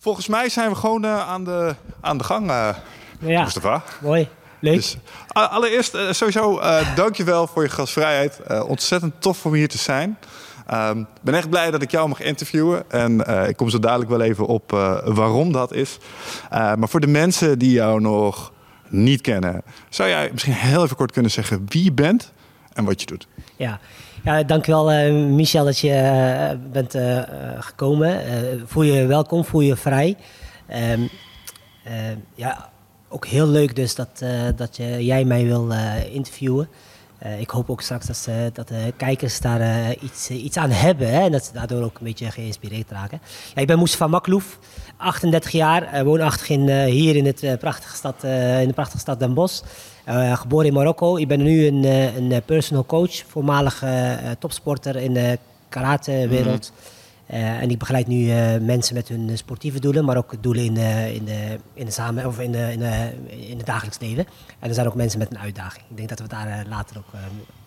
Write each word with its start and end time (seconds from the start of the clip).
Volgens 0.00 0.28
mij 0.28 0.48
zijn 0.48 0.68
we 0.68 0.74
gewoon 0.74 1.04
uh, 1.04 1.28
aan, 1.28 1.44
de, 1.44 1.74
aan 2.00 2.18
de 2.18 2.24
gang, 2.24 2.50
uh, 2.50 2.68
ja, 3.20 3.42
Mustafa. 3.42 3.82
Mooi. 4.00 4.28
Leuk. 4.60 4.74
Dus, 4.74 4.96
allereerst, 5.32 5.94
uh, 5.94 6.12
sowieso, 6.12 6.60
uh, 6.60 6.96
dankjewel 6.96 7.46
voor 7.46 7.62
je 7.62 7.68
gastvrijheid. 7.68 8.40
ontzettend 8.66 9.14
tof 9.18 9.46
om 9.46 9.52
hier 9.52 9.68
te 9.68 9.78
zijn. 9.78 10.18
Ik 10.66 10.74
um, 10.74 11.06
ben 11.22 11.34
echt 11.34 11.50
blij 11.50 11.70
dat 11.70 11.82
ik 11.82 11.90
jou 11.90 12.08
mag 12.08 12.20
interviewen. 12.20 12.90
En 12.90 13.20
ik 13.48 13.56
kom 13.56 13.68
zo 13.68 13.78
dadelijk 13.78 14.10
wel 14.10 14.20
even 14.20 14.46
op 14.46 14.70
waarom 15.04 15.52
dat 15.52 15.72
is. 15.72 15.98
maar 16.50 16.88
voor 16.88 17.00
de 17.00 17.06
mensen 17.06 17.58
die 17.58 17.70
jou 17.70 18.00
nog 18.00 18.52
niet 18.88 19.20
kennen, 19.20 19.62
zou 19.88 20.08
jij 20.08 20.28
misschien 20.32 20.52
heel 20.52 20.84
even 20.84 20.96
kort 20.96 21.12
kunnen 21.12 21.30
zeggen 21.30 21.66
wie 21.68 21.84
je 21.84 21.92
bent 21.92 22.32
en 22.78 22.84
wat 22.84 23.00
je 23.00 23.06
doet? 23.06 23.26
Ja, 23.56 23.80
ja, 24.24 24.42
dankjewel 24.42 24.92
uh, 24.92 25.12
Michel 25.12 25.64
dat 25.64 25.78
je 25.78 25.88
uh, 25.88 26.72
bent 26.72 26.94
uh, 26.94 27.22
gekomen. 27.58 28.20
voel 28.66 28.82
je 28.82 29.06
welkom, 29.06 29.44
voel 29.44 29.60
je 29.60 29.76
vrij. 29.76 30.16
Um, 30.92 31.08
ja, 32.34 32.70
ook 33.08 33.26
heel 33.26 33.46
leuk 33.46 33.76
dus 33.76 33.94
dat, 33.94 34.24
dat 34.56 34.76
je, 34.76 35.04
jij 35.04 35.24
mij 35.24 35.44
wil 35.44 35.72
interviewen. 36.12 36.68
ik 37.38 37.50
hoop 37.50 37.70
ook 37.70 37.80
straks 37.80 38.06
dat, 38.06 38.28
dat 38.52 38.68
de 38.68 38.92
kijkers 38.96 39.40
daar 39.40 39.94
iets, 39.94 40.30
iets 40.30 40.56
aan 40.56 40.70
hebben 40.70 41.10
hè, 41.10 41.20
en 41.20 41.32
dat 41.32 41.44
ze 41.44 41.52
daardoor 41.52 41.82
ook 41.82 41.98
een 41.98 42.04
beetje 42.04 42.30
geïnspireerd 42.30 42.90
raken. 42.90 43.20
Ja, 43.54 43.60
ik 43.60 43.66
ben 43.66 43.88
van 43.88 44.10
Makloef, 44.10 44.58
38 44.96 45.50
jaar, 45.50 46.04
woonachtig 46.04 46.48
in, 46.48 46.86
hier 46.86 47.16
in, 47.16 47.26
het, 47.26 47.58
prachtige 47.58 47.96
stad, 47.96 48.24
in 48.60 48.68
de 48.68 48.74
prachtige 48.74 48.98
stad 48.98 49.18
Den 49.18 49.34
Bosch. 49.34 49.62
Uh, 50.08 50.36
geboren 50.36 50.66
in 50.66 50.72
Marokko. 50.72 51.16
Ik 51.16 51.28
ben 51.28 51.42
nu 51.42 51.66
een, 51.66 51.84
eh, 51.84 52.16
een 52.16 52.32
eh, 52.32 52.38
personal 52.44 52.86
coach, 52.86 53.22
voormalig 53.26 53.84
topsporter 54.38 54.96
in 54.96 55.14
de 55.14 55.38
karatewereld. 55.68 56.72
Mm 56.74 56.96
en 57.28 57.70
ik 57.70 57.78
begeleid 57.78 58.06
nu 58.06 58.32
mensen 58.60 58.94
met 58.94 59.08
hun 59.08 59.30
sportieve 59.34 59.80
doelen, 59.80 60.04
maar 60.04 60.16
ook 60.16 60.32
doelen 60.40 60.64
in, 60.64 60.76
in, 61.14 61.24
de, 61.24 61.58
in, 61.74 61.84
de 61.84 61.90
samen, 61.90 62.26
of 62.26 62.38
in, 62.40 62.52
de, 62.52 62.72
in, 62.72 62.78
de, 62.78 63.12
in 63.48 63.56
het 63.56 63.66
dagelijks 63.66 63.98
leven. 63.98 64.26
En 64.58 64.68
er 64.68 64.74
zijn 64.74 64.86
ook 64.86 64.94
mensen 64.94 65.18
met 65.18 65.30
een 65.30 65.38
uitdaging. 65.38 65.84
Ik 65.90 65.96
denk 65.96 66.08
dat 66.08 66.18
we 66.18 66.28
daar 66.28 66.64
later 66.68 66.98
ook. 66.98 67.04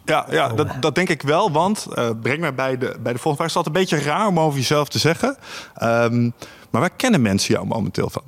ja, 0.05 0.25
ja 0.29 0.47
dat, 0.47 0.67
dat, 0.79 0.95
denk 0.95 1.09
ik 1.09 1.21
wel, 1.21 1.51
want 1.51 1.87
breng 2.21 2.39
mij 2.39 2.53
bij 2.53 2.77
de, 2.77 2.95
bij 3.03 3.13
de 3.13 3.19
volgende 3.19 3.35
vraag. 3.35 3.37
Het 3.37 3.49
is 3.49 3.55
altijd 3.55 3.75
een 3.75 3.81
beetje 3.81 4.09
raar 4.09 4.27
om 4.27 4.39
over 4.39 4.59
jezelf 4.59 4.89
te 4.89 4.99
zeggen. 4.99 5.37
Um, 5.83 6.33
maar 6.69 6.81
waar 6.81 6.95
kennen 6.95 7.21
mensen 7.21 7.53
jou 7.53 7.67
momenteel 7.67 8.09
van? 8.09 8.23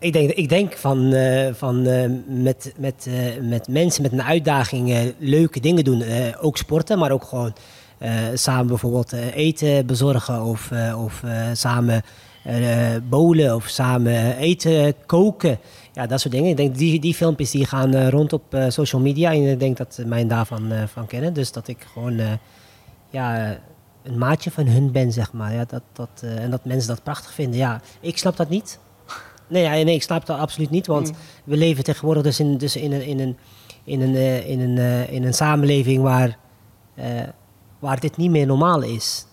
Ik 0.00 0.12
denk, 0.12 0.30
ik 0.30 0.48
denk 0.48 0.72
van, 0.72 1.14
uh, 1.14 1.48
van 1.52 1.86
uh, 1.86 2.10
met, 2.26 2.72
met, 2.76 3.06
uh, 3.08 3.48
met 3.48 3.68
mensen 3.68 4.02
met 4.02 4.12
een 4.12 4.22
uitdaging 4.22 5.14
leuke 5.18 5.60
dingen 5.60 5.84
doen. 5.84 6.02
ook 6.40 6.56
sporten, 6.56 6.98
maar 6.98 7.10
ook 7.10 7.24
gewoon 7.24 7.52
samen 8.34 8.66
bijvoorbeeld 8.66 9.12
eten 9.34 9.86
bezorgen 9.86 10.42
of, 10.42 10.70
of 10.96 11.22
samen 11.52 12.02
bowlen 13.08 13.54
of 13.54 13.68
samen 13.68 14.36
eten 14.36 14.94
koken. 15.06 15.58
Ja, 15.92 16.06
dat 16.06 16.20
soort 16.20 16.34
dingen. 16.34 16.50
Ik 16.50 16.56
denk 16.56 16.76
die, 16.76 17.00
die 17.00 17.14
filmpjes 17.14 17.50
die 17.50 17.66
gaan 17.66 18.08
rond 18.08 18.32
op 18.32 18.56
social 18.68 19.00
media 19.00 19.32
en 19.32 19.50
ik 19.50 19.60
denk 19.60 19.76
dat 19.76 19.94
ze 19.94 20.06
mij 20.06 20.26
daarvan 20.26 20.72
van 20.92 21.06
kennen. 21.06 21.32
Dus 21.32 21.52
dat 21.52 21.68
ik 21.68 21.86
gewoon 21.92 22.20
ja, 23.10 23.58
een 24.02 24.18
maatje 24.18 24.50
van 24.50 24.66
hun 24.66 24.92
ben, 24.92 25.12
zeg 25.12 25.32
maar. 25.32 25.54
Ja, 25.54 25.64
dat, 25.64 25.82
dat, 25.92 26.22
en 26.22 26.50
dat 26.50 26.64
mensen 26.64 26.88
dat 26.88 27.02
prachtig 27.02 27.32
vinden. 27.32 27.58
Ja, 27.58 27.80
ik 28.00 28.18
snap 28.18 28.36
dat 28.36 28.48
niet. 28.48 28.78
Nee, 29.50 29.62
ja, 29.62 29.70
nee, 29.70 29.94
ik 29.94 30.02
snap 30.02 30.26
dat 30.26 30.38
absoluut 30.38 30.70
niet. 30.70 30.86
Want 30.86 31.08
mm. 31.10 31.16
we 31.44 31.56
leven 31.56 31.84
tegenwoordig 31.84 32.22
dus 32.22 32.40
in, 32.40 32.58
dus 32.58 32.76
in 32.76 32.92
een, 32.92 33.02
in 33.02 33.20
een, 33.20 33.36
in 33.84 34.00
een, 34.00 34.46
in 34.46 34.60
een, 34.60 35.08
in 35.08 35.24
een 35.24 35.34
samenleving 35.34 36.02
waar, 36.02 36.38
uh, 36.98 37.04
waar 37.78 38.00
dit 38.00 38.16
niet 38.16 38.30
meer 38.30 38.46
normaal 38.46 38.82
is. 38.82 39.26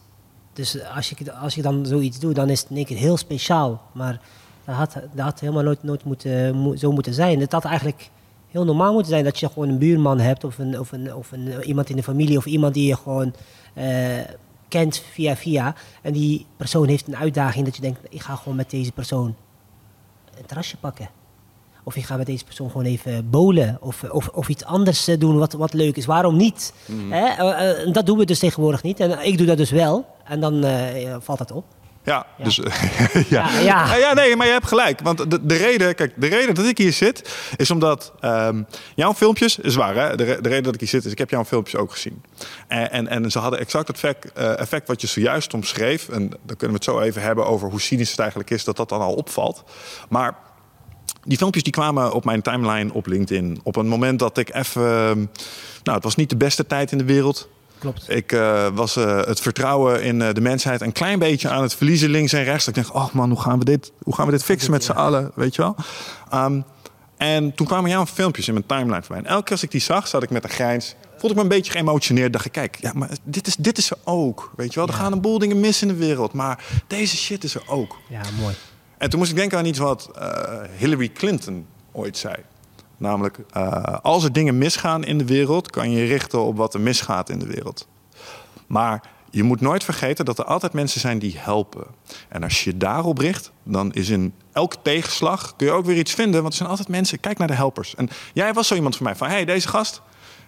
Dus 0.53 0.77
als 0.95 1.09
je, 1.09 1.33
als 1.33 1.55
je 1.55 1.61
dan 1.61 1.85
zoiets 1.85 2.19
doet, 2.19 2.35
dan 2.35 2.49
is 2.49 2.59
het 2.59 2.69
in 2.69 2.75
één 2.75 2.85
keer 2.85 2.97
heel 2.97 3.17
speciaal. 3.17 3.81
Maar 3.91 4.19
dat 4.65 4.75
had, 4.75 4.93
dat 4.93 5.25
had 5.25 5.39
helemaal 5.39 5.63
nooit, 5.63 5.83
nooit 5.83 6.03
moeten, 6.03 6.55
mo 6.55 6.75
zo 6.75 6.91
moeten 6.91 7.13
zijn. 7.13 7.39
Het 7.39 7.51
had 7.51 7.65
eigenlijk 7.65 8.09
heel 8.51 8.65
normaal 8.65 8.93
moeten 8.93 9.11
zijn 9.11 9.23
dat 9.23 9.39
je 9.39 9.49
gewoon 9.49 9.69
een 9.69 9.77
buurman 9.77 10.19
hebt 10.19 10.43
of, 10.43 10.57
een, 10.57 10.79
of, 10.79 10.91
een, 10.91 11.15
of 11.15 11.31
een, 11.31 11.63
iemand 11.63 11.89
in 11.89 11.95
de 11.95 12.03
familie 12.03 12.37
of 12.37 12.45
iemand 12.45 12.73
die 12.73 12.87
je 12.87 12.95
gewoon 12.95 13.33
kent 14.67 14.97
via 15.11 15.35
via. 15.35 15.75
En 16.01 16.13
die 16.13 16.45
persoon 16.57 16.87
heeft 16.87 17.07
een 17.07 17.15
uitdaging 17.15 17.65
dat 17.65 17.75
je 17.75 17.81
denkt, 17.81 17.99
ik 18.09 18.21
ga 18.21 18.35
gewoon 18.35 18.55
met 18.55 18.69
deze 18.69 18.91
persoon 18.91 19.35
een 20.39 20.45
terrasje 20.45 20.77
pakken. 20.77 21.09
Of 21.87 21.95
je 21.95 22.03
gaat 22.03 22.17
met 22.17 22.25
deze 22.25 22.45
persoon 22.45 22.69
gewoon 22.71 22.85
even 22.85 23.29
bowlen. 23.29 23.77
Of, 23.81 24.03
of, 24.03 24.27
of 24.27 24.49
iets 24.49 24.63
anders 24.63 25.07
eh, 25.07 25.19
doen 25.19 25.37
wat, 25.37 25.53
wat 25.53 25.73
leuk 25.73 25.97
is. 25.97 26.05
Waarom 26.05 26.37
niet? 26.37 26.73
Mm. 26.85 27.11
Hè? 27.11 27.25
Eh, 27.25 27.81
eh, 27.81 27.93
dat 27.93 28.05
doen 28.05 28.17
we 28.17 28.25
dus 28.25 28.39
tegenwoordig 28.39 28.83
niet. 28.83 28.99
En 28.99 29.25
ik 29.25 29.37
doe 29.37 29.47
dat 29.47 29.57
dus 29.57 29.71
wel. 29.71 30.05
En 30.23 30.39
dan 30.39 30.65
valt 31.21 31.37
dat 31.37 31.51
op. 31.51 31.65
Ja, 32.07 32.25
ja. 32.37 32.43
dus 32.43 32.55
ja. 33.29 33.59
Ja, 33.59 33.95
ja. 33.95 34.13
nee, 34.13 34.35
maar 34.35 34.45
je 34.45 34.51
hebt 34.51 34.67
gelijk. 34.67 34.99
Want 35.01 35.31
de, 35.31 35.45
de, 35.45 35.55
reden, 35.55 35.95
kijk, 35.95 36.13
de 36.15 36.27
reden 36.27 36.55
dat 36.55 36.65
ik 36.65 36.77
hier 36.77 36.93
zit, 36.93 37.35
is 37.55 37.71
omdat 37.71 38.13
um, 38.21 38.65
jouw 38.95 39.13
filmpjes, 39.13 39.59
is 39.59 39.75
waar, 39.75 39.95
hè? 39.95 40.15
De, 40.15 40.25
de, 40.25 40.49
reden 40.49 40.63
dat 40.63 40.73
ik 40.73 40.79
hier 40.79 40.89
zit, 40.89 41.05
is 41.05 41.11
ik 41.11 41.17
heb 41.17 41.29
jouw 41.29 41.45
filmpjes 41.45 41.79
ook 41.81 41.91
gezien. 41.91 42.23
En, 42.67 42.91
en, 42.91 43.07
en 43.07 43.31
ze 43.31 43.39
hadden 43.39 43.59
exact 43.59 43.87
het 43.87 43.95
effect, 43.95 44.33
effect, 44.33 44.87
wat 44.87 45.01
je 45.01 45.07
zojuist 45.07 45.53
omschreef. 45.53 46.09
En 46.09 46.29
dan 46.29 46.55
kunnen 46.57 46.67
we 46.67 46.73
het 46.73 46.83
zo 46.83 46.99
even 46.99 47.21
hebben 47.21 47.45
over 47.45 47.69
hoe 47.69 47.81
cynisch 47.81 48.09
het 48.09 48.19
eigenlijk 48.19 48.49
is 48.49 48.63
dat 48.63 48.77
dat 48.77 48.89
dan 48.89 49.01
al 49.01 49.13
opvalt. 49.13 49.63
Maar 50.09 50.35
die 51.23 51.37
filmpjes 51.37 51.63
die 51.63 51.73
kwamen 51.73 52.13
op 52.13 52.25
mijn 52.25 52.41
timeline 52.41 52.93
op 52.93 53.05
LinkedIn. 53.07 53.59
Op 53.63 53.75
een 53.75 53.87
moment 53.87 54.19
dat 54.19 54.37
ik 54.37 54.53
even. 54.53 54.81
Ehm, 54.81 55.25
nou, 55.83 55.95
het 55.95 56.03
was 56.03 56.15
niet 56.15 56.29
de 56.29 56.37
beste 56.37 56.65
tijd 56.65 56.91
in 56.91 56.97
de 56.97 57.03
wereld. 57.03 57.49
Klopt. 57.79 58.09
Ik 58.09 58.31
uh, 58.31 58.67
was 58.73 58.97
uh, 58.97 59.23
het 59.23 59.39
vertrouwen 59.39 60.03
in 60.03 60.19
uh, 60.19 60.29
de 60.33 60.41
mensheid 60.41 60.81
een 60.81 60.91
klein 60.91 61.19
beetje 61.19 61.49
aan 61.49 61.61
het 61.61 61.75
verliezen 61.75 62.09
links 62.09 62.33
en 62.33 62.43
rechts. 62.43 62.67
Ik 62.67 62.73
dacht, 62.73 62.91
oh 62.91 63.11
man, 63.13 63.29
hoe 63.29 63.41
gaan 63.41 63.59
we 63.59 63.65
dit, 63.65 63.91
hoe 64.03 64.15
gaan 64.15 64.25
we 64.25 64.31
dit 64.31 64.43
fixen 64.43 64.71
met 64.71 64.83
z'n 64.83 64.91
allen, 64.91 65.31
weet 65.35 65.55
je 65.55 65.61
wel? 65.61 65.75
Um, 66.43 66.63
en 67.17 67.55
toen 67.55 67.67
kwamen 67.67 67.89
jouw 67.89 68.05
filmpjes 68.05 68.47
in 68.47 68.53
mijn 68.53 68.65
timeline 68.65 69.03
voor 69.03 69.15
mij. 69.15 69.23
En 69.23 69.29
elke 69.29 69.43
keer 69.43 69.51
als 69.51 69.63
ik 69.63 69.71
die 69.71 69.81
zag, 69.81 70.07
zat 70.07 70.23
ik 70.23 70.29
met 70.29 70.43
een 70.43 70.49
grijns. 70.49 70.95
Voelde 71.11 71.29
ik 71.29 71.35
me 71.35 71.41
een 71.41 71.57
beetje 71.57 71.71
geëmotioneerd. 71.71 72.33
Dacht 72.33 72.45
ik, 72.45 72.51
kijk, 72.51 72.77
ja, 72.81 72.91
maar 72.95 73.09
dit 73.23 73.47
is, 73.47 73.55
dit 73.55 73.77
is 73.77 73.91
er 73.91 73.97
ook. 74.03 74.51
Weet 74.55 74.73
je 74.73 74.79
wel, 74.79 74.87
er 74.87 74.93
gaan 74.93 75.11
een 75.11 75.21
boel 75.21 75.39
dingen 75.39 75.59
mis 75.59 75.81
in 75.81 75.87
de 75.87 75.95
wereld. 75.95 76.33
Maar 76.33 76.63
deze 76.87 77.17
shit 77.17 77.43
is 77.43 77.55
er 77.55 77.63
ook. 77.67 77.97
Ja, 78.09 78.21
mooi. 78.39 78.55
En 78.97 79.09
toen 79.09 79.19
moest 79.19 79.31
ik 79.31 79.37
denken 79.37 79.57
aan 79.57 79.65
iets 79.65 79.79
wat 79.79 80.11
Hillary 80.77 81.09
Clinton 81.09 81.65
ooit 81.91 82.17
zei. 82.17 82.35
Namelijk, 82.97 83.37
uh, 83.57 83.83
als 84.01 84.23
er 84.23 84.31
dingen 84.31 84.57
misgaan 84.57 85.03
in 85.03 85.17
de 85.17 85.25
wereld, 85.25 85.69
kan 85.69 85.91
je 85.91 85.97
je 85.99 86.05
richten 86.05 86.43
op 86.43 86.57
wat 86.57 86.73
er 86.73 86.81
misgaat 86.81 87.29
in 87.29 87.39
de 87.39 87.47
wereld. 87.47 87.87
Maar 88.67 89.01
je 89.29 89.43
moet 89.43 89.61
nooit 89.61 89.83
vergeten 89.83 90.25
dat 90.25 90.39
er 90.39 90.45
altijd 90.45 90.73
mensen 90.73 90.99
zijn 90.99 91.19
die 91.19 91.37
helpen. 91.37 91.83
En 92.29 92.43
als 92.43 92.63
je 92.63 92.77
daarop 92.77 93.17
richt, 93.17 93.51
dan 93.63 93.93
is 93.93 94.09
in 94.09 94.33
elke 94.51 94.75
tegenslag 94.81 95.55
kun 95.55 95.67
je 95.67 95.73
ook 95.73 95.85
weer 95.85 95.97
iets 95.97 96.13
vinden. 96.13 96.39
Want 96.41 96.51
er 96.51 96.57
zijn 96.57 96.69
altijd 96.69 96.87
mensen, 96.87 97.19
kijk 97.19 97.37
naar 97.37 97.47
de 97.47 97.53
helpers. 97.53 97.95
En 97.95 98.09
jij 98.33 98.53
was 98.53 98.67
zo 98.67 98.75
iemand 98.75 98.95
voor 98.95 99.05
mij 99.05 99.15
van, 99.15 99.27
hey, 99.27 99.45
deze 99.45 99.67
gast, 99.67 100.01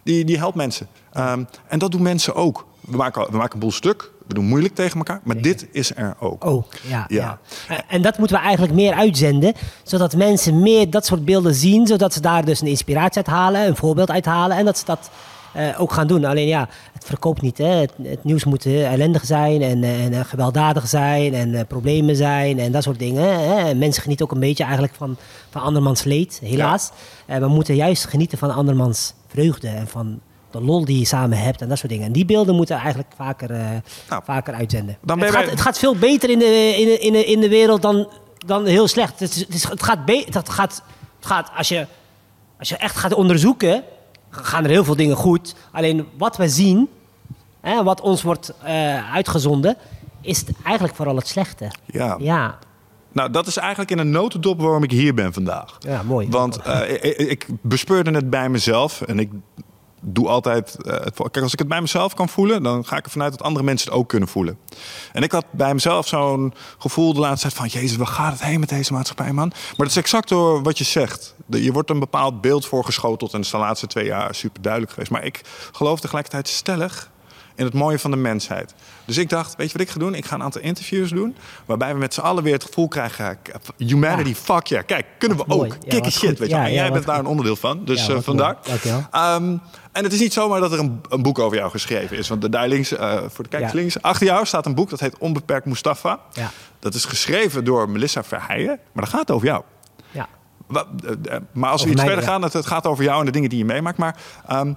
die, 0.04 0.26
die 0.26 0.38
helpt 0.38 0.56
mensen. 0.56 0.88
Um, 1.18 1.48
en 1.68 1.80
dat 1.80 1.92
doen 1.92 2.02
mensen 2.02 2.36
ook. 2.36 2.66
We 2.80 2.98
maken, 2.98 3.32
we 3.32 3.38
maken 3.38 3.54
een 3.54 3.60
boel 3.60 3.72
stuk, 3.72 4.12
we 4.30 4.36
doen 4.36 4.46
moeilijk 4.46 4.76
tegen 4.76 4.98
elkaar, 4.98 5.20
maar 5.24 5.42
dit 5.42 5.68
is 5.72 5.96
er 5.96 6.16
ook. 6.20 6.46
Ook, 6.46 6.66
ja, 6.88 7.06
ja. 7.08 7.40
En 7.88 8.02
dat 8.02 8.18
moeten 8.18 8.38
we 8.38 8.44
eigenlijk 8.44 8.74
meer 8.74 8.94
uitzenden, 8.94 9.54
zodat 9.84 10.16
mensen 10.16 10.62
meer 10.62 10.90
dat 10.90 11.06
soort 11.06 11.26
beelden 11.26 11.56
zien, 11.56 11.88
zodat 11.88 12.14
ze 12.14 12.22
daar 12.22 12.46
dus 12.46 12.62
een 12.62 12.68
inspiratie 12.68 13.18
uit 13.18 13.28
halen, 13.28 13.68
een 13.68 13.76
voorbeeld 13.76 14.12
uit 14.12 14.26
halen 14.26 14.58
en 14.58 14.66
dat 14.66 14.78
ze 14.78 14.86
dat 14.86 15.10
uh, 15.56 15.82
ook 15.82 15.94
gaan 15.94 16.08
doen. 16.08 16.26
Alleen 16.26 16.48
ja, 16.48 16.70
het 16.94 17.06
verkoopt 17.06 17.42
niet. 17.42 17.58
Hè. 17.58 17.66
Het, 17.66 17.94
het 18.02 18.24
nieuws 18.24 18.44
moet 18.44 18.66
ellendig 18.66 19.26
zijn 19.26 19.62
en, 19.62 19.84
en 19.84 20.26
gewelddadig 20.26 20.88
zijn 20.88 21.34
en 21.34 21.50
uh, 21.50 21.62
problemen 21.68 22.16
zijn 22.16 22.60
en 22.60 22.72
dat 22.72 22.84
soort 22.84 23.00
dingen. 23.00 23.40
Hè. 23.40 23.74
Mensen 23.74 24.02
genieten 24.02 24.26
ook 24.26 24.32
een 24.32 24.40
beetje 24.40 24.64
eigenlijk 24.64 24.94
van, 24.96 25.18
van 25.50 25.62
andermans 25.62 26.04
leed, 26.04 26.40
helaas. 26.44 26.92
we 27.26 27.48
moeten 27.48 27.76
juist 27.76 28.06
genieten 28.06 28.38
van 28.38 28.54
andermans 28.54 29.14
vreugde 29.28 29.68
en 29.68 29.88
van 29.88 30.20
de 30.52 30.62
lol 30.62 30.86
die 30.86 31.00
je 31.00 31.06
samen 31.06 31.38
hebt 31.38 31.62
en 31.62 31.70
dat 31.70 31.78
soort 31.78 31.92
dingen. 31.92 32.06
En 32.06 32.12
die 32.12 32.26
beelden 32.26 32.56
moeten 32.56 32.76
eigenlijk 32.76 33.10
vaker, 33.16 33.52
uh, 33.52 33.58
nou, 34.10 34.22
vaker 34.26 34.54
uitzenden. 34.54 34.98
Dan 35.02 35.20
het, 35.20 35.32
gaat, 35.32 35.50
het 35.50 35.62
gaat 35.62 35.80
veel 35.80 35.96
beter 35.96 36.30
in 36.30 36.40
de, 36.40 36.76
in 36.78 36.86
de, 36.86 36.98
in 37.00 37.14
de, 37.14 37.26
in 37.26 37.40
de 37.40 37.50
wereld 37.50 37.82
dan, 37.82 38.10
dan 38.46 38.66
heel 38.66 38.88
slecht. 38.88 39.20
Het, 39.20 39.46
is, 39.50 39.64
het, 39.70 39.84
gaat 39.84 40.00
het, 40.06 40.50
gaat, 40.50 40.84
het 41.18 41.26
gaat, 41.26 41.52
als 41.56 41.68
je, 41.68 41.88
als 42.60 42.70
je 42.70 42.78
echt 42.78 42.96
gaat 42.96 43.14
onderzoeken, 43.14 43.84
gaan 44.30 44.64
er 44.64 44.70
heel 44.70 44.84
veel 44.84 44.96
dingen 44.96 45.16
goed. 45.16 45.56
Alleen 45.72 46.08
wat 46.18 46.38
we 46.38 46.50
zien, 46.50 46.90
hè, 47.62 47.84
wat 47.84 48.02
ons 48.02 48.22
wordt 48.22 48.54
uh, 48.64 49.14
uitgezonden, 49.14 49.78
is 50.22 50.44
eigenlijk 50.64 50.96
vooral 50.96 51.16
het 51.16 51.28
slechte. 51.28 51.72
Ja. 51.86 52.16
ja. 52.20 52.58
Nou, 53.12 53.32
dat 53.32 53.48
is 53.48 53.58
eigenlijk 53.58 53.92
in 53.92 53.98
een 53.98 54.12
notendop 54.12 54.62
waarom 54.62 54.84
ik 54.84 54.92
hier 54.92 55.14
ben 55.14 55.34
vandaag. 55.34 55.78
Ja, 55.80 56.04
mooi. 56.04 56.28
Want 56.30 56.60
uh, 56.68 56.92
ik, 56.92 57.18
ik 57.18 57.48
bespeurde 57.62 58.12
het 58.12 58.30
bij 58.30 58.50
mezelf 58.50 59.02
en 59.02 59.20
ik 59.20 59.32
doe 60.02 60.28
altijd. 60.28 60.78
Uh, 60.82 60.94
kijk, 61.16 61.42
als 61.42 61.54
ik 61.54 61.60
het 61.60 61.68
bij 61.68 61.82
mezelf 61.82 62.14
kan 62.14 62.30
voelen, 62.30 62.64
dan 62.64 62.86
ga 62.86 62.98
ik 62.98 63.06
ervan 63.06 63.22
uit 63.22 63.32
dat 63.32 63.42
andere 63.42 63.66
mensen 63.66 63.90
het 63.90 64.00
ook 64.00 64.10
kunnen 64.10 64.30
voelen. 64.30 64.58
En 65.14 65.24
ik 65.24 65.32
had 65.32 65.46
bij 65.52 65.74
mezelf 65.74 66.08
zo'n 66.08 66.54
gevoel 66.78 67.14
de 67.14 67.20
laatste 67.20 67.48
tijd 67.48 67.60
van: 67.60 67.82
Jezus, 67.82 67.98
waar 67.98 68.08
gaat 68.08 68.32
het 68.32 68.44
heen 68.44 68.60
met 68.60 68.70
deze 68.70 68.94
maatschappij, 68.94 69.34
man? 69.34 69.48
Maar 69.48 69.76
dat 69.78 69.88
is 69.88 69.96
exact 69.96 70.30
door 70.30 70.64
wat 70.64 70.78
je 70.78 70.84
zegt. 70.84 71.36
Je 71.48 71.72
wordt 71.72 71.90
een 71.90 72.00
bepaald 72.00 72.42
beeld 72.42 72.66
voorgeschoteld 72.66 73.32
en 73.32 73.38
het 73.38 73.46
is 73.46 73.52
de 73.52 73.58
laatste 73.58 73.88
twee 73.88 74.06
jaar 74.06 74.36
super 74.36 74.62
duidelijk 74.62 74.94
geweest. 74.94 75.12
Maar 75.12 75.26
ik 75.26 75.42
geloof 75.72 76.00
tegelijkertijd 76.00 76.48
stellig 76.48 77.10
in 77.60 77.66
het 77.66 77.74
mooie 77.74 78.00
van 78.00 78.12
de 78.12 78.18
mensheid. 78.18 78.74
Dus 79.06 79.18
ik 79.18 79.30
dacht, 79.30 79.56
weet 79.56 79.72
je 79.72 79.78
wat 79.78 79.88
ik 79.88 79.94
ga 79.94 80.00
doen? 80.00 80.14
Ik 80.16 80.26
ga 80.26 80.36
een 80.36 80.44
aantal 80.44 80.62
interviews 80.62 81.10
doen. 81.10 81.36
Waarbij 81.66 81.94
we 81.94 82.00
met 82.00 82.14
z'n 82.14 82.22
allen 82.22 82.44
weer 82.44 82.54
het 82.54 82.64
gevoel 82.64 82.88
krijgen. 82.88 83.38
Humanity, 83.78 84.30
Ja. 84.30 84.36
fuck 84.36 84.66
yeah. 84.68 84.86
Kijk, 84.86 85.06
kunnen 85.18 85.38
we 85.38 85.44
mooi. 85.48 85.70
ook. 85.72 85.78
Ja, 85.82 85.90
Kikke 85.90 86.12
shit, 86.12 86.30
goed. 86.30 86.40
weet 86.40 86.50
je. 86.50 86.56
Ja, 86.56 86.66
En 86.66 86.74
jij 86.74 86.92
bent 86.92 87.06
daar 87.06 87.20
een 87.20 87.26
onderdeel 87.26 87.56
van. 87.56 87.86
Dus 87.86 88.08
eh, 88.08 88.14
wat 88.14 88.24
vandaar. 88.24 88.58
Ehm, 89.12 89.58
en 89.92 90.04
het 90.04 90.14
is 90.14 90.20
niet 90.20 90.34
zomaar 90.34 90.60
dat 90.60 90.72
er 90.72 90.80
een, 90.80 91.02
een 91.10 91.22
boek 91.22 91.40
over 91.40 91.58
jou 91.58 91.72
geschreven 91.72 92.18
is. 92.18 92.28
Want 92.28 92.52
daar 92.52 92.68
links, 92.68 92.92
eh, 92.92 93.18
voor 93.28 93.44
de 93.44 93.50
kijkers 93.50 93.74
links, 93.74 94.02
achter 94.02 94.26
jou 94.26 94.46
staat 94.46 94.66
een 94.66 94.76
boek 94.76 94.90
dat 94.90 95.00
heet 95.00 95.18
Onbeperkt 95.18 95.66
Mustafa. 95.66 96.20
Ja. 96.34 96.52
Dat 96.80 96.94
is 96.94 97.06
geschreven 97.06 97.64
door 97.64 97.90
Melissa 97.90 98.24
Verheijen, 98.24 98.80
maar 98.92 99.04
dat 99.04 99.14
gaat 99.14 99.32
over 99.32 99.48
jou. 99.48 99.64
Eh, 100.14 100.82
eh, 101.36 101.42
Maar 101.52 101.70
als 101.70 101.82
we 101.84 101.88
Over 101.88 101.88
iets 101.88 101.96
mij, 101.96 102.06
verder 102.06 102.24
gaan, 102.24 102.42
het, 102.42 102.54
het 102.54 102.66
gaat 102.66 102.86
over 102.86 103.04
jou 103.04 103.20
en 103.20 103.26
de 103.26 103.32
dingen 103.32 103.50
die 103.50 103.58
je 103.58 103.66
meemaakt. 103.66 103.98
Maar 103.98 104.16
ehm, 104.48 104.74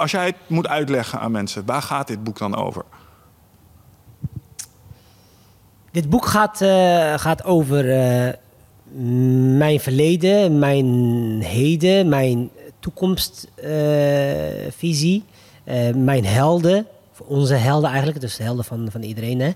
als 0.00 0.10
jij 0.10 0.26
het 0.26 0.36
moet 0.46 0.68
uitleggen 0.68 1.20
aan 1.20 1.30
mensen, 1.30 1.66
waar 1.66 1.82
gaat 1.82 2.06
dit 2.06 2.24
boek 2.24 2.38
dan 2.38 2.56
over? 2.56 2.84
Dit 5.90 6.10
boek 6.10 6.26
gaat, 6.26 6.60
eh, 6.60 7.18
gaat 7.18 7.44
over 7.44 7.90
eh, 7.90 8.28
mijn 9.56 9.80
verleden, 9.80 10.58
mijn 10.58 10.86
heden, 11.42 12.08
mijn 12.08 12.50
toekomstvisie, 12.78 15.24
eh, 15.64 15.94
mijn 15.94 16.24
helden, 16.24 16.86
onze 17.24 17.54
helden 17.54 17.88
eigenlijk, 17.88 18.20
dus 18.20 18.36
de 18.36 18.42
helden 18.42 18.64
van, 18.64 18.88
van 18.90 19.02
iedereen. 19.02 19.40
Hè. 19.40 19.52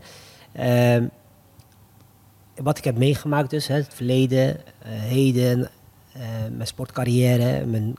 Wat 2.55 2.79
ik 2.79 2.85
heb 2.85 2.99
meegemaakt 2.99 3.51
dus, 3.51 3.67
hè, 3.67 3.75
het 3.75 3.95
verleden, 3.95 4.61
heden, 4.87 5.71
mijn 6.51 6.67
sportcarrière, 6.67 7.67
mijn 7.67 7.97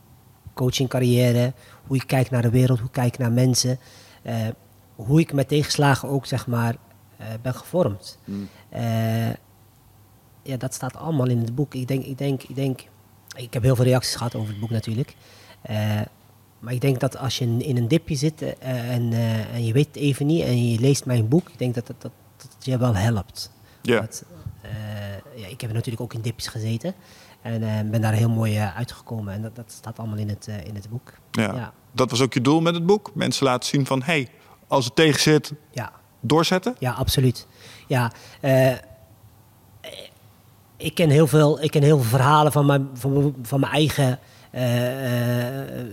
coachingcarrière, 0.53 1.53
hoe 1.87 1.95
ik 1.95 2.07
kijk 2.07 2.29
naar 2.29 2.41
de 2.41 2.49
wereld, 2.49 2.77
hoe 2.77 2.87
ik 2.87 2.93
kijk 2.93 3.17
naar 3.17 3.31
mensen, 3.31 3.79
eh, 4.21 4.47
hoe 4.95 5.19
ik 5.19 5.33
met 5.33 5.47
tegenslagen 5.47 6.09
ook 6.09 6.25
zeg 6.25 6.47
maar 6.47 6.75
eh, 7.17 7.27
ben 7.41 7.55
gevormd. 7.55 8.17
Eh, 8.69 9.29
ja, 10.41 10.57
dat 10.57 10.73
staat 10.73 10.95
allemaal 10.95 11.27
in 11.27 11.39
het 11.39 11.55
boek. 11.55 11.73
Ik 11.73 11.87
denk, 11.87 12.03
ik 12.03 12.17
denk, 12.17 12.43
ik 12.43 12.55
denk, 12.55 12.81
ik 13.35 13.53
heb 13.53 13.63
heel 13.63 13.75
veel 13.75 13.85
reacties 13.85 14.15
gehad 14.15 14.35
over 14.35 14.49
het 14.49 14.59
boek 14.59 14.69
natuurlijk. 14.69 15.15
Maar 16.59 16.73
ik 16.73 16.81
denk 16.81 16.99
dat 16.99 17.17
als 17.17 17.37
je 17.37 17.57
in, 17.57 17.77
een 17.77 17.87
dipje 17.87 18.15
zit 18.15 18.41
en, 18.59 19.13
en 19.53 19.65
je 19.65 19.73
weet 19.73 19.87
het 19.87 19.95
even 19.95 20.25
niet 20.25 20.43
en 20.43 20.71
je 20.71 20.79
leest 20.79 21.05
mijn 21.05 21.27
boek, 21.27 21.49
ik 21.49 21.57
denk 21.57 21.75
dat 21.75 21.87
dat, 21.87 22.01
dat, 22.01 22.11
je 22.59 22.77
wel 22.77 22.95
helpt. 22.95 23.51
Ja. 23.81 23.99
Dat, 23.99 24.23
ja, 25.35 25.47
ik 25.47 25.61
heb 25.61 25.73
natuurlijk 25.73 26.01
ook 26.01 26.13
in 26.13 26.21
dipjes 26.21 26.47
gezeten 26.47 26.95
en 27.45 27.63
eh, 27.63 27.89
ben 27.89 28.01
daar 28.01 28.13
heel 28.13 28.29
mooi 28.29 28.57
eh, 28.57 28.77
uitgekomen. 28.77 29.33
En 29.33 29.41
dat, 29.41 29.55
dat 29.55 29.71
staat 29.71 29.99
allemaal 29.99 30.17
in 30.17 30.29
het, 30.29 30.47
eh, 30.47 30.65
in 30.65 30.75
het 30.75 30.89
boek. 30.89 31.13
Ja. 31.31 31.53
Ja. 31.55 31.73
Dat 31.91 32.09
was 32.09 32.21
ook 32.21 32.33
je 32.33 32.41
doel 32.41 32.61
met 32.61 32.73
het 32.73 32.85
boek? 32.85 33.11
Mensen 33.13 33.45
laten 33.45 33.69
zien 33.69 33.85
van, 33.85 34.01
hey, 34.03 34.27
als 34.67 34.85
het 34.85 34.95
tegen 34.95 35.21
zit, 35.21 35.51
ja. 35.71 35.91
doorzetten? 36.19 36.75
Ja, 36.79 36.91
absoluut. 36.91 37.47
Ja, 37.87 38.11
ik, 40.77 40.93
ken 40.95 41.09
heel 41.09 41.27
veel, 41.27 41.63
ik 41.63 41.71
ken 41.71 41.83
heel 41.83 41.97
veel 41.99 42.09
verhalen 42.09 42.51
van 42.51 42.65
mijn, 42.65 42.89
van, 42.93 43.13
mijn- 43.13 43.35
van 43.41 43.59
mijn 43.59 43.71
eigen 43.71 44.19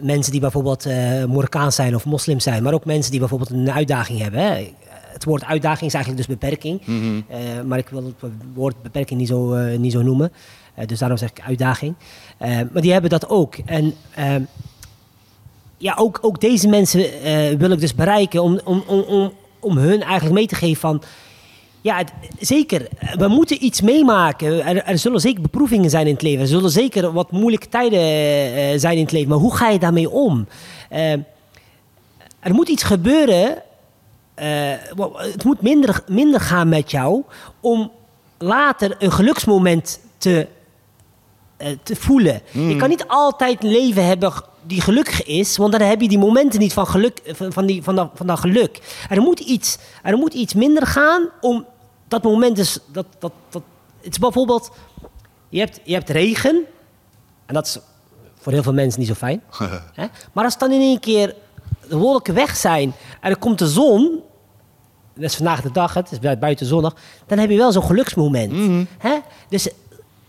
mensen 0.02 0.32
die 0.32 0.40
bijvoorbeeld 0.40 0.84
Marokkaans 1.28 1.75
zijn 1.75 1.94
of 1.94 2.05
moslims 2.05 2.43
zijn, 2.44 2.62
maar 2.62 2.72
ook 2.72 2.84
mensen 2.84 3.10
die 3.10 3.20
bijvoorbeeld 3.20 3.50
een 3.50 3.70
uitdaging 3.72 4.19
hebben. 4.20 4.40
Hè. 4.40 4.75
Het 5.12 5.25
woord 5.25 5.44
uitdaging 5.44 5.87
is 5.87 5.94
eigenlijk 5.94 6.26
dus 6.26 6.37
beperking, 6.38 6.81
Eh, 7.29 7.38
maar 7.67 7.79
ik 7.79 7.88
wil 7.88 8.05
het 8.05 8.31
woord 8.55 8.82
beperking 8.82 9.19
niet 9.20 9.29
zo, 9.29 9.53
eh, 9.55 9.79
niet 9.79 9.93
zo 9.93 10.03
noemen. 10.03 10.32
Eh, 10.75 10.87
dus 10.87 10.99
daarom 10.99 11.19
zeg 11.19 11.31
ik 11.31 11.41
uitdaging. 11.47 11.94
Maar 12.38 12.82
die 12.82 12.93
hebben 12.93 13.11
dat 13.11 13.29
ook. 13.29 13.55
En 13.64 13.94
ehm, 14.14 14.43
ja, 15.79 15.94
ook, 15.99 16.19
ook 16.23 16.41
deze 16.41 16.69
mensen 16.69 17.00
wil 17.59 17.70
ik 17.70 17.81
dus 17.81 17.94
bereiken 17.94 18.43
om, 18.43 18.61
om, 18.64 18.82
om, 18.87 19.00
om, 19.00 19.32
om 19.61 19.76
hun 19.76 20.03
eigenlijk 20.03 20.35
mee 20.35 20.47
te 20.47 20.55
geven 20.55 20.81
van... 20.81 21.03
Ja, 21.81 21.97
het- 21.97 22.12
zeker. 22.41 22.88
We 23.17 23.29
moeten 23.29 23.65
iets 23.65 23.81
meemaken. 23.81 24.67
Er, 24.67 24.82
er 24.85 24.99
zullen 24.99 25.20
zeker 25.20 25.43
beproevingen 25.43 25.91
zijn 25.91 26.06
in 26.06 26.12
het 26.12 26.23
leven. 26.23 26.41
Er 26.41 26.47
zullen 26.47 26.70
zeker 26.70 27.12
wat 27.12 27.31
moeilijke 27.32 27.69
tijden 27.69 28.00
zijn 28.81 28.97
in 28.97 29.03
het 29.03 29.12
leven. 29.12 29.29
Maar 29.29 29.38
hoe 29.38 29.56
ga 29.56 29.69
je 29.69 29.79
daarmee 29.79 30.11
om? 30.11 30.47
Eh, 30.88 31.12
er 32.41 32.55
moet 32.55 32.69
iets 32.69 32.82
gebeuren. 32.82 33.62
Eh, 34.43 35.23
het 35.33 35.44
moet 35.44 35.62
minder, 35.62 36.05
minder 36.06 36.41
gaan 36.41 36.69
met 36.69 36.91
jou 36.91 37.23
om 37.61 37.93
later 38.39 38.97
een 38.99 39.12
geluksmoment 39.12 40.00
te 40.19 40.49
eh, 41.62 41.69
te 41.83 41.97
voelen. 41.97 42.41
Je 42.50 42.77
kan 42.77 42.89
niet 42.89 43.05
altijd 43.06 43.65
een 43.65 43.71
leven 43.71 44.06
hebben 44.06 44.33
die 44.62 44.81
gelukkig 44.81 45.25
is, 45.25 45.56
want 45.56 45.73
dan 45.73 45.81
heb 45.81 46.00
je 46.00 46.09
die 46.09 46.19
momenten 46.19 46.61
niet 46.61 46.73
van 46.73 46.87
geluk, 46.87 47.19
eh, 47.19 47.35
van, 47.35 47.53
van, 47.53 47.67
die, 47.67 47.83
van, 47.83 47.94
dat, 47.97 48.11
van 48.15 48.27
dat 48.27 48.39
geluk. 48.39 49.05
Er 49.09 49.21
moet, 49.21 49.41
iets, 49.41 49.79
er 50.03 50.17
moet 50.17 50.35
iets 50.35 50.55
minder 50.55 50.87
gaan 50.87 51.29
om 51.41 51.67
dat 52.09 52.23
moment 52.23 52.59
is 52.59 52.79
dat, 52.87 53.06
dat, 53.19 53.33
dat 53.49 53.62
het 54.00 54.12
is 54.12 54.19
bijvoorbeeld 54.19 54.71
je 55.49 55.59
hebt, 55.59 55.81
je 55.85 55.93
hebt 55.93 56.11
regen 56.11 56.65
en 57.47 57.55
dat 57.55 57.67
is 57.67 57.79
voor 58.39 58.53
heel 58.53 58.62
veel 58.62 58.73
mensen 58.73 59.00
niet 59.00 59.09
zo 59.09 59.15
fijn. 59.15 59.43
hè? 60.00 60.06
Maar 60.33 60.44
als 60.44 60.59
dan 60.59 60.73
in 60.73 60.81
één 60.81 61.00
keer 61.00 61.35
de 61.89 61.97
wolken 61.97 62.35
weg 62.35 62.56
zijn 62.56 62.94
en 63.21 63.31
er 63.31 63.39
komt 63.39 63.59
de 63.59 63.69
zon, 63.69 64.23
dat 65.14 65.25
is 65.25 65.37
vandaag 65.37 65.61
de 65.62 65.73
dag, 65.73 65.94
het 65.94 66.11
is 66.12 66.19
bui- 66.19 66.37
buiten 66.37 66.67
zonnig, 66.67 66.94
dan 67.26 67.38
heb 67.38 67.50
je 67.50 67.56
wel 67.56 67.73
zo'n 67.73 67.82
geluksmoment. 67.82 68.87
Hè? 68.99 69.19
Dus 69.49 69.69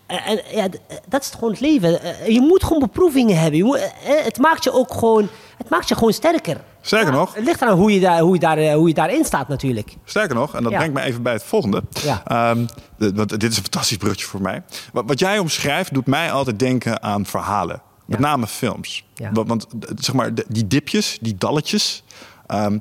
eh, 0.05 0.27
en, 0.29 0.41
ja, 0.51 0.63
eh, 0.87 0.97
dat 1.07 1.21
is 1.21 1.29
gewoon 1.29 1.51
het 1.51 1.59
leven. 1.59 2.01
Eh, 2.01 2.27
Je 2.27 2.41
moet 2.41 2.63
gewoon 2.63 2.79
beproevingen 2.79 3.37
hebben. 3.39 3.57
Je 3.57 3.63
moet, 3.63 3.91
het 4.03 4.37
maakt 4.37 4.63
je 4.63 4.71
ook 4.73 4.93
gewoon, 4.93 5.27
het 5.57 5.69
maakt 5.69 5.89
je 5.89 5.95
gewoon 5.95 6.13
sterker. 6.13 6.57
Sterker 6.81 7.11
Ja, 7.11 7.19
nog, 7.19 7.33
Het 7.35 7.43
ligt 7.45 7.61
eraan 7.61 7.77
hoe 7.77 7.93
je, 7.93 7.99
daar, 7.99 8.19
hoe, 8.19 8.33
je 8.33 8.39
daar, 8.39 8.73
hoe 8.73 8.87
je 8.87 8.93
daarin 8.93 9.25
staat 9.25 9.47
natuurlijk. 9.47 9.95
Sterker 10.05 10.35
nog, 10.35 10.55
en 10.55 10.63
dat 10.63 10.71
Ja. 10.71 10.77
brengt 10.77 10.93
me 10.95 11.01
even 11.01 11.23
bij 11.23 11.33
het 11.33 11.43
volgende. 11.43 11.83
Ja. 12.03 12.21
Ehm, 12.25 12.65
want 12.97 13.29
dit 13.29 13.43
is 13.43 13.55
een 13.57 13.61
fantastisch 13.63 13.97
brugje 13.97 14.25
voor 14.25 14.41
mij. 14.41 14.63
Wat, 14.93 15.03
wat 15.07 15.19
jij 15.19 15.39
omschrijft 15.39 15.93
doet 15.93 16.05
mij 16.07 16.31
altijd 16.31 16.59
denken 16.59 17.03
aan 17.03 17.25
verhalen. 17.25 17.81
Met 18.05 18.19
name 18.19 18.47
films. 18.47 19.05
Want, 19.33 19.65
zeg 19.95 20.15
maar, 20.15 20.31
die 20.47 20.67
dipjes, 20.67 21.17
die 21.21 21.35
dalletjes. 21.37 22.03
ehm, 22.47 22.77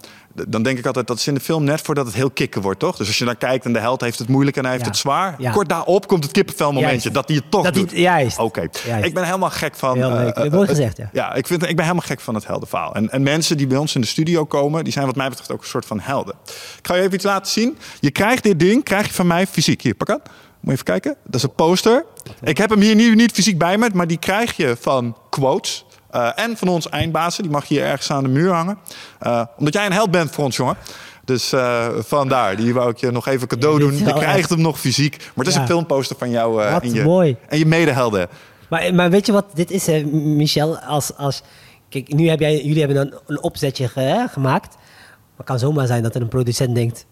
dan 0.49 0.63
denk 0.63 0.79
ik 0.79 0.87
altijd 0.87 1.07
dat 1.07 1.17
is 1.19 1.27
in 1.27 1.35
de 1.35 1.41
film 1.41 1.65
net 1.65 1.81
voordat 1.81 2.07
het 2.07 2.15
heel 2.15 2.31
kicken 2.31 2.63
wordt, 2.63 2.79
toch? 2.81 2.97
Dus 2.97 3.07
als 3.07 3.19
je 3.19 3.25
naar 3.25 3.37
kijkt 3.37 3.65
en 3.65 3.73
de 3.73 3.79
held 3.79 4.01
heeft 4.01 4.19
het 4.19 4.29
moeilijk 4.29 4.57
en 4.57 4.63
hij 4.63 4.73
heeft 4.73 4.85
Ja. 4.85 4.91
het 4.91 4.99
zwaar. 5.01 5.35
Ja. 5.39 5.51
Kort 5.53 5.69
daarop 5.69 6.07
komt 6.07 6.23
het 6.25 6.33
kippenvelmomentje 6.33 6.91
Juist. 6.97 7.15
dat 7.15 7.29
hij 7.29 7.37
het 7.37 7.51
toch 7.51 7.65
Dat 7.65 7.75
doet. 7.75 7.91
juist. 7.91 8.39
Oké. 8.39 8.69
Ik 9.03 9.15
ben 9.15 9.25
helemaal 9.25 9.51
gek 9.51 9.77
van... 9.77 9.97
Heel 9.97 10.11
leuk. 10.13 10.37
Mooi 10.37 10.63
eh, 10.63 10.69
gezegd, 10.69 10.97
ja. 10.97 11.11
ja, 11.13 11.35
ik, 11.35 11.47
vind, 11.47 11.63
ik 11.63 11.77
ben 11.77 11.85
helemaal 11.85 12.07
gek 12.07 12.21
van 12.21 12.35
het 12.35 12.47
heldenverhaal. 12.47 12.95
En, 12.95 13.11
en 13.11 13.23
mensen 13.23 13.57
die 13.57 13.67
bij 13.67 13.79
ons 13.79 13.95
in 13.95 14.01
de 14.01 14.07
studio 14.07 14.45
komen, 14.45 14.85
die 14.85 14.93
zijn 14.93 15.07
wat 15.07 15.17
mij 15.17 15.29
betreft 15.29 15.53
ook 15.53 15.61
een 15.61 15.67
soort 15.69 15.87
van 15.87 16.01
helden. 16.01 16.35
Ik 16.79 16.87
ga 16.87 16.95
je 16.95 17.01
even 17.01 17.15
iets 17.15 17.25
laten 17.25 17.53
zien. 17.53 17.79
Je 18.01 18.11
krijgt 18.11 18.43
dit 18.43 18.59
ding, 18.59 18.85
krijg 18.85 19.07
je 19.07 19.13
van 19.13 19.27
mij 19.27 19.47
fysiek. 19.47 19.83
Hier, 19.83 19.95
pak 19.95 20.11
aan. 20.11 20.21
Moet 20.23 20.31
je 20.61 20.71
even 20.73 20.85
kijken. 20.85 21.17
Dat 21.25 21.35
is 21.35 21.43
een 21.43 21.55
poster. 21.55 22.05
Ik 22.43 22.59
heb 22.59 22.71
hem 22.71 22.81
hier 22.81 22.95
niet, 22.95 23.15
niet 23.15 23.33
fysiek 23.33 23.59
bij 23.59 23.79
me, 23.79 23.91
maar 23.95 24.07
die 24.07 24.19
krijg 24.19 24.57
je 24.57 24.77
van 24.81 25.17
quotes. 25.31 25.85
Eh, 26.13 26.29
en 26.35 26.57
van 26.57 26.69
ons 26.69 26.89
eindbazen. 26.89 27.43
Die 27.43 27.53
mag 27.53 27.65
je 27.65 27.75
hier 27.75 27.85
ergens 27.85 28.11
aan 28.11 28.23
de 28.23 28.29
muur 28.29 28.53
hangen. 28.53 28.79
Eh, 29.19 29.43
omdat 29.57 29.73
jij 29.75 29.87
een 29.87 29.93
held 29.93 30.11
bent 30.11 30.31
voor 30.31 30.45
ons, 30.45 30.57
jongen. 30.57 30.77
Dus 31.25 31.53
eh, 31.53 31.87
vandaar, 31.99 32.57
die 32.57 32.75
wou 32.75 32.91
ik 32.91 32.97
je 32.97 33.11
nog 33.11 33.27
even 33.27 33.49
cadeau 33.49 33.75
Ja, 33.83 33.89
doen. 33.89 33.99
Je 33.99 34.05
krijgt 34.05 34.39
echt- 34.39 34.49
hem 34.51 34.61
nog 34.61 34.81
fysiek. 34.81 35.17
Maar 35.19 35.31
het 35.45 35.47
is 35.47 35.55
Ja. 35.55 35.61
een 35.61 35.67
filmposter 35.67 36.17
van 36.17 36.31
jou 36.31 36.53
Wat 36.55 36.83
en, 36.83 36.95
je, 36.95 37.03
mooi. 37.03 37.37
en 37.49 37.59
je 37.59 37.67
medehelden. 37.67 38.29
Maar, 38.69 38.95
maar 38.95 39.11
weet 39.11 39.27
je 39.27 39.33
wat 39.33 39.45
dit 39.55 39.71
is, 39.71 39.89
eh, 39.89 40.05
Michel? 40.13 40.79
Als, 40.79 41.17
als, 41.17 41.43
kijk, 41.89 42.13
nu 42.15 42.29
heb 42.29 42.41
jij, 42.41 42.63
jullie 42.65 42.79
hebben 42.85 42.97
een, 43.01 43.15
een 43.27 43.43
opzetje 43.43 43.89
ge- 43.89 44.01
hè, 44.01 44.29
gemaakt. 44.29 44.75
Maar 44.75 45.37
het 45.37 45.47
kan 45.47 45.59
zomaar 45.59 45.87
zijn 45.87 46.03
dat 46.03 46.15
er 46.15 46.21
een 46.21 46.29
producent 46.29 46.75
denkt... 46.75 47.07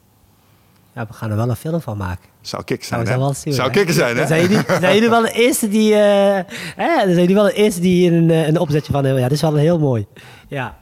Ja, 0.95 1.07
we 1.07 1.13
gaan 1.13 1.31
er 1.31 1.37
wel 1.37 1.49
een 1.49 1.57
film 1.57 1.81
van 1.81 1.97
maken. 1.97 2.29
Zou 2.41 2.65
kick 2.65 2.85
zijn, 2.85 3.05
Nou, 3.05 3.13
hè? 3.13 3.19
dat 3.27 3.37
Zou 3.55 3.69
hè? 3.69 3.75
kicken 3.75 3.95
zijn, 3.95 4.17
hè? 4.17 4.27
Zijn 4.27 4.41
jullie, 4.43 4.65
zijn 4.81 4.95
jullie 4.95 5.09
wel 5.11 5.23
de 5.23 5.33
eerste 5.33 5.69
die... 5.69 5.95
eh, 5.95 6.45
hè, 6.77 6.95
zijn 6.99 7.15
jullie 7.21 7.35
wel 7.35 7.45
de 7.45 7.53
eerste 7.53 7.81
die 7.81 8.11
een, 8.13 8.31
eh, 8.31 8.47
een 8.47 8.59
opzetje 8.59 8.93
van 8.93 9.05
hebben. 9.05 9.23
Ja, 9.23 9.29
dat 9.29 9.37
is 9.37 9.43
wel 9.43 9.55
heel 9.55 9.79
mooi. 9.79 10.07
Ja, 10.49 10.79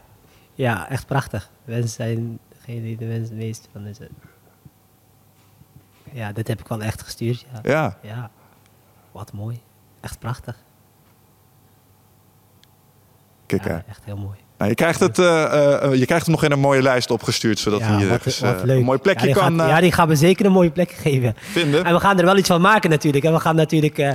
ja 0.55 0.89
echt 0.89 1.07
prachtig. 1.07 1.51
Mensen 1.65 1.91
zijn 1.91 2.39
degene 2.59 2.81
die 2.83 2.97
de 2.97 3.05
mensen 3.05 3.35
het 3.37 3.45
meest 3.45 3.69
van 3.73 3.87
is. 3.87 3.99
Ja, 6.13 6.33
dit 6.33 6.49
heb 6.49 6.61
ik 6.61 6.69
wel 6.69 6.83
echt 6.83 7.03
gestuurd. 7.03 7.47
Ja. 7.53 7.61
Ja. 7.63 7.99
ja. 8.03 8.31
Wat 9.13 9.33
mooi. 9.33 9.61
Echt 10.01 10.19
prachtig. 10.19 10.57
Kijk, 13.47 13.65
hè. 13.65 13.73
Ja, 13.73 13.83
echt 13.89 14.05
heel 14.05 14.17
mooi. 14.17 14.37
Nou, 14.59 14.71
je, 14.71 14.77
krijgt 14.77 15.01
het, 15.01 15.19
eh, 15.19 15.83
eh, 15.85 15.95
je 15.95 16.07
krijgt 16.07 16.25
hem 16.27 16.35
nog 16.35 16.45
in 16.45 16.53
een 16.53 16.59
mooie 16.61 16.83
lijst 16.83 17.11
opgestuurd, 17.11 17.59
zodat 17.59 17.81
ja, 17.81 17.87
hij 17.87 18.03
wat, 18.09 18.17
ergens, 18.17 18.41
eh, 18.41 18.53
leuk. 18.63 18.79
een 18.79 18.85
mooi 18.85 18.99
plekje 18.99 19.29
ja, 19.29 19.35
kan 19.35 19.59
Gaat, 19.59 19.67
eh, 19.69 19.75
ja, 19.75 19.81
die 19.81 19.93
gaan 19.93 20.09
we 20.09 20.17
zeker 20.17 20.47
een 20.47 20.53
mooie 20.53 20.71
plek 20.71 20.91
geven. 20.91 21.35
vinden. 21.37 21.85
En 21.85 21.95
we 21.95 22.01
gaan 22.01 22.19
er 22.19 22.25
wel 22.25 22.37
iets 22.37 22.49
van 22.49 22.61
maken 22.61 22.91
natuurlijk. 22.91 23.25
En 23.25 23.33
we 23.33 23.41
gaan 23.41 23.57
natuurlijk 23.57 23.99
eh, 23.99 24.11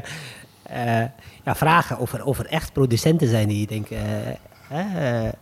eh, 1.02 1.08
ja, 1.44 1.56
vragen 1.56 1.98
of 1.98 2.14
er, 2.14 2.24
of 2.24 2.40
er 2.40 2.46
echt 2.46 2.74
producenten 2.74 3.28
zijn 3.28 3.48
die 3.48 3.68
denken... 3.68 3.98
eh, 4.70 4.80
eh, 5.26 5.34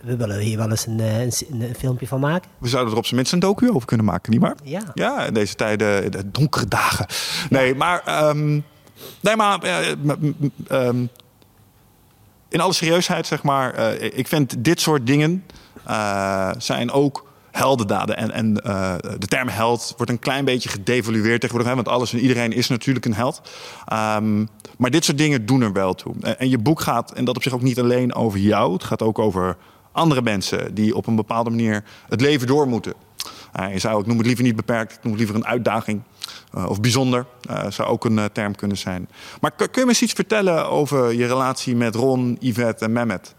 we 0.00 0.16
willen 0.16 0.38
hier 0.38 0.56
wel 0.58 0.70
eens 0.70 0.86
een, 0.86 1.00
eh, 1.00 1.20
een, 1.20 1.32
een 1.50 1.74
filmpje 1.78 2.06
van 2.06 2.20
maken. 2.20 2.50
We 2.58 2.68
zouden 2.68 2.92
er 2.92 2.98
op 2.98 3.04
zijn 3.04 3.16
minst 3.16 3.32
een 3.32 3.38
docu 3.40 3.70
over 3.70 3.86
kunnen 3.86 4.06
maken, 4.06 4.30
niet 4.32 4.40
waar? 4.40 4.54
Ja. 4.64 4.80
Ja, 4.94 5.24
in 5.24 5.34
deze 5.34 5.54
tijden, 5.54 6.10
de 6.10 6.30
donkere 6.30 6.66
dagen. 6.68 7.06
Nee, 7.50 7.74
maar... 7.74 8.02
ehm, 8.04 8.48
nee, 9.20 9.36
maar... 9.36 9.58
eh, 9.62 9.90
ehm, 10.68 11.04
in 12.50 12.60
alle 12.60 12.72
serieusheid, 12.72 13.26
zeg 13.26 13.42
maar, 13.42 13.74
eh, 13.74 14.18
ik 14.18 14.28
vind 14.28 14.64
dit 14.64 14.80
soort 14.80 15.06
dingen 15.06 15.44
uh, 15.88 16.50
zijn 16.58 16.90
ook 16.90 17.28
heldendaden. 17.50 18.16
En, 18.16 18.32
en 18.32 18.54
de 19.18 19.26
term 19.28 19.48
held 19.48 19.94
wordt 19.96 20.12
een 20.12 20.18
klein 20.18 20.44
beetje 20.44 20.68
gedevalueerd 20.68 21.40
tegenwoordig. 21.40 21.68
Hè, 21.68 21.74
want 21.74 21.88
alles 21.88 22.12
en 22.12 22.18
iedereen 22.18 22.52
is 22.52 22.68
natuurlijk 22.68 23.06
een 23.06 23.14
held. 23.14 23.40
Um, 23.92 24.48
maar 24.78 24.90
dit 24.90 25.04
soort 25.04 25.18
dingen 25.18 25.46
doen 25.46 25.62
er 25.62 25.72
wel 25.72 25.94
toe. 25.94 26.14
En, 26.20 26.38
en 26.38 26.48
je 26.48 26.58
boek 26.58 26.80
gaat, 26.80 27.12
en 27.12 27.24
dat 27.24 27.36
op 27.36 27.42
zich 27.42 27.52
ook 27.52 27.62
niet 27.62 27.80
alleen 27.80 28.14
over 28.14 28.38
jou. 28.38 28.72
Het 28.72 28.84
gaat 28.84 29.02
ook 29.02 29.18
over 29.18 29.56
andere 29.92 30.22
mensen 30.22 30.74
die 30.74 30.96
op 30.96 31.06
een 31.06 31.16
bepaalde 31.16 31.50
manier 31.50 31.84
het 32.08 32.20
leven 32.20 32.46
door 32.46 32.68
moeten. 32.68 32.94
Uh, 33.60 33.72
je 33.72 33.78
zou, 33.78 34.00
ik 34.00 34.06
noem 34.06 34.16
het 34.16 34.26
liever 34.26 34.44
niet 34.44 34.56
beperkt, 34.56 34.92
ik 34.92 35.02
noem 35.02 35.12
het 35.12 35.20
liever 35.20 35.36
een 35.36 35.46
uitdaging. 35.46 36.02
Uh, 36.54 36.68
of 36.68 36.80
bijzonder, 36.80 37.26
uh, 37.50 37.70
zou 37.70 37.88
ook 37.88 38.04
een 38.04 38.28
term 38.32 38.54
kunnen 38.54 38.76
zijn. 38.76 39.08
Maar 39.40 39.50
kun 39.50 39.68
je 39.72 39.80
me 39.80 39.88
eens 39.88 40.02
iets 40.02 40.12
vertellen 40.12 40.70
over 40.70 41.14
je 41.14 41.26
relatie 41.26 41.76
met 41.76 41.94
Ron, 41.94 42.36
Yvette 42.40 42.84
en 42.84 42.92
Mehmet? 42.92 43.34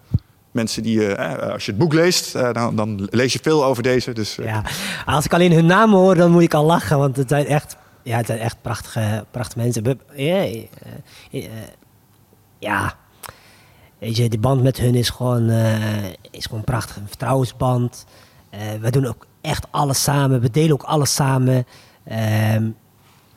Mensen 0.51 0.83
die, 0.83 1.15
als 1.15 1.65
je 1.65 1.71
het 1.71 1.79
boek 1.79 1.93
leest, 1.93 2.33
dan, 2.33 2.75
dan, 2.75 3.07
lees 3.11 3.33
je 3.33 3.39
veel 3.41 3.65
over 3.65 3.83
deze. 3.83 4.13
Dus, 4.13 4.35
ja, 4.35 4.63
als 5.05 5.25
ik 5.25 5.33
alleen 5.33 5.51
hun 5.51 5.65
namen 5.65 5.99
hoor, 5.99 6.15
dan 6.15 6.31
moet 6.31 6.41
ik 6.41 6.53
al 6.53 6.65
lachen. 6.65 6.97
Want 6.97 7.15
het 7.17 7.29
zijn 7.29 7.45
echt, 7.45 7.77
ja, 8.03 8.17
het 8.17 8.25
zijn 8.25 8.39
echt 8.39 8.57
prachtige, 8.61 9.25
prachtige 9.31 9.59
mensen. 9.59 9.99
Ja, 12.59 12.93
weet 13.99 14.17
je, 14.17 14.29
de 14.29 14.39
band 14.39 14.63
met 14.63 14.77
hun 14.77 14.95
is 14.95 15.09
gewoon, 15.09 15.49
is 16.31 16.45
gewoon 16.45 16.63
prachtig. 16.63 16.95
Een 16.95 17.07
vertrouwensband. 17.07 18.05
we 18.81 18.91
doen 18.91 19.05
ook 19.05 19.25
echt 19.41 19.65
alles 19.69 20.03
samen. 20.03 20.41
We 20.41 20.51
delen 20.51 20.73
ook 20.73 20.83
alles 20.83 21.13
samen. 21.13 21.65
Um, 22.53 22.75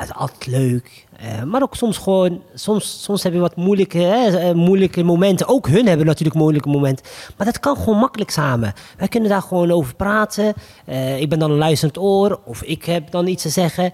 het 0.07 0.15
is 0.15 0.21
altijd 0.21 0.47
leuk. 0.47 1.07
Uh, 1.23 1.43
maar 1.43 1.63
ook 1.63 1.75
soms 1.75 1.99
gewoon, 1.99 2.43
soms, 2.55 3.03
soms 3.03 3.23
heb 3.23 3.33
je 3.33 3.39
wat 3.39 3.57
moeilijke, 3.57 3.99
hè, 3.99 4.39
eh, 4.39 4.55
moeilijke 4.55 5.03
momenten. 5.03 5.49
Ook 5.49 5.69
hun 5.69 5.87
hebben 5.87 6.07
natuurlijk 6.07 6.37
moeilijke 6.37 6.69
momenten. 6.69 7.07
Maar 7.37 7.47
dat 7.47 7.61
kan 7.61 7.77
gewoon 7.77 7.99
makkelijk 7.99 8.31
samen. 8.31 8.73
Wij 8.97 9.09
kunnen 9.09 9.31
daar 9.31 9.43
gewoon 9.43 9.71
over 9.71 9.95
praten. 9.95 10.55
Uh, 10.89 11.21
ik 11.21 11.29
ben 11.29 11.39
dan 11.39 11.51
een 11.51 11.57
luisterend 11.57 11.99
oor. 11.99 12.41
Of 12.45 12.63
ik 12.63 12.85
heb 12.85 13.11
dan 13.11 13.27
iets 13.27 13.43
te 13.43 13.49
zeggen. 13.49 13.93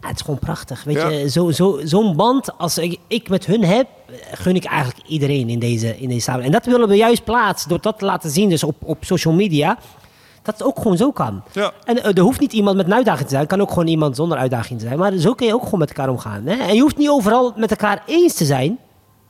het 0.00 0.14
is 0.14 0.20
gewoon 0.20 0.38
prachtig. 0.38 0.84
Weet 0.84 0.96
ja. 0.96 1.08
je, 1.08 1.28
zo'n 1.28 1.52
zo, 1.52 1.80
zo'n 1.84 2.16
band 2.16 2.58
als 2.58 2.78
ik, 2.78 2.98
ik, 3.08 3.28
met 3.28 3.46
hun 3.46 3.64
heb, 3.64 3.86
gun 4.32 4.56
ik 4.56 4.64
eigenlijk 4.64 5.08
iedereen 5.08 5.48
in 5.48 5.58
deze, 5.58 5.98
in 5.98 6.08
deze 6.08 6.20
samenleving. 6.20 6.54
En 6.54 6.62
dat 6.62 6.72
willen 6.72 6.88
we 6.88 6.96
juist 6.96 7.24
plaatsen 7.24 7.68
door 7.68 7.80
dat 7.80 7.98
te 7.98 8.04
laten 8.04 8.30
zien. 8.30 8.48
Dus 8.48 8.64
op, 8.64 8.76
op 8.82 9.04
social 9.04 9.34
media 9.34 9.78
dat 10.44 10.58
het 10.58 10.66
ook 10.66 10.76
gewoon 10.76 10.96
zo 10.96 11.12
kan. 11.12 11.42
Ja. 11.52 11.72
En 11.84 11.96
uh, 11.96 12.04
er 12.04 12.20
hoeft 12.20 12.40
niet 12.40 12.52
iemand 12.52 12.76
met 12.76 12.86
een 12.86 12.94
uitdaging 12.94 13.24
te 13.24 13.28
zijn. 13.28 13.40
Het 13.40 13.50
kan 13.50 13.60
ook 13.60 13.68
gewoon 13.68 13.86
iemand 13.86 14.16
zonder 14.16 14.38
uitdaging 14.38 14.78
te 14.80 14.86
zijn. 14.86 14.98
Maar 14.98 15.16
zo 15.16 15.34
kun 15.34 15.46
je 15.46 15.54
ook 15.54 15.62
gewoon 15.62 15.78
met 15.78 15.88
elkaar 15.88 16.08
omgaan. 16.08 16.46
Hè? 16.46 16.54
En 16.54 16.74
je 16.74 16.80
hoeft 16.80 16.96
niet 16.96 17.08
overal 17.08 17.52
met 17.56 17.70
elkaar 17.70 18.02
eens 18.06 18.34
te 18.34 18.44
zijn. 18.44 18.78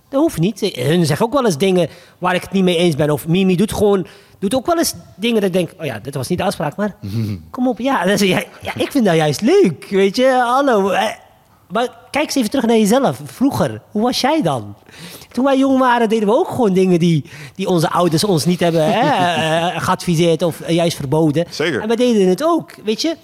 Dat 0.08 0.20
hoeft 0.20 0.38
niet. 0.38 0.60
Hun 0.60 1.06
zeggen 1.06 1.26
ook 1.26 1.32
wel 1.32 1.44
eens 1.44 1.58
dingen 1.58 1.88
waar 2.18 2.34
ik 2.34 2.42
het 2.42 2.52
niet 2.52 2.64
mee 2.64 2.76
eens 2.76 2.96
ben. 2.96 3.10
Of 3.10 3.28
Mimi 3.28 3.56
doet 3.56 3.72
gewoon 3.72 4.06
doet 4.38 4.54
ook 4.54 4.66
wel 4.66 4.78
eens 4.78 4.94
dingen 5.16 5.34
dat 5.34 5.44
ik 5.44 5.52
denk... 5.52 5.70
oh 5.78 5.84
ja, 5.84 5.98
dit 5.98 6.14
was 6.14 6.28
niet 6.28 6.38
de 6.38 6.44
afspraak, 6.44 6.76
maar 6.76 6.96
kom 7.50 7.68
op. 7.68 7.78
Ja, 7.78 8.04
dat 8.04 8.20
is, 8.20 8.28
ja, 8.28 8.42
ja, 8.60 8.72
ik 8.76 8.90
vind 8.90 9.04
dat 9.04 9.14
juist 9.14 9.40
leuk, 9.40 9.86
weet 9.90 10.16
je. 10.16 10.42
Hallo, 10.44 10.92
maar 11.68 11.88
kijk 12.10 12.24
eens 12.24 12.34
even 12.34 12.50
terug 12.50 12.66
naar 12.66 12.76
jezelf. 12.76 13.20
Vroeger, 13.24 13.80
hoe 13.90 14.02
was 14.02 14.20
jij 14.20 14.42
dan? 14.42 14.74
Toen 15.32 15.44
wij 15.44 15.58
jong 15.58 15.78
waren, 15.78 16.08
deden 16.08 16.28
we 16.28 16.34
ook 16.34 16.48
gewoon 16.48 16.72
dingen 16.72 16.98
die, 16.98 17.24
die 17.54 17.68
onze 17.68 17.90
ouders 17.90 18.24
ons 18.24 18.44
niet 18.44 18.60
hebben 18.60 18.92
hè, 18.92 19.00
uh, 19.00 19.80
geadviseerd 19.84 20.42
of 20.42 20.68
juist 20.68 20.96
verboden. 20.96 21.46
Zeker. 21.50 21.80
En 21.80 21.86
wij 21.86 21.96
deden 21.96 22.28
het 22.28 22.44
ook, 22.44 22.74
weet 22.84 23.02
je. 23.02 23.16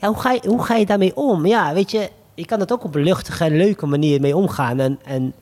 Ja, 0.00 0.08
hoe, 0.08 0.20
ga 0.20 0.32
je 0.32 0.40
hoe 0.46 0.62
ga 0.62 0.76
je 0.76 0.86
daarmee 0.86 1.16
om? 1.16 1.46
Ja, 1.46 1.74
weet 1.74 1.90
je, 1.90 2.10
je 2.34 2.44
kan 2.44 2.60
het 2.60 2.72
ook 2.72 2.84
op 2.84 2.94
een 2.94 3.02
luchtige 3.02 3.44
en 3.44 3.56
leuke 3.56 3.86
manier 3.86 4.20
mee 4.20 4.36
omgaan. 4.36 4.80
En, 4.80 4.98
en, 5.04 5.32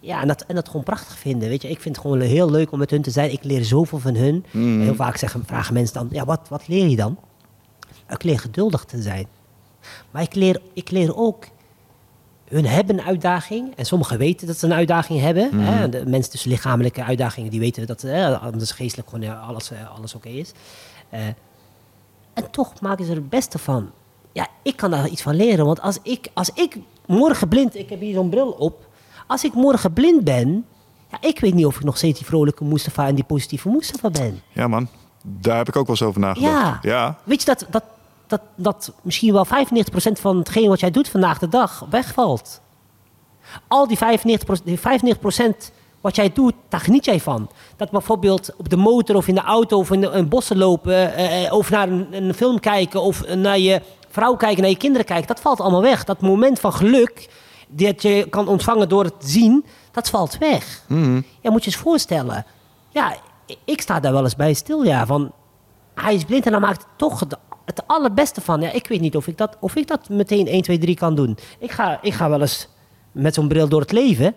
ja, 0.00 0.20
en, 0.20 0.28
dat, 0.28 0.44
en 0.46 0.54
dat 0.54 0.66
gewoon 0.66 0.82
prachtig 0.82 1.18
vinden. 1.18 1.48
Weet 1.48 1.62
je, 1.62 1.68
ik 1.68 1.80
vind 1.80 1.96
het 1.96 2.04
gewoon 2.04 2.20
heel 2.20 2.50
leuk 2.50 2.72
om 2.72 2.78
met 2.78 2.90
hun 2.90 3.02
te 3.02 3.10
zijn. 3.10 3.32
Ik 3.32 3.44
leer 3.44 3.64
zoveel 3.64 3.98
van 3.98 4.14
hun. 4.14 4.44
Mm. 4.50 4.80
Heel 4.80 4.94
vaak 4.94 5.16
zeggen, 5.16 5.42
vragen 5.46 5.74
mensen 5.74 5.94
dan, 5.94 6.08
ja, 6.10 6.24
wat, 6.24 6.40
wat 6.48 6.68
leer 6.68 6.88
je 6.88 6.96
dan? 6.96 7.18
Ik 8.08 8.22
leer 8.22 8.38
geduldig 8.38 8.84
te 8.84 9.02
zijn. 9.02 9.26
Maar 10.10 10.22
ik 10.22 10.34
leer, 10.34 10.60
ik 10.72 10.90
leer 10.90 11.16
ook 11.16 11.44
hun 12.50 12.66
hebben 12.66 12.98
een 12.98 13.04
uitdaging. 13.04 13.76
En 13.76 13.84
sommigen 13.84 14.18
weten 14.18 14.46
dat 14.46 14.58
ze 14.58 14.66
een 14.66 14.72
uitdaging 14.72 15.20
hebben. 15.20 15.48
Mm. 15.52 15.60
Hè? 15.60 15.88
De 15.88 16.06
mensen 16.06 16.32
dus 16.32 16.44
lichamelijke 16.44 17.04
uitdagingen, 17.04 17.50
die 17.50 17.60
weten 17.60 17.86
dat 17.86 18.02
hè, 18.02 18.38
anders 18.38 18.70
geestelijk 18.70 19.08
gewoon 19.08 19.40
alles, 19.40 19.70
eh, 19.70 19.96
alles 19.96 20.14
oké 20.14 20.28
is. 20.28 20.52
Uh, 21.14 21.20
en 22.34 22.50
toch 22.50 22.80
maken 22.80 23.04
ze 23.04 23.10
er 23.10 23.16
het 23.16 23.28
beste 23.28 23.58
van. 23.58 23.90
Ja, 24.32 24.48
ik 24.62 24.76
kan 24.76 24.90
daar 24.90 25.08
iets 25.08 25.22
van 25.22 25.34
leren. 25.34 25.64
Want 25.64 25.80
als 25.80 25.98
ik, 26.02 26.28
als 26.34 26.50
ik 26.54 26.76
morgen 27.06 27.48
blind, 27.48 27.76
ik 27.76 27.90
heb 27.90 28.00
hier 28.00 28.14
zo'n 28.14 28.30
bril 28.30 28.50
op. 28.50 28.88
Als 29.26 29.44
ik 29.44 29.54
morgen 29.54 29.92
blind 29.92 30.24
ben, 30.24 30.64
ja, 31.10 31.18
ik 31.20 31.40
weet 31.40 31.54
niet 31.54 31.66
of 31.66 31.76
ik 31.76 31.84
nog 31.84 31.96
steeds 31.96 32.18
die 32.18 32.26
vrolijke 32.26 32.64
Mustafa 32.64 33.06
en 33.06 33.14
die 33.14 33.24
positieve 33.24 33.68
Mustafa 33.68 34.10
ben. 34.10 34.40
Ja 34.52 34.68
man, 34.68 34.88
daar 35.22 35.56
heb 35.56 35.68
ik 35.68 35.76
ook 35.76 35.86
wel 35.86 35.96
eens 35.96 36.04
over 36.04 36.20
nagedacht. 36.20 36.82
Ja, 36.82 36.90
ja. 36.90 37.18
weet 37.24 37.40
je 37.40 37.46
dat, 37.46 37.66
dat 37.70 37.84
dat, 38.30 38.40
dat 38.54 38.92
misschien 39.02 39.32
wel 39.32 39.46
95% 39.46 39.50
van 40.12 40.38
hetgeen 40.38 40.68
wat 40.68 40.80
jij 40.80 40.90
doet 40.90 41.08
vandaag 41.08 41.38
de 41.38 41.48
dag 41.48 41.86
wegvalt. 41.90 42.60
Al 43.68 43.86
die 43.86 43.98
95%, 43.98 44.00
die 44.64 44.78
95% 44.78 44.82
wat 46.00 46.16
jij 46.16 46.32
doet, 46.32 46.54
daar 46.68 46.80
geniet 46.80 47.04
jij 47.04 47.20
van. 47.20 47.50
Dat 47.76 47.90
bijvoorbeeld 47.90 48.50
op 48.56 48.68
de 48.68 48.76
motor 48.76 49.16
of 49.16 49.28
in 49.28 49.34
de 49.34 49.40
auto 49.40 49.78
of 49.78 49.90
in, 49.90 50.00
de, 50.00 50.10
in 50.10 50.28
bossen 50.28 50.58
lopen, 50.58 51.14
eh, 51.14 51.44
eh, 51.44 51.52
of 51.52 51.70
naar 51.70 51.88
een, 51.88 52.06
een, 52.10 52.34
film 52.34 52.60
kijken 52.60 53.02
of 53.02 53.34
naar 53.34 53.58
je 53.58 53.82
vrouw 54.08 54.36
kijken, 54.36 54.60
naar 54.60 54.70
je 54.70 54.76
kinderen 54.76 55.06
kijken, 55.06 55.26
dat 55.26 55.40
valt 55.40 55.60
allemaal 55.60 55.82
weg. 55.82 56.04
Dat 56.04 56.20
moment 56.20 56.60
van 56.60 56.72
geluk 56.72 57.28
dat 57.68 58.02
je 58.02 58.26
kan 58.30 58.48
ontvangen 58.48 58.88
door 58.88 59.04
het 59.04 59.14
zien, 59.18 59.64
dat 59.92 60.10
valt 60.10 60.38
weg. 60.38 60.82
Mm 60.88 61.24
Ja, 61.40 61.50
moet 61.50 61.64
je 61.64 61.70
eens 61.70 61.80
voorstellen. 61.80 62.46
Ja, 62.90 63.14
ik 63.64 63.80
sta 63.80 64.00
daar 64.00 64.12
wel 64.12 64.24
eens 64.24 64.36
bij 64.36 64.52
stil, 64.52 64.82
ja, 64.82 65.06
van 65.06 65.32
hij 65.94 66.14
is 66.14 66.24
blind 66.24 66.46
en 66.46 66.52
dan 66.52 66.60
maakt 66.60 66.86
toch 66.96 67.26
het 67.76 67.82
allerbeste 67.86 68.40
van. 68.40 68.60
Ja, 68.60 68.72
ik 68.72 68.86
weet 68.86 69.00
niet 69.00 69.16
of 69.16 69.26
ik 69.26 69.38
dat, 69.38 69.56
of 69.60 69.74
ik 69.76 69.86
dat 69.88 70.08
meteen 70.08 70.46
1, 70.46 70.62
2, 70.62 70.78
3 70.78 70.94
kan 70.96 71.14
doen. 71.14 71.38
Ik 71.58 71.70
ga, 71.70 71.98
ik 72.02 72.12
ga 72.14 72.28
wel 72.28 72.40
eens 72.40 72.68
met 73.12 73.34
zo'n 73.34 73.48
bril 73.48 73.68
door 73.68 73.80
het 73.80 73.92
leven. 73.92 74.34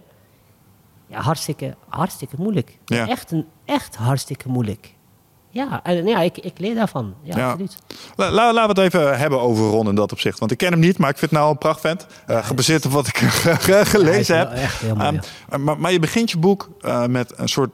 Ja, 1.07 1.19
hartstikke, 1.21 1.75
hartstikke 1.89 2.35
moeilijk. 2.37 2.77
Ja. 2.85 3.07
Echt, 3.07 3.31
een, 3.31 3.45
echt 3.65 3.95
hartstikke 3.95 4.49
moeilijk. 4.49 4.93
Ja, 5.49 5.79
en 5.83 6.05
ja, 6.07 6.19
ik, 6.21 6.37
ik 6.37 6.59
leer 6.59 6.75
daarvan. 6.75 7.13
Ja, 7.21 7.37
Ja. 7.37 7.45
absoluut. 7.47 7.77
La, 8.15 8.31
la- 8.31 8.53
laten 8.53 8.75
we 8.75 8.81
het 8.81 8.93
even 8.93 9.17
hebben 9.17 9.39
over 9.41 9.65
Ron 9.69 9.87
in 9.89 9.95
dat 9.95 10.11
opzicht. 10.11 10.39
Want 10.39 10.51
ik 10.51 10.57
ken 10.57 10.71
hem 10.71 10.79
niet, 10.79 10.97
maar 10.97 11.09
ik 11.09 11.17
vind 11.17 11.31
het 11.31 11.39
nou 11.39 11.51
een 11.51 11.57
prachtvent. 11.57 12.07
Eh 12.27 12.45
gebaseerd 12.45 12.85
op 12.85 12.91
wat 12.91 13.07
ik 13.07 13.17
gelezen 13.95 14.35
wel 14.35 14.47
heb. 14.47 14.57
echt 14.57 14.79
heel 14.79 14.95
mooi, 14.95 15.19
Ehm, 15.49 15.63
maar, 15.63 15.79
maar 15.79 15.91
je 15.91 15.99
begint 15.99 16.31
je 16.31 16.37
boek 16.37 16.69
eh, 16.81 17.05
met 17.05 17.33
een 17.37 17.49
soort 17.49 17.69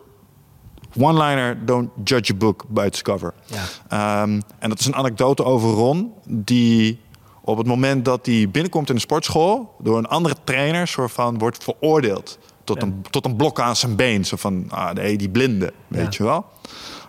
one-liner... 0.98 1.66
Don't 1.66 1.90
judge 2.04 2.34
a 2.34 2.36
book 2.38 2.66
by 2.68 2.86
its 2.86 3.02
cover. 3.02 3.34
Ja. 3.46 3.64
Ehm, 3.88 4.42
en 4.60 4.70
dat 4.70 4.80
is 4.80 4.86
een 4.86 4.96
anekdote 4.96 5.44
over 5.44 5.70
Ron... 5.70 6.14
die 6.26 7.00
op 7.42 7.58
het 7.58 7.68
moment 7.68 8.06
dat 8.06 8.26
hij 8.26 8.50
binnenkomt 8.52 8.90
in 8.90 8.96
de 8.96 9.02
sportschool... 9.02 9.76
door 9.80 9.98
een 9.98 10.08
andere 10.08 10.36
trainer 10.44 10.88
soort 10.88 11.12
van 11.12 11.38
wordt 11.38 11.64
veroordeeld... 11.64 12.40
tot, 12.64 12.82
Ja. 12.82 12.88
een, 12.88 13.02
tot 13.10 13.26
een 13.26 13.36
blok 13.36 13.60
aan 13.60 13.76
zijn 13.76 13.96
been. 13.96 14.26
Zo 14.26 14.36
van, 14.38 14.66
ah, 14.70 14.92
nee, 14.92 15.18
die 15.18 15.30
blinde, 15.30 15.74
weet 15.88 16.16
Ja. 16.16 16.24
je 16.24 16.24
wel. 16.24 16.46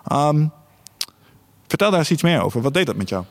Ehm, 0.07 0.47
vertel 1.67 1.91
daar 1.91 1.99
eens 1.99 2.11
iets 2.11 2.23
meer 2.23 2.41
over. 2.43 2.61
Wat 2.63 2.75
deed 2.75 2.87
dat 2.87 2.97
met 2.97 3.09
jou? 3.09 3.25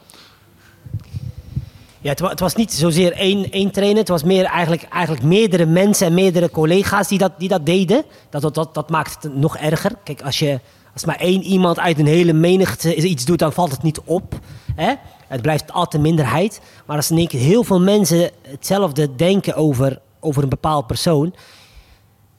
Ja, 2.02 2.10
het, 2.10 2.20
wa- 2.20 2.30
het 2.30 2.40
was 2.40 2.56
niet 2.56 2.74
zozeer 2.74 3.12
één, 3.12 3.52
één 3.52 3.72
trainer. 3.72 3.98
Het 4.00 4.08
was 4.08 4.24
meer 4.24 4.46
eigenlijk, 4.46 4.84
eigenlijk 4.84 5.24
meerdere 5.24 5.66
mensen 5.66 6.08
en 6.08 6.14
meerdere 6.14 6.50
collega's 6.50 7.08
die 7.08 7.18
dat, 7.18 7.32
die 7.38 7.50
dat 7.50 7.66
deden. 7.66 8.04
Dat, 8.30 8.42
dat, 8.42 8.56
dat, 8.56 8.74
dat 8.74 8.90
maakt 8.90 9.24
het 9.24 9.36
nog 9.36 9.58
erger. 9.58 9.92
Kijk, 10.04 10.22
als, 10.22 10.40
je, 10.40 10.60
als 10.94 11.06
maar 11.06 11.16
één 11.16 11.42
iemand 11.44 11.80
uit 11.80 12.00
een 12.00 12.08
hele 12.08 12.34
menigte 12.34 12.96
iets 12.96 13.26
doet, 13.26 13.40
dan 13.40 13.54
valt 13.54 13.72
het 13.72 13.84
niet 13.84 14.00
op. 14.06 14.40
Hè? 14.76 14.94
Het 15.28 15.42
blijft 15.42 15.72
altijd 15.72 15.94
een 15.94 16.02
minderheid. 16.10 16.62
Maar 16.86 16.96
als 16.96 17.12
in 17.12 17.18
één 17.18 17.28
keer 17.28 17.40
heel 17.40 17.64
veel 17.64 17.82
mensen 17.82 18.30
hetzelfde 18.42 19.16
denken 19.16 19.56
over, 19.56 20.00
over 20.20 20.44
een 20.44 20.50
bepaald 20.50 20.88
persoon... 20.88 21.36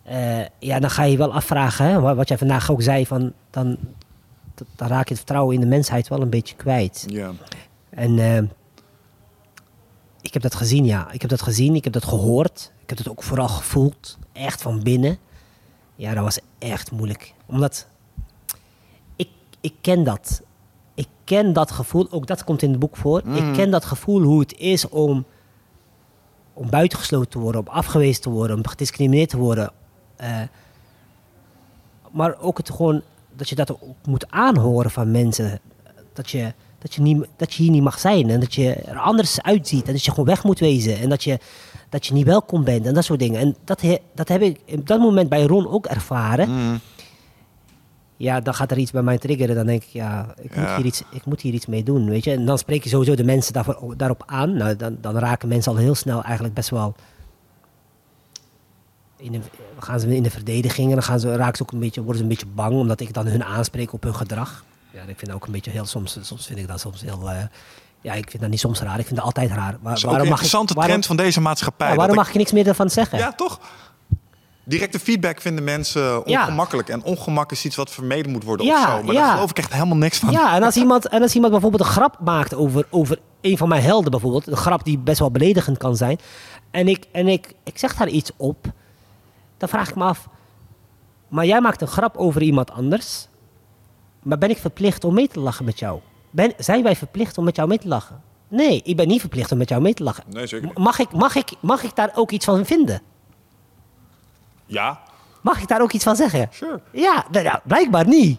eh, 0.03 0.39
ja, 0.59 0.79
dan 0.81 0.91
ga 0.91 1.03
je 1.05 1.11
je 1.11 1.17
wel 1.17 1.33
afvragen, 1.33 1.87
hè, 1.87 2.01
wat 2.01 2.17
wat 2.17 2.29
jij 2.29 2.39
vandaag 2.39 2.71
ook 2.71 2.83
zei, 2.83 3.07
van, 3.07 3.33
dan, 3.51 3.77
dan 4.77 4.89
raak 4.89 5.05
je 5.09 5.15
het 5.15 5.17
vertrouwen 5.17 5.55
in 5.55 5.61
de 5.61 5.67
mensheid 5.67 6.09
wel 6.09 6.21
een 6.23 6.31
beetje 6.31 6.57
kwijt. 6.57 7.05
Ja. 7.07 7.31
En 7.91 8.19
eh, 8.19 8.43
ik 10.21 10.33
heb 10.33 10.43
dat 10.43 10.55
gezien, 10.55 10.85
ja. 10.85 11.11
Ik 11.11 11.21
heb 11.21 11.31
dat 11.31 11.43
gezien, 11.43 11.75
ik 11.75 11.85
heb 11.85 11.93
dat 11.93 12.05
gehoord. 12.05 12.73
Ik 12.83 12.89
heb 12.89 12.99
het 12.99 13.09
ook 13.09 13.23
vooral 13.23 13.49
gevoeld, 13.49 14.19
echt 14.33 14.63
van 14.63 14.83
binnen. 14.83 15.19
Ja, 15.95 16.15
dat 16.15 16.25
was 16.25 16.39
echt 16.59 16.91
moeilijk. 16.91 17.35
Omdat 17.47 17.87
ik, 19.17 19.29
ik 19.61 19.75
ken 19.81 20.05
dat. 20.05 20.43
Ik 20.95 21.09
ken 21.25 21.53
dat 21.53 21.71
gevoel, 21.71 22.07
ook 22.11 22.27
dat 22.27 22.45
komt 22.45 22.63
in 22.63 22.71
het 22.71 22.79
boek 22.79 22.97
voor. 22.97 23.19
Ik 23.19 23.53
ken 23.53 23.71
dat 23.71 23.85
gevoel 23.85 24.23
hoe 24.23 24.41
het 24.41 24.59
is 24.59 24.89
om, 24.89 25.25
om 26.53 26.71
buitengesloten 26.71 27.31
te 27.31 27.39
worden, 27.39 27.61
om 27.61 27.69
afgewezen 27.69 28.23
te 28.23 28.31
worden, 28.31 28.57
om 28.57 28.67
gediscrimineerd 28.67 29.29
te 29.29 29.37
worden. 29.37 29.73
Eh, 30.17 30.43
maar 32.11 32.39
ook 32.39 32.59
het 32.59 32.71
gewoon 32.71 33.03
dat 33.37 33.49
je 33.49 33.55
dat 33.55 33.71
ook 33.71 34.07
moet 34.07 34.31
aanhoren 34.31 34.91
van 34.91 35.11
mensen. 35.11 35.61
Dat 36.13 36.31
je, 36.31 36.55
dat, 36.81 36.95
je 36.95 37.01
niet, 37.01 37.27
dat 37.37 37.55
je 37.55 37.63
hier 37.63 37.73
niet 37.73 37.83
mag 37.83 37.99
zijn 37.99 38.31
en 38.31 38.41
dat 38.41 38.55
je 38.55 38.75
er 38.75 38.99
anders 38.99 39.43
uitziet 39.43 39.87
en 39.87 39.93
dat 39.93 40.05
je 40.05 40.11
gewoon 40.11 40.25
weg 40.27 40.45
moet 40.45 40.59
wezen. 40.59 40.99
En 40.99 41.09
dat 41.09 41.25
je 41.25 41.39
dat 41.89 42.07
je 42.07 42.15
niet 42.15 42.27
welkom 42.27 42.65
bent 42.65 42.87
en 42.87 42.95
dat 42.95 43.05
soort 43.05 43.19
dingen. 43.19 43.41
En 43.41 43.57
dat, 43.65 43.81
he- 43.81 43.99
dat 44.15 44.29
heb 44.29 44.43
ik 44.43 44.61
op 44.67 44.87
dat 44.87 45.01
moment 45.01 45.29
bij 45.29 45.43
Ron 45.43 45.69
ook 45.69 45.87
ervaren. 45.87 46.51
Mm. 46.51 46.79
Ja, 48.17 48.41
dan 48.41 48.55
gaat 48.55 48.71
er 48.71 48.79
iets 48.79 48.91
bij 48.91 49.03
mij 49.03 49.19
triggeren. 49.19 49.55
Dan 49.55 49.67
denk 49.67 49.83
ik, 49.83 49.89
ja, 49.89 50.35
ik, 50.41 50.57
Moet, 50.57 50.69
hier 50.77 50.85
iets, 50.85 51.03
ik 51.11 51.25
moet 51.25 51.41
hier 51.41 51.53
iets 51.53 51.67
mee 51.67 51.83
doen, 51.83 52.09
weet 52.09 52.25
je. 52.25 52.31
En 52.31 52.45
dan 52.45 52.59
spreek 52.59 52.83
je 52.83 52.89
sowieso 52.89 53.15
de 53.15 53.25
mensen 53.25 53.53
daarvoor, 53.53 53.95
daarop 53.97 54.23
aan. 54.27 54.57
Nou, 54.57 54.77
dan, 54.77 54.99
dan 55.01 55.19
raken 55.19 55.49
mensen 55.49 55.73
al 55.73 55.79
heel 55.79 55.95
snel 55.95 56.23
eigenlijk 56.23 56.55
best 56.55 56.71
wel... 56.71 56.95
In 59.17 59.33
de, 59.33 59.41
gaan 59.79 60.01
ze 60.01 60.17
in 60.17 60.23
de 60.23 60.31
verdediging 60.31 60.89
en 60.89 60.95
dan 60.95 61.03
gaan 61.03 61.21
ze, 61.21 61.37
raken 61.37 61.57
ze 61.57 61.63
ook 61.63 61.73
een 61.73 61.79
beetje, 61.79 62.01
worden 62.01 62.17
ze 62.17 62.23
een 62.23 62.29
beetje 62.29 62.55
bang... 62.55 62.73
omdat 62.73 63.01
ik 63.01 63.15
dan 63.15 63.27
hun 63.27 63.45
aanspreek 63.45 63.93
op 63.93 64.03
hun 64.03 64.15
gedrag. 64.15 64.65
Ja, 64.93 65.01
ik 65.01 65.07
vind 65.07 65.27
dat 65.27 65.35
ook 65.35 65.47
een 65.47 65.53
beetje 65.53 65.71
heel... 65.71 65.87
Soms, 65.87 66.19
soms 66.21 66.47
vind 66.47 66.59
ik 66.59 66.69
dat 66.69 66.81
soms 66.81 67.01
heel... 67.01 67.31
eh, 67.31 67.43
ja, 68.01 68.13
ik 68.13 68.31
vind 68.31 68.43
dat 68.43 68.51
niet 68.51 68.61
soms 68.61 68.81
raar. 68.81 68.99
Ik 68.99 69.05
vind 69.07 69.17
dat 69.17 69.25
altijd 69.25 69.51
raar. 69.51 69.59
Waar, 69.59 69.79
Dat 69.83 69.97
is 69.97 70.07
ook 70.07 70.13
een 70.13 70.25
interessante 70.27 70.75
waarom, 70.75 70.91
trend 70.93 71.07
van 71.07 71.17
deze 71.17 71.41
maatschappij. 71.41 71.89
ja, 71.89 71.95
waarom 71.95 72.15
ik- 72.15 72.21
mag 72.23 72.33
je 72.33 72.39
niks 72.39 72.53
meer 72.53 72.67
ervan 72.69 72.91
zeggen? 72.91 73.19
Ja, 73.19 73.33
toch? 73.33 73.61
Directe 74.65 74.99
feedback 74.99 75.41
vinden 75.41 75.65
mensen 75.65 76.23
Ja. 76.25 76.41
ongemakkelijk. 76.43 76.89
En 76.89 77.03
ongemak 77.03 77.53
is 77.53 77.65
iets 77.65 77.77
wat 77.77 77.91
vermeden 77.91 78.33
moet 78.33 78.45
worden 78.45 78.67
Ja, 78.67 78.75
of 78.83 78.99
zo. 78.99 79.03
Maar 79.05 79.15
ja. 79.15 79.21
daar 79.23 79.33
geloof 79.35 79.51
ik 79.51 79.59
echt 79.59 79.73
helemaal 79.73 79.97
niks 79.97 80.19
van. 80.19 80.31
Ja, 80.31 80.55
en 80.55 80.63
als 80.63 80.77
iemand, 80.77 81.09
en 81.09 81.23
als 81.23 81.35
iemand 81.35 81.53
bijvoorbeeld 81.53 81.83
een 81.83 81.89
grap 81.89 82.17
maakt 82.21 82.55
over, 82.55 82.87
over 82.91 83.19
een 83.41 83.57
van 83.57 83.69
mijn 83.69 83.83
helden 83.83 84.11
bijvoorbeeld, 84.11 84.47
een 84.47 84.57
grap 84.57 84.85
die 84.85 84.99
best 84.99 85.19
wel 85.19 85.31
beledigend 85.31 85.79
kan 85.79 85.97
zijn, 85.97 86.19
en 86.71 86.89
ik, 86.89 87.05
en 87.13 87.29
ik, 87.29 87.53
ik 87.65 87.79
zeg 87.79 87.95
daar 87.97 88.09
iets 88.09 88.31
op, 88.37 88.67
dan 89.59 89.69
vraag 89.69 89.89
ik 89.89 89.95
me 89.95 90.05
af, 90.05 90.29
maar 91.29 91.47
jij 91.47 91.61
maakt 91.61 91.81
een 91.81 91.89
grap 91.89 92.17
over 92.17 92.43
iemand 92.43 92.71
anders, 92.71 93.29
maar 94.23 94.39
ben 94.39 94.51
ik 94.51 94.59
verplicht 94.59 95.05
om 95.05 95.15
mee 95.15 95.29
te 95.29 95.41
lachen 95.41 95.65
met 95.65 95.79
jou? 95.79 96.01
Ben, 96.31 96.53
zijn 96.59 96.83
wij 96.83 96.97
verplicht 96.97 97.39
om 97.39 97.45
met 97.45 97.57
jou 97.57 97.69
mee 97.69 97.79
te 97.79 97.89
lachen? 97.89 98.21
Nee, 98.49 98.81
ik 98.85 98.97
ben 98.97 99.09
niet 99.09 99.21
verplicht 99.21 99.53
om 99.53 99.59
met 99.59 99.69
jou 99.69 99.83
mee 99.83 99.95
te 99.95 100.03
lachen. 100.03 100.25
Nee, 100.33 100.47
zeker 100.47 100.67
niet. 100.67 100.79
Mag 100.79 100.99
ik, 100.99 101.13
mag, 101.13 101.35
ik, 101.35 101.51
mag 101.61 101.83
ik 101.83 101.97
daar 101.97 102.11
ook 102.15 102.31
iets 102.31 102.45
van 102.45 102.67
vinden? 102.67 103.01
Ja, 104.67 105.01
Mag 105.41 105.61
ik 105.63 105.69
daar 105.69 105.81
ook 105.83 105.93
iets 105.93 106.05
van 106.05 106.17
zeggen? 106.17 106.49
sure. 106.53 106.81
Ja, 106.93 107.25
nou, 107.31 107.59
blijkbaar 107.65 108.07
niet. 108.09 108.39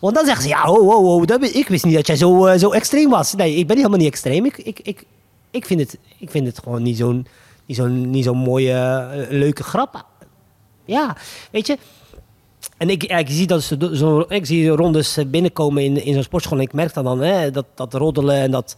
Want 0.00 0.14
dan 0.14 0.24
zeggen 0.24 0.42
ze, 0.42 0.48
ja, 0.48 0.62
ho, 0.62 0.74
ho, 0.84 1.02
ho, 1.04 1.24
dat, 1.24 1.40
ben- 1.40 1.56
ik 1.56 1.68
wist 1.68 1.84
niet 1.84 1.94
dat 1.94 2.06
jij 2.06 2.16
zo, 2.16 2.46
eh, 2.46 2.58
zo 2.58 2.70
extreem 2.70 3.10
was. 3.10 3.34
Nee, 3.34 3.54
ik 3.54 3.66
ben 3.66 3.76
helemaal 3.76 3.98
niet 3.98 4.08
extreem. 4.08 4.44
Ik, 4.44 4.56
ik, 4.58 4.80
ik, 4.82 5.04
ik, 5.50 5.66
vind, 5.66 5.80
het, 5.80 5.98
ik 6.18 6.30
vind 6.30 6.46
het 6.46 6.58
gewoon 6.58 6.82
niet 6.82 6.96
zo'n 6.96 7.26
niet 7.66 7.76
zo'n 7.76 8.10
niet 8.10 8.24
zo'n 8.24 8.36
mooie, 8.36 8.72
eh, 8.72 9.30
leuke 9.30 9.62
grap. 9.62 10.04
Ja, 10.84 11.16
weet 11.50 11.66
je. 11.66 11.78
En 12.76 12.90
ik, 12.90 13.04
ik 13.04 13.28
zie 13.30 13.46
dat 13.46 13.62
ze 13.62 13.90
zo, 13.92 14.24
ik 14.28 14.46
zie 14.46 14.68
rondes 14.68 15.18
binnenkomen 15.26 15.84
in, 15.84 16.04
in 16.04 16.14
zo'n 16.14 16.22
sportschool. 16.22 16.58
En 16.58 16.64
ik 16.64 16.72
merk 16.72 16.94
dan, 16.94 17.20
hè, 17.20 17.50
dat, 17.50 17.66
dat 17.74 17.94
roddelen 17.94 18.36
en 18.36 18.50
dat 18.50 18.76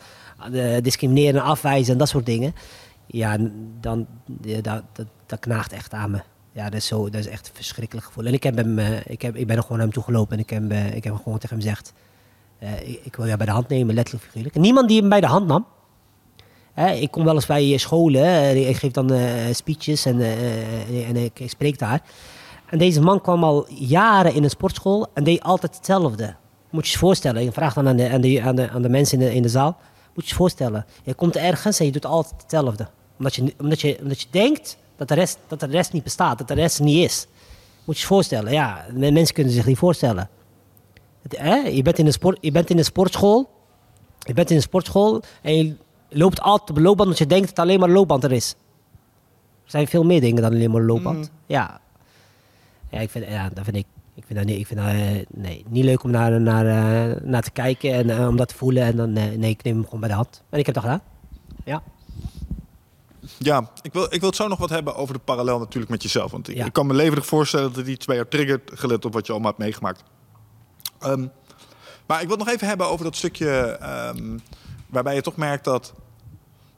eh, 0.53 0.77
discrimineren 0.83 1.41
en 1.41 1.47
afwijzen 1.47 1.93
en 1.93 1.99
dat 1.99 2.09
soort 2.09 2.27
dingen. 2.27 2.55
Ja, 3.07 3.37
dan, 3.81 4.07
dat, 4.27 4.83
dat, 4.93 5.07
dat 5.27 5.39
knaagt 5.39 5.73
echt 5.73 5.93
aan 5.93 6.11
me. 6.11 6.21
Ja, 6.53 6.65
dat 6.65 6.75
is, 6.75 6.87
zo, 6.87 7.11
dat 7.11 7.21
is 7.21 7.27
echt 7.27 7.49
een 7.49 7.55
verschrikkelijk 7.55 8.07
gevoel. 8.07 8.25
En 8.25 8.33
ik, 8.33 8.43
heb 8.43 8.57
hem, 8.57 8.79
eh, 8.79 9.07
ik, 9.07 9.23
heb, 9.23 9.37
ik 9.37 9.47
ben 9.47 9.57
er 9.57 9.63
gewoon 9.63 9.77
naar 9.77 9.87
hem 9.87 9.95
toe 9.95 10.05
gelopen 10.05 10.33
en 10.33 10.43
ik 10.43 10.51
heb, 10.51 10.71
eh, 10.71 10.87
ik 10.87 11.05
heb 11.05 11.13
hem 11.13 11.23
gewoon 11.23 11.39
tegen 11.39 11.57
hem 11.57 11.67
gezegd... 11.67 11.93
ik, 12.85 13.01
ik 13.03 13.17
wil 13.17 13.27
jou 13.27 13.37
bij 13.37 13.47
de 13.47 13.53
hand 13.53 13.69
nemen, 13.69 13.95
letterlijk 13.95 14.25
figuurlijk. 14.25 14.55
En 14.55 14.61
niemand 14.61 14.89
die 14.89 15.01
hem 15.01 15.09
bij 15.09 15.21
de 15.21 15.27
hand 15.27 15.47
nam. 15.47 15.67
Hè, 16.73 16.93
ik 16.93 17.11
kom 17.11 17.25
wel 17.25 17.35
eens 17.35 17.47
bij 17.47 17.77
scholen, 17.77 18.57
ik 18.69 18.77
geef 18.77 18.93
dan 18.93 19.13
speeches 19.53 20.05
en, 20.05 20.21
en 21.07 21.17
ik 21.17 21.43
spreek 21.47 21.79
daar. 21.79 22.03
En 22.69 22.79
deze 22.79 23.01
man 23.01 23.21
kwam 23.21 23.45
al 23.45 23.67
jaren 23.69 24.35
in 24.35 24.45
een 24.45 24.51
sportschool 24.51 25.07
en 25.15 25.25
deed 25.25 25.43
altijd 25.43 25.77
hetzelfde. 25.77 26.35
Moet 26.71 26.87
je 26.87 26.93
je 26.93 26.99
voorstellen, 26.99 27.45
je 27.45 27.53
vraagt 27.53 27.75
dan 27.75 27.89
aan 27.89 27.97
de, 27.97 28.11
aan 28.11 28.21
de, 28.21 28.43
aan 28.43 28.57
de, 28.57 28.71
aan 28.71 28.83
de 28.83 28.89
mensen 28.89 29.21
in 29.21 29.27
de, 29.27 29.35
in 29.35 29.43
de 29.43 29.49
zaal. 29.49 29.77
Moet 30.15 30.25
je 30.25 30.31
je 30.31 30.37
voorstellen, 30.37 30.87
je 31.03 31.15
komt 31.15 31.37
ergens 31.37 31.79
en 31.81 31.87
je 31.87 31.93
doet 31.93 32.07
altijd 32.07 32.43
hetzelfde. 32.43 32.89
Omdat 33.19 33.35
je, 33.35 33.55
omdat 33.61 33.81
je, 33.81 33.99
omdat 34.03 34.21
je 34.21 34.27
denkt 34.31 34.79
dat 34.97 35.09
de, 35.09 35.15
rest, 35.15 35.39
dat 35.47 35.61
de 35.61 35.67
rest 35.67 35.93
niet 35.93 36.03
bestaat, 36.03 36.39
dat 36.39 36.49
de 36.49 36.55
rest 36.55 36.81
niet 36.81 37.05
is. 37.05 37.27
Moet 37.85 37.97
je 37.97 38.01
je 38.01 38.07
voorstellen, 38.07 38.53
ja, 38.53 38.85
men- 38.93 39.13
mensen 39.13 39.35
kunnen 39.35 39.53
zich 39.53 39.67
niet 39.67 39.79
voorstellen. 39.79 40.29
Het, 41.23 41.39
hè? 41.39 41.55
Je, 41.55 41.83
bent 41.83 41.99
in 41.99 42.07
een 42.07 42.13
sport, 42.13 42.39
je 42.41 42.53
bent 42.53 42.71
in 42.71 42.79
een 42.79 42.85
sportschool, 42.85 43.51
je 44.19 44.33
bent 44.35 44.51
in 44.51 44.57
een 44.57 44.63
sportschool 44.63 45.23
en 45.43 45.57
je 45.57 45.77
loopt 46.09 46.41
altijd 46.41 46.71
op 46.71 46.77
een 46.77 46.83
loopband 46.83 47.09
omdat 47.09 47.19
je 47.19 47.27
denkt 47.27 47.49
dat 47.49 47.59
alleen 47.59 47.81
maar 47.81 47.89
loopband 47.91 48.25
er 48.25 48.33
is. 48.33 48.55
Er 49.65 49.71
zijn 49.71 49.87
veel 49.87 50.05
meer 50.05 50.21
dingen 50.21 50.43
dan 50.43 50.53
alleen 50.53 50.71
maar 50.71 50.83
loopband. 50.83 51.31
Ja. 51.47 51.81
Ja, 52.91 53.01
ik 53.01 53.11
vind, 53.11 53.25
ja, 53.29 53.49
dat 53.49 53.65
vind 53.65 53.77
ik. 53.77 53.87
Ik 54.15 54.25
vind 54.27 54.39
dat 54.39 54.49
niet, 54.49 54.59
ik 54.59 54.67
vind 54.67 54.81
dat, 54.81 54.89
eh, 54.89 55.27
nee, 55.31 55.65
niet 55.69 55.85
leuk 55.85 56.03
om 56.03 56.11
naar, 56.11 56.41
naar, 56.41 56.67
eh, 56.67 57.21
naar 57.23 57.43
te 57.43 57.51
kijken 57.51 57.93
en 57.93 58.11
eh, 58.11 58.29
om 58.29 58.37
dat 58.37 58.49
te 58.49 58.55
voelen. 58.55 58.83
En 58.83 58.97
dan, 58.97 59.13
nee, 59.13 59.51
ik 59.51 59.63
neem 59.63 59.75
hem 59.75 59.85
gewoon 59.85 60.01
bij 60.01 60.09
de 60.09 60.15
hand. 60.15 60.43
En 60.51 60.59
ik 60.59 60.67
heb 60.67 60.75
dat 60.75 60.85
gedaan. 60.85 61.01
Ja. 61.65 61.83
Ja, 63.39 63.71
ik 63.83 63.93
wil, 63.93 64.05
ik 64.05 64.21
wil 64.21 64.29
het 64.29 64.37
zo 64.37 64.49
nog 64.49 64.59
wat 64.59 64.71
hebben 64.71 64.97
over 64.97 65.15
de 65.15 65.21
parallel 65.21 65.59
natuurlijk 65.59 65.91
met 65.91 66.03
jezelf. 66.03 66.31
Want 66.31 66.49
ik, 66.49 66.57
Ja. 66.57 66.65
ik 66.65 66.73
kan 66.73 66.87
me 66.87 66.95
levendig 66.95 67.27
voorstellen 67.27 67.67
dat 67.67 67.77
het 67.77 67.87
iets 67.87 68.07
bij 68.07 68.17
jou 68.17 68.29
triggert, 68.29 68.71
gelet 68.75 69.05
op 69.05 69.13
wat 69.13 69.27
je 69.27 69.33
allemaal 69.33 69.51
hebt 69.51 69.63
meegemaakt. 69.63 70.03
Ehm, 70.99 71.27
maar 72.07 72.21
ik 72.21 72.29
wil 72.29 72.37
het 72.37 72.47
nog 72.47 72.55
even 72.55 72.67
hebben 72.69 72.87
over 72.87 73.05
dat 73.05 73.17
stukje 73.17 73.51
ehm, 73.81 74.39
waarbij 74.87 75.15
je 75.15 75.21
toch 75.21 75.37
merkt 75.37 75.65
dat 75.65 75.95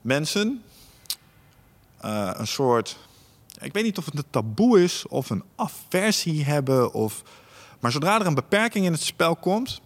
mensen 0.01 0.63
een 2.01 2.47
soort... 2.47 2.99
Ik 3.61 3.73
weet 3.73 3.85
niet 3.85 3.99
of 3.99 4.05
het 4.05 4.17
een 4.17 4.25
taboe 4.31 4.83
is 4.83 5.07
of 5.09 5.31
een 5.31 5.45
aversie 5.57 6.45
hebben. 6.45 6.93
Of, 6.93 7.23
maar 7.81 7.91
zodra 7.93 8.21
er 8.21 8.27
een 8.27 8.35
beperking 8.35 8.85
in 8.85 8.93
het 8.93 9.03
spel 9.03 9.37
komt, 9.37 9.81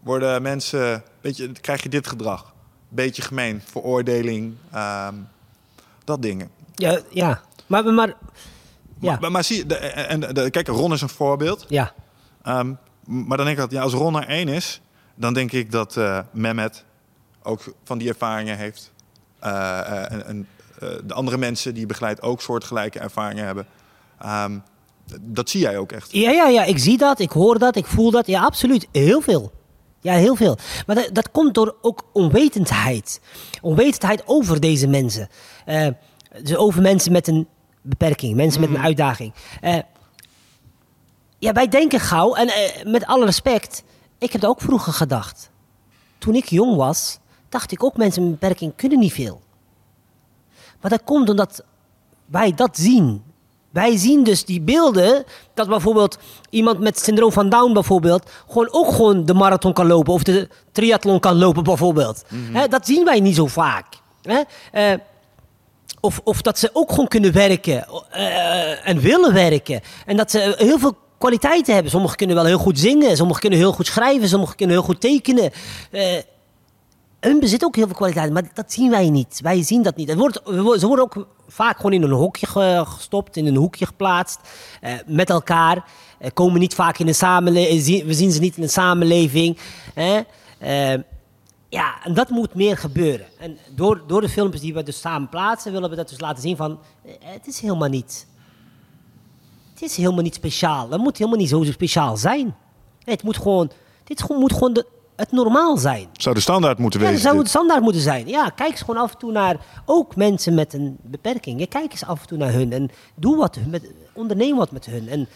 worden 0.00 0.42
mensen... 0.42 1.02
Weet 1.20 1.36
je, 1.36 1.52
krijg 1.52 1.82
je 1.82 1.88
dit 1.88 2.06
gedrag. 2.06 2.52
Beetje 2.88 3.22
gemeen, 3.22 3.62
veroordeling, 3.64 4.54
ehm, 4.72 5.14
dat 6.04 6.22
dingen. 6.22 6.50
Ja, 6.74 7.00
ja. 7.10 7.40
Maar, 7.66 7.84
maar 7.84 8.14
ja. 9.00 9.18
Maar, 9.20 9.30
maar 9.30 9.44
zie 9.44 9.56
je, 9.56 9.66
de, 9.66 9.76
en 9.76 10.20
de, 10.20 10.32
de- 10.32 10.50
kijk, 10.50 10.68
Ron 10.68 10.92
is 10.92 11.00
een 11.00 11.08
voorbeeld. 11.08 11.64
ja. 11.68 11.92
Ehm, 12.42 12.72
maar 13.06 13.36
dan 13.36 13.46
denk 13.46 13.58
ik 13.58 13.62
dat 13.62 13.70
ja, 13.70 13.82
als 13.82 13.92
Ron 13.92 14.16
er 14.16 14.28
één 14.28 14.48
is, 14.48 14.80
dan 15.14 15.34
denk 15.34 15.52
ik 15.52 15.70
dat 15.70 15.96
eh 15.96 16.18
Mehmet 16.32 16.84
ook 17.42 17.74
van 17.84 17.98
die 17.98 18.08
ervaringen 18.08 18.56
heeft. 18.56 18.92
Eh, 19.38 19.78
eh, 19.78 20.12
en 20.12 20.26
en 20.26 20.48
eh, 20.56 20.63
de 20.78 21.14
andere 21.14 21.36
mensen 21.36 21.72
die 21.72 21.80
je 21.80 21.86
begeleidt 21.86 22.22
ook 22.22 22.40
soortgelijke 22.40 22.98
ervaringen 22.98 23.44
hebben. 23.44 23.66
Ehm, 24.18 24.58
dat 25.20 25.50
zie 25.50 25.60
jij 25.60 25.78
ook 25.78 25.92
echt. 25.92 26.12
Ja, 26.12 26.30
ja, 26.30 26.48
ja, 26.48 26.64
ik 26.64 26.78
zie 26.78 26.98
dat, 26.98 27.18
ik 27.18 27.30
hoor 27.30 27.58
dat, 27.58 27.76
ik 27.76 27.86
voel 27.86 28.10
dat. 28.10 28.26
Ja, 28.26 28.42
absoluut. 28.42 28.88
Heel 28.92 29.20
veel. 29.20 29.52
Ja, 30.00 30.12
heel 30.12 30.36
veel. 30.36 30.58
Maar 30.86 30.96
dat, 30.96 31.08
dat 31.12 31.30
komt 31.30 31.54
door 31.54 31.76
ook 31.80 32.02
onwetendheid. 32.12 33.20
Onwetendheid 33.62 34.22
over 34.26 34.60
deze 34.60 34.86
mensen. 34.86 35.28
Eh, 35.64 35.88
dus 36.42 36.56
over 36.56 36.82
mensen 36.82 37.12
met 37.12 37.28
een 37.28 37.48
beperking, 37.82 38.36
mensen 38.36 38.60
met 38.60 38.70
een 38.70 38.78
uitdaging. 38.78 39.34
Eh, 39.60 39.78
ja, 41.38 41.52
wij 41.52 41.68
denken 41.68 42.00
gauw, 42.00 42.34
en 42.34 42.48
eh, 42.48 42.84
met 42.84 43.06
alle 43.06 43.24
respect, 43.24 43.84
ik 44.18 44.32
heb 44.32 44.40
dat 44.40 44.50
ook 44.50 44.60
vroeger 44.60 44.92
gedacht. 44.92 45.50
Toen 46.18 46.34
ik 46.34 46.48
jong 46.48 46.76
was, 46.76 47.18
dacht 47.48 47.72
ik 47.72 47.84
ook 47.84 47.96
mensen 47.96 48.22
met 48.22 48.32
een 48.32 48.38
beperking 48.38 48.72
kunnen 48.76 48.98
niet 48.98 49.12
veel. 49.12 49.42
Maar 50.84 50.92
dat 50.92 51.04
komt 51.04 51.28
omdat 51.28 51.64
wij 52.26 52.54
dat 52.54 52.76
zien. 52.76 53.22
Wij 53.70 53.96
zien 53.96 54.24
dus 54.24 54.44
die 54.44 54.60
beelden 54.60 55.24
dat 55.54 55.68
bijvoorbeeld 55.68 56.18
iemand 56.50 56.78
met 56.78 56.98
syndroom 56.98 57.32
van 57.32 57.48
Down 57.48 57.72
bijvoorbeeld 57.72 58.30
gewoon 58.48 58.68
ook 58.70 58.92
gewoon 58.92 59.24
de 59.24 59.34
marathon 59.34 59.72
kan 59.72 59.86
lopen 59.86 60.12
of 60.12 60.22
de 60.22 60.48
triathlon 60.72 61.20
kan 61.20 61.36
lopen 61.36 61.62
bijvoorbeeld. 61.62 62.24
Hè, 62.52 62.68
dat 62.68 62.86
zien 62.86 63.04
wij 63.04 63.20
niet 63.20 63.34
zo 63.34 63.46
vaak. 63.46 63.86
Eh, 64.72 64.92
of, 66.00 66.20
of 66.24 66.42
dat 66.42 66.58
ze 66.58 66.70
ook 66.72 66.90
gewoon 66.90 67.08
kunnen 67.08 67.32
werken 67.32 67.86
eh, 68.10 68.88
en 68.88 69.00
willen 69.00 69.32
werken. 69.32 69.80
En 70.06 70.16
dat 70.16 70.30
ze 70.30 70.54
heel 70.56 70.78
veel 70.78 70.96
kwaliteiten 71.18 71.74
hebben. 71.74 71.90
Sommigen 71.90 72.16
kunnen 72.16 72.36
wel 72.36 72.44
heel 72.44 72.58
goed 72.58 72.78
zingen, 72.78 73.16
sommigen 73.16 73.40
kunnen 73.40 73.58
heel 73.58 73.72
goed 73.72 73.86
schrijven, 73.86 74.28
sommigen 74.28 74.56
kunnen 74.56 74.76
heel 74.76 74.84
goed 74.84 75.00
tekenen. 75.00 75.50
Eh, 75.90 76.16
hun 77.24 77.40
bezit 77.40 77.64
ook 77.64 77.76
heel 77.76 77.86
veel 77.86 77.94
kwaliteit, 77.94 78.32
maar 78.32 78.50
dat 78.54 78.72
zien 78.72 78.90
wij 78.90 79.10
niet. 79.10 79.40
Wij 79.42 79.62
zien 79.62 79.82
dat 79.82 79.96
niet. 79.96 80.14
Wordt, 80.14 80.40
ze 80.80 80.86
worden 80.86 81.04
ook 81.04 81.26
vaak 81.48 81.76
gewoon 81.76 81.92
in 81.92 82.02
een 82.02 82.10
hokje 82.10 82.46
ge- 82.46 82.82
gestopt, 82.86 83.36
in 83.36 83.46
een 83.46 83.56
hoekje 83.56 83.86
geplaatst, 83.86 84.38
eh, 84.80 84.92
met 85.06 85.30
elkaar. 85.30 85.84
Eh, 86.18 86.30
komen 86.34 86.60
niet 86.60 86.74
vaak 86.74 86.98
in 86.98 87.08
een 87.08 87.14
samenleving, 87.14 88.04
we 88.04 88.14
zien 88.14 88.32
ze 88.32 88.40
niet 88.40 88.56
in 88.56 88.62
een 88.62 88.68
samenleving. 88.68 89.58
Eh, 89.94 90.94
ja, 91.68 91.94
en 92.04 92.14
dat 92.14 92.28
moet 92.28 92.54
meer 92.54 92.76
gebeuren. 92.76 93.26
En 93.38 93.58
door, 93.74 94.02
door 94.06 94.20
de 94.20 94.28
filmpjes 94.28 94.60
die 94.62 94.74
we 94.74 94.82
dus 94.82 95.00
samen 95.00 95.28
plaatsen, 95.28 95.72
willen 95.72 95.90
we 95.90 95.96
dat 95.96 96.08
dus 96.08 96.20
laten 96.20 96.42
zien 96.42 96.56
van, 96.56 96.78
eh, 97.04 97.12
het 97.20 97.46
is 97.46 97.60
helemaal 97.60 97.88
niet, 97.88 98.26
het 99.72 99.82
is 99.82 99.96
helemaal 99.96 100.22
niet 100.22 100.34
speciaal. 100.34 100.90
Het 100.90 101.00
moet 101.00 101.18
helemaal 101.18 101.38
niet 101.38 101.48
zo 101.48 101.62
speciaal 101.64 102.16
zijn. 102.16 102.54
Het 103.04 103.22
moet 103.22 103.36
gewoon, 103.36 103.70
dit 104.04 104.28
moet 104.28 104.52
gewoon 104.52 104.72
de, 104.72 104.86
het 105.16 105.32
normaal 105.32 105.76
zijn. 105.76 106.08
Zou 106.12 106.34
de 106.34 106.40
standaard 106.40 106.78
moeten 106.78 107.00
Ja, 107.00 107.06
wezen. 107.06 107.22
zou 107.22 107.38
het 107.38 107.48
standaard 107.48 107.82
moeten 107.82 108.02
zijn. 108.02 108.28
Ja, 108.28 108.48
kijk 108.48 108.70
eens 108.70 108.80
gewoon 108.80 109.02
af 109.02 109.12
en 109.12 109.18
toe 109.18 109.32
naar 109.32 109.56
ook 109.84 110.16
mensen 110.16 110.54
met 110.54 110.72
een 110.72 110.96
beperking. 111.02 111.60
Ja, 111.60 111.66
kijk 111.68 111.90
eens 111.92 112.04
af 112.04 112.20
en 112.20 112.26
toe 112.26 112.38
naar 112.38 112.52
hun 112.52 112.72
en 112.72 112.90
doe 113.14 113.36
wat 113.36 113.58
met, 113.68 113.92
onderneem 114.12 114.56
wat 114.56 114.70
met 114.70 114.86
hun. 114.86 115.08
En 115.08 115.28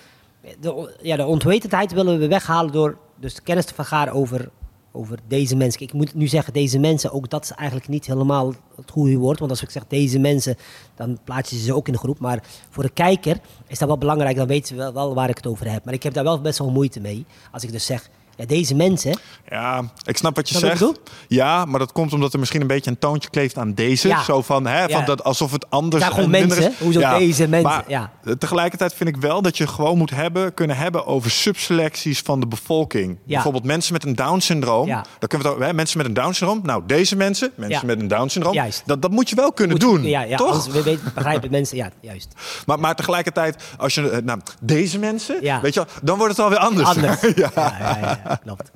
de, 0.60 0.96
ja, 1.02 1.16
de 1.16 1.26
onwetendheid 1.26 1.92
willen 1.92 2.18
we 2.18 2.28
weghalen 2.28 2.72
door 2.72 2.98
dus 3.20 3.42
kennis 3.42 3.64
te 3.64 3.74
vergaren 3.74 4.12
over 4.12 4.50
over 4.92 5.18
deze 5.28 5.56
mensen. 5.56 5.80
Ik 5.82 5.92
moet 5.92 6.14
nu 6.14 6.26
zeggen, 6.26 6.52
deze 6.52 6.78
mensen, 6.78 7.12
ook 7.12 7.30
dat 7.30 7.44
is 7.44 7.50
eigenlijk 7.50 7.88
niet 7.88 8.06
helemaal 8.06 8.54
het 8.76 8.90
goede 8.90 9.16
woord. 9.16 9.38
Want 9.38 9.50
als 9.50 9.62
ik 9.62 9.70
zeg 9.70 9.86
deze 9.88 10.18
mensen, 10.18 10.56
dan 10.94 11.18
plaats 11.24 11.50
je 11.50 11.58
ze 11.58 11.74
ook 11.74 11.86
in 11.86 11.92
de 11.92 11.98
groep. 11.98 12.18
Maar 12.18 12.42
voor 12.70 12.82
de 12.82 12.90
kijker 12.90 13.40
is 13.66 13.78
dat 13.78 13.88
wel 13.88 13.98
belangrijk, 13.98 14.36
dan 14.36 14.46
weten 14.46 14.66
ze 14.68 14.74
wel, 14.74 14.92
wel 14.92 15.14
waar 15.14 15.28
ik 15.28 15.36
het 15.36 15.46
over 15.46 15.70
heb. 15.70 15.84
Maar 15.84 15.94
ik 15.94 16.02
heb 16.02 16.14
daar 16.14 16.24
wel 16.24 16.40
best 16.40 16.58
wel 16.58 16.70
moeite 16.70 17.00
mee. 17.00 17.26
Als 17.52 17.62
ik 17.62 17.72
dus 17.72 17.86
zeg, 17.86 18.10
ja, 18.38 18.46
deze 18.46 18.74
mensen. 18.74 19.18
Ja, 19.48 19.82
ik 20.04 20.16
snap 20.16 20.36
wat 20.36 20.48
je 20.48 20.58
zegt. 20.58 20.84
ja, 21.28 21.64
maar 21.64 21.78
dat 21.78 21.92
komt 21.92 22.12
omdat 22.12 22.32
er 22.32 22.38
misschien 22.38 22.60
een 22.60 22.66
beetje 22.66 22.90
een 22.90 22.98
toontje 22.98 23.30
kleeft 23.30 23.58
aan 23.58 23.74
deze. 23.74 24.08
Ja. 24.08 24.22
Zo 24.22 24.42
van, 24.42 24.66
hè, 24.66 24.88
van 24.88 25.04
dat 25.04 25.24
alsof 25.24 25.52
het 25.52 25.70
anders 25.70 26.04
Ja, 26.04 26.10
gewoon 26.10 26.30
mensen. 26.30 26.70
is. 26.70 26.78
Hoezo 26.78 27.18
deze 27.18 27.48
mensen? 27.48 27.70
Maar 27.70 27.84
Ja. 27.86 28.10
tegelijkertijd 28.38 28.94
vind 28.94 29.08
ik 29.08 29.16
wel 29.16 29.42
dat 29.42 29.56
je 29.56 29.66
gewoon 29.66 29.98
moet 29.98 30.10
hebben, 30.10 30.54
kunnen 30.54 30.76
hebben 30.76 31.06
over 31.06 31.30
subselecties 31.30 32.20
van 32.20 32.40
de 32.40 32.46
bevolking. 32.46 33.18
Bijvoorbeeld 33.24 33.64
mensen 33.64 33.92
met 33.92 34.04
een 34.04 34.14
Down-syndroom. 34.14 34.86
Ja. 34.86 35.04
Dan 35.18 35.28
kunnen 35.28 35.46
we 35.48 35.54
het 35.54 35.64
hè, 35.64 35.72
mensen 35.72 35.98
met 35.98 36.06
een 36.06 36.14
Down-syndroom. 36.14 36.60
Nou, 36.62 36.82
deze 36.86 37.16
mensen, 37.16 37.50
mensen 37.54 37.86
met 37.86 38.00
een 38.00 38.08
Down-syndroom. 38.08 38.56
Dat, 38.86 39.02
dat 39.02 39.10
moet 39.10 39.28
je 39.30 39.36
wel 39.36 39.52
kunnen 39.52 39.76
Moet- 39.76 39.86
doen. 39.86 40.02
Ja, 40.02 40.22
ja 40.22 40.36
toch? 40.36 40.66
we 40.66 40.82
weten, 40.82 41.10
begrijpen 41.14 41.50
mensen. 41.50 41.76
Ja, 41.76 41.90
juist. 42.00 42.28
Maar, 42.66 42.80
maar 42.80 42.94
tegelijkertijd, 42.94 43.62
als 43.78 43.94
je, 43.94 44.10
eh, 44.10 44.22
nou, 44.22 44.40
deze 44.60 44.98
mensen, 44.98 45.60
weet 45.62 45.74
je 45.74 45.86
dan 46.02 46.16
wordt 46.18 46.36
het 46.36 46.44
alweer 46.44 46.58
anders. 46.58 46.88
Anders. 46.88 47.20
ja. 47.54 48.20
klopt. 48.44 48.70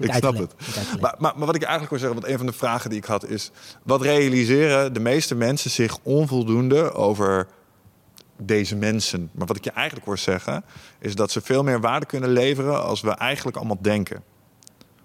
Ik 0.00 0.12
snap 0.12 0.36
het. 0.36 0.54
Maar, 1.00 1.14
maar, 1.18 1.32
maar 1.36 1.46
wat 1.46 1.54
ik 1.54 1.62
eigenlijk 1.62 1.90
wil 1.90 1.98
zeggen, 1.98 2.20
want 2.20 2.32
een 2.32 2.38
van 2.38 2.46
de 2.46 2.52
vragen 2.52 2.90
die 2.90 2.98
ik 2.98 3.04
had 3.04 3.28
is... 3.28 3.50
wat 3.82 4.02
realiseren 4.02 4.92
de 4.92 5.00
meeste 5.00 5.34
mensen 5.34 5.70
zich 5.70 5.98
onvoldoende 6.02 6.92
over 6.92 7.46
deze 8.38 8.76
mensen? 8.76 9.30
Maar 9.32 9.46
wat 9.46 9.56
ik 9.56 9.64
je 9.64 9.70
eigenlijk 9.70 10.06
hoor 10.06 10.18
zeggen, 10.18 10.64
is 10.98 11.14
dat 11.14 11.30
ze 11.30 11.40
veel 11.40 11.62
meer 11.62 11.80
waarde 11.80 12.06
kunnen 12.06 12.30
leveren... 12.30 12.84
als 12.84 13.00
we 13.00 13.10
eigenlijk 13.10 13.56
allemaal 13.56 13.78
denken. 13.80 14.22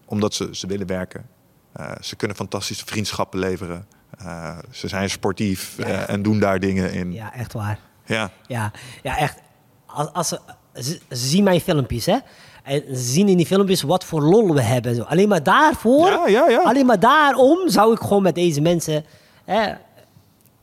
Omdat 0.06 0.34
ze, 0.34 0.50
ze 0.52 0.68
willen 0.68 0.88
werken. 0.88 1.26
Eh, 1.74 1.92
ze 2.02 2.16
kunnen 2.16 2.38
fantastische 2.38 2.86
vriendschappen 2.86 3.40
leveren. 3.40 3.88
Eh, 4.18 4.58
ze 4.72 4.88
zijn 4.88 5.10
sportief 5.10 5.78
Ja. 5.78 5.84
eh, 5.86 6.10
en 6.13 6.22
doen 6.22 6.40
daar 6.40 6.60
dingen 6.60 6.92
in. 6.94 7.13
Ja, 7.13 7.34
echt 7.34 7.54
waar. 7.54 7.80
Ja. 8.06 8.32
Ja, 8.48 8.72
ja 9.04 9.18
echt. 9.18 9.40
Als, 9.86 10.13
als 10.13 10.28
ze, 10.28 10.40
ze, 10.74 11.00
ze 11.10 11.28
zien 11.28 11.44
mijn 11.44 11.62
filmpjes, 11.62 12.06
hè. 12.06 12.18
En 12.68 12.84
zien 12.92 13.28
in 13.28 13.38
die 13.38 13.46
filmpjes 13.46 13.82
wat 13.82 14.04
voor 14.04 14.22
lol 14.22 14.54
we 14.54 14.62
hebben. 14.62 14.96
Zo. 14.96 15.02
Alleen 15.02 15.28
maar 15.28 15.44
daarvoor, 15.44 16.08
Ja, 16.08 16.28
ja, 16.28 16.50
ja. 16.50 16.62
alleen 16.62 16.86
maar 16.86 17.00
daarom 17.00 17.70
zou 17.70 17.94
ik 17.94 18.00
gewoon 18.00 18.24
met 18.24 18.36
deze 18.36 18.62
mensen 18.62 19.06
hè, 19.46 19.74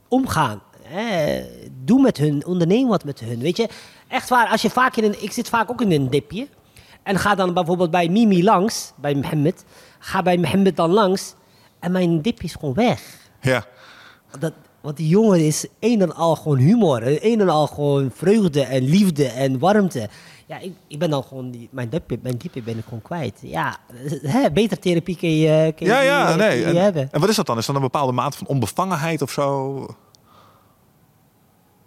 omgaan. 0.09 0.63
Hè. 0.83 1.43
Doe 1.85 2.01
met 2.03 2.17
hun, 2.17 2.47
onderneem 2.47 2.89
wat 2.89 3.05
met 3.05 3.21
hun. 3.21 3.39
Weet 3.39 3.57
je, 3.57 3.69
echt 4.09 4.29
waar, 4.29 4.49
als 4.49 4.63
je 4.63 4.71
vaak 4.71 4.97
in 4.97 5.05
een... 5.05 5.23
Ik 5.23 5.33
zit 5.33 5.49
vaak 5.49 5.71
ook 5.71 5.81
in 5.81 5.93
een 5.93 6.11
dipje. 6.11 6.47
En 7.03 7.19
ga 7.19 7.35
dan 7.35 7.55
bijvoorbeeld 7.55 7.91
bij 7.91 8.09
Mimi 8.09 8.45
langs, 8.45 8.93
bij 8.97 9.15
Mohammed. 9.15 9.65
Ga 9.99 10.23
bij 10.23 10.37
Mohammed 10.37 10.77
dan 10.77 10.91
langs. 10.91 11.35
En 11.79 11.93
mijn 11.93 12.23
dipje 12.23 12.47
is 12.47 12.55
gewoon 12.55 12.75
weg. 12.75 13.03
ja. 13.41 13.65
Dat, 14.39 14.53
want 14.81 14.97
die 14.97 15.09
jongen 15.09 15.47
is 15.47 15.67
een 15.81 16.01
en 16.01 16.15
al 16.15 16.37
gewoon 16.37 16.59
humor. 16.59 17.03
Een 17.23 17.41
en 17.41 17.49
al 17.49 17.67
gewoon 17.67 18.11
vreugde 18.15 18.63
en 18.63 18.83
liefde 18.83 19.27
en 19.27 19.59
warmte. 19.59 20.09
Ja, 20.47 20.59
ik, 20.59 20.73
ik 20.87 20.99
ben 20.99 21.11
dan 21.11 21.23
gewoon... 21.23 21.51
Die, 21.51 21.69
mijn 21.71 21.89
dipje, 21.89 22.19
mijn 22.23 22.37
dipje 22.37 22.63
ben 22.63 22.79
ik 22.79 22.85
gewoon 22.85 23.03
kwijt. 23.03 23.39
Ja, 23.43 23.77
hè, 24.35 24.51
beter 24.51 24.79
therapie 24.79 25.17
kun 25.17 25.37
je, 25.37 25.73
kun 25.77 25.87
je, 25.87 25.93
Ja, 25.93 26.01
ja, 26.01 26.31
je 26.31 26.37
nee. 26.37 26.65
En, 26.65 26.77
hebben. 26.77 27.09
en 27.13 27.21
wat 27.21 27.29
is 27.29 27.37
dat 27.37 27.47
dan? 27.47 27.59
Is 27.59 27.67
dat 27.67 27.77
een 27.77 27.83
bepaalde 27.83 28.13
mate 28.13 28.37
van 28.37 28.47
onbevangenheid 28.47 29.23
of 29.23 29.31
zo? 29.31 29.87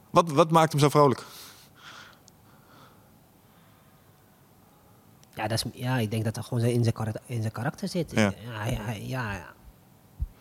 Wat, 0.10 0.32
wat 0.32 0.52
maakt 0.52 0.72
hem 0.72 0.82
zo 0.82 0.90
vrolijk? 0.90 1.26
Ja, 5.34 5.48
dat 5.48 5.66
is, 5.66 5.82
ja, 5.82 5.98
ik 5.98 6.12
denk 6.12 6.24
dat 6.24 6.36
dat 6.36 6.46
gewoon 6.46 6.64
in 6.64 6.84
zijn 6.84 6.96
karakter, 6.96 7.22
in 7.26 7.42
zijn 7.42 7.54
karakter 7.54 7.88
zit. 7.88 8.12
Ja. 8.12 8.34
Ja. 8.46 8.66
ja, 8.66 8.92
ja. 8.92 9.56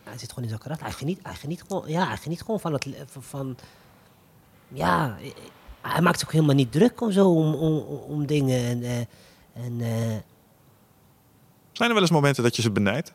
Hij 0.04 0.18
zit 0.18 0.28
gewoon 0.28 0.44
in 0.44 0.48
zijn 0.48 0.60
karakter. 0.60 0.86
Hij 0.86 0.96
geniet, 0.96 1.18
hij 1.22 1.34
geniet, 1.34 1.62
gewoon, 1.66 1.88
ja, 1.88 2.06
hij 2.06 2.16
geniet 2.16 2.40
gewoon 2.40 2.60
van 2.60 2.72
het... 2.72 2.86
Van, 3.06 3.56
ja, 4.68 5.16
eh, 5.20 5.30
hij 5.92 6.00
maakt 6.02 6.18
zich 6.18 6.28
ook 6.28 6.34
helemaal 6.34 6.54
niet 6.54 6.72
druk 6.72 7.00
om 7.00 7.10
zo 7.12 7.30
om, 7.30 7.54
om, 7.54 7.78
om 7.98 8.26
dingen. 8.26 8.64
En, 8.64 8.82
eh, 8.82 8.98
en 9.64 9.80
eh, 9.80 10.16
Zijn 11.72 11.88
er 11.88 11.94
wel 11.94 12.00
eens 12.02 12.10
momenten 12.10 12.42
dat 12.42 12.56
je 12.56 12.62
ze 12.62 12.70
benijdt? 12.70 13.12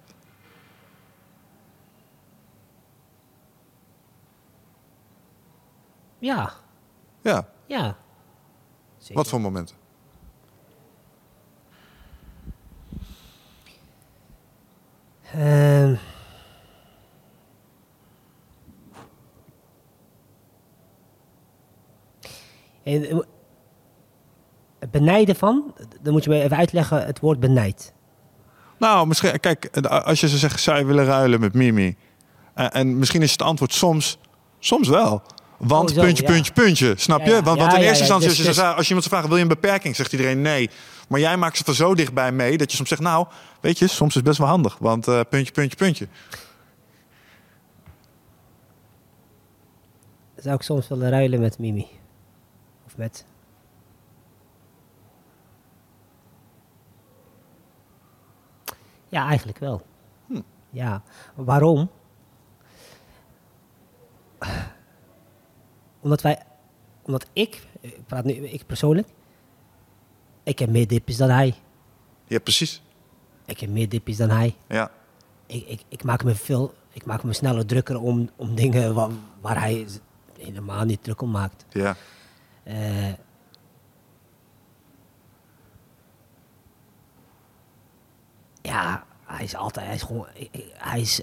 ja, 6.19 6.53
Ja. 7.21 7.47
ja. 7.65 7.95
Zeker. 8.97 9.15
Wat 9.15 9.27
voor 9.27 9.41
momenten? 9.41 9.75
Ehm. 15.33 15.95
En, 22.83 23.09
eh, 23.09 23.17
het 24.79 24.91
benijden 24.91 25.35
van, 25.35 25.73
dan 26.01 26.13
moet 26.13 26.23
je 26.23 26.29
me 26.29 26.41
even 26.43 26.57
uitleggen 26.57 27.05
het 27.05 27.19
woord 27.19 27.39
benijd. 27.39 27.93
Nou, 28.79 29.07
misschien, 29.07 29.39
kijk, 29.39 29.77
als 29.87 30.19
je 30.19 30.27
ze 30.29 30.37
zegt, 30.37 30.59
zou 30.61 30.77
je 30.77 30.85
willen 30.85 31.05
ruilen 31.05 31.39
met 31.39 31.53
Mimi? 31.53 31.95
En, 32.53 32.71
en 32.71 32.97
misschien 32.99 33.21
is 33.21 33.31
het 33.31 33.41
antwoord 33.41 33.73
soms, 33.73 34.17
soms 34.59 34.87
wel. 34.87 35.21
Want 35.57 35.89
Oh, 35.89 35.95
zo, 35.95 36.01
puntje, 36.01 36.23
ja. 36.23 36.31
puntje, 36.31 36.53
puntje. 36.53 36.93
Snap 36.97 37.19
je? 37.25 37.29
ja. 37.31 37.41
Want, 37.43 37.57
Ja, 37.59 37.65
want 37.65 37.77
in 37.77 37.83
eerste 37.83 37.99
instantie, 37.99 38.27
Dus- 38.29 38.37
als, 38.37 38.47
je, 38.47 38.53
dus- 38.53 38.61
ze- 38.69 38.73
als 38.73 38.83
je 38.83 38.87
iemand 38.93 39.07
vraagt, 39.07 39.27
wil 39.27 39.35
je 39.35 39.41
een 39.41 39.47
beperking? 39.47 39.95
Zegt 39.95 40.11
iedereen 40.11 40.41
nee. 40.41 40.69
Maar 41.09 41.19
jij 41.19 41.37
maakt 41.37 41.57
ze 41.57 41.63
van 41.63 41.73
zo 41.73 41.95
dichtbij 41.95 42.31
mee 42.31 42.57
dat 42.57 42.69
je 42.71 42.77
soms 42.77 42.89
zegt, 42.89 43.01
nou, 43.01 43.27
weet 43.59 43.79
je, 43.79 43.87
soms 43.87 44.09
is 44.09 44.15
het 44.15 44.23
best 44.23 44.37
wel 44.37 44.47
handig. 44.47 44.77
Want 44.79 45.07
eh, 45.07 45.19
puntje, 45.29 45.51
puntje, 45.53 45.77
puntje. 45.77 46.07
Zou 50.35 50.55
ik 50.55 50.61
soms 50.61 50.87
willen 50.87 51.09
ruilen 51.09 51.39
met 51.39 51.59
Mimi? 51.59 51.87
Ja, 59.09 59.27
eigenlijk 59.27 59.57
wel. 59.57 59.81
Ja, 60.69 61.03
waarom? 61.35 61.89
Omdat 65.99 66.21
wij, 66.21 66.43
omdat 67.01 67.25
ik, 67.33 67.67
ik 67.79 68.05
praat 68.05 68.23
nu 68.23 68.33
ik 68.33 68.65
persoonlijk, 68.65 69.07
ik 70.43 70.59
heb 70.59 70.69
meer 70.69 70.87
dipjes 70.87 71.17
dan 71.17 71.29
hij. 71.29 71.55
Ja, 72.27 72.39
precies. 72.39 72.81
Ik 73.45 73.59
heb 73.59 73.69
meer 73.69 73.89
dipjes 73.89 74.17
dan 74.17 74.29
hij. 74.29 74.55
Ja. 74.67 74.91
Ik, 75.45 75.67
ik, 75.67 75.81
ik 75.87 76.03
maak 76.03 76.23
me 76.23 76.35
veel, 76.35 76.73
ik 76.91 77.05
maak 77.05 77.23
me 77.23 77.33
sneller 77.33 77.65
drukker 77.65 77.99
om, 77.99 78.29
om 78.35 78.55
dingen 78.55 78.93
waar, 78.93 79.09
waar 79.41 79.59
hij 79.59 79.87
helemaal 80.39 80.85
niet 80.85 81.03
druk 81.03 81.21
om 81.21 81.31
maakt. 81.31 81.65
Ja. 81.69 81.95
Eh, 82.63 82.75
ja, 88.61 89.03
hij 89.25 89.43
is 89.45 89.55
altijd, 89.55 89.85
hij 89.85 89.95
is 89.95 90.01
gewoon, 90.01 90.25
hij 90.77 90.99
is, 91.01 91.21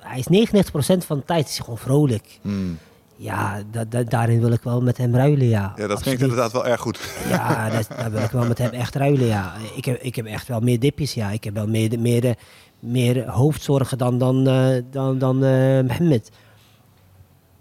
hij 0.00 0.18
is 0.18 0.50
99% 0.52 1.06
van 1.06 1.16
de 1.18 1.24
tijd 1.24 1.48
is 1.48 1.58
gewoon 1.58 1.78
vrolijk. 1.78 2.38
Hmm. 2.42 2.78
Ja, 3.18 3.62
da, 3.70 3.84
da- 3.84 4.02
daarin 4.02 4.40
wil 4.40 4.52
ik 4.52 4.62
wel 4.62 4.82
met 4.82 4.96
hem 4.96 5.14
ruilen, 5.14 5.46
ja. 5.46 5.60
Ja, 5.60 5.64
dat 5.66 5.74
klinkt 5.76 5.92
Absoluut. 5.92 6.20
inderdaad 6.20 6.52
wel 6.52 6.66
erg 6.66 6.80
goed. 6.80 7.00
Ja, 7.28 7.70
dat, 7.70 7.88
daar 7.88 8.10
wil 8.10 8.22
ik 8.22 8.30
wel 8.30 8.46
met 8.46 8.58
hem 8.58 8.70
echt 8.70 8.94
ruilen, 8.94 9.26
ja. 9.26 9.52
Ik 9.76 9.84
heb, 9.84 10.00
ik 10.02 10.16
heb 10.16 10.26
echt 10.26 10.48
wel 10.48 10.60
meer 10.60 10.80
dipjes, 10.80 11.14
ja. 11.14 11.30
Ik 11.30 11.44
heb 11.44 11.54
wel 11.54 11.66
meer, 11.68 11.98
meer, 12.00 12.34
meer 12.80 13.28
hoofdzorgen 13.30 13.98
dan, 13.98 14.18
dan, 14.18 14.48
eh, 14.48 14.82
dan, 14.90 15.18
dan 15.18 15.44
eh, 15.44 15.80
Mohammed. 15.82 16.30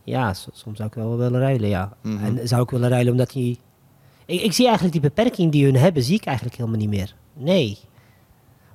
Ja, 0.06 0.34
soms 0.34 0.78
zou 0.78 0.89
ik 0.89 0.94
wel 0.96 1.18
willen 1.18 1.39
ruilen, 1.39 1.70
ja. 1.70 1.94
Mhm. 2.02 2.24
En 2.24 2.48
zou 2.48 2.63
ik 2.63 2.70
willen 2.70 2.89
ruilen 2.89 3.12
omdat 3.12 3.34
hij... 3.34 3.58
Ik, 4.26 4.41
ik 4.41 4.54
zie 4.54 4.63
eigenlijk 4.65 4.94
die 4.94 5.10
beperking 5.12 5.52
die 5.52 5.65
hun 5.65 5.76
hebben, 5.76 6.04
zie 6.04 6.15
ik 6.15 6.26
eigenlijk 6.26 6.58
helemaal 6.58 6.80
niet 6.80 6.89
meer. 6.89 7.15
Nee. 7.34 7.78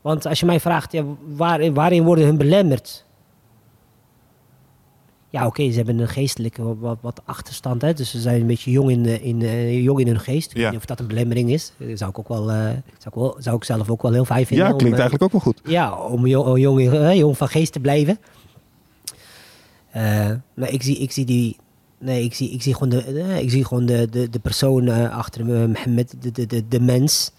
Want 0.01 0.27
als 0.27 0.41
je 0.41 0.47
mij 0.47 0.61
vraagt, 0.61 0.93
ja, 0.93 1.05
waar, 1.27 1.73
waarin 1.73 2.05
worden 2.05 2.25
hun 2.25 2.37
belemmerd? 2.37 3.05
Ja, 5.29 5.47
oké, 5.47 5.71
ze 5.71 5.77
hebben 5.77 5.99
een 5.99 6.09
geestelijke 6.09 6.63
wat, 6.63 6.77
wat, 6.81 6.99
wat 7.01 7.21
achterstand. 7.25 7.83
Hè? 7.83 7.93
Dus 7.93 8.11
ze 8.11 8.21
zijn 8.21 8.41
een 8.41 8.47
beetje 8.47 8.71
jong 8.71 8.91
in, 8.91 9.23
in, 9.23 9.43
eh, 9.43 9.83
jong 9.83 10.01
in 10.01 10.07
hun 10.07 10.21
geest. 10.21 10.51
Ik 10.51 10.57
weet 10.57 10.71
niet 10.71 10.79
of 10.79 10.85
dat 10.85 11.01
een 11.01 11.07
belemmering 11.07 11.51
is. 11.51 11.73
Eh, 11.79 11.87
Zou 11.95 12.11
ik, 12.11 12.19
ook 12.19 12.29
wel, 12.29 12.51
eh, 12.51 12.57
zou 12.65 12.75
ik, 13.05 13.15
wel, 13.15 13.37
zou 13.39 13.57
ik 13.57 13.65
zelf 13.65 13.91
ook 13.91 14.03
wel 14.03 14.13
heel 14.13 14.25
fijn 14.25 14.47
vinden. 14.47 14.67
Ja, 14.67 14.73
klinkt 14.73 14.99
eigenlijk 14.99 15.23
ook 15.23 15.33
wel 15.33 15.41
goed. 15.41 15.61
ja, 15.65 15.99
om 15.99 16.27
jong, 16.27 16.59
jong, 16.61 17.15
jong 17.15 17.37
van 17.37 17.49
geest 17.49 17.73
te 17.73 17.81
blijven. 17.81 18.19
Eh, 19.91 20.31
maar 20.55 20.71
ik 20.71 20.83
zie, 20.83 20.99
ik 20.99 21.13
zie 21.13 21.25
die. 21.25 21.57
Nee, 21.99 22.25
ik 22.25 22.35
zie, 22.35 22.51
ik 22.51 22.63
zie 22.63 22.75
gewoon 22.75 22.89
de, 22.89 23.03
eh, 23.03 23.39
ik 23.39 23.51
zie 23.51 23.65
gewoon 23.65 23.87
de, 23.87 24.09
de, 24.11 24.31
de 24.31 24.39
persoon 24.39 24.89
eh, 24.89 25.17
achter 25.17 25.45
me, 25.47 25.67
Mohammed, 25.67 26.15
de, 26.21 26.33
de, 26.33 26.47
de, 26.47 26.69
de 26.69 26.81
mens. 26.81 27.31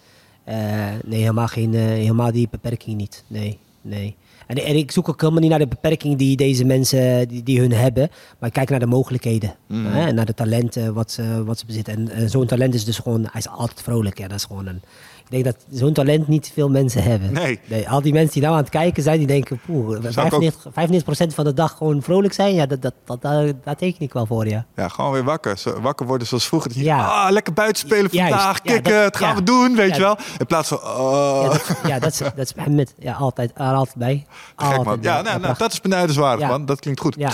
Nee, 1.05 1.19
helemaal, 1.19 1.47
geen, 1.47 1.73
helemaal 1.73 2.31
die 2.31 2.47
beperking 2.51 2.97
niet. 2.97 3.23
Nee, 3.27 3.57
nee. 3.81 4.15
En, 4.47 4.57
en 4.57 4.75
ik 4.75 4.91
zoek 4.91 5.09
ook 5.09 5.21
helemaal 5.21 5.41
niet 5.41 5.49
naar 5.49 5.59
de 5.59 5.67
beperkingen 5.67 6.17
die 6.17 6.37
deze 6.37 6.65
mensen 6.65 7.27
die, 7.27 7.43
die 7.43 7.59
hun 7.59 7.71
hebben. 7.71 8.09
Maar 8.39 8.49
ik 8.49 8.55
kijk 8.55 8.69
naar 8.69 8.79
de 8.79 8.85
mogelijkheden. 8.85 9.55
Hè? 9.67 10.05
En 10.07 10.15
naar 10.15 10.25
de 10.25 10.33
talenten 10.33 10.93
wat 10.93 11.11
ze, 11.11 11.43
wat 11.43 11.59
ze 11.59 11.65
bezitten. 11.65 11.93
En, 11.93 12.09
en 12.09 12.29
zo'n 12.29 12.45
talent 12.45 12.73
is 12.73 12.85
dus 12.85 12.97
gewoon, 12.97 13.21
hij 13.21 13.39
is 13.39 13.47
altijd 13.47 13.81
vrolijk. 13.81 14.17
Ja, 14.17 14.27
dat 14.27 14.37
is 14.37 14.45
gewoon 14.45 14.67
een, 14.67 14.81
ik 15.23 15.29
denk 15.31 15.43
dat 15.43 15.55
zo'n 15.71 15.93
talent 15.93 16.27
niet 16.27 16.51
veel 16.53 16.69
mensen 16.69 17.03
hebben. 17.03 17.31
Nee. 17.33 17.89
Al 17.89 18.01
die 18.01 18.13
mensen 18.13 18.33
die 18.33 18.41
nou 18.41 18.53
aan 18.55 18.61
het 18.61 18.69
kijken 18.69 19.03
zijn, 19.03 19.17
die 19.17 19.27
denken, 19.27 19.59
poeh, 19.65 19.97
Zou 20.09 20.27
ik 20.27 20.33
ook- 20.33 20.41
95%, 20.41 20.73
95% 20.73 21.33
van 21.33 21.43
de 21.45 21.53
dag 21.53 21.71
gewoon 21.77 22.01
vrolijk 22.01 22.33
zijn. 22.33 22.53
Ja, 22.53 22.65
dat, 22.65 22.81
dat, 22.81 22.93
dat, 23.05 23.21
daar, 23.21 23.51
daar 23.63 23.75
teken 23.75 24.01
ik 24.01 24.13
wel 24.13 24.25
voor, 24.25 24.47
ja. 24.47 24.65
Ja, 24.75 24.87
gewoon 24.87 25.11
weer 25.11 25.23
wakker. 25.23 25.57
Zo, 25.57 25.81
wakker 25.81 26.05
worden 26.07 26.27
zoals 26.27 26.47
vroeger. 26.47 26.69
Dat 26.69 26.77
je, 26.77 26.83
Ja. 26.85 27.05
ah, 27.07 27.31
lekker 27.31 27.53
buiten 27.53 27.87
spelen 27.87 28.09
vandaag, 28.09 28.59
Ja, 28.63 28.73
kicken, 28.73 28.93
dat- 28.93 29.03
het 29.03 29.17
gaan 29.17 29.35
we 29.35 29.43
doen, 29.43 29.75
weet 29.75 29.89
Ja. 29.89 29.95
je 29.95 30.01
wel. 30.01 30.17
In 30.37 30.45
plaats 30.45 30.67
van, 30.67 30.77
oh, 30.83 31.53
Ja, 31.83 31.89
dat, 31.99 32.01
dat, 32.01 32.11
is, 32.11 32.17
dat 32.17 32.37
is 32.37 32.53
bij 32.53 32.63
hem 32.63 32.75
met, 32.75 32.93
ja, 32.99 33.13
altijd, 33.13 33.51
altijd 33.55 33.95
bij. 33.95 34.25
gek 34.55 34.65
Altijd 34.67 34.83
man. 34.83 34.99
bij. 34.99 35.11
Ja, 35.11 35.21
nou, 35.21 35.39
nou, 35.39 35.53
dat 35.57 35.71
is 35.71 35.81
benijdenswaardig 35.81 36.47
man. 36.47 36.65
Dat 36.65 36.79
klinkt 36.79 36.99
goed. 36.99 37.15
Ja. 37.17 37.31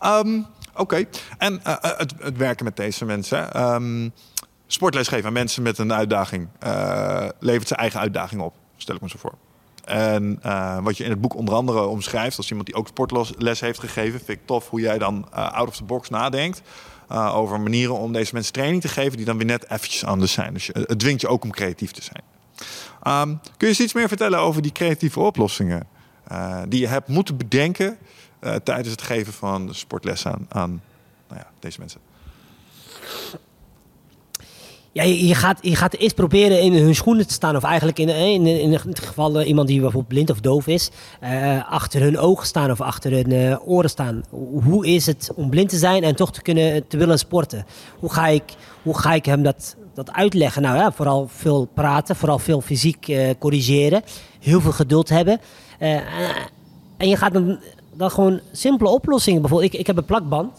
Ehm, 0.00 0.40
Oké, 0.78 1.04
en 1.38 1.60
eh, 1.64 1.72
eh, 1.80 1.90
het, 1.98 2.14
het 2.18 2.36
werken 2.36 2.64
met 2.64 2.76
deze 2.76 3.04
mensen. 3.04 3.52
Sportles 4.66 5.08
geven 5.08 5.26
aan 5.26 5.32
mensen 5.32 5.62
met 5.62 5.78
een 5.78 5.92
uitdaging 5.92 6.48
eh, 6.58 7.28
levert 7.38 7.68
zijn 7.68 7.80
eigen 7.80 8.00
uitdaging 8.00 8.40
op, 8.40 8.54
stel 8.76 8.94
ik 8.94 9.00
me 9.00 9.08
zo 9.08 9.18
voor. 9.18 9.34
En 9.84 10.38
eh, 10.42 10.78
wat 10.82 10.96
je 10.96 11.04
in 11.04 11.10
het 11.10 11.20
boek 11.20 11.34
onder 11.34 11.54
andere 11.54 11.86
omschrijft, 11.86 12.36
als 12.36 12.48
iemand 12.48 12.66
die 12.66 12.76
ook 12.76 12.86
sportles 12.86 13.60
heeft 13.60 13.78
gegeven, 13.78 14.18
vind 14.18 14.38
ik 14.38 14.46
tof 14.46 14.68
hoe 14.68 14.80
jij 14.80 14.98
dan 14.98 15.28
eh, 15.32 15.52
out 15.52 15.68
of 15.68 15.76
the 15.76 15.84
box 15.84 16.08
nadenkt. 16.08 16.62
over 17.08 17.60
manieren 17.60 17.98
om 17.98 18.12
deze 18.12 18.34
mensen 18.34 18.52
training 18.52 18.80
te 18.82 18.88
geven 18.88 19.16
die 19.16 19.26
dan 19.26 19.36
weer 19.36 19.46
net 19.46 19.70
eventjes 19.70 20.04
anders 20.04 20.32
zijn. 20.32 20.54
Dus 20.54 20.70
het 20.72 20.98
dwingt 20.98 21.20
je 21.20 21.28
ook 21.28 21.44
om 21.44 21.50
creatief 21.50 21.90
te 21.90 22.02
zijn. 22.02 22.22
Ehm, 23.02 23.28
kun 23.28 23.54
je 23.58 23.66
eens 23.66 23.80
iets 23.80 23.92
meer 23.92 24.08
vertellen 24.08 24.38
over 24.38 24.62
die 24.62 24.72
creatieve 24.72 25.20
oplossingen 25.20 25.86
die 26.68 26.80
je 26.80 26.86
hebt 26.86 27.08
moeten 27.08 27.36
bedenken 27.36 27.98
tijdens 28.40 28.90
het 28.90 29.02
geven 29.02 29.32
van 29.32 29.74
sportlessen 29.74 30.32
aan, 30.32 30.46
aan 30.48 30.82
nou 31.28 31.40
ja, 31.40 31.50
deze 31.60 31.78
mensen? 31.78 32.00
Ja, 34.96 35.02
je, 35.02 35.34
gaat, 35.34 35.58
je 35.62 35.76
gaat 35.76 35.94
eerst 35.94 36.14
proberen 36.14 36.60
in 36.60 36.72
hun 36.72 36.94
schoenen 36.94 37.26
te 37.26 37.32
staan. 37.32 37.56
Of 37.56 37.62
eigenlijk 37.62 37.98
in, 37.98 38.08
in, 38.08 38.46
in 38.46 38.72
het 38.72 38.98
geval 38.98 39.40
eh, 39.40 39.48
iemand 39.48 39.68
die 39.68 39.80
bijvoorbeeld 39.80 40.08
blind 40.08 40.30
of 40.30 40.40
doof 40.40 40.66
is. 40.66 40.90
eh, 41.20 41.72
achter 41.72 42.00
hun 42.00 42.18
ogen 42.18 42.46
staan 42.46 42.70
of 42.70 42.80
achter 42.80 43.12
hun 43.12 43.32
eh, 43.32 43.68
oren 43.68 43.90
staan. 43.90 44.24
Hoe 44.64 44.86
is 44.86 45.06
het 45.06 45.30
om 45.34 45.50
blind 45.50 45.68
te 45.68 45.76
zijn 45.76 46.02
en 46.02 46.16
toch 46.16 46.32
te 46.32 46.42
kunnen 46.42 46.86
te 46.86 46.96
willen 46.96 47.18
sporten? 47.18 47.66
Hoe 47.98 48.12
ga 48.12 48.26
ik, 48.26 48.42
hoe 48.82 48.98
ga 48.98 49.12
ik 49.12 49.24
hem 49.24 49.42
dat, 49.42 49.76
dat 49.94 50.12
uitleggen? 50.12 50.62
Nou 50.62 50.76
ja, 50.76 50.92
vooral 50.92 51.28
veel 51.30 51.68
praten. 51.74 52.16
Vooral 52.16 52.38
veel 52.38 52.60
fysiek 52.60 53.08
eh, 53.08 53.30
corrigeren. 53.38 54.02
Heel 54.40 54.60
veel 54.60 54.72
geduld 54.72 55.08
hebben. 55.08 55.40
Eh, 55.78 55.94
en 56.96 57.08
je 57.08 57.16
gaat 57.16 57.32
dan, 57.32 57.58
dan 57.94 58.10
gewoon 58.10 58.40
simpele 58.52 58.90
oplossingen. 58.90 59.40
Bijvoorbeeld, 59.40 59.72
ik, 59.72 59.80
ik 59.80 59.86
heb 59.86 59.96
een 59.96 60.04
plakband. 60.04 60.52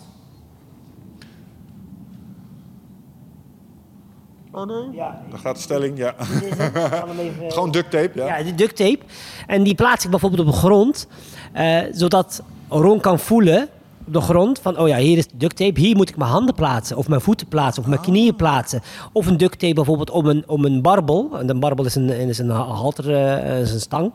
Oh 4.58 4.66
nee? 4.66 4.92
Ja, 4.92 5.22
Dan 5.30 5.40
gaat 5.40 5.56
de 5.56 5.62
stelling, 5.62 5.98
ja. 5.98 6.16
Gewoon 6.18 7.32
Gewoon 7.52 7.72
duct 7.72 7.92
tape, 7.92 8.12
ja. 8.14 8.38
Ja, 8.38 8.44
de 8.44 8.56
duct 8.56 8.76
tape. 8.76 9.00
En 9.48 9.64
die 9.64 9.76
plaats 9.76 10.06
ik 10.06 10.10
bijvoorbeeld 10.10 10.42
op 10.42 10.48
de 10.54 10.58
grond. 10.60 11.08
eh, 11.54 11.80
zodat 11.92 12.44
Ron 12.70 13.00
kan 13.00 13.20
voelen 13.20 13.68
op 14.08 14.14
de 14.14 14.22
grond 14.22 14.60
van... 14.60 14.78
oh 14.80 14.88
ja, 14.88 14.98
hier 14.98 15.18
is 15.18 15.28
duct 15.34 15.56
tape. 15.56 15.80
Hier 15.80 15.96
moet 15.96 16.10
ik 16.10 16.18
mijn 16.18 16.32
handen 16.32 16.56
plaatsen. 16.56 16.98
Of 16.98 17.08
mijn 17.08 17.22
voeten 17.22 17.48
plaatsen. 17.48 17.84
Of 17.84 17.90
mijn 17.90 18.02
knieën 18.02 18.36
plaatsen. 18.36 18.82
Of 19.12 19.28
een 19.28 19.38
duct 19.38 19.60
tape 19.60 19.74
bijvoorbeeld 19.74 20.10
om 20.10 20.26
een, 20.26 20.44
om 20.48 20.66
een 20.66 20.82
barbel. 20.82 21.40
En 21.40 21.50
een 21.50 21.60
barbel 21.60 21.86
is 21.86 21.96
een, 21.96 22.10
is 22.10 22.38
een 22.38 22.50
halter, 22.50 23.16
eh, 23.16 23.62
is 23.62 23.72
een 23.74 23.80
stang. 23.80 24.12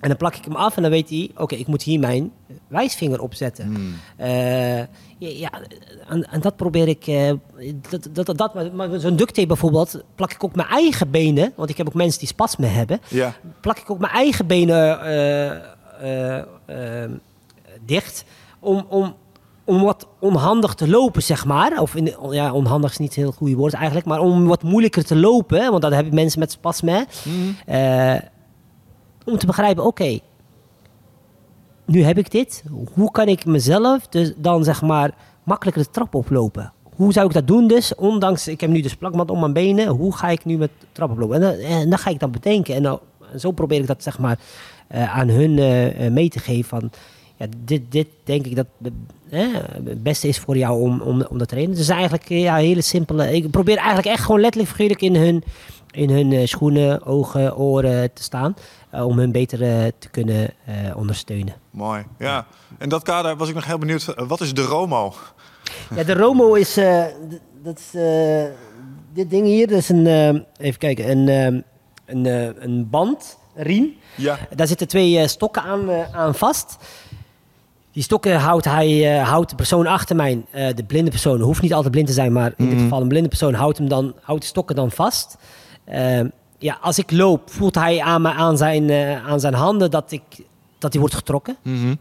En 0.00 0.08
dan 0.08 0.18
plak 0.18 0.34
ik 0.36 0.44
hem 0.44 0.56
af 0.56 0.76
en 0.76 0.82
dan 0.82 0.90
weet 0.90 1.08
hij... 1.08 1.30
oké, 1.36 1.54
ik 1.54 1.66
moet 1.66 1.82
hier 1.82 1.98
mijn 2.00 2.30
wijsvinger 2.68 3.20
opzetten. 3.20 3.94
Eh, 4.16 4.78
ja, 4.78 4.86
ja, 5.28 5.50
en, 6.08 6.30
en 6.30 6.40
dat 6.40 6.56
probeer 6.56 6.88
ik... 6.88 7.06
eh, 7.06 7.32
dat, 7.90 8.26
dat, 8.26 8.38
dat, 8.38 8.54
maar, 8.54 8.72
maar 8.74 9.00
zo'n 9.00 9.16
duct 9.16 9.34
tape 9.34 9.46
bijvoorbeeld... 9.46 10.02
plak 10.14 10.32
ik 10.32 10.44
ook 10.44 10.54
mijn 10.54 10.68
eigen 10.68 11.10
benen... 11.10 11.52
want 11.56 11.70
ik 11.70 11.76
heb 11.76 11.86
ook 11.86 11.94
mensen 11.94 12.18
die 12.18 12.28
spasme 12.28 12.66
hebben 12.66 13.00
Ja. 13.08 13.34
plak 13.60 13.78
ik 13.78 13.90
ook 13.90 13.98
mijn 13.98 14.12
eigen 14.12 14.46
benen 14.46 15.00
eh, 15.00 16.38
eh, 16.66 17.10
dicht. 17.84 18.24
Om, 18.60 18.86
om, 18.88 19.14
om 19.64 19.82
wat 19.82 20.06
onhandig 20.18 20.74
te 20.74 20.88
lopen, 20.88 21.22
zeg 21.22 21.44
maar. 21.44 21.80
Of 21.80 21.94
in, 21.94 22.14
ja, 22.30 22.52
onhandig 22.52 22.90
is 22.90 22.98
niet 22.98 23.16
een 23.16 23.22
heel 23.22 23.32
goede 23.32 23.54
woord 23.56 23.74
eigenlijk. 23.74 24.06
Maar 24.06 24.20
om 24.20 24.46
wat 24.46 24.62
moeilijker 24.62 25.04
te 25.04 25.16
lopen. 25.16 25.70
Want 25.70 25.82
dan 25.82 25.92
heb 25.92 26.04
je 26.04 26.12
mensen 26.12 26.38
met 26.40 26.50
spasme. 26.52 27.06
eh, 27.66 28.14
om 29.24 29.38
te 29.38 29.46
begrijpen, 29.46 29.84
oké. 29.84 30.18
Nu 31.86 32.02
heb 32.02 32.18
ik 32.18 32.30
dit. 32.30 32.64
Hoe 32.92 33.10
kan 33.10 33.28
ik 33.28 33.44
mezelf 33.44 34.06
dus 34.08 34.32
dan 34.36 34.64
zeg 34.64 34.82
maar 34.82 35.14
makkelijker 35.42 35.82
de 35.82 35.90
trap 35.90 36.14
oplopen? 36.14 36.72
Hoe 36.94 37.12
zou 37.12 37.26
ik 37.26 37.32
dat 37.32 37.46
doen 37.46 37.66
dus? 37.66 37.94
Ondanks, 37.94 38.48
ik 38.48 38.60
heb 38.60 38.70
nu 38.70 38.80
dus 38.80 38.96
plakband 38.96 39.30
om 39.30 39.40
mijn 39.40 39.52
benen. 39.52 39.88
Hoe 39.88 40.16
ga 40.16 40.28
ik 40.28 40.44
nu 40.44 40.56
met 40.56 40.70
de 40.80 40.86
trap 40.92 41.10
oplopen? 41.10 41.64
En, 41.64 41.90
dan- 41.90 41.98
ga 41.98 42.10
ik 42.10 42.20
dan 42.20 42.30
bedenken. 42.30 42.74
En, 42.74 42.98
zo 43.38 43.50
probeer 43.50 43.80
ik 43.80 43.86
dat 43.86 44.02
zeg 44.02 44.18
maar 44.18 44.38
eh, 44.86 45.18
aan 45.18 45.28
hun 45.28 45.58
eh, 45.58 46.06
eh, 46.06 46.12
mee 46.12 46.28
te 46.28 46.38
geven 46.38 46.64
van... 46.64 46.90
Ja, 47.36 47.46
dit, 47.64 47.82
dit 47.88 48.06
denk 48.24 48.46
ik 48.46 48.56
dat 48.56 48.66
het 49.84 50.02
beste 50.02 50.28
is 50.28 50.38
voor 50.38 50.56
jou 50.56 50.80
om, 50.80 51.00
om, 51.00 51.22
om 51.22 51.38
dat 51.38 51.38
te 51.38 51.46
trainen. 51.46 51.76
Dus 51.76 51.88
eigenlijk 51.88 52.28
ja, 52.28 52.56
hele 52.56 52.80
simpele... 52.80 53.32
Ik 53.32 53.50
probeer 53.50 53.76
eigenlijk 53.76 54.06
echt 54.06 54.24
gewoon 54.24 54.40
letterlijk 54.40 54.72
figuurlijk 54.72 55.00
in 55.00 55.16
hun, 55.16 55.44
in 55.94 56.10
hun 56.10 56.32
eh, 56.32 56.46
schoenen, 56.46 57.06
ogen, 57.06 57.56
oren 57.56 58.12
te 58.12 58.22
staan. 58.22 58.56
eh, 58.90 59.06
om 59.06 59.18
hun 59.18 59.32
beter 59.32 59.62
eh, 59.62 59.92
te 59.98 60.08
kunnen 60.08 60.50
ondersteunen. 60.96 61.54
Mooi, 61.70 62.04
ja. 62.18 62.46
In 62.78 62.88
dat 62.88 63.02
kader 63.02 63.36
was 63.36 63.48
ik 63.48 63.54
nog 63.54 63.66
heel 63.66 63.78
benieuwd, 63.78 64.14
wat 64.16 64.40
is 64.40 64.54
de 64.54 64.62
Romo? 64.62 65.14
Ja, 65.96 66.02
de 66.02 66.14
Romo 66.14 66.54
is... 66.54 66.74
dat 67.62 67.78
is 67.78 68.00
dit 69.12 69.30
ding 69.30 69.46
hier. 69.46 69.66
Dat 69.66 69.78
is 69.78 69.88
een... 69.88 70.06
even 70.56 70.78
kijken. 70.78 71.10
Een, 71.10 71.64
een, 72.06 72.24
een 72.64 72.90
band, 72.90 73.38
een 73.54 73.62
riem. 73.62 73.94
Ja. 74.16 74.38
Daar 74.54 74.66
zitten 74.66 74.88
twee 74.88 75.28
stokken 75.28 75.62
aan, 75.62 75.90
aan 76.12 76.34
vast. 76.34 76.76
Die 77.92 78.02
stokken 78.02 78.36
houdt, 78.36 78.64
hij, 78.64 79.18
houdt 79.18 79.50
de 79.50 79.56
persoon 79.56 79.86
achter 79.86 80.16
mij, 80.16 80.44
de 80.74 80.84
blinde 80.86 81.10
persoon, 81.10 81.40
hoeft 81.40 81.62
niet 81.62 81.74
altijd 81.74 81.92
blind 81.92 82.06
te 82.06 82.12
zijn, 82.12 82.32
maar 82.32 82.52
in 82.56 82.70
dit 82.70 82.80
geval 82.80 83.00
een 83.00 83.08
blinde 83.08 83.28
persoon, 83.28 83.54
houdt, 83.54 83.78
hem 83.78 83.88
dan, 83.88 84.14
houdt 84.20 84.42
de 84.42 84.48
stokken 84.48 84.76
dan 84.76 84.90
vast. 84.90 85.36
Eh, 85.84 86.20
ja, 86.58 86.78
als 86.80 86.98
ik 86.98 87.10
loop, 87.10 87.50
voelt 87.50 87.74
hij 87.74 88.00
aan, 88.00 88.22
me, 88.22 88.32
aan, 88.32 88.56
zijn, 88.56 88.90
eh, 88.90 89.26
aan 89.26 89.40
zijn 89.40 89.54
handen 89.54 89.90
dat, 89.90 90.12
ik, 90.12 90.22
dat 90.78 90.90
hij 90.92 91.00
wordt 91.00 91.14
getrokken. 91.16 91.56
Mhm. 91.62 91.94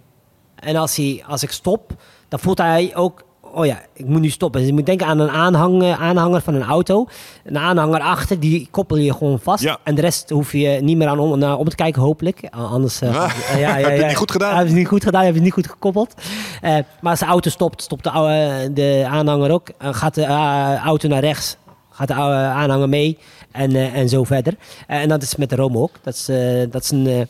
En 0.56 0.76
als, 0.76 0.96
hij, 0.96 1.24
als 1.28 1.44
ik 1.44 1.52
stop, 1.52 1.92
dan 2.28 2.40
voelt 2.40 2.58
hij 2.58 2.92
ook... 2.96 3.24
Oh 3.56 3.66
ja, 3.66 3.82
ik 3.94 4.06
moet 4.06 4.22
nu 4.22 4.30
stoppen. 4.30 4.60
Dus 4.60 4.70
je 4.70 4.76
moet 4.76 4.86
denken 4.86 5.08
aan 5.08 5.20
een 5.20 5.30
aanhang, 5.30 5.84
eh, 5.84 6.02
aanhanger 6.02 6.42
van 6.42 6.54
een 6.54 6.64
auto. 6.64 7.08
Een 7.44 7.58
aanhanger 7.58 8.00
achter, 8.00 8.40
die 8.40 8.68
koppel 8.72 8.98
je 8.98 9.14
gewoon 9.14 9.40
vast. 9.40 9.64
Ja. 9.64 9.78
En 9.84 9.96
de 9.96 10.02
rest 10.02 10.30
hoef 10.30 10.52
je 10.52 10.68
niet 10.82 10.98
meer 10.98 11.08
aan 11.08 11.20
om, 11.20 11.40
naar 11.40 11.58
om 11.58 11.70
te 11.70 11.76
kijken, 11.76 12.02
hopelijk. 12.02 12.40
A- 12.56 12.60
Anders... 12.64 13.02
eh, 13.02 13.16
Ah, 13.24 13.32
ja, 13.58 13.58
ja, 13.58 13.74
heb 13.88 13.96
je 13.96 13.98
het 13.98 14.08
niet 14.08 14.16
goed 14.18 14.32
gedaan? 14.32 14.50
Heb 14.56 14.62
je 14.62 14.68
het 14.70 14.78
niet 14.78 14.88
goed 14.88 15.04
gedaan, 15.04 15.22
heb 15.22 15.30
je 15.30 15.36
het 15.36 15.44
niet 15.44 15.54
goed 15.54 15.68
gekoppeld. 15.68 16.14
Eh, 16.62 16.78
maar 17.02 17.12
als 17.12 17.20
de 17.20 17.26
auto 17.26 17.50
stopt, 17.50 17.82
stopt 17.82 18.04
de, 18.04 18.70
de 18.74 19.06
aanhanger 19.10 19.52
ook. 19.52 19.70
En 19.78 19.96
gaat 19.96 20.16
de 20.16 20.24
eh, 20.24 20.76
auto 20.84 21.08
naar 21.08 21.22
rechts, 21.22 21.58
gaat 21.90 22.08
de 22.08 22.14
aanhanger 22.14 22.90
mee. 22.90 23.18
En, 23.54 23.76
eh, 23.76 23.96
en 23.96 24.10
zo 24.10 24.24
verder. 24.24 24.54
Eh, 24.88 25.02
en 25.02 25.10
dat 25.10 25.22
is 25.22 25.36
met 25.36 25.54
Rome 25.54 25.78
ook. 25.78 25.92
Dat 26.04 26.14
is, 26.14 26.30
eh, 26.30 26.62
dat 26.70 26.84
is 26.84 26.92
een... 26.92 27.28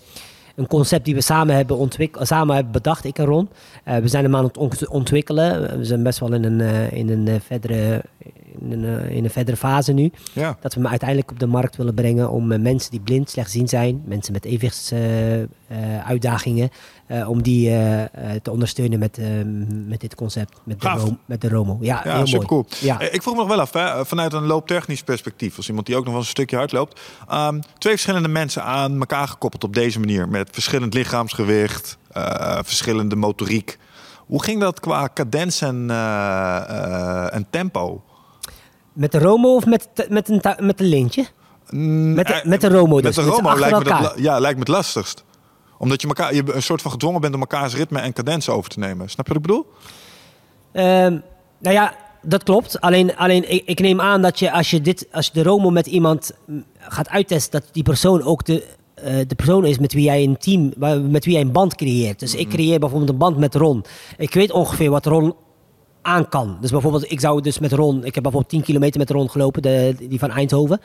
een 0.55 0.67
concept 0.67 1.05
die 1.05 1.15
we 1.15 1.21
samen 1.21 1.55
hebben, 1.55 1.77
ontwik- 1.77 2.17
samen 2.21 2.55
hebben 2.55 2.71
bedacht, 2.73 3.05
ik 3.05 3.17
en 3.19 3.25
Ron. 3.25 3.49
We 3.83 4.07
zijn 4.07 4.23
hem 4.23 4.35
aan 4.35 4.43
het 4.43 4.57
ont- 4.57 4.87
ontwikkelen. 4.87 5.77
We 5.77 5.85
zijn 5.85 6.03
best 6.03 6.19
wel 6.19 6.33
in 6.33 6.43
een, 6.43 6.91
in 6.91 7.09
een, 7.09 7.41
verdere, 7.41 8.01
in 8.59 8.71
een, 8.71 8.99
eh, 8.99 9.15
in 9.15 9.23
een 9.23 9.29
verdere 9.29 9.57
fase 9.57 9.91
nu. 9.91 10.11
Ja. 10.33 10.57
Dat 10.59 10.73
we 10.73 10.79
hem 10.79 10.89
uiteindelijk 10.89 11.31
op 11.31 11.39
de 11.39 11.47
markt 11.47 11.75
willen 11.75 11.93
brengen 11.93 12.29
om 12.29 12.51
eh, 12.51 12.59
mensen 12.59 12.91
die 12.91 12.99
blind, 12.99 13.29
slechtziend 13.29 13.69
zijn, 13.69 14.01
mensen 14.05 14.33
met 14.33 14.45
evenwichtsuitdagingen, 14.45 16.69
om 17.27 17.41
die 17.41 17.69
eh, 17.69 18.01
eh, 18.01 18.09
te 18.41 18.51
ondersteunen 18.51 18.99
met, 18.99 19.17
eh, 19.17 19.25
met 19.87 20.01
dit 20.01 20.15
concept, 20.15 20.59
met 20.63 20.81
de, 20.81 21.15
met 21.25 21.41
de 21.41 21.49
Romo. 21.49 21.77
Ja, 21.81 22.01
Ja, 22.03 22.15
heel 22.15 22.27
super 22.27 22.47
cool. 22.47 22.65
Ja. 22.79 22.99
Ik 22.99 23.21
vroeg 23.21 23.33
me 23.33 23.39
nog 23.39 23.49
wel 23.49 23.59
af, 23.59 23.73
hè, 23.73 24.05
vanuit 24.05 24.33
een 24.33 24.45
looptechnisch 24.45 25.03
perspectief, 25.03 25.57
als 25.57 25.67
iemand 25.67 25.85
die 25.85 25.95
ook 25.95 26.03
nog 26.03 26.09
wel 26.09 26.19
eens 26.19 26.29
een 26.29 26.35
stukje 26.35 26.55
hard 26.55 26.71
loopt. 26.71 27.01
Ehm, 27.27 27.59
twee 27.77 27.93
verschillende 27.93 28.27
mensen 28.27 28.63
aan 28.63 28.99
elkaar 28.99 29.27
gekoppeld 29.27 29.63
op 29.63 29.73
deze 29.73 29.99
manier, 29.99 30.29
met 30.29 30.49
verschillend 30.51 30.93
lichaamsgewicht, 30.93 31.97
eh, 32.11 32.59
verschillende 32.63 33.15
motoriek. 33.15 33.77
Hoe 34.25 34.43
ging 34.43 34.59
dat 34.59 34.79
qua 34.79 35.09
cadens 35.13 35.61
en, 35.61 35.85
eh, 35.89 36.55
eh, 36.69 37.33
en 37.33 37.47
tempo? 37.49 38.03
Met 38.93 39.11
de 39.11 39.19
Romo 39.19 39.55
of 39.55 39.65
met, 39.65 39.87
met, 40.09 40.29
een, 40.29 40.41
met 40.59 40.79
een 40.79 40.85
lintje? 40.85 41.25
Mm, 41.69 42.13
Met 42.13 42.27
de- 42.27 42.33
eh, 42.33 42.45
met 42.45 42.61
de 42.61 42.67
Romo 42.69 42.95
Met 42.95 43.03
dus, 43.03 43.15
de 43.15 43.21
met 43.21 43.29
Romo 43.33 43.47
achter 43.49 43.69
lijkt 43.69 43.83
me, 43.89 44.01
dat, 44.01 44.13
ja, 44.17 44.39
lijkt 44.39 44.55
me 44.55 44.63
het 44.63 44.73
lastigst. 44.73 45.23
Omdat 45.77 46.01
je, 46.01 46.07
elkaar, 46.07 46.33
je 46.35 46.43
een 46.53 46.63
soort 46.63 46.81
van 46.81 46.91
gedwongen 46.91 47.21
bent 47.21 47.33
om 47.33 47.39
elkaars 47.39 47.75
ritme 47.75 47.99
en 47.99 48.13
cadens 48.13 48.49
over 48.49 48.69
te 48.69 48.79
nemen. 48.79 49.09
Snap 49.09 49.27
je 49.27 49.33
wat 49.33 49.41
ik 49.41 49.47
bedoel? 49.47 49.65
Ehm, 50.71 51.19
nou 51.59 51.75
ja, 51.75 51.95
dat 52.21 52.43
klopt. 52.43 52.81
Alleen, 52.81 53.15
alleen 53.15 53.51
ik, 53.51 53.63
ik 53.65 53.79
neem 53.79 54.01
aan 54.01 54.21
dat 54.21 54.39
je 54.39 54.51
als 54.51 54.69
je, 54.69 54.81
dit, 54.81 55.07
als 55.11 55.25
je 55.25 55.31
de 55.33 55.43
Romo 55.43 55.69
met 55.69 55.87
iemand 55.87 56.31
mm, 56.45 56.63
gaat 56.79 57.09
uittesten, 57.09 57.61
dat 57.61 57.69
die 57.73 57.83
persoon 57.83 58.23
ook 58.23 58.45
de, 58.45 58.67
eh, 58.95 59.15
de 59.27 59.35
persoon 59.35 59.65
is 59.65 59.77
met 59.79 59.93
wie 59.93 60.03
jij 60.03 60.23
een 60.23 60.37
team, 60.37 60.73
met 61.11 61.25
wie 61.25 61.33
jij 61.33 61.41
een 61.41 61.51
band 61.51 61.75
creëert. 61.75 62.19
Dus 62.19 62.35
ik 62.35 62.49
creëer 62.49 62.79
bijvoorbeeld 62.79 63.09
een 63.11 63.17
band 63.17 63.37
met 63.37 63.55
Ron. 63.55 63.83
Ik 64.17 64.33
weet 64.33 64.51
ongeveer 64.51 64.89
wat 64.89 65.05
Ron 65.05 65.33
aan 66.03 66.29
kan. 66.29 66.57
Dus 66.61 66.71
bijvoorbeeld, 66.71 67.11
ik 67.11 67.19
zou 67.19 67.41
dus 67.41 67.59
met 67.59 67.71
Ron, 67.71 67.97
ik 68.05 68.13
heb 68.13 68.23
bijvoorbeeld 68.23 68.49
10 68.49 68.61
kilometer 68.63 68.99
met 68.99 69.09
Ron 69.09 69.29
gelopen, 69.29 69.61
de, 69.61 69.95
die 70.09 70.19
van 70.19 70.31
Eindhoven. 70.31 70.81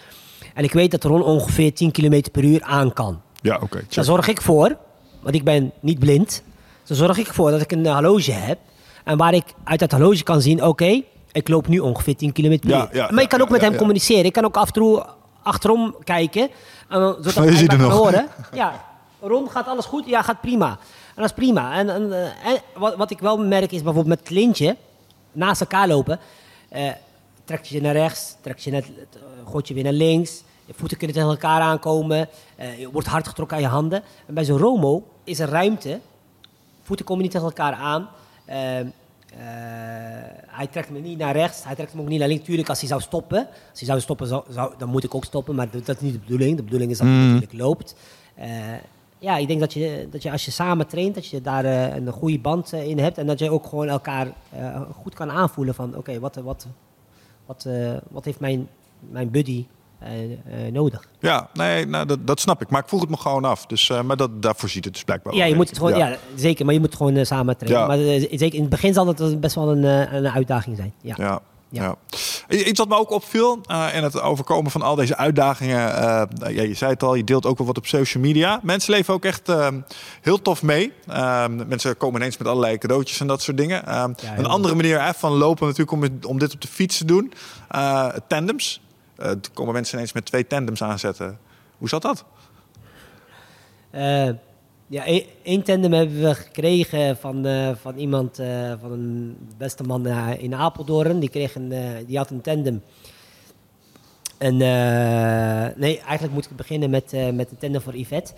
En 0.54 0.64
ik 0.64 0.72
weet 0.72 0.90
dat 0.90 1.04
Ron 1.04 1.22
ongeveer 1.22 1.74
10 1.74 1.90
kilometer 1.90 2.32
per 2.32 2.44
uur 2.44 2.62
aan 2.62 2.92
kan. 2.92 3.20
Ja, 3.42 3.54
oké. 3.62 3.78
check. 3.78 3.94
Daar 3.94 4.04
zorg 4.04 4.28
ik 4.28 4.40
voor, 4.42 4.76
want 5.20 5.34
ik 5.34 5.44
ben 5.44 5.72
niet 5.80 5.98
blind. 5.98 6.42
Daar 6.86 6.96
zorg 6.96 7.18
ik 7.18 7.26
voor 7.26 7.50
dat 7.50 7.60
ik 7.60 7.72
een 7.72 7.86
horloge 7.86 8.32
heb. 8.32 8.58
En 9.04 9.16
waar 9.16 9.34
ik 9.34 9.44
uit 9.64 9.78
dat 9.80 9.90
horloge 9.92 10.22
kan 10.22 10.40
zien, 10.40 10.64
oké, 10.64 11.02
ik 11.32 11.48
loop 11.48 11.68
nu 11.68 11.78
ongeveer 11.78 12.16
10 12.16 12.32
kilometer 12.32 12.70
per 12.70 12.78
Ja, 12.78 12.84
uur. 12.90 12.96
ja, 12.96 13.10
maar 13.10 13.22
ik 13.22 13.28
kan 13.28 13.38
ja, 13.38 13.44
ook 13.44 13.50
met 13.50 13.60
hem 13.60 13.76
communiceren. 13.76 14.24
Ik 14.24 14.32
kan 14.32 14.44
ook 14.44 14.56
af 14.56 14.66
en 14.66 14.72
toe 14.72 15.04
achterom 15.42 15.94
kijken. 16.04 16.48
En 16.88 17.00
dan, 17.00 17.14
zodat 17.14 17.34
je 17.34 17.40
hij 17.40 17.56
ziet 17.56 17.70
hem 17.70 17.80
nog. 17.80 17.92
horen. 17.92 18.26
Ja, 18.52 18.84
Ron, 19.20 19.50
gaat 19.50 19.66
alles 19.66 19.84
goed? 19.84 20.06
Ja, 20.06 20.22
gaat 20.22 20.40
prima. 20.40 20.68
En 20.68 21.22
dat 21.22 21.24
is 21.24 21.32
prima. 21.32 21.72
En, 21.78 21.88
en, 21.90 22.12
eh, 22.12 22.50
en 22.52 22.60
wat, 22.76 22.96
wat 22.96 23.10
ik 23.10 23.18
wel 23.18 23.38
merk 23.38 23.72
is 23.72 23.82
bijvoorbeeld 23.82 24.20
met 24.20 24.30
Lintje, 24.30 24.76
naast 25.38 25.60
elkaar 25.60 25.88
lopen, 25.88 26.18
eh 26.68 26.90
trek 27.44 27.64
je 27.64 27.80
naar 27.80 27.92
rechts, 27.92 28.36
trek 28.40 28.58
je 28.58 28.70
naar, 28.70 28.82
eh, 28.82 29.50
gooit 29.50 29.68
je 29.68 29.74
weer 29.74 29.82
naar 29.84 29.92
links. 29.92 30.42
Je 30.66 30.74
voeten 30.74 30.96
kunnen 30.98 31.16
tegen 31.16 31.30
elkaar 31.30 31.60
aankomen. 31.60 32.28
eh, 32.56 32.78
je 32.78 32.90
wordt 32.90 33.08
hard 33.08 33.28
getrokken 33.28 33.56
aan 33.56 33.62
je 33.62 33.68
handen. 33.68 34.02
En 34.26 34.34
bij 34.34 34.44
zo'n 34.44 34.58
Romo 34.58 35.06
is 35.24 35.38
er 35.38 35.48
ruimte. 35.48 36.00
Voeten 36.82 37.06
komen 37.06 37.22
niet 37.22 37.32
tegen 37.32 37.46
elkaar 37.46 37.72
aan. 37.74 38.08
Eh, 38.44 38.80
eh, 38.80 38.86
hij 40.46 40.66
trekt 40.66 40.90
me 40.90 40.98
niet 40.98 41.18
naar 41.18 41.32
rechts, 41.36 41.64
hij 41.64 41.74
trekt 41.74 41.94
me 41.94 42.00
ook 42.00 42.08
niet 42.08 42.18
naar 42.18 42.28
links. 42.28 42.44
Tuurlijk, 42.44 42.68
als 42.68 42.78
hij 42.80 42.88
zou 42.88 43.00
stoppen, 43.00 43.38
als 43.70 43.78
hij 43.78 43.88
zou 43.88 44.00
stoppen, 44.00 44.26
zou, 44.26 44.44
zou- 44.50 44.74
dan 44.78 44.88
moet 44.88 45.04
ik 45.04 45.14
ook 45.14 45.24
stoppen. 45.24 45.54
Maar 45.54 45.70
dat, 45.70 45.88
is 45.88 46.00
niet 46.00 46.12
de 46.12 46.18
bedoeling. 46.18 46.56
De 46.56 46.62
bedoeling 46.62 46.90
is 46.90 46.98
dat 46.98 47.06
hij 47.06 47.16
natuurlijk 47.16 47.52
loopt. 47.52 47.94
Ja, 49.18 49.36
ik 49.36 49.48
denk 49.48 49.60
dat 49.60 49.72
je, 49.72 50.08
dat 50.10 50.22
je 50.22 50.30
als 50.30 50.44
je 50.44 50.50
samen 50.50 50.86
traint, 50.86 51.14
dat 51.14 51.26
je 51.26 51.40
daar 51.40 51.64
eh, 51.64 51.96
een 51.96 52.12
goede 52.12 52.38
band 52.38 52.72
eh, 52.72 52.88
in 52.88 52.98
hebt. 52.98 53.18
En 53.18 53.26
dat 53.26 53.38
je 53.38 53.50
ook 53.50 53.66
gewoon 53.66 53.88
elkaar 53.88 54.32
eh, 54.50 54.80
goed 55.02 55.14
kan 55.14 55.30
aanvoelen 55.30 55.74
van, 55.74 55.96
oké, 55.96 56.18
wat, 56.18 56.36
wat, 56.36 56.66
wat, 57.46 57.68
wat 58.10 58.24
heeft 58.24 58.40
mijn, 58.40 58.68
mijn 59.10 59.30
buddy 59.30 59.66
nodig? 60.72 61.08
Ja, 61.20 61.48
nee, 61.54 61.86
nou, 61.86 62.06
dat, 62.06 62.26
dat 62.26 62.40
snap 62.40 62.62
ik. 62.62 62.70
Maar 62.70 62.82
ik 62.82 62.88
vroeg 62.88 63.00
het 63.00 63.10
me 63.10 63.16
gewoon 63.16 63.44
af. 63.44 63.66
Dus, 63.66 63.92
maar 64.04 64.16
dat, 64.16 64.42
daarvoor 64.42 64.68
ziet 64.68 64.84
het 64.84 64.92
dus 64.92 65.04
blijkbaar 65.04 65.34
Ja, 65.34 65.44
je 65.44 65.54
moet 65.54 65.68
het 65.68 65.78
gewoon, 65.78 65.96
ja. 65.96 66.16
zeker, 66.34 66.64
maar 66.64 66.74
je 66.74 66.80
moet 66.80 66.94
gewoon 66.94 67.26
samen 67.26 67.56
trainen. 67.56 67.80
Ja. 67.80 67.86
Maar 67.86 68.28
zeker 68.38 68.54
in 68.54 68.60
het 68.60 68.70
begin 68.70 68.94
zal 68.94 69.06
het 69.06 69.40
best 69.40 69.54
wel 69.54 69.70
een, 69.70 70.14
een 70.14 70.28
uitdaging 70.28 70.76
zijn. 70.76 70.92
Ja. 71.02 71.14
Ja. 71.18 71.42
Ja. 71.70 71.96
Ja. 72.48 72.56
Iets 72.56 72.78
wat 72.78 72.88
me 72.88 72.96
ook 72.96 73.10
opviel 73.10 73.60
eh 73.66 73.86
in 73.94 74.02
het 74.02 74.20
overkomen 74.20 74.70
van 74.70 74.82
al 74.82 74.94
deze 74.94 75.16
uitdagingen. 75.16 75.94
eh, 75.96 76.54
ja, 76.54 76.62
je 76.62 76.74
zei 76.74 76.92
het 76.92 77.02
al, 77.02 77.14
je 77.14 77.24
deelt 77.24 77.46
ook 77.46 77.58
wel 77.58 77.66
wat 77.66 77.76
op 77.76 77.86
social 77.86 78.22
media. 78.22 78.60
Mensen 78.62 78.92
leven 78.94 79.14
ook 79.14 79.24
echt 79.24 79.48
eh, 79.48 79.68
heel 80.20 80.42
tof 80.42 80.62
mee. 80.62 80.92
Eh, 81.06 81.46
mensen 81.66 81.96
komen 81.96 82.20
ineens 82.20 82.36
met 82.36 82.46
allerlei 82.48 82.78
cadeautjes 82.78 83.20
en 83.20 83.26
dat 83.26 83.42
soort 83.42 83.56
dingen. 83.56 83.86
Eh, 83.86 84.04
een 84.36 84.46
andere 84.46 84.74
manier 84.74 85.02
hè, 85.02 85.14
van 85.14 85.32
lopen 85.32 85.66
natuurlijk 85.66 85.92
om, 85.92 86.30
om 86.30 86.38
dit 86.38 86.54
op 86.54 86.60
de 86.60 86.68
fiets 86.68 86.98
te 86.98 87.04
doen. 87.04 87.32
Eh, 87.68 88.08
tandems. 88.28 88.80
Er 89.16 89.38
komen 89.54 89.72
mensen 89.72 89.94
ineens 89.94 90.12
met 90.12 90.24
twee 90.24 90.46
tandems 90.46 90.82
aanzetten. 90.82 91.38
Hoe 91.78 91.88
zat 91.88 92.02
dat? 92.02 92.24
Ja, 94.90 95.04
één- 95.42 95.62
tandem 95.62 95.92
hebben 95.92 96.20
we 96.20 96.34
gekregen 96.34 97.16
van, 97.16 97.46
eh, 97.46 97.74
van 97.74 97.96
iemand, 97.96 98.38
eh, 98.38 98.72
van 98.80 98.92
een 98.92 99.36
beste 99.56 99.82
man 99.82 100.06
eh, 100.06 100.42
in 100.42 100.54
Apeldoorn. 100.54 101.18
Die, 101.18 101.28
kreeg 101.28 101.54
een, 101.54 101.72
die 102.06 102.16
had 102.16 102.30
een 102.30 102.40
tandem. 102.40 102.82
En, 104.38 104.56
nee, 105.76 105.98
eigenlijk 106.00 106.32
moet 106.32 106.44
ik 106.50 106.56
beginnen 106.56 106.90
met, 106.90 107.12
met 107.34 107.50
een 107.50 107.56
tandem 107.58 107.80
voor 107.80 107.96
Yvette. 107.96 108.32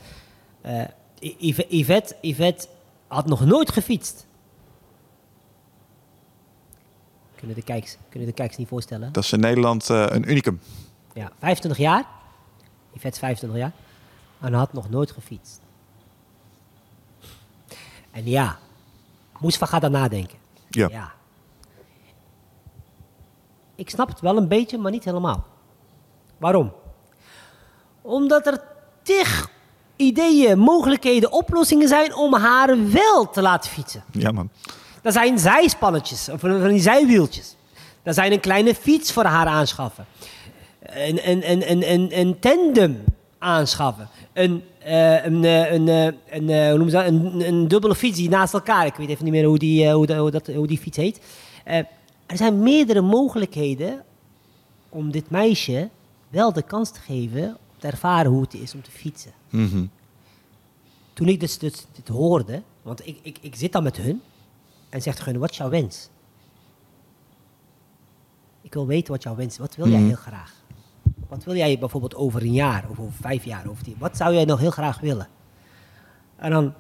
Yvette, 1.69 2.17
Yvette 2.21 2.67
had 3.07 3.27
nog 3.27 3.45
nooit 3.45 3.73
gefietst. 3.73 4.27
Kunnen 7.35 7.57
de 7.57 7.63
kijkers, 7.63 7.97
kunnen 8.09 8.29
de 8.29 8.35
kijkers 8.35 8.59
niet 8.59 8.69
voorstellen. 8.69 9.13
Dat 9.13 9.25
is 9.25 9.33
in 9.33 9.41
Nederland 9.41 9.89
een 9.89 10.31
unicum. 10.31 10.61
Ja, 11.15 11.33
25 11.39 11.81
jaar. 11.81 12.07
Yvette 12.91 13.09
is 13.09 13.19
25 13.19 13.59
jaar. 13.59 13.73
En 14.41 14.53
had 14.53 14.73
nog 14.73 14.91
nooit 14.91 15.11
gefietst. 15.11 15.60
En 18.11 18.27
ja, 18.27 18.59
Moesfa 19.39 19.67
gaat 19.67 19.81
daar 19.81 19.91
nadenken. 19.91 20.39
Ja. 20.71 21.13
Ik 23.75 23.91
snap 23.91 24.09
het 24.09 24.21
wel 24.21 24.37
een 24.37 24.49
beetje, 24.49 24.79
maar 24.79 24.91
niet 24.91 25.05
helemaal. 25.05 25.47
Waarom? 26.39 26.73
Omdat 28.03 28.47
er 28.47 28.61
tig 29.03 29.49
ideeën, 29.97 30.59
mogelijkheden, 30.59 31.33
oplossingen 31.33 31.89
zijn 31.89 32.15
om 32.15 32.35
haar 32.35 32.91
wel 32.91 33.31
te 33.31 33.43
laten 33.43 33.71
fietsen. 33.71 34.05
Ja, 34.13 34.31
man. 34.33 34.51
Er 35.03 35.13
zijn 35.13 35.39
zijspannetjes, 35.39 36.29
of 36.29 36.41
van 36.41 36.69
die 36.69 36.81
zijwieltjes. 36.81 37.57
Er 38.03 38.15
zijn 38.15 38.33
een 38.33 38.41
kleine 38.41 38.75
fiets 38.75 39.13
voor 39.13 39.25
haar 39.25 39.47
aanschaffen. 39.47 40.07
Een, 40.81 41.29
een, 41.31 41.51
een, 41.51 41.71
een, 41.71 41.91
een, 41.93 42.19
een 42.19 42.39
tandem 42.39 43.05
aanschaffen. 43.39 44.09
Een, 44.33 44.65
eh, 44.85 45.25
een, 45.25 45.45
eh, 45.45 45.73
een, 45.73 45.89
eh, 45.89 46.05
een, 46.31 46.49
hoe 46.69 46.79
noemen 46.79 46.91
ze 46.91 46.97
dat? 46.97 47.07
Een, 47.07 47.47
een 47.49 47.69
dubbele 47.69 47.95
fiets 47.95 48.17
die 48.17 48.29
naast 48.29 48.55
elkaar. 48.55 48.87
Ik 48.87 48.95
weet 48.95 49.09
even 49.09 49.25
niet 49.25 49.33
meer 49.33 49.45
hoe 49.45 49.59
die, 49.59 49.91
hoe 49.93 50.07
dat, 50.07 50.17
hoe 50.17 50.31
dat, 50.31 50.47
hoe 50.47 50.67
die 50.67 50.79
fiets 50.79 50.97
heet. 50.97 51.21
Er 52.27 52.37
zijn 52.37 52.63
meerdere 52.63 53.01
mogelijkheden 53.01 54.05
om 54.89 55.11
dit 55.11 55.31
meisje 55.31 55.89
wel 56.29 56.53
de 56.53 56.63
kans 56.63 56.91
te 56.91 57.01
geven 57.01 57.45
om 57.49 57.79
te 57.79 57.87
ervaren 57.87 58.31
hoe 58.31 58.41
het 58.43 58.55
is 58.55 58.75
om 58.75 58.83
te 58.83 58.91
fietsen 58.91 59.33
Mhm. 59.49 59.85
toen 61.13 61.29
ik 61.29 61.41
dus, 61.41 61.59
dus 61.59 61.87
dit 61.93 62.09
hoorde, 62.09 62.63
want 62.83 63.07
ik, 63.07 63.19
ik, 63.23 63.39
ik 63.41 63.55
zit 63.57 63.73
dan 63.73 63.83
met 63.83 63.97
hun 63.97 64.23
en 64.89 65.03
zegt 65.03 65.25
hun, 65.25 65.39
wat 65.39 65.51
is 65.51 65.57
jouw 65.57 65.69
wens? 65.69 66.09
Ik 68.63 68.75
wil 68.75 68.87
weten 68.87 69.13
wat 69.13 69.23
jouw 69.23 69.35
wens 69.35 69.53
is. 69.53 69.59
Wat 69.59 69.77
wil 69.77 69.89
jij 69.89 69.99
Mhm. 69.99 70.07
heel 70.07 70.17
graag? 70.17 70.60
Wat 71.31 71.45
wil 71.45 71.57
jij 71.57 71.79
bijvoorbeeld 71.79 72.15
over 72.15 72.43
een 72.43 72.53
jaar 72.53 72.85
of 72.91 72.99
over 72.99 73.13
vijf 73.21 73.45
jaar? 73.45 73.69
Of 73.69 73.83
tien? 73.83 73.95
Wat 73.99 74.17
zou 74.17 74.35
jij 74.35 74.45
nog 74.45 74.59
heel 74.59 74.71
graag 74.71 75.01
willen? 75.01 75.29
En 76.37 76.51
dan 76.51 76.75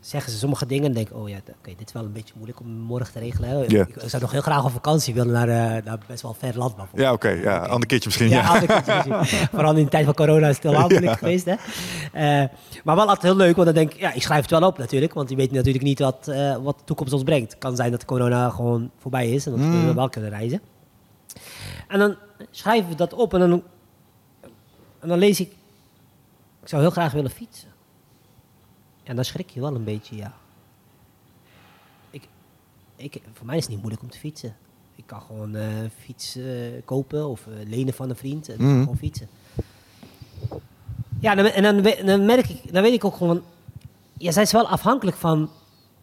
zeggen 0.00 0.32
ze 0.32 0.38
sommige 0.38 0.66
dingen 0.66 0.84
en 0.84 0.92
denk 0.92 1.08
ik, 1.08 1.16
oh 1.16 1.28
ja, 1.28 1.36
oké, 1.36 1.74
dit 1.76 1.86
is 1.86 1.92
wel 1.92 2.04
een 2.04 2.12
beetje 2.12 2.32
moeilijk 2.36 2.60
om 2.60 2.68
morgen 2.68 3.12
te 3.12 3.18
regelen. 3.18 3.68
Ik, 3.68 3.94
zou 4.06 4.22
nog 4.22 4.32
heel 4.32 4.40
graag 4.40 4.64
op 4.64 4.70
vakantie 4.70 5.14
willen 5.14 5.32
naar, 5.32 5.48
eh, 5.48 5.84
naar 5.84 5.98
best 6.06 6.22
wel 6.22 6.34
ver 6.34 6.58
land 6.58 6.76
bijvoorbeeld. 6.76 7.06
Ja, 7.06 7.12
oké. 7.12 7.28
ja, 7.28 7.58
ander 7.58 7.86
keertje 7.88 8.08
misschien. 8.08 8.28
Ja, 8.28 8.40
Ja. 8.42 8.48
andere 8.48 8.82
keertje 8.82 9.14
misschien. 9.16 9.48
Vooral 9.54 9.76
in 9.76 9.84
de 9.84 9.90
tijd 9.90 10.04
van 10.04 10.14
corona 10.14 10.48
is 10.48 10.54
het 10.54 10.62
heel 10.62 10.80
moeilijk 10.80 11.04
Ja. 11.04 11.14
geweest. 11.14 11.44
Hè? 11.44 11.54
Eh, 12.12 12.48
maar 12.84 12.96
wel 12.96 13.06
altijd 13.08 13.22
heel 13.22 13.36
leuk, 13.36 13.54
want 13.54 13.66
dan 13.66 13.74
denk 13.76 13.92
ik, 13.92 14.00
ja, 14.00 14.12
ik 14.12 14.22
schrijf 14.22 14.40
het 14.42 14.50
wel 14.50 14.62
op 14.68 14.78
natuurlijk. 14.78 15.14
Want 15.14 15.30
je 15.30 15.36
weet 15.36 15.50
natuurlijk 15.52 15.84
niet 15.84 15.98
wat, 15.98 16.28
eh, 16.28 16.56
wat 16.56 16.78
de 16.78 16.84
toekomst 16.84 17.12
ons 17.12 17.22
brengt. 17.22 17.50
Het 17.50 17.60
kan 17.60 17.76
zijn 17.76 17.90
dat 17.90 18.04
corona 18.04 18.50
gewoon 18.50 18.90
voorbij 18.98 19.30
is 19.30 19.46
en 19.46 19.52
dat 19.52 19.60
Mm. 19.60 19.86
we 19.86 19.94
wel 19.94 20.08
kunnen 20.08 20.30
reizen. 20.30 20.60
En 21.88 21.98
dan 21.98 22.16
schrijven 22.50 22.88
we 22.90 22.94
dat 22.96 23.12
op 23.12 23.34
en 23.34 23.40
dan, 23.40 23.62
en 24.98 25.08
dan 25.08 25.18
lees 25.18 25.40
ik, 25.40 25.50
ik 26.62 26.68
zou 26.68 26.82
heel 26.82 26.90
graag 26.90 27.12
willen 27.12 27.30
fietsen. 27.30 27.68
En 29.02 29.14
dan 29.16 29.24
schrik 29.24 29.50
je 29.50 29.60
wel 29.60 29.74
een 29.74 29.84
beetje, 29.84 30.16
ja. 30.16 30.32
Ik, 32.10 32.22
ik, 32.96 33.22
voor 33.32 33.46
mij 33.46 33.56
is 33.56 33.62
het 33.62 33.70
niet 33.70 33.80
moeilijk 33.80 34.02
om 34.02 34.10
te 34.10 34.18
fietsen. 34.18 34.56
Ik 34.94 35.06
kan 35.06 35.20
gewoon 35.20 35.54
eh, 35.54 35.82
een 35.82 35.90
fiets 35.90 36.36
eh, 36.36 36.44
kopen 36.84 37.28
of 37.28 37.46
eh, 37.46 37.68
lenen 37.68 37.94
van 37.94 38.10
een 38.10 38.16
vriend 38.16 38.48
en 38.48 38.56
Mhm. 38.64 38.80
gewoon 38.80 38.96
fietsen. 38.96 39.28
Ja, 41.20 41.34
dan, 41.34 41.44
en 41.46 41.62
dan, 41.62 41.94
dan 42.06 42.24
merk 42.24 42.48
ik, 42.48 42.72
dan 42.72 42.82
weet 42.82 42.92
ik 42.92 43.04
ook 43.04 43.16
gewoon, 43.16 43.42
ja, 44.18 44.30
zij 44.32 44.42
is 44.42 44.52
wel 44.52 44.68
afhankelijk 44.68 45.16
van, 45.16 45.50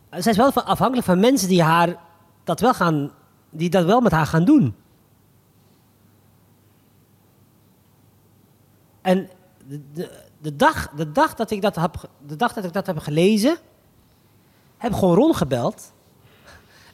zij 0.10 0.32
is 0.32 0.38
wel 0.38 0.52
afhankelijk 0.54 1.06
van 1.08 1.20
mensen 1.20 1.48
die 1.48 1.64
haar 1.64 1.96
dat 2.44 2.60
wel 2.60 2.74
gaan, 2.74 3.12
die 3.50 3.70
dat 3.70 3.86
wel 3.86 4.02
met 4.02 4.12
haar 4.12 4.26
gaan 4.26 4.46
doen. 4.46 4.76
En 9.08 9.30
de, 9.68 9.82
de, 9.94 10.10
de, 10.42 10.56
dag, 10.56 10.90
de, 10.90 11.12
dag 11.12 11.34
dat 11.34 11.52
ik 11.52 11.62
dat 11.62 11.76
heb, 11.76 12.10
de 12.28 12.36
dag 12.36 12.54
dat 12.54 12.64
ik 12.64 12.74
dat 12.74 12.86
heb 12.86 12.98
gelezen, 12.98 13.58
heb 14.78 14.92
ik 14.92 14.98
gewoon 14.98 15.16
Ron 15.16 15.36
gebeld. 15.36 15.94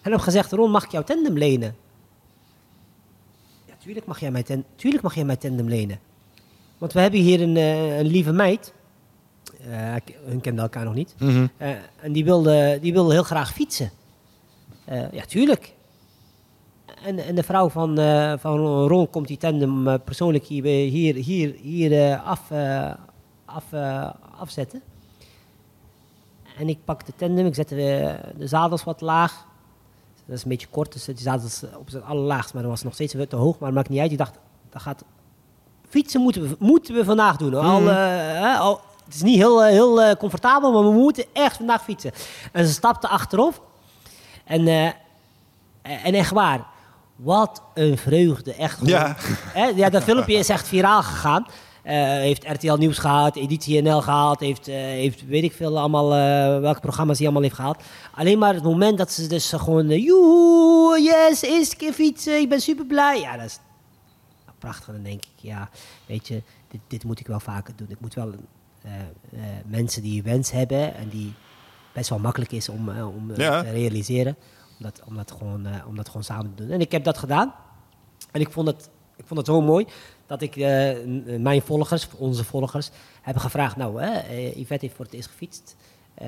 En 0.01 0.11
heb 0.11 0.19
gezegd, 0.19 0.51
Ron, 0.51 0.71
mag 0.71 0.83
ik 0.83 0.91
jouw 0.91 1.03
tandem 1.03 1.37
lenen? 1.37 1.75
Ja, 3.65 3.73
tuurlijk 3.77 4.05
mag 4.05 4.19
jij 4.19 4.31
mijn, 4.31 4.43
ten, 4.43 4.65
tuurlijk 4.75 5.03
mag 5.03 5.15
jij 5.15 5.25
mijn 5.25 5.37
tandem 5.37 5.67
lenen. 5.67 5.99
Want 6.77 6.93
we 6.93 6.99
hebben 6.99 7.19
hier 7.19 7.41
een, 7.41 7.57
eh, 7.57 7.97
een 7.97 8.05
lieve 8.05 8.31
meid. 8.31 8.73
Eh, 9.69 9.95
hun 10.25 10.41
kenden 10.41 10.63
elkaar 10.63 10.85
nog 10.85 10.93
niet. 10.93 11.15
Mhm. 11.19 11.47
Eh, 11.57 11.69
en 12.01 12.11
die 12.11 12.23
wilde, 12.23 12.77
die 12.81 12.93
wilde 12.93 13.13
heel 13.13 13.23
graag 13.23 13.53
fietsen. 13.53 13.91
Ja, 15.11 15.25
tuurlijk. 15.25 15.73
En, 17.03 17.19
en 17.19 17.35
de 17.35 17.43
vrouw 17.43 17.69
van, 17.69 17.97
eh, 17.99 18.33
van 18.37 18.87
Ron 18.87 19.09
komt 19.09 19.27
die 19.27 19.37
tandem 19.37 19.87
eh, 19.87 19.93
persoonlijk 20.03 20.45
hier, 20.45 20.63
hier, 20.63 21.15
hier, 21.15 21.55
hier 21.61 22.09
eh, 22.11 22.27
af, 22.27 22.51
eh, 22.51 22.91
af, 23.45 23.63
eh, 23.69 24.09
afzetten. 24.39 24.81
En 26.57 26.69
ik 26.69 26.77
pak 26.85 27.05
de 27.05 27.13
tandem, 27.15 27.45
ik 27.45 27.55
zet 27.55 27.69
de, 27.69 28.15
de 28.37 28.47
zadels 28.47 28.83
wat 28.83 29.01
laag. 29.01 29.45
Dat 30.25 30.35
is 30.37 30.43
een 30.43 30.49
beetje 30.49 30.67
kort, 30.69 30.93
dus 30.93 31.05
die 31.05 31.17
zadels 31.17 31.63
op 31.77 31.89
zijn 31.89 32.03
allerlaagst, 32.03 32.53
maar 32.53 32.61
dat 32.61 32.71
was 32.71 32.83
nog 32.83 32.93
steeds 32.93 33.15
te 33.29 33.35
hoog. 33.35 33.59
Maar 33.59 33.67
dat 33.69 33.77
maakt 33.77 33.89
niet 33.89 33.99
uit. 33.99 34.11
Ik 34.11 34.17
dacht, 34.17 34.37
dat 34.69 34.81
gaat... 34.81 35.03
Fietsen 35.89 36.21
moeten 36.21 36.41
we, 36.41 36.55
moeten 36.59 36.95
we 36.95 37.03
vandaag 37.03 37.37
doen. 37.37 37.55
Al, 37.55 37.79
Mhm. 37.79 37.89
eh, 37.89 38.59
al, 38.59 38.81
het 39.05 39.13
is 39.13 39.21
niet 39.21 39.37
heel, 39.37 39.63
eh, 39.63 39.69
heel 39.69 40.01
eh, 40.01 40.15
comfortabel, 40.15 40.71
maar 40.71 40.83
we 40.83 40.99
moeten 40.99 41.25
echt 41.33 41.57
vandaag 41.57 41.83
fietsen. 41.83 42.11
En 42.51 42.65
ze 42.67 42.73
stapte 42.73 43.07
achterop. 43.07 43.67
En, 44.43 44.67
eh, 44.67 44.85
en 45.81 46.13
echt 46.13 46.31
waar, 46.31 46.65
wat 47.15 47.61
een 47.73 47.97
vreugde. 47.97 48.53
Echt 48.53 48.73
gewoon. 48.77 48.89
Ja. 48.89 49.15
Hè, 49.53 49.65
ja, 49.65 49.89
dat 49.89 50.03
filmpje 50.03 50.33
is 50.37 50.49
echt 50.49 50.67
viraal 50.67 51.03
gegaan. 51.03 51.45
Eh, 51.83 51.95
heeft 52.03 52.43
RTL 52.49 52.73
Nieuws 52.73 52.97
gehaald, 52.97 53.35
Editie 53.35 53.81
NL 53.81 54.01
gehaald, 54.01 54.39
heeft, 54.39 54.67
eh, 54.67 54.75
heeft 54.75 55.25
weet 55.25 55.43
ik 55.43 55.51
veel 55.53 55.79
allemaal, 55.79 56.13
eh, 56.13 56.59
welke 56.59 56.79
programma's 56.79 57.15
hij 57.17 57.25
allemaal 57.25 57.43
heeft 57.43 57.55
gehaald. 57.55 57.83
Alleen 58.15 58.37
maar 58.39 58.53
het 58.53 58.63
moment 58.63 58.97
dat 58.97 59.11
ze 59.11 59.27
dus 59.27 59.49
gewoon, 59.51 59.87
joehoe, 59.87 61.01
yes, 61.01 61.41
eerste 61.41 61.75
keer 61.75 61.93
fietsen, 61.93 62.39
ik 62.39 62.49
ben 62.49 62.61
super 62.61 62.85
blij. 62.85 63.19
Ja, 63.19 63.37
dat 63.37 63.45
is 63.45 63.59
prachtig. 64.59 64.93
Dan 64.93 65.03
denk 65.03 65.23
ik, 65.25 65.31
ja, 65.35 65.69
weet 66.05 66.27
je, 66.27 66.41
dit, 66.67 66.79
dit 66.87 67.03
moet 67.03 67.19
ik 67.19 67.27
wel 67.27 67.39
vaker 67.39 67.73
doen. 67.75 67.87
Ik 67.89 67.99
moet 67.99 68.13
wel 68.13 68.33
mensen 69.65 70.01
die 70.01 70.23
wens 70.23 70.51
hebben 70.51 70.95
en 70.95 71.09
die 71.09 71.33
best 71.93 72.09
wel 72.09 72.19
makkelijk 72.19 72.51
is 72.51 72.69
om, 72.69 72.89
om 72.89 73.31
Ja. 73.35 73.61
te 73.61 73.69
realiseren, 73.69 74.35
dat, 74.83 75.01
om, 75.05 75.15
dat 75.15 75.31
gewoon, 75.31 75.65
eh, 75.65 75.87
om 75.87 75.95
dat 75.95 76.07
gewoon 76.07 76.23
samen 76.23 76.53
te 76.55 76.63
doen. 76.63 76.71
En 76.71 76.81
ik 76.81 76.91
heb 76.91 77.03
dat 77.03 77.17
gedaan. 77.17 77.53
En 78.31 78.41
ik 78.41 78.51
vond 78.51 78.67
het, 78.67 78.89
ik 79.15 79.25
vond 79.25 79.39
het 79.39 79.47
zo 79.49 79.61
mooi 79.61 79.85
dat 80.27 80.41
ik 80.41 80.55
eh, 80.55 80.89
n- 81.05 81.41
mijn 81.41 81.61
volgers, 81.61 82.07
onze 82.17 82.43
volgers, 82.43 82.89
hebben 83.21 83.41
gevraagd: 83.43 83.75
Nou, 83.75 84.01
hè, 84.01 84.11
eh, 84.19 84.55
Yvette 84.57 84.85
heeft 84.85 84.95
voor 84.95 85.05
het 85.05 85.13
eerst 85.13 85.29
gefietst. 85.29 85.75
Eh, 86.13 86.27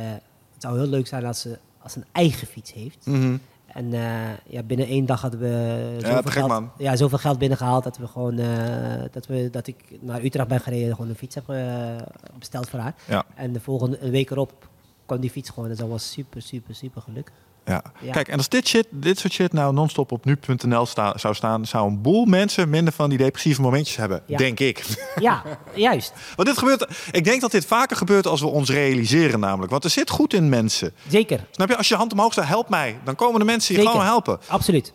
het 0.54 0.62
zou 0.62 0.78
heel 0.80 0.88
leuk 0.88 1.08
zijn 1.08 1.26
als 1.26 1.42
ze, 1.42 1.60
als 1.82 1.94
ze 1.94 2.00
een 2.00 2.06
eigen 2.12 2.48
fiets 2.48 2.74
heeft. 2.74 3.06
Mhm. 3.06 3.38
En 3.66 3.94
eh, 3.94 4.38
ja, 4.48 4.64
binnen 4.64 4.88
één 4.88 5.06
dag 5.06 5.22
hadden 5.22 5.40
we 5.40 5.96
zoveel, 6.00 6.22
gek, 6.22 6.32
geld, 6.32 6.48
man. 6.48 6.72
Ja, 6.78 6.96
zoveel 6.96 7.18
geld 7.18 7.38
binnengehaald 7.40 7.84
dat 7.84 7.98
we 7.98 8.08
gewoon 8.08 8.38
eh, 8.38 9.04
dat, 9.12 9.26
we, 9.28 9.50
dat 9.52 9.68
ik 9.68 9.76
naar 10.02 10.24
Utrecht 10.24 10.48
ben 10.48 10.60
gereden 10.60 10.88
en 10.90 10.96
gewoon 10.96 11.10
een 11.10 11.16
fiets 11.16 11.36
heb 11.36 11.50
eh, 11.50 11.96
besteld 12.40 12.70
voor 12.70 12.80
haar. 12.80 12.96
Ja. 13.08 13.26
En 13.36 13.54
de 13.54 13.60
volgende 13.60 14.00
een 14.02 14.12
week 14.12 14.30
erop 14.30 14.68
kwam 15.06 15.20
die 15.20 15.30
fiets 15.30 15.50
gewoon. 15.50 15.70
En 15.70 15.76
dat 15.76 15.88
was 15.88 16.12
super, 16.12 16.42
super, 16.42 16.76
super 16.76 17.02
gelukkig. 17.02 17.34
Ja. 17.66 17.82
Ja. 18.02 18.12
Kijk, 18.12 18.28
en 18.28 18.38
als 18.38 18.50
dit, 18.50 18.68
shit, 18.68 18.88
dit 18.92 19.20
soort 19.20 19.34
shit 19.34 19.54
nou 19.54 19.74
non-stop 19.74 20.12
op 20.12 20.26
nu.nl 20.26 20.86
sta, 20.86 21.18
zou 21.18 21.34
staan, 21.36 21.66
zou 21.66 21.88
een 21.90 22.02
boel 22.02 22.26
mensen 22.26 22.70
minder 22.70 22.94
van 22.94 23.10
die 23.10 23.18
depressieve 23.18 23.62
momentjes 23.62 23.96
hebben, 23.98 24.22
Ja. 24.26 24.38
denk 24.38 24.60
ik. 24.60 24.86
Ja, 25.20 25.44
juist. 25.76 26.14
Want 26.36 26.48
dit 26.48 26.58
gebeurt, 26.58 26.88
ik 27.12 27.24
denk 27.24 27.42
dat 27.42 27.52
dit 27.52 27.66
vaker 27.66 27.98
gebeurt 27.98 28.28
als 28.28 28.42
we 28.42 28.48
ons 28.48 28.70
realiseren 28.70 29.40
namelijk. 29.40 29.72
Want 29.72 29.84
er 29.84 29.90
zit 29.90 30.10
goed 30.10 30.34
in 30.34 30.50
mensen. 30.50 30.94
Zeker. 31.08 31.46
Snap 31.52 31.70
je? 31.70 31.78
Als 31.78 31.88
je 31.88 31.96
hand 31.96 32.12
omhoog 32.12 32.32
staat, 32.32 32.48
help 32.48 32.70
mij. 32.70 32.98
Dan 33.04 33.16
komen 33.16 33.40
de 33.40 33.46
mensen 33.46 33.74
je 33.74 33.80
Zeker. 33.80 33.94
gewoon 33.94 34.08
helpen. 34.12 34.40
Absoluut. 34.48 34.94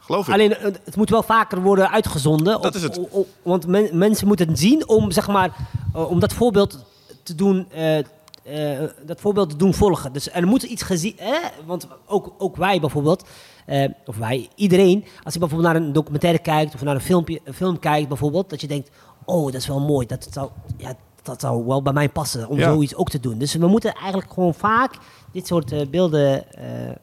Geloof 0.00 0.26
ik. 0.28 0.34
Alleen, 0.34 0.56
het 0.84 0.96
moet 0.96 1.10
wel 1.10 1.22
vaker 1.22 1.60
worden 1.60 1.90
uitgezonden. 1.90 2.62
Dat 2.62 2.74
is 2.74 2.82
het. 2.82 3.00
want 3.42 3.66
men- 3.66 3.98
mensen 3.98 4.26
moeten 4.26 4.48
het 4.48 4.58
zien 4.58 4.88
om, 4.88 5.10
zeg 5.10 5.28
maar, 5.28 5.50
eh, 5.94 6.10
om 6.10 6.20
dat 6.20 6.32
voorbeeld 6.32 6.84
te 7.22 7.34
doen, 7.34 7.66
eh, 7.70 7.98
eh, 8.42 8.80
dat 9.06 9.20
voorbeeld 9.20 9.50
te 9.50 9.56
doen 9.56 9.74
volgen. 9.74 10.12
Dus 10.12 10.32
er 10.32 10.46
moet 10.46 10.62
iets 10.62 10.82
gezien, 10.82 11.14
hè? 11.16 11.38
want 11.66 11.88
ook, 12.06 12.34
ook 12.38 12.56
wij 12.56 12.80
bijvoorbeeld, 12.80 13.28
eh, 13.66 13.88
of 14.06 14.16
wij, 14.16 14.48
iedereen, 14.54 15.04
als 15.22 15.32
je 15.34 15.40
bijvoorbeeld 15.40 15.72
naar 15.72 15.82
een 15.82 15.92
documentaire 15.92 16.38
kijkt 16.38 16.74
of 16.74 16.82
naar 16.82 16.94
een, 16.94 17.00
filmpje, 17.00 17.40
een 17.44 17.54
film 17.54 17.78
kijkt 17.78 18.08
bijvoorbeeld, 18.08 18.50
dat 18.50 18.60
je 18.60 18.66
denkt, 18.66 18.90
oh, 19.24 19.44
dat 19.44 19.54
is 19.54 19.66
wel 19.66 19.80
mooi, 19.80 20.06
dat 20.06 20.28
zou, 20.30 20.50
ja, 20.76 20.94
dat 21.22 21.40
zou 21.40 21.66
wel 21.66 21.82
bij 21.82 21.92
mij 21.92 22.08
passen 22.08 22.48
om 22.48 22.58
Ja. 22.58 22.72
zoiets 22.72 22.94
ook 22.94 23.10
te 23.10 23.20
doen. 23.20 23.38
Dus 23.38 23.54
we 23.54 23.66
moeten 23.66 23.94
eigenlijk 23.94 24.32
gewoon 24.32 24.54
vaak 24.54 24.94
dit 25.32 25.46
soort 25.46 25.72
eh, 25.72 25.86
beelden 25.88 26.52
eh, 26.52 26.94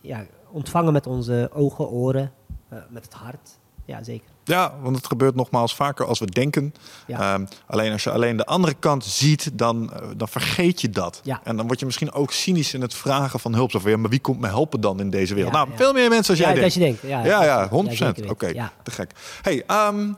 ja, 0.00 0.24
ontvangen 0.50 0.92
met 0.92 1.06
onze 1.06 1.50
ogen, 1.52 1.88
oren, 1.90 2.32
eh, 2.68 2.78
met 2.88 3.04
het 3.04 3.14
hart. 3.14 3.58
Ja, 3.84 4.02
zeker. 4.02 4.30
Ja, 4.44 4.74
want 4.80 4.96
het 4.96 5.06
gebeurt 5.06 5.34
nogmaals 5.34 5.74
vaker 5.74 6.06
als 6.06 6.18
we 6.18 6.26
denken. 6.26 6.74
Ja. 7.06 7.34
Ehm, 7.34 7.44
alleen 7.66 7.92
als 7.92 8.02
je 8.04 8.10
alleen 8.10 8.36
de 8.36 8.46
andere 8.46 8.74
kant 8.78 9.04
ziet, 9.04 9.50
dan, 9.52 9.92
eh, 9.92 10.08
dan 10.16 10.28
vergeet 10.28 10.80
je 10.80 10.90
dat. 10.90 11.20
Ja. 11.22 11.40
En 11.44 11.56
dan 11.56 11.66
word 11.66 11.78
je 11.80 11.86
misschien 11.86 12.12
ook 12.12 12.32
cynisch 12.32 12.74
in 12.74 12.80
het 12.80 12.94
vragen 12.94 13.40
van 13.40 13.54
hulp. 13.54 13.70
Van, 13.70 13.90
ja, 13.90 13.96
maar 13.96 14.10
wie 14.10 14.20
komt 14.20 14.40
me 14.40 14.46
helpen 14.46 14.80
dan 14.80 15.00
in 15.00 15.10
deze 15.10 15.34
wereld? 15.34 15.52
Nou, 15.52 15.68
veel 15.74 15.92
meer 15.92 16.08
mensen 16.08 16.30
als 16.34 16.44
jij 16.44 16.54
denkt. 16.54 16.74
je 16.74 16.80
denkt. 16.80 17.02
Ja, 17.02 17.24
Ja, 17.24 17.44
ja, 17.44 17.44
Ja, 17.44 17.68
100%. 17.68 18.16
zeker 18.16 18.30
Oké, 18.30 18.70
te 18.82 18.90
gek. 18.90 19.12
Hey, 19.42 19.62
ehm, 19.66 20.12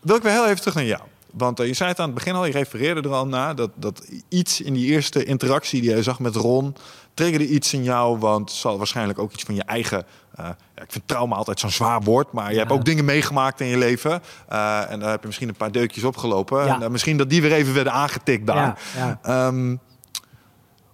wil 0.00 0.16
ik 0.16 0.22
weer 0.22 0.32
heel 0.32 0.46
even 0.46 0.60
terug 0.60 0.74
naar 0.74 0.84
jou. 0.84 1.02
Want 1.32 1.60
eh, 1.60 1.66
je 1.66 1.74
zei 1.74 1.88
het 1.88 1.98
aan 1.98 2.06
het 2.06 2.14
begin 2.14 2.34
al, 2.34 2.44
je 2.44 2.52
refereerde 2.52 3.08
er 3.08 3.14
al 3.14 3.26
naar... 3.26 3.54
dat, 3.54 3.70
dat 3.74 4.08
iets 4.28 4.60
in 4.60 4.72
die 4.74 4.86
eerste 4.86 5.24
interactie 5.24 5.80
die 5.80 5.90
je 5.90 6.02
zag 6.02 6.18
met 6.18 6.36
Ron... 6.36 6.74
triggerde 7.14 7.46
iets 7.48 7.72
in 7.72 7.82
jou, 7.82 8.18
want 8.18 8.48
het 8.50 8.58
zal 8.58 8.78
waarschijnlijk 8.78 9.18
ook 9.18 9.32
iets 9.32 9.42
van 9.42 9.54
je 9.54 9.62
eigen... 9.64 10.04
eh, 10.34 10.44
ja, 10.76 10.82
ik 10.82 10.92
vind 10.92 11.08
trauma 11.08 11.36
altijd 11.36 11.60
zo'n 11.60 11.70
zwaar 11.70 12.00
woord, 12.02 12.32
maar 12.32 12.48
je 12.48 12.52
Ja. 12.54 12.58
hebt 12.58 12.72
ook 12.72 12.84
dingen 12.84 13.04
meegemaakt 13.04 13.60
in 13.60 13.66
je 13.66 13.78
leven. 13.78 14.22
eh, 14.48 14.90
en 14.90 15.00
daar 15.00 15.10
heb 15.10 15.20
je 15.20 15.26
misschien 15.26 15.48
een 15.48 15.56
paar 15.56 15.72
deukjes 15.72 16.04
opgelopen. 16.04 16.64
Ja. 16.66 16.74
En 16.74 16.82
eh, 16.82 16.88
misschien 16.88 17.16
dat 17.16 17.30
die 17.30 17.42
weer 17.42 17.52
even 17.52 17.74
werden 17.74 17.92
aangetikt 17.92 18.46
daar. 18.46 18.78
Ehm, 19.22 19.76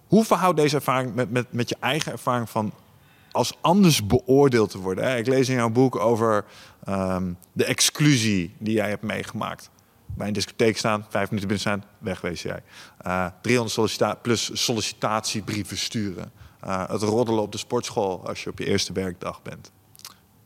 hoe 0.07 0.25
verhoudt 0.25 0.57
deze 0.57 0.75
ervaring 0.75 1.15
met, 1.15 1.31
met, 1.31 1.45
met 1.53 1.69
je 1.69 1.75
eigen 1.79 2.11
ervaring 2.11 2.49
van 2.49 2.71
als 3.31 3.57
anders 3.61 4.05
beoordeeld 4.05 4.69
te 4.69 4.77
worden? 4.79 5.03
Hè? 5.03 5.17
Ik 5.17 5.27
lees 5.27 5.49
in 5.49 5.55
jouw 5.55 5.69
boek 5.69 5.95
over 5.95 6.45
ehm, 6.83 7.31
de 7.51 7.65
exclusie 7.65 8.55
die 8.59 8.73
jij 8.73 8.89
hebt 8.89 9.03
meegemaakt. 9.03 9.69
Bij 10.19 10.27
een 10.27 10.33
discotheek 10.33 10.77
staan, 10.77 11.05
vijf 11.09 11.29
minuten 11.29 11.47
binnen 11.49 11.59
staan, 11.59 11.83
wegwezen 11.97 12.49
jij. 12.49 12.63
Eh 12.97 13.25
300 13.41 13.75
sollicita 13.75 14.13
plus 14.15 14.63
sollicitatiebrieven 14.63 15.77
sturen. 15.77 16.31
Eh, 16.59 16.89
het 16.89 17.01
roddelen 17.01 17.41
op 17.41 17.51
de 17.51 17.57
sportschool 17.57 18.27
als 18.27 18.43
je 18.43 18.49
op 18.49 18.59
je 18.59 18.65
eerste 18.65 18.93
werkdag 18.93 19.41
bent. 19.41 19.71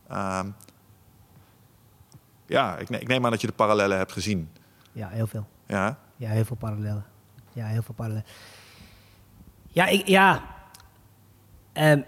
Ehm, 0.08 0.50
ja, 2.46 2.78
ik, 2.78 2.90
ne- 2.90 3.00
ik 3.00 3.08
neem 3.08 3.26
aan 3.26 3.32
dat 3.32 3.42
je 3.42 3.48
de 3.48 3.54
parallellen 3.54 3.98
hebt 3.98 4.12
gezien. 4.12 4.50
ja, 4.92 5.08
heel 5.10 5.28
veel. 5.28 5.48
Ja, 5.68 5.98
Ja, 6.16 6.30
heel 6.30 6.46
veel 6.46 6.56
parallellen. 6.56 7.06
Ja, 7.54 7.66
heel 7.66 7.82
veel 7.84 7.94
parallellen. 7.96 8.26
Ja, 9.68 9.86
ik, 9.88 10.08
ja. 10.08 10.44
Ehm, 11.74 12.00
eh, 12.00 12.04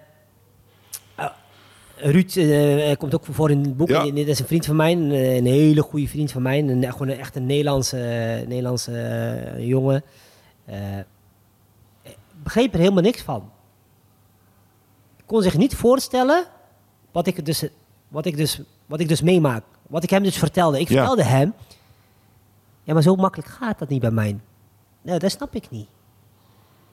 Ruud 1.98 2.36
eh, 2.36 2.96
komt 2.98 3.16
ook 3.16 3.26
voor 3.30 3.52
in 3.52 3.60
het 3.64 3.78
boek. 3.78 3.88
Ja. 3.89 4.12
Dit 4.12 4.28
is 4.28 4.39
een 4.39 4.46
vriend 4.46 4.66
van 4.66 4.76
mij, 4.76 4.91
een, 4.91 5.12
eh, 5.12 5.36
een 5.36 5.46
hele 5.46 5.82
goede 5.82 6.08
vriend 6.08 6.32
van 6.32 6.41
mij. 6.41 6.60
Een, 6.60 6.91
gewoon 6.91 7.08
een, 7.08 7.20
echt 7.20 7.36
een 7.36 7.46
Nederlandse, 7.46 7.98
eh, 7.98 8.48
Nederlandse 8.48 9.56
jongen. 9.58 10.04
Ik 12.04 12.16
begreep 12.43 12.74
er 12.74 12.80
helemaal 12.80 13.04
niks 13.04 13.22
van. 13.22 13.50
Ik 15.18 15.24
kon 15.26 15.41
zich 15.41 15.58
niet 15.58 15.76
voorstellen 15.76 16.46
wat 17.12 17.28
ik 17.28 17.46
dus, 17.46 17.66
wat 18.08 18.26
ik 18.26 18.38
dus, 18.38 18.62
wat 18.86 19.00
ik 19.00 19.08
dus 19.08 19.22
meemaak. 19.22 19.64
Wat 19.88 20.04
ik 20.04 20.10
hem 20.10 20.24
dus 20.24 20.38
vertelde. 20.38 20.80
Ik 20.80 20.89
Ja. 20.89 20.96
vertelde 20.96 21.24
hem, 21.24 21.54
ja, 22.84 22.93
maar 22.93 23.04
zo 23.04 23.16
makkelijk 23.16 23.50
gaat 23.50 23.80
dat 23.80 23.89
niet 23.89 24.02
bij 24.02 24.12
mij. 24.12 24.39
Nee, 25.02 25.20
dat 25.20 25.32
snap 25.32 25.56
ik 25.56 25.70
niet. 25.70 25.88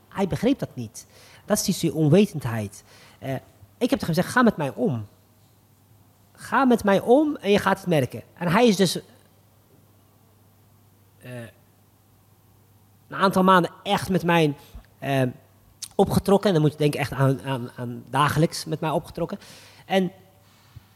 Hij 0.09 0.27
begreep 0.27 0.59
dat 0.59 0.75
niet. 0.75 1.07
Dat 1.45 1.59
is 1.59 1.65
dus 1.65 1.79
die 1.79 1.95
onwetendheid. 1.95 2.85
Ik 3.83 3.91
heb 3.91 3.99
tegen 3.99 4.15
hem 4.15 4.15
gezegd, 4.15 4.35
ga 4.35 4.43
met 4.43 4.57
mij 4.57 4.73
om. 4.75 5.07
Ga 6.33 6.65
met 6.65 6.85
mij 6.85 7.01
om 7.01 7.37
en 7.37 7.51
je 7.51 7.59
gaat 7.59 7.79
het 7.79 7.87
merken. 7.87 8.23
En 8.35 8.49
hij 8.49 8.67
is 8.67 8.77
dus 8.77 9.01
eh, 11.23 11.31
een 13.09 13.17
aantal 13.17 13.43
maanden 13.43 13.71
echt 13.83 14.09
met 14.09 14.25
mij 14.25 14.55
eh, 14.99 15.23
opgetrokken. 15.95 16.49
En 16.49 16.53
dan 16.55 16.63
moet 16.63 16.73
je 16.73 16.79
denken 16.79 17.01
echt 17.01 17.13
aan, 17.13 17.43
aan, 17.43 17.71
aan 17.77 18.05
dagelijks 18.11 18.65
met 18.65 18.81
mij 18.81 18.91
opgetrokken. 18.91 19.39
En 19.87 20.13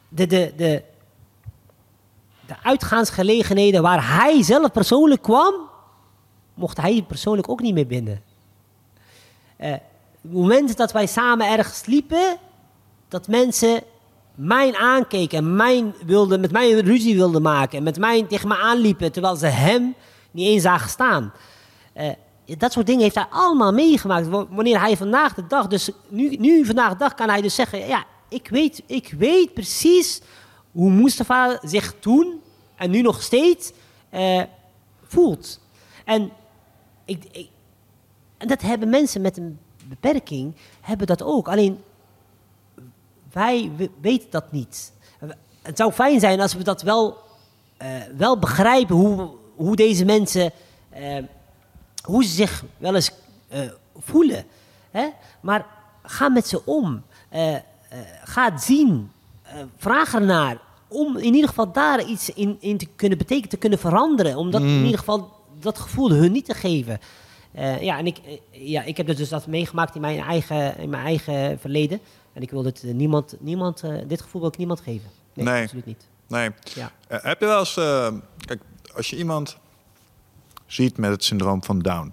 de, 0.09 0.27
de, 0.27 0.53
de, 0.57 0.83
de 2.47 2.55
uitgaansgelegenheden 2.63 3.83
waar 3.83 4.17
hij 4.17 4.43
zelf 4.43 4.73
persoonlijk 4.73 5.23
kwam, 5.23 5.55
mocht 6.55 6.77
hij 6.77 7.05
persoonlijk 7.09 7.49
ook 7.49 7.61
niet 7.61 7.75
meer 7.75 7.87
binnen. 7.87 8.23
Eh, 9.57 9.71
het 9.71 10.33
moment 10.33 10.77
dat 10.77 10.93
wij 10.93 11.07
samen 11.07 11.51
ergens 11.51 11.87
liepen, 11.87 12.39
dat 13.17 13.29
mensen 13.29 13.83
mij 14.35 14.75
aankeken 14.75 15.39
en 15.39 15.57
mijn 15.57 15.95
met 16.41 16.53
mij 16.53 16.73
ruzie 16.73 17.15
wilden 17.15 17.43
maken 17.43 17.79
en 17.79 17.85
met 17.85 17.99
mij 17.99 18.23
tegen 18.23 18.49
me 18.49 18.57
aanliepen, 18.57 19.13
terwijl 19.13 19.37
ze 19.37 19.47
hem 19.47 19.95
niet 20.31 20.47
eens 20.47 20.63
zagen 20.63 20.91
staan. 20.91 21.33
Eh, 21.93 22.11
dat 22.59 22.73
soort 22.73 22.87
dingen 22.87 23.03
heeft 23.03 23.15
hij 23.15 23.27
allemaal 23.31 23.73
meegemaakt. 23.73 24.29
Wa- 24.29 24.47
Wanneer 24.51 24.81
hij 24.81 24.97
vandaag 24.97 25.35
de 25.35 25.47
dag, 25.47 25.67
dus 25.67 25.91
nu, 26.09 26.37
nu 26.37 26.65
vandaag 26.65 26.93
de 26.93 26.99
dag 26.99 27.15
kan 27.15 27.29
hij 27.29 27.41
dus 27.41 27.55
zeggen, 27.55 27.87
ja, 27.87 28.05
ik 28.29 28.49
weet, 28.49 28.83
ik 28.87 29.15
weet 29.19 29.55
precies 29.55 30.21
hoe 30.73 30.91
Mustafa 30.91 31.59
zich 31.63 31.95
toen 32.01 32.41
en 32.77 32.91
nu 32.91 33.03
nog 33.03 33.23
steeds 33.23 33.73
eh, 34.11 34.43
voelt. 35.03 35.61
En, 36.05 36.31
ik, 37.05 37.49
en 38.39 38.49
dat 38.49 38.63
hebben 38.63 38.89
mensen 38.89 39.21
met 39.21 39.37
een 39.37 39.59
beperking, 39.89 40.55
hebben 40.81 41.07
dat 41.07 41.23
ook. 41.23 41.49
Alleen, 41.49 41.79
wij 43.37 43.71
we- 43.77 43.91
weten 44.01 44.31
dat 44.31 44.53
niet. 44.53 44.93
Het 45.63 45.77
zou 45.77 45.93
fijn 45.93 46.21
zijn 46.21 46.41
als 46.41 46.55
we 46.55 46.63
dat 46.65 46.83
wel, 46.83 47.17
eh, 47.77 47.89
wel 48.17 48.39
begrijpen, 48.39 48.97
hoe, 48.97 49.29
hoe 49.57 49.77
deze 49.77 50.05
mensen, 50.05 50.51
eh, 50.91 51.23
hoe 52.03 52.25
ze 52.25 52.31
zich 52.31 52.65
wel 52.79 52.95
eens 52.95 53.11
eh, 53.49 53.61
voelen. 53.97 54.45
Hè? 54.91 55.09
Maar 55.41 55.67
ga 56.03 56.29
met 56.29 56.47
ze 56.49 56.65
om. 56.65 57.03
Ga 58.25 58.53
het 58.53 58.63
zien. 58.63 59.11
Vraag 59.77 60.15
ernaar. 60.15 60.59
Om 60.89 61.17
in 61.17 61.35
ieder 61.35 61.49
geval 61.49 61.73
daar 61.73 62.05
iets 62.05 62.31
in, 62.31 62.57
in 62.61 62.77
te 62.79 62.87
kunnen 62.97 63.19
betekenen, 63.19 63.49
te 63.49 63.57
kunnen 63.57 63.79
veranderen. 63.79 64.37
Om 64.37 64.51
dat 64.51 64.61
in 64.63 64.85
ieder 64.85 64.99
geval 64.99 65.31
dat 65.61 65.79
gevoel 65.79 66.11
hun 66.11 66.33
niet 66.33 66.45
te 66.45 66.55
geven. 66.55 66.99
Ja, 67.81 67.99
en 67.99 68.07
ik, 68.07 68.21
ja, 68.51 68.83
ik 68.83 68.97
heb 68.97 69.07
dus 69.17 69.29
dat 69.29 69.47
meegemaakt 69.47 69.95
in 69.95 70.01
mijn 70.01 70.21
eigen, 70.21 70.79
in 70.79 70.91
mijn 70.91 71.05
eigen 71.05 71.59
verleden. 71.59 72.01
En 72.37 72.43
ik 72.43 72.51
wil 72.51 72.63
dit 72.63 72.83
eh, 72.85 72.95
niemand, 72.95 73.35
niemand 73.41 73.83
eh, 73.83 73.95
dit 74.09 74.21
gevoel 74.23 74.41
wil 74.41 74.51
ik 74.51 74.57
niemand 74.57 74.81
geven. 74.81 75.11
Nee, 75.35 75.45
Nee. 75.47 75.63
absoluut 75.63 75.87
niet. 75.87 76.07
Nee. 76.29 76.51
Ja. 76.75 76.93
Eh, 77.09 77.19
heb 77.23 77.41
je 77.41 77.47
wel 77.47 77.59
eens... 77.59 77.75
kijk, 78.45 78.61
als 78.95 79.11
je 79.11 79.17
iemand 79.17 79.57
ziet 80.67 80.97
met 80.97 81.11
het 81.11 81.25
syndroom 81.25 81.65
van 81.65 81.79
Down. 81.79 82.13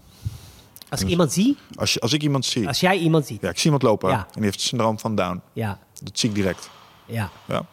Als 0.89 1.01
ik 1.01 1.07
iemand 1.07 1.33
zie, 1.33 1.57
Als, 1.75 1.93
je, 1.93 1.99
als 1.99 2.13
ik 2.13 2.21
iemand 2.23 2.45
zie... 2.45 2.67
als 2.67 2.79
jij 2.79 2.97
iemand 2.97 3.25
ziet. 3.25 3.41
Ja, 3.41 3.49
ik 3.49 3.55
zie 3.55 3.63
iemand 3.65 3.81
lopen 3.83 4.09
Ja. 4.09 4.17
en 4.17 4.31
die 4.33 4.43
heeft 4.43 4.55
het 4.55 4.63
syndroom 4.63 4.99
van 4.99 5.15
Down. 5.15 5.41
Ja, 5.53 5.79
Dat 6.03 6.19
zie 6.19 6.29
ik 6.29 6.35
direct. 6.35 6.69
ja, 7.05 7.29
Ja. 7.47 7.65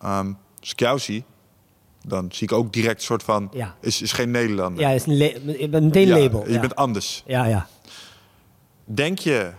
Ehm, 0.00 0.32
als 0.60 0.70
ik 0.72 0.80
jou 0.80 0.98
zie, 0.98 1.24
dan 2.04 2.28
zie 2.32 2.42
ik 2.48 2.52
ook 2.52 2.72
direct 2.72 2.96
een 2.98 3.04
soort 3.06 3.22
van... 3.22 3.48
Ja. 3.52 3.76
Is, 3.80 4.02
is 4.02 4.12
geen 4.12 4.30
Nederlander. 4.30 4.82
ja, 4.82 4.90
is 4.90 5.06
een, 5.06 5.18
la- 5.18 5.68
bent 5.68 5.84
meteen 5.84 6.06
Ja, 6.06 6.18
label. 6.18 6.46
Je 6.46 6.52
ja. 6.52 6.60
bent 6.60 6.74
anders. 6.76 7.22
ja, 7.26 7.44
ja. 7.44 7.66
Denk 8.84 9.18
je 9.18 9.52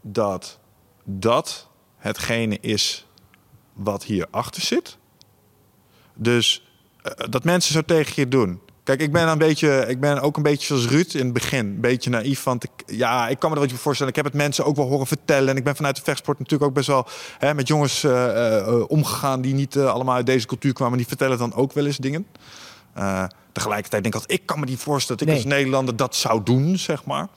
dat 0.00 0.58
dat 1.04 1.68
hetgene 2.02 2.58
is 2.60 3.06
wat 3.72 4.04
hierachter 4.04 4.62
zit? 4.62 4.98
Dus 6.14 6.62
eh, 7.02 7.12
dat 7.30 7.44
mensen 7.44 7.72
zo 7.72 7.82
tegen 7.82 8.12
je 8.16 8.28
doen. 8.28 8.60
Kijk, 8.84 9.00
ik 9.00 9.12
ben, 9.12 9.28
een 9.28 9.38
beetje, 9.38 9.84
ik 9.88 10.00
ben 10.00 10.20
ook 10.20 10.36
een 10.36 10.42
beetje 10.42 10.66
zoals 10.66 10.86
Ruud 10.86 11.14
in 11.14 11.24
het 11.24 11.32
begin. 11.32 11.66
Een 11.66 11.80
beetje 11.80 12.10
naïef, 12.10 12.42
want 12.42 12.64
ik, 12.64 12.70
ja, 12.86 13.28
ik 13.28 13.38
kan 13.38 13.50
me 13.50 13.56
er 13.56 13.62
wat 13.62 13.70
je 13.70 13.76
voorstellen. 13.76 14.12
Ik 14.12 14.16
heb 14.16 14.32
het 14.32 14.34
mensen 14.34 14.64
ook 14.64 14.76
wel 14.76 14.88
horen 14.88 15.06
vertellen. 15.06 15.48
En 15.48 15.56
ik 15.56 15.64
ben 15.64 15.76
vanuit 15.76 15.96
de 15.96 16.02
vechtsport 16.02 16.38
natuurlijk 16.38 16.70
ook 16.70 16.74
best 16.76 16.86
wel 16.86 17.06
hè, 17.38 17.54
met 17.54 17.68
jongens 17.68 18.04
eh, 18.04 18.58
eh, 18.58 18.84
omgegaan... 18.88 19.40
die 19.40 19.54
niet 19.54 19.76
allemaal 19.76 20.14
uit 20.14 20.26
deze 20.26 20.46
cultuur 20.46 20.72
kwamen. 20.72 20.98
Die 20.98 21.06
vertellen 21.06 21.38
dan 21.38 21.54
ook 21.54 21.72
wel 21.72 21.86
eens 21.86 21.96
dingen. 21.96 22.26
Tegelijkertijd 23.52 24.02
denk 24.02 24.14
ik 24.14 24.20
altijd, 24.20 24.40
ik 24.40 24.46
kan 24.46 24.60
me 24.60 24.66
niet 24.66 24.80
voorstellen... 24.80 25.18
dat 25.18 25.28
ik 25.28 25.34
Nee. 25.34 25.44
als 25.44 25.54
Nederlander 25.54 25.96
dat 25.96 26.16
zou 26.16 26.42
doen, 26.42 26.78
zeg 26.78 27.04
maar. 27.04 27.28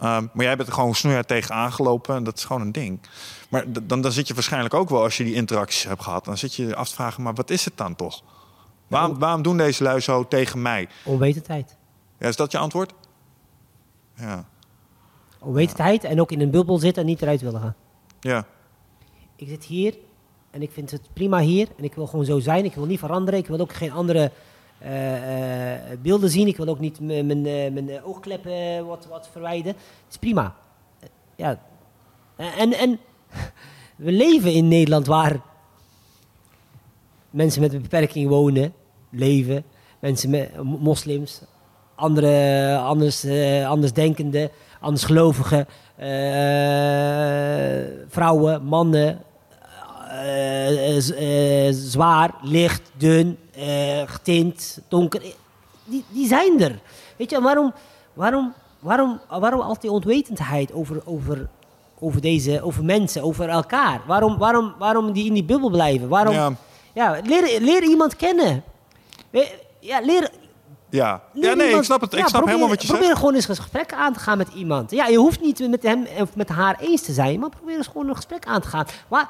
Ehm, 0.00 0.26
maar 0.32 0.44
jij 0.44 0.56
bent 0.56 0.68
er 0.68 0.74
gewoon 0.74 0.94
snoeihard 0.94 1.28
tegen 1.28 1.54
aangelopen. 1.54 2.16
En 2.16 2.24
dat 2.24 2.36
is 2.36 2.44
gewoon 2.44 2.62
een 2.62 2.72
ding. 2.72 3.00
Maar 3.50 3.64
dan, 3.82 4.00
dan 4.00 4.12
zit 4.12 4.28
je 4.28 4.34
waarschijnlijk 4.34 4.74
ook 4.74 4.88
wel, 4.88 5.02
als 5.02 5.16
je 5.16 5.24
die 5.24 5.34
interacties 5.34 5.82
hebt 5.84 6.02
gehad... 6.02 6.24
dan 6.24 6.38
zit 6.38 6.54
je 6.54 6.76
af 6.76 6.88
te 6.88 6.94
vragen, 6.94 7.22
maar 7.22 7.34
wat 7.34 7.50
is 7.50 7.64
het 7.64 7.76
dan 7.76 7.96
toch? 7.96 8.22
Waarom, 8.86 9.18
waarom 9.18 9.42
doen 9.42 9.56
deze 9.56 9.82
lui 9.82 10.00
zo 10.00 10.28
tegen 10.28 10.62
mij? 10.62 10.88
Onwetendheid. 11.04 11.76
Ja, 12.18 12.28
is 12.28 12.36
dat 12.36 12.52
je 12.52 12.58
antwoord? 12.58 12.92
Ja. 14.14 14.44
Onwetendheid 15.38 16.04
en 16.04 16.20
ook 16.20 16.32
in 16.32 16.40
een 16.40 16.50
bubbel 16.50 16.78
zitten 16.78 17.02
en 17.02 17.08
niet 17.08 17.22
eruit 17.22 17.40
willen 17.40 17.60
gaan. 17.60 17.74
Ja. 18.20 18.46
Ik 19.36 19.48
zit 19.48 19.64
hier 19.64 19.94
en 20.50 20.62
ik 20.62 20.70
vind 20.70 20.90
het 20.90 21.08
prima 21.12 21.38
hier. 21.38 21.68
En 21.76 21.84
ik 21.84 21.94
wil 21.94 22.06
gewoon 22.06 22.24
zo 22.24 22.38
zijn. 22.38 22.64
Ik 22.64 22.74
wil 22.74 22.86
niet 22.86 22.98
veranderen. 22.98 23.40
Ik 23.40 23.46
wil 23.46 23.60
ook 23.60 23.72
geen 23.72 23.92
andere 23.92 24.30
eh, 24.78 25.92
eh, 25.92 25.98
beelden 26.00 26.30
zien. 26.30 26.46
Ik 26.46 26.56
wil 26.56 26.68
ook 26.68 26.78
niet 26.78 27.00
mijn, 27.00 27.46
eh, 27.88 28.08
oogkleppen 28.08 28.86
wat, 28.86 29.06
wat 29.06 29.28
verwijderen. 29.32 29.72
Het 29.76 30.10
is 30.10 30.16
prima. 30.16 30.56
Ja. 31.36 31.62
En, 32.36 32.72
en 32.72 32.98
we 33.96 34.12
leven 34.12 34.52
in 34.52 34.68
Nederland 34.68 35.06
waar 35.06 35.40
mensen 37.30 37.60
met 37.60 37.72
een 37.72 37.82
beperking 37.82 38.28
wonen, 38.28 38.74
leven. 39.10 39.64
Mensen 39.98 40.30
met 40.30 40.62
moslims, 40.62 41.40
andere, 41.94 42.76
anders, 42.76 43.24
eh, 43.24 43.68
andersdenkenden, 43.68 44.50
andersgelovigen, 44.80 45.66
eh, 45.96 46.06
vrouwen, 48.08 48.64
mannen, 48.64 49.22
eh, 51.18 51.68
zwaar, 51.70 52.34
licht, 52.42 52.90
dun, 52.96 53.38
getint, 54.06 54.80
donker. 54.88 55.20
Die, 55.84 56.04
die 56.08 56.26
zijn 56.26 56.60
er. 56.60 56.80
Weet 57.16 57.30
je, 57.30 57.40
waarom, 57.40 57.72
waarom, 58.12 58.52
waarom, 58.78 59.20
waarom 59.28 59.60
altijd 59.60 59.80
die 59.80 59.90
onwetendheid 59.90 60.72
over, 60.72 61.02
over, 61.04 61.48
over, 62.00 62.20
deze, 62.20 62.62
over 62.62 62.84
mensen, 62.84 63.22
over 63.22 63.48
elkaar? 63.48 64.00
Waarom, 64.06 64.38
waarom, 64.38 64.74
waarom 64.78 65.12
die 65.12 65.26
in 65.26 65.34
die 65.34 65.44
bubbel 65.44 65.70
blijven? 65.70 66.08
Waarom, 66.08 66.34
Ja. 66.34 66.52
ja, 66.92 67.20
leer, 67.24 67.60
leer 67.60 67.82
iemand 67.82 68.16
kennen. 68.16 68.62
Ja, 69.80 70.00
leer, 70.00 70.30
Ja, 70.90 71.22
leer 71.32 71.44
ja 71.44 71.54
nee, 71.54 71.74
ik 71.74 71.82
snap 71.82 72.00
het. 72.00 72.12
Ik 72.12 72.18
snap 72.18 72.30
probeer, 72.30 72.48
helemaal 72.48 72.68
wat 72.68 72.80
je 72.82 72.88
probeer 72.88 73.06
zegt. 73.06 73.18
gewoon 73.18 73.34
eens 73.34 73.48
een 73.48 73.56
gesprek 73.56 73.92
aan 73.92 74.12
te 74.12 74.18
gaan 74.20 74.38
met 74.38 74.48
iemand. 74.54 74.90
Ja, 74.90 75.06
je 75.06 75.16
hoeft 75.16 75.40
niet 75.40 75.68
met 75.68 75.82
hem 75.82 76.06
of 76.20 76.36
met 76.36 76.48
haar 76.48 76.78
eens 76.80 77.02
te 77.02 77.12
zijn, 77.12 77.40
maar 77.40 77.48
probeer 77.50 77.76
eens 77.76 77.86
gewoon 77.86 78.08
een 78.08 78.16
gesprek 78.16 78.46
aan 78.46 78.60
te 78.60 78.68
gaan. 78.68 78.86
Waar, 79.08 79.28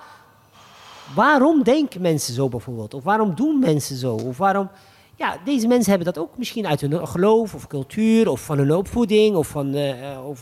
waarom 1.15 1.63
denken 1.63 2.01
mensen 2.01 2.35
zo 2.35 2.49
bijvoorbeeld? 2.49 2.95
Of 2.95 3.05
waarom 3.05 3.35
doen 3.35 3.59
mensen 3.59 3.97
zo? 3.97 4.15
Of 4.15 4.37
waarom... 4.39 4.69
Ja, 5.17 5.37
deze 5.45 5.67
mensen 5.67 5.91
hebben 5.93 6.13
dat 6.15 6.23
ook 6.23 6.39
misschien 6.39 6.67
uit 6.67 6.81
hun 6.81 7.09
geloof 7.09 7.55
of 7.55 7.67
cultuur 7.67 8.29
of 8.31 8.41
van 8.41 8.59
hun 8.59 8.73
opvoeding 8.75 9.37
of 9.37 9.49
van... 9.49 9.75
eh, 9.75 10.13
eh, 10.13 10.27
of, 10.29 10.41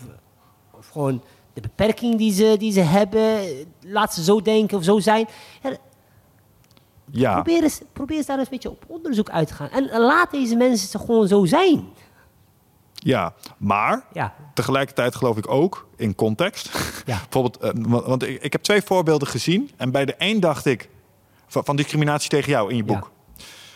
of 0.78 0.88
gewoon 0.88 1.22
de 1.60 1.68
beperking 1.68 2.16
die 2.18 2.32
ze, 2.32 2.56
die 2.58 2.72
ze 2.72 2.80
hebben. 2.80 3.40
Laat 3.80 4.14
ze 4.14 4.22
zo 4.24 4.42
denken 4.42 4.76
of 4.78 4.84
zo 4.84 4.98
zijn. 4.98 5.28
Ja, 5.62 5.76
Ja, 7.10 7.34
Probeer, 7.34 7.62
eens, 7.62 7.80
probeer 7.92 8.16
eens 8.16 8.26
daar 8.26 8.38
eens 8.38 8.46
een 8.46 8.52
beetje 8.52 8.70
op 8.70 8.84
onderzoek 8.86 9.30
uit 9.30 9.48
te 9.48 9.54
gaan. 9.54 9.70
En 9.70 9.88
laat 10.00 10.30
deze 10.30 10.56
mensen 10.56 10.88
ze 10.88 10.98
gewoon 10.98 11.28
zo 11.28 11.44
zijn. 11.44 11.88
ja, 12.94 13.34
maar 13.56 14.04
Ja, 14.12 14.34
tegelijkertijd 14.54 15.14
geloof 15.14 15.36
ik 15.36 15.50
ook 15.50 15.88
in 15.96 16.14
context. 16.14 16.70
Ja. 17.06 17.18
Bijvoorbeeld, 17.30 17.56
eh, 17.56 17.70
want, 18.06 18.22
ik, 18.22 18.42
ik 18.42 18.52
heb 18.52 18.62
twee 18.62 18.82
voorbeelden 18.82 19.28
gezien. 19.28 19.70
En 19.76 19.90
bij 19.90 20.04
de 20.04 20.14
een 20.18 20.40
dacht 20.40 20.66
ik, 20.66 20.88
van, 21.46 21.64
van 21.64 21.76
discriminatie 21.76 22.28
tegen 22.30 22.50
jou 22.50 22.70
in 22.70 22.76
je 22.76 22.84
boek. 22.84 23.10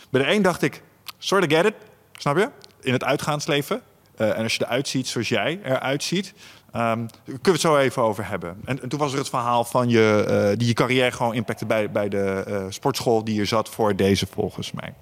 Bij 0.09 0.21
de 0.21 0.31
een 0.31 0.41
dacht 0.41 0.61
ik, 0.61 0.83
sort 1.17 1.43
of 1.45 1.51
get 1.57 1.65
it, 1.65 1.75
snap 2.11 2.37
je? 2.37 2.49
In 2.81 2.93
het 2.93 3.03
uitgaansleven. 3.03 3.81
Eh, 4.15 4.37
en 4.37 4.43
als 4.43 4.55
je 4.55 4.63
eruit 4.65 4.87
ziet 4.87 5.07
zoals 5.07 5.29
jij 5.29 5.59
eruit 5.63 6.03
ziet, 6.03 6.33
ehm, 6.73 7.05
kunnen 7.25 7.41
we 7.43 7.51
het 7.51 7.61
zo 7.61 7.77
even 7.77 8.01
over 8.01 8.27
hebben. 8.27 8.55
En, 8.65 8.81
en 8.81 8.89
toen 8.89 8.99
was 8.99 9.11
er 9.11 9.17
het 9.17 9.29
verhaal 9.29 9.63
van 9.63 9.89
je, 9.89 10.25
eh, 10.27 10.57
die 10.57 10.67
je 10.67 10.73
carrière 10.73 11.11
gewoon 11.11 11.33
impacte 11.33 11.65
bij, 11.65 11.91
bij 11.91 12.09
de 12.09 12.43
eh, 12.47 12.65
sportschool 12.69 13.23
die 13.23 13.35
je 13.35 13.45
zat 13.45 13.69
voor 13.69 13.95
deze 13.95 14.27
volgens 14.31 14.71
mij. 14.71 14.93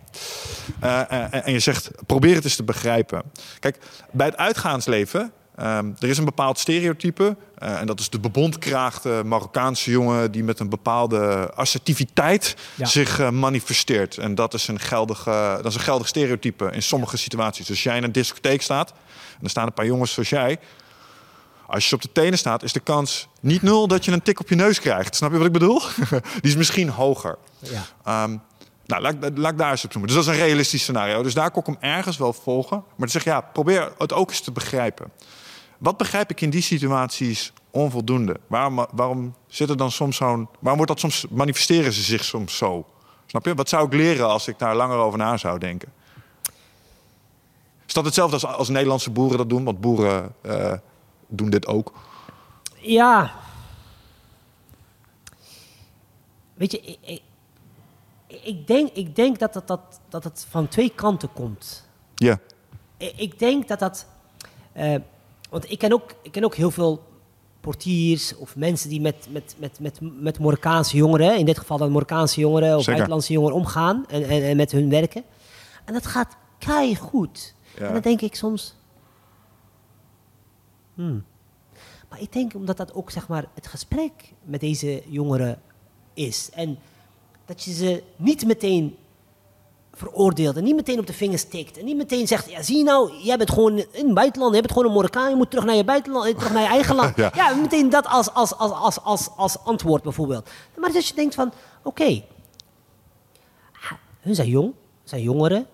Eh, 0.80 1.12
en, 1.12 1.44
en 1.44 1.52
je 1.52 1.60
zegt, 1.60 1.92
probeer 2.06 2.36
het 2.36 2.44
eens 2.44 2.56
te 2.56 2.64
begrijpen. 2.64 3.22
Kijk, 3.60 3.78
bij 4.12 4.26
het 4.26 4.38
uitgaansleven, 4.38 5.32
ehm, 5.56 5.92
er 6.00 6.10
is 6.10 6.18
een 6.18 6.26
bepaald 6.26 6.60
stereotype. 6.60 7.36
en 7.62 7.88
dat 7.88 8.00
is 8.00 8.10
de 8.10 8.20
bebondkraagde 8.20 9.24
Marokkaanse 9.26 9.92
jongen 9.92 10.32
die 10.32 10.44
met 10.44 10.60
een 10.60 10.70
bepaalde 10.70 11.52
assertiviteit 11.54 12.56
Ja. 12.76 12.86
zich 12.86 13.32
manifesteert. 13.32 14.18
En 14.18 14.36
dat 14.36 14.54
is, 14.54 14.68
een 14.68 14.80
geldige, 14.80 15.60
dat 15.62 15.66
is 15.66 15.76
een 15.76 15.82
geldig 15.82 16.08
stereotype 16.08 16.72
in 16.72 16.84
sommige 16.84 17.18
situaties. 17.18 17.66
Dus 17.66 17.76
als 17.76 17.84
jij 17.84 17.98
in 17.98 18.04
een 18.04 18.12
discotheek 18.12 18.62
staat 18.62 18.90
en 19.38 19.44
er 19.44 19.50
staan 19.50 19.68
een 19.68 19.74
paar 19.74 19.86
jongens 19.86 20.14
zoals 20.14 20.30
jij. 20.30 20.60
Als 21.72 21.90
je 21.90 21.96
op 21.96 22.02
de 22.02 22.12
tenen 22.12 22.38
staat, 22.38 22.64
is 22.64 22.74
de 22.74 22.80
kans 22.80 23.28
niet 23.42 23.62
nul 23.62 23.88
dat 23.88 24.06
je 24.06 24.12
een 24.12 24.22
tik 24.22 24.40
op 24.40 24.50
je 24.50 24.56
neus 24.56 24.80
krijgt. 24.80 25.16
Snap 25.16 25.32
je 25.32 25.38
wat 25.38 25.46
ik 25.46 25.52
bedoel? 25.54 25.82
Die 26.42 26.52
is 26.52 26.56
misschien 26.56 26.90
hoger. 26.90 27.38
ja. 27.60 27.84
Ehm, 28.04 28.38
nou, 28.86 29.02
laat, 29.02 29.14
ik- 29.14 29.38
laat 29.38 29.52
ik 29.52 29.58
daar 29.58 29.72
eens 29.72 29.86
op 29.86 29.94
noemen. 29.94 30.14
Dus 30.16 30.26
dat 30.26 30.34
is 30.34 30.40
een 30.40 30.46
realistisch 30.46 30.82
scenario. 30.82 31.24
Dus 31.24 31.34
daar 31.34 31.52
kon 31.52 31.62
ik 31.62 31.68
hem 31.80 31.92
ergens 31.92 32.18
wel 32.18 32.34
volgen. 32.34 32.78
Maar 32.78 32.96
dan 32.98 33.10
zeg 33.10 33.24
ja, 33.24 33.42
probeer 33.42 33.92
het 33.98 34.14
ook 34.14 34.30
eens 34.30 34.42
te 34.42 34.52
begrijpen. 34.52 35.12
Wat 35.78 35.98
begrijp 35.98 36.30
ik 36.30 36.42
in 36.42 36.50
die 36.50 36.62
situaties 36.62 37.54
onvoldoende? 37.72 38.40
Waarom, 38.48 38.88
waarom 38.92 39.36
zit 39.48 39.70
er 39.70 39.78
dan 39.78 39.92
soms 39.92 40.16
zo'n... 40.18 40.48
Waarom 40.60 40.86
wordt 40.86 40.88
dat 40.92 41.00
soms... 41.00 41.26
Manifesteren 41.30 41.94
ze 41.94 42.02
zich 42.02 42.24
soms 42.24 42.58
zo? 42.58 42.86
Snap 43.26 43.46
je? 43.46 43.56
Wat 43.56 43.70
zou 43.70 43.86
ik 43.86 43.94
leren 43.94 44.28
als 44.30 44.48
ik 44.48 44.60
daar 44.60 44.76
langer 44.76 44.98
over 44.98 45.18
na 45.20 45.38
zou 45.38 45.60
denken? 45.60 45.92
Is 47.88 47.94
dat 47.94 48.06
hetzelfde 48.06 48.34
als, 48.36 48.46
als 48.58 48.70
Nederlandse 48.70 49.10
boeren 49.12 49.38
dat 49.38 49.50
doen? 49.50 49.64
Want 49.64 49.82
boeren 49.82 50.34
eh, 50.42 50.74
doen 51.38 51.50
dit 51.50 51.68
ook. 51.68 51.94
Ja. 52.76 53.32
Weet 56.54 56.72
je, 56.72 56.82
ik, 56.82 56.98
ik, 57.02 57.22
ik 58.44 58.68
denk, 58.68 58.90
ik 58.94 59.16
denk 59.16 59.40
dat, 59.40 59.54
het, 59.54 59.68
dat, 59.68 60.00
dat 60.10 60.24
het 60.24 60.46
van 60.50 60.68
twee 60.68 60.92
kanten 60.96 61.34
komt. 61.34 61.88
Ja. 62.16 62.40
Ik, 62.98 63.14
ik 63.16 63.40
denk 63.40 63.68
dat 63.68 63.80
dat... 63.80 64.06
eh, 64.72 64.96
want 65.50 65.72
ik 65.72 65.80
ken, 65.80 65.94
ook, 65.94 66.14
ik 66.22 66.32
ken 66.32 66.44
ook 66.44 66.56
heel 66.56 66.72
veel 66.72 67.10
portiers 67.60 68.36
of 68.36 68.56
mensen 68.56 68.90
die 68.90 69.02
met, 69.02 69.28
met, 69.30 69.56
met, 69.58 69.80
met, 69.80 70.00
met 70.02 70.40
Marokkaanse 70.40 70.98
jongeren, 70.98 71.38
in 71.38 71.46
dit 71.46 71.58
geval 71.58 71.78
dan 71.78 71.92
Marokkaanse 71.92 72.40
jongeren 72.40 72.78
of 72.78 72.86
buitenlandse 72.86 73.34
jongeren 73.34 73.56
omgaan 73.56 74.06
en, 74.08 74.24
en, 74.24 74.44
en 74.44 74.58
met 74.58 74.72
hun 74.72 74.90
werken. 74.90 75.24
En 75.86 75.94
dat 75.94 76.06
gaat 76.06 76.36
kei 76.58 76.96
goed. 76.96 77.54
Ja. 77.78 77.86
En 77.86 77.94
dan 77.94 78.02
denk 78.02 78.22
ik 78.22 78.36
soms. 78.36 78.76
Hmm. 81.02 81.24
Maar 82.10 82.22
ik 82.22 82.34
denk 82.34 82.54
omdat 82.56 82.78
dat 82.78 82.94
ook 82.94 83.12
zeg 83.12 83.28
maar 83.28 83.46
het 83.54 83.68
gesprek 83.68 84.12
met 84.44 84.60
deze 84.60 85.04
jongeren 85.08 85.62
is. 86.14 86.50
En 86.54 86.80
dat 87.46 87.64
je 87.64 87.74
ze 87.74 88.04
niet 88.16 88.46
meteen 88.46 88.96
veroordeelt 89.94 90.56
en 90.56 90.64
niet 90.64 90.76
meteen 90.76 91.00
op 91.00 91.08
de 91.08 91.14
vingers 91.14 91.44
tikt. 91.44 91.78
En 91.78 91.86
niet 91.86 91.98
meteen 91.98 92.28
zegt, 92.28 92.50
ja 92.50 92.62
zie 92.62 92.78
je 92.78 92.84
nou, 92.84 93.12
jij 93.24 93.38
bent 93.38 93.50
gewoon 93.50 93.78
in 93.78 94.06
het 94.06 94.14
buitenland, 94.14 94.56
je 94.56 94.62
bent 94.62 94.74
gewoon 94.74 94.88
een 94.88 94.96
Marokkaan, 94.96 95.30
je 95.30 95.36
moet 95.36 95.50
terug 95.50 95.66
naar 95.66 95.76
je 95.76 95.84
buitenland, 95.84 96.26
eh, 96.26 96.36
terug 96.36 96.54
naar 96.54 96.62
je 96.62 96.68
eigen 96.68 96.96
land. 96.96 97.16
Ja. 97.22 97.32
ja. 97.36 97.56
meteen 97.56 97.90
dat 97.90 98.06
als, 98.06 98.34
als, 98.34 98.58
als, 98.58 98.72
als, 98.72 99.02
als, 99.04 99.30
als 99.36 99.58
antwoord 99.64 100.04
bijvoorbeeld. 100.04 100.50
Maar 100.76 100.92
dat 100.92 101.08
je 101.08 101.16
denkt 101.16 101.36
van, 101.36 101.52
oké, 101.84 102.24
hun 104.20 104.36
zijn 104.36 104.50
jong, 104.50 104.74
zijn 105.04 105.22
jongeren, 105.22 105.68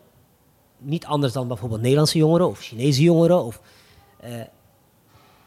niet 0.77 1.05
anders 1.05 1.33
dan 1.33 1.47
bijvoorbeeld 1.47 1.81
Nederlandse 1.81 2.17
jongeren 2.17 2.47
of 2.47 2.59
Chinese 2.59 3.01
jongeren. 3.01 3.43
Of, 3.43 3.61
eh, 4.19 4.41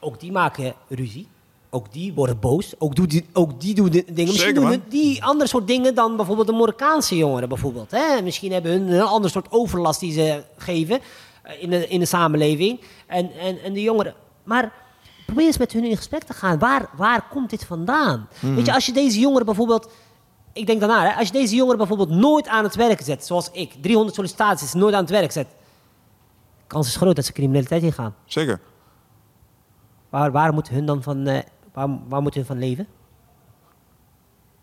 ook 0.00 0.20
die 0.20 0.32
maken 0.32 0.74
ruzie. 0.88 1.28
Ook 1.70 1.92
die 1.92 2.12
worden 2.14 2.38
boos. 2.40 2.74
Ook, 2.78 2.94
doet 2.94 3.10
die, 3.10 3.26
ook 3.32 3.60
die 3.60 3.74
doen 3.74 3.88
di- 3.88 4.04
dingen. 4.04 4.24
Misschien 4.32 4.54
Zeker, 4.54 4.70
doen 4.70 4.82
die 4.88 5.24
andere 5.24 5.48
soort 5.50 5.66
dingen 5.66 5.94
dan 5.94 6.16
bijvoorbeeld 6.16 6.46
de 6.46 6.52
Marokkaanse 6.52 7.16
jongeren. 7.16 7.48
Bijvoorbeeld, 7.48 7.90
hè? 7.90 8.22
Misschien 8.22 8.52
hebben 8.52 8.70
hun 8.72 8.88
een 8.88 9.00
ander 9.02 9.30
soort 9.30 9.46
overlast 9.50 10.00
die 10.00 10.12
ze 10.12 10.42
geven 10.56 11.00
eh, 11.42 11.62
in 11.62 11.70
de, 11.70 11.88
in 11.88 11.98
de 12.00 12.06
samenleving. 12.06 12.80
En, 13.06 13.32
en, 13.32 13.62
en 13.62 13.72
de 13.72 13.82
jongeren. 13.82 14.14
Maar 14.44 14.72
probeer 15.26 15.46
eens 15.46 15.58
met 15.58 15.72
hun 15.72 15.84
in 15.84 15.96
gesprek 15.96 16.22
te 16.22 16.32
gaan. 16.32 16.58
Waar, 16.58 16.88
waar 16.96 17.28
komt 17.30 17.50
dit 17.50 17.64
vandaan? 17.64 18.28
Weet 18.40 18.66
je, 18.66 18.74
als 18.74 18.86
je 18.86 18.92
deze 18.92 19.18
jongeren 19.20 19.46
bijvoorbeeld. 19.46 19.90
Ik 20.52 20.66
denk 20.66 20.80
daarna, 20.80 21.02
hè, 21.02 21.14
als 21.14 21.26
je 21.26 21.32
deze 21.32 21.54
jongeren 21.54 21.78
bijvoorbeeld 21.78 22.10
nooit 22.10 22.48
aan 22.48 22.64
het 22.64 22.74
werk 22.74 23.00
zet, 23.00 23.26
zoals 23.26 23.48
ik, 23.52 23.72
300 23.80 24.14
sollicitaties 24.16 24.72
nooit 24.72 24.94
aan 24.94 25.00
het 25.00 25.10
werk 25.10 25.32
zet, 25.32 25.46
kans 26.66 26.86
is 26.86 26.96
groot 26.96 27.16
dat 27.16 27.24
ze 27.24 27.32
criminaliteit 27.32 27.82
ingaan. 27.82 28.14
Zeker. 28.24 28.60
Waar, 30.10 30.32
waar 30.32 30.52
moeten 30.52 30.74
hun 30.74 30.86
dan 30.86 31.02
van, 31.02 31.26
eh, 31.26 31.42
waar, 31.72 31.88
waar 32.08 32.22
moeten 32.22 32.40
hun 32.40 32.48
van 32.48 32.58
leven? 32.58 32.86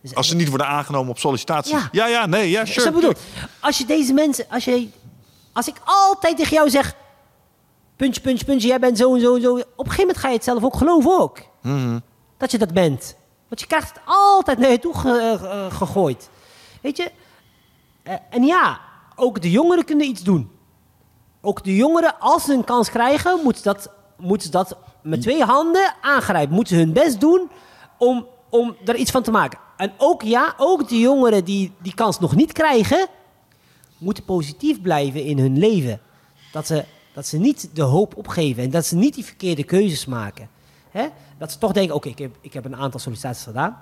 Dus 0.02 0.16
Als 0.16 0.28
ze 0.28 0.36
niet 0.36 0.50
worden 0.50 0.68
aangenomen 0.68 1.10
op 1.10 1.18
sollicitatie. 1.20 1.76
Ja. 1.76 1.90
Ja, 1.92 2.08
ja, 2.08 2.26
nee, 2.26 2.50
ja, 2.50 2.66
sure. 2.66 2.92
Bedoel, 2.92 3.14
als 3.60 3.78
je 3.78 3.86
deze 3.86 4.14
mensen, 4.14 4.46
als 4.50 4.66
je, 4.66 4.90
als 5.54 5.68
ik 5.68 5.76
altijd 5.86 6.38
tegen 6.38 6.54
jou 6.54 6.70
zeg, 6.70 6.96
puntje, 7.96 8.22
puntje, 8.22 8.46
puntje, 8.46 8.68
jij 8.68 8.80
bent 8.80 8.98
zo 8.98 9.14
en 9.16 9.22
zo 9.22 9.36
en 9.36 9.42
zo. 9.42 9.54
Op 9.54 9.60
een 9.62 9.66
gegeven 9.78 10.00
moment 10.00 10.18
ga 10.18 10.28
je 10.28 10.34
het 10.36 10.44
zelf 10.44 10.64
ook 10.64 10.76
geloven 10.76 11.20
ook. 11.20 11.40
Mhm. 11.62 12.00
Dat 12.38 12.52
je 12.52 12.58
dat 12.58 12.74
bent. 12.74 13.16
Want 13.48 13.62
je 13.62 13.68
krijgt 13.68 13.90
het 13.90 14.00
altijd 14.06 14.58
naar 14.58 14.72
je 14.72 14.80
toe 14.80 14.98
ge- 14.98 15.38
ge- 15.40 15.76
gegooid. 15.76 16.30
Weet 16.82 16.98
je? 16.98 17.12
Eh, 18.04 18.14
en 18.30 18.44
ja, 18.44 18.80
ook 19.16 19.42
de 19.42 19.52
jongeren 19.52 19.86
kunnen 19.86 20.08
iets 20.08 20.24
doen. 20.24 20.52
Ook 21.42 21.64
de 21.64 21.76
jongeren, 21.76 22.20
als 22.20 22.44
ze 22.44 22.54
een 22.54 22.64
kans 22.64 22.90
krijgen, 22.90 23.40
moeten 23.44 23.64
dat, 23.64 23.90
moeten 24.18 24.46
ze 24.46 24.52
dat 24.52 24.78
met 25.08 25.22
twee 25.22 25.44
handen 25.44 25.94
aangrijpen. 26.02 26.56
Moeten 26.56 26.76
ze 26.76 26.82
hun 26.82 26.94
best 26.94 27.20
doen 27.20 27.50
om, 27.98 28.28
om 28.50 28.76
er 28.86 28.96
iets 28.96 29.12
van 29.12 29.24
te 29.24 29.32
maken. 29.32 29.60
En 29.78 29.92
ook 29.98 30.22
ja, 30.22 30.54
ook 30.58 30.90
de 30.90 31.00
jongeren 31.00 31.46
die 31.46 31.72
die 31.82 31.94
kans 31.94 32.20
nog 32.20 32.36
niet 32.36 32.52
krijgen, 32.52 33.08
moeten 33.98 34.24
positief 34.24 34.82
blijven 34.82 35.24
in 35.24 35.40
hun 35.40 35.58
leven. 35.58 36.00
Dat 36.52 36.68
ze, 36.68 36.86
dat 37.14 37.26
ze 37.26 37.38
niet 37.38 37.70
de 37.74 37.82
hoop 37.82 38.18
opgeven 38.18 38.64
en 38.64 38.70
dat 38.70 38.86
ze 38.86 38.96
niet 38.96 39.14
die 39.14 39.26
verkeerde 39.26 39.64
keuzes 39.64 40.06
maken. 40.06 40.50
Hè? 40.90 41.08
Dat 41.38 41.52
ze 41.52 41.58
toch 41.58 41.72
denken, 41.72 41.96
oké, 41.96 42.10
ik, 42.10 42.18
heb, 42.18 42.36
ik 42.42 42.54
heb 42.54 42.66
een 42.66 42.76
aantal 42.76 43.00
sollicitaties 43.00 43.44
gedaan. 43.44 43.78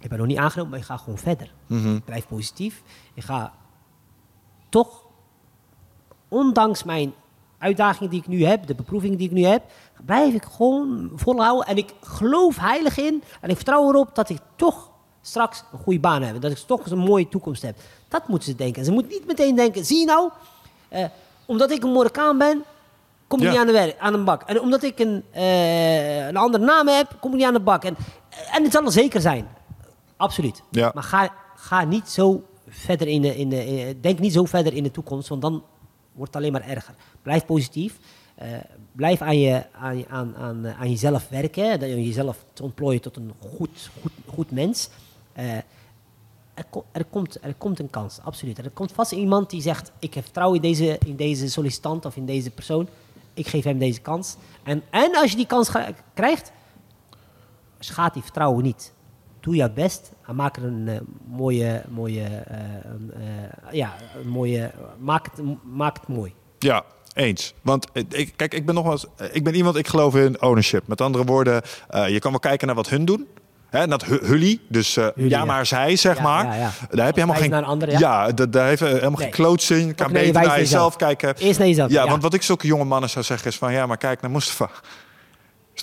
Ik 0.00 0.08
ben 0.08 0.18
nog 0.18 0.26
niet 0.26 0.38
aangenomen, 0.38 0.70
maar 0.70 0.80
ik 0.80 0.86
ga 0.86 0.96
gewoon 0.96 1.18
verder. 1.18 1.52
Mhm. 1.66 1.94
Ik 1.94 2.04
blijf 2.04 2.26
positief. 2.26 2.82
Ik 3.14 3.22
ga 3.22 3.52
toch, 4.68 5.02
ondanks 6.28 6.82
mijn 6.82 7.14
uitdagingen 7.64 8.10
die 8.10 8.20
ik 8.20 8.26
nu 8.26 8.44
heb, 8.44 8.66
de 8.66 8.74
beproevingen 8.74 9.18
die 9.18 9.26
ik 9.28 9.32
nu 9.34 9.44
heb, 9.44 9.62
blijf 10.04 10.34
ik 10.34 10.44
gewoon 10.44 11.10
volhouden. 11.14 11.66
En 11.66 11.76
ik 11.76 11.92
geloof 12.02 12.56
heilig 12.58 12.98
in 12.98 13.22
en 13.40 13.50
ik 13.50 13.56
vertrouw 13.56 13.88
erop 13.88 14.14
dat 14.14 14.28
ik 14.28 14.38
toch 14.56 14.90
straks 15.22 15.64
een 15.72 15.78
goede 15.78 16.00
baan 16.00 16.22
heb. 16.22 16.40
Dat 16.40 16.50
ik 16.50 16.56
toch 16.58 16.90
een 16.90 16.98
mooie 16.98 17.28
toekomst 17.28 17.62
heb. 17.62 17.76
Dat 18.08 18.28
moeten 18.28 18.48
ze 18.48 18.54
denken. 18.56 18.84
Ze 18.84 18.92
moeten 18.92 19.12
niet 19.12 19.26
meteen 19.26 19.54
denken, 19.56 19.84
zie 19.84 19.98
je 19.98 20.04
nou, 20.06 20.30
eh, 20.88 21.04
omdat 21.46 21.70
ik 21.70 21.82
een 21.82 21.92
Marokkaan 21.92 22.38
ben, 22.38 22.64
kom 23.26 23.38
ik 23.38 23.44
Ja. 23.44 23.50
niet 23.50 23.60
aan 23.60 23.66
de, 23.66 23.72
werk, 23.72 23.98
aan 23.98 24.14
een 24.14 24.24
bak. 24.24 24.42
En 24.42 24.60
omdat 24.60 24.82
ik 24.82 24.98
een, 24.98 25.24
eh, 25.30 26.26
een 26.26 26.36
andere 26.36 26.64
naam 26.64 26.88
heb, 26.88 27.16
kom 27.20 27.30
ik 27.30 27.36
niet 27.36 27.46
aan 27.46 27.52
de 27.52 27.60
bak. 27.60 27.84
En, 27.84 27.96
en 28.52 28.62
het 28.62 28.72
zal 28.72 28.84
er 28.84 28.92
zeker 28.92 29.20
zijn. 29.20 29.48
Absoluut. 30.16 30.62
Ja. 30.70 30.90
Maar 30.94 31.02
ga, 31.02 31.28
ga 31.56 31.84
niet 31.84 32.08
zo 32.08 32.42
verder 32.68 33.08
in 33.08 33.22
de, 33.22 33.36
in 33.36 33.48
de 33.48 33.66
in- 33.66 33.98
denk 34.00 34.18
niet 34.18 34.32
zo 34.32 34.44
verder 34.44 34.74
in 34.74 34.82
de 34.82 34.90
toekomst, 34.90 35.28
want 35.28 35.42
dan 35.42 35.62
wordt 36.14 36.36
alleen 36.36 36.52
maar 36.52 36.68
erger. 36.68 36.94
Blijf 37.22 37.46
positief. 37.46 37.98
Eh, 38.34 38.48
blijf 38.92 39.20
aan, 39.20 39.38
je, 39.38 39.64
aan, 39.72 40.04
aan, 40.08 40.36
aan, 40.36 40.64
eh, 40.64 40.80
aan 40.80 40.90
jezelf 40.90 41.28
werken. 41.28 41.80
Dat 41.80 41.88
je 41.88 42.04
jezelf 42.04 42.44
te 42.52 42.62
ontplooien 42.62 43.00
tot 43.00 43.16
een 43.16 43.32
goed, 43.38 43.90
goed, 44.00 44.12
goed 44.26 44.50
mens. 44.50 44.88
Eh, 45.32 45.56
er, 46.54 46.64
ko- 46.70 46.84
komt, 47.10 47.38
er 47.40 47.54
komt 47.54 47.78
een 47.78 47.90
kans, 47.90 48.20
absoluut. 48.22 48.58
Er 48.58 48.70
komt 48.70 48.92
vast 48.92 49.12
iemand 49.12 49.50
die 49.50 49.62
zegt: 49.62 49.92
Ik 49.98 50.14
heb 50.14 50.24
vertrouwen 50.24 50.56
in 50.56 50.62
deze, 50.62 50.98
in 51.06 51.16
deze 51.16 51.50
sollicitant 51.50 52.04
of 52.04 52.16
in 52.16 52.26
deze 52.26 52.50
persoon. 52.50 52.88
Ik 53.34 53.46
geef 53.46 53.64
hem 53.64 53.78
deze 53.78 54.00
kans. 54.00 54.36
En, 54.62 54.82
en 54.90 55.16
als 55.16 55.30
je 55.30 55.36
die 55.36 55.46
kans 55.46 55.70
krijgt, 56.14 56.52
schaadt 57.78 58.14
die 58.14 58.22
vertrouwen 58.22 58.64
niet. 58.64 58.92
Doe 59.44 59.54
je 59.56 59.70
best 59.70 60.12
en 60.26 60.34
maak 60.36 60.56
er 60.56 60.64
een 60.64 60.88
eh, 60.88 60.96
mooie, 61.26 61.82
mooie, 61.88 62.20
eh, 62.24 62.58
eh, 62.58 63.72
ja, 63.72 63.94
een 64.22 64.28
mooie, 64.28 64.70
maak 64.98 65.24
het, 65.30 65.44
maak 65.62 65.96
het 65.96 66.08
mooi. 66.08 66.34
Ja, 66.58 66.82
eens. 67.14 67.54
Want 67.62 67.86
ik, 68.08 68.32
kijk, 68.36 68.54
ik 68.54 68.66
ben 68.66 68.74
nogmaals, 68.74 69.06
ik 69.32 69.44
ben 69.44 69.54
iemand, 69.54 69.76
ik 69.76 69.88
geloof 69.88 70.14
in 70.14 70.42
ownership. 70.42 70.86
Met 70.86 71.00
andere 71.00 71.24
woorden, 71.24 71.62
je 72.08 72.18
kan 72.18 72.30
wel 72.30 72.40
kijken 72.40 72.66
naar 72.66 72.76
wat 72.76 72.88
hun 72.88 73.04
doen. 73.04 73.26
Hè, 73.70 73.86
dat 73.86 74.04
hu- 74.04 74.26
hully, 74.26 74.60
dus 74.68 74.94
Hully, 74.94 75.12
ja, 75.16 75.26
ja. 75.38 75.44
maar 75.44 75.66
zij, 75.66 75.96
zeg 75.96 76.16
Ja, 76.16 76.22
maar. 76.22 76.44
ja. 76.58 76.70
Daar 76.90 77.06
heb 77.06 77.14
je 77.14 77.20
helemaal 77.20 77.40
geen. 77.42 77.50
naar 77.50 77.58
een 77.62 77.68
ander, 77.68 77.90
ja. 77.90 78.32
da- 78.32 78.46
daar 78.46 78.66
heeft 78.66 78.80
helemaal 78.80 79.10
Nee. 79.10 79.20
geen 79.20 79.30
klootzing. 79.30 79.86
Je 79.88 79.94
kan 79.94 80.12
beter 80.12 80.32
naar 80.42 80.58
jezelf 80.58 80.96
kijken. 80.96 81.36
Eerst 81.36 81.58
naar 81.58 81.68
jezelf. 81.68 81.90
Ja, 81.90 82.02
ja. 82.04 82.10
want 82.10 82.22
wat 82.22 82.34
ik 82.34 82.42
zulke 82.42 82.66
jonge 82.66 82.84
mannen 82.84 83.10
zou 83.10 83.24
zeggen 83.24 83.48
is 83.50 83.56
van 83.56 83.72
ja, 83.72 83.86
maar 83.86 83.96
kijk 83.96 84.20
naar 84.20 84.30
Mustafa. 84.30 84.70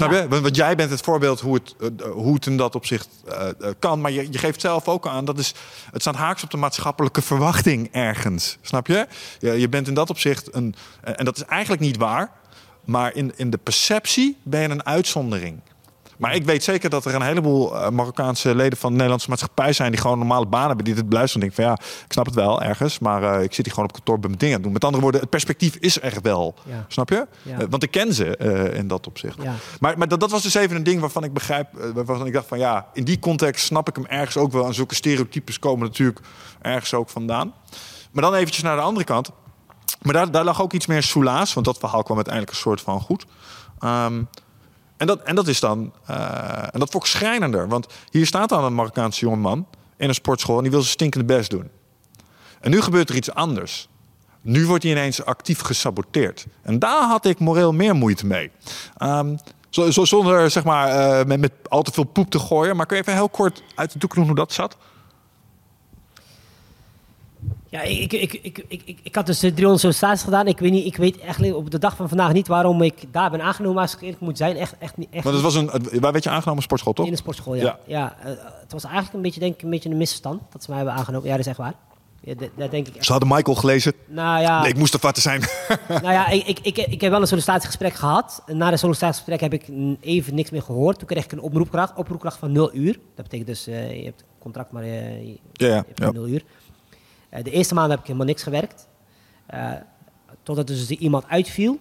Snap 0.08 0.32
je? 0.32 0.42
Want, 0.42 0.56
jij 0.56 0.76
bent 0.76 0.90
het 0.90 1.02
voorbeeld 1.02 1.40
hoe 1.40 1.54
het, 1.54 1.76
eh, 1.80 2.12
hoe 2.12 2.34
het 2.34 2.46
in 2.46 2.58
dat 2.58 2.76
opzicht 2.76 3.10
eh, 3.28 3.50
eh, 3.50 3.54
kan. 3.80 4.02
Maar 4.02 4.12
je, 4.12 4.32
je 4.32 4.38
geeft 4.38 4.62
zelf 4.62 4.88
ook 4.88 5.08
aan, 5.08 5.26
dat 5.26 5.40
is, 5.40 5.54
het 5.92 6.02
staat 6.02 6.16
haaks 6.16 6.44
op 6.44 6.52
de 6.52 6.58
maatschappelijke 6.58 7.22
verwachting 7.22 7.90
ergens. 7.92 8.58
Snap 8.62 8.88
je? 8.88 9.08
Je, 9.40 9.52
je 9.52 9.70
bent 9.70 9.88
in 9.88 9.94
dat 9.94 10.10
opzicht 10.10 10.56
een, 10.56 10.76
en 11.02 11.26
dat 11.26 11.36
is 11.36 11.44
eigenlijk 11.44 11.82
niet 11.82 11.98
waar. 11.98 12.32
Maar 12.86 13.16
in, 13.16 13.34
in 13.36 13.50
de 13.50 13.58
perceptie 13.58 14.38
ben 14.44 14.62
je 14.62 14.70
een 14.70 14.86
uitzondering. 14.86 15.62
Maar 16.22 16.36
ik 16.36 16.46
weet 16.46 16.64
zeker 16.64 16.90
dat 16.90 17.06
er 17.06 17.16
een 17.16 17.22
heleboel 17.22 17.78
eh, 17.78 17.90
Marokkaanse 17.90 18.56
leden 18.56 18.78
van 18.78 18.90
de 18.90 18.96
Nederlandse 18.96 19.30
maatschappij 19.30 19.74
zijn... 19.74 19.92
die 19.92 20.02
gewoon 20.02 20.18
normale 20.18 20.46
baan 20.46 20.68
hebben, 20.68 20.86
die 20.86 20.94
dit 20.94 21.10
beluisteren. 21.10 21.48
En 21.48 21.54
denken 21.54 21.76
van 21.76 21.86
ja, 21.86 22.04
ik 22.06 22.12
snap 22.12 22.26
het 22.26 22.36
wel 22.36 22.62
ergens, 22.62 23.00
maar 23.00 23.24
eh, 23.24 23.44
ik 23.44 23.54
zit 23.54 23.66
hier 23.66 23.74
gewoon 23.74 23.90
op 23.90 23.96
kantoor 23.96 24.20
bij 24.20 24.28
mijn 24.28 24.40
dingen 24.40 24.58
te 24.58 24.64
doen. 24.64 24.72
Met 24.72 24.84
andere 24.84 25.04
woorden, 25.04 25.22
het 25.22 25.30
perspectief 25.30 25.76
is 25.76 26.02
er 26.02 26.18
wel. 26.22 26.56
Ja. 26.66 26.86
Snap 26.88 27.10
je? 27.10 27.28
Ja. 27.42 27.60
Eh, 27.60 27.66
want 27.70 27.84
ik 27.84 27.92
ken 27.92 28.14
ze 28.14 28.38
in 28.74 28.88
dat 28.88 29.08
opzicht. 29.08 29.38
Ja. 29.42 29.56
Maar, 29.80 29.98
maar 29.98 30.08
dat, 30.08 30.20
dat 30.20 30.32
was 30.32 30.42
dus 30.42 30.54
even 30.54 30.76
een 30.76 30.84
ding 30.84 31.00
waarvan 31.00 31.24
ik 31.24 31.34
begrijp, 31.34 31.68
waarvan 31.94 32.26
ik 32.26 32.34
dacht 32.34 32.48
van 32.48 32.60
ja, 32.60 32.88
in 32.94 33.04
die 33.04 33.20
context 33.20 33.66
snap 33.66 33.90
ik 33.90 33.96
hem 33.96 34.06
ergens 34.06 34.38
ook 34.38 34.52
wel. 34.52 34.66
En 34.66 34.74
zulke 34.74 34.96
stereotypes 34.96 35.60
komen 35.60 35.88
natuurlijk 35.88 36.20
ergens 36.62 36.94
ook 36.94 37.10
vandaan. 37.10 37.54
Maar 38.12 38.24
dan 38.24 38.34
eventjes 38.34 38.64
naar 38.64 38.76
de 38.76 38.82
andere 38.82 39.06
kant. 39.06 39.30
Maar 40.02 40.14
daar, 40.14 40.32
daar 40.32 40.44
lag 40.44 40.62
ook 40.62 40.74
iets 40.74 40.86
meer 40.86 41.04
soelaas, 41.04 41.54
want 41.54 41.66
dat 41.66 41.78
verhaal 41.78 42.04
kwam 42.04 42.16
uiteindelijk 42.16 42.56
een 42.56 42.62
soort 42.62 42.82
van 42.82 43.02
goed. 43.02 43.26
Ehm, 43.80 44.24
en, 45.02 45.08
dat, 45.08 45.22
en 45.24 45.36
dat 45.36 45.48
is 45.48 45.60
dan, 45.60 45.94
eh, 46.06 46.64
en 46.72 46.80
dat 46.80 46.90
vond 46.92 47.08
schrijnender. 47.08 47.68
Want 47.68 47.88
hier 48.10 48.26
staat 48.26 48.50
dan 48.50 48.64
een 48.64 48.76
Marokkaanse 48.76 49.20
jongeman 49.20 49.68
in 49.98 50.08
een 50.08 50.14
sportschool 50.14 50.56
en 50.56 50.62
die 50.62 50.72
wil 50.72 50.80
zijn 50.82 50.92
stinkende 50.94 51.26
best 51.26 51.50
doen. 51.50 51.70
En 52.60 52.72
nu 52.72 52.82
gebeurt 52.82 53.10
er 53.10 53.16
iets 53.16 53.34
anders. 53.34 53.88
Nu 54.42 54.66
wordt 54.66 54.84
hij 54.84 54.92
ineens 54.92 55.26
actief 55.26 55.62
gesaboteerd. 55.62 56.46
En 56.62 56.80
daar 56.80 57.04
had 57.08 57.26
ik 57.26 57.40
moreel 57.40 57.72
meer 57.74 57.96
moeite 57.96 58.26
mee. 58.26 58.52
Ehm, 58.98 59.36
zo, 59.70 59.92
zo- 59.92 60.06
zonder 60.06 60.52
zeg 60.52 60.64
maar, 60.64 60.88
eh, 60.88 61.26
met, 61.26 61.40
met 61.40 61.52
al 61.70 61.82
te 61.82 61.92
veel 61.92 62.04
poep 62.04 62.30
te 62.30 62.40
gooien. 62.40 62.76
Maar 62.76 62.86
kun 62.86 62.96
je 62.98 63.02
even 63.02 63.14
heel 63.16 63.30
kort 63.30 63.64
uit 63.76 63.92
de 63.94 64.00
doek 64.00 64.16
doen 64.16 64.26
hoe 64.26 64.36
dat 64.36 64.54
zat? 64.54 64.78
Ja, 67.72 67.82
ik, 67.82 68.14
ik, 68.14 68.34
ik, 68.34 68.64
ik, 68.68 68.82
ik, 68.86 69.00
ik 69.04 69.16
had 69.16 69.26
dus 69.26 69.40
de 69.40 69.48
300 69.54 69.80
sollicitaties 69.82 70.24
gedaan. 70.24 70.48
Ik 70.48 70.60
weet, 70.60 70.72
niet, 70.72 70.86
ik 70.86 70.96
weet 70.98 71.20
eigenlijk 71.20 71.56
op 71.56 71.72
de 71.72 71.80
dag 71.80 71.96
van 71.96 72.08
vandaag 72.08 72.34
niet 72.34 72.48
waarom 72.48 72.82
ik 72.82 72.94
daar 73.12 73.32
ben 73.32 73.42
aangenomen. 73.42 73.82
Als 73.82 73.94
ik 73.96 74.02
eerlijk 74.02 74.20
moet 74.22 74.38
zijn, 74.38 74.56
echt, 74.58 74.76
echt, 74.80 74.98
niet- 74.98 75.08
echt 75.12 75.24
Want 75.24 75.36
het 75.36 75.44
was 75.46 75.56
een, 75.56 75.68
het- 75.68 76.00
waar 76.00 76.12
werd 76.12 76.24
je 76.24 76.30
aangenomen? 76.30 76.64
Sportschool, 76.64 76.94
toch? 76.94 77.06
in 77.06 77.12
de 77.12 77.18
sportschool, 77.18 77.56
ja. 77.56 77.62
Ja. 77.64 77.78
ja. 77.86 78.16
eh, 78.24 78.32
het 78.62 78.72
was 78.72 78.84
eigenlijk 78.84 79.14
een 79.16 79.22
beetje, 79.22 79.40
denk 79.40 79.54
ik, 79.54 79.62
een 79.62 79.70
beetje 79.70 79.90
een 79.90 79.98
misverstand 79.98 80.42
dat 80.52 80.64
ze 80.64 80.70
mij 80.70 80.78
hebben 80.80 80.96
aangenomen. 80.98 81.26
Ja, 81.28 81.32
dat 81.32 81.40
is 81.42 81.48
echt 81.48 81.58
waar. 81.58 81.74
Ja, 82.24 82.34
dat, 82.34 82.50
dat 82.56 82.72
denk 82.72 82.88
ik 82.88 82.96
echt. 82.96 83.06
Ze 83.06 83.12
hadden 83.12 83.30
Michael 83.30 83.56
gelezen. 83.58 83.94
Nou 84.08 84.42
ja, 84.42 84.62
Nee, 84.62 84.70
ik 84.70 84.78
moest 84.78 84.94
er 85.04 85.14
te 85.14 85.22
zijn. 85.22 85.42
nou 85.88 86.12
ja 86.12 86.28
ik, 86.28 86.48
ik, 86.48 86.60
ik, 86.60 86.78
ik 86.78 87.02
heb 87.02 87.12
wel 87.12 87.22
een 87.22 87.28
sollicitatiegesprek 87.28 87.94
gehad. 87.94 88.44
Na 88.48 88.70
de 88.70 88.78
sollicitatiegesprek 88.78 89.40
heb 89.40 89.54
ik 89.54 89.68
even 90.02 90.36
niks 90.36 90.50
meer 90.50 90.62
gehoord. 90.62 90.98
Toen 91.00 91.08
kreeg 91.08 91.24
ik 91.24 91.32
een 91.32 91.42
oproepkracht, 91.42 91.96
oproepkracht 91.96 92.38
van 92.38 92.52
0 92.52 92.74
uur. 92.76 92.94
Dat 93.16 93.24
betekent 93.26 93.48
dus, 93.48 93.68
eh, 93.68 93.98
je 93.98 94.04
hebt 94.06 94.24
contract, 94.40 94.72
maar 94.72 94.84
eh, 94.84 95.22
je, 95.22 95.38
Ja, 95.54 95.68
ja, 95.68 95.68
je 95.68 95.74
hebt 95.74 96.00
ja. 96.00 96.06
maar 96.06 96.14
0 96.14 96.28
uur. 96.28 96.44
Eh, 97.32 97.44
de 97.44 97.52
eerste 97.52 97.74
maand 97.74 97.90
heb 97.90 98.00
ik 98.00 98.06
helemaal 98.06 98.28
niks 98.28 98.44
gewerkt. 98.44 98.88
Eh, 99.46 99.72
totdat 100.44 100.68
dus 100.68 100.90
er 100.90 100.98
iemand 100.98 101.28
uitviel 101.28 101.80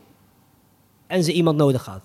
en 1.07 1.25
ze 1.25 1.33
iemand 1.33 1.57
nodig 1.57 1.87
had. 1.87 2.03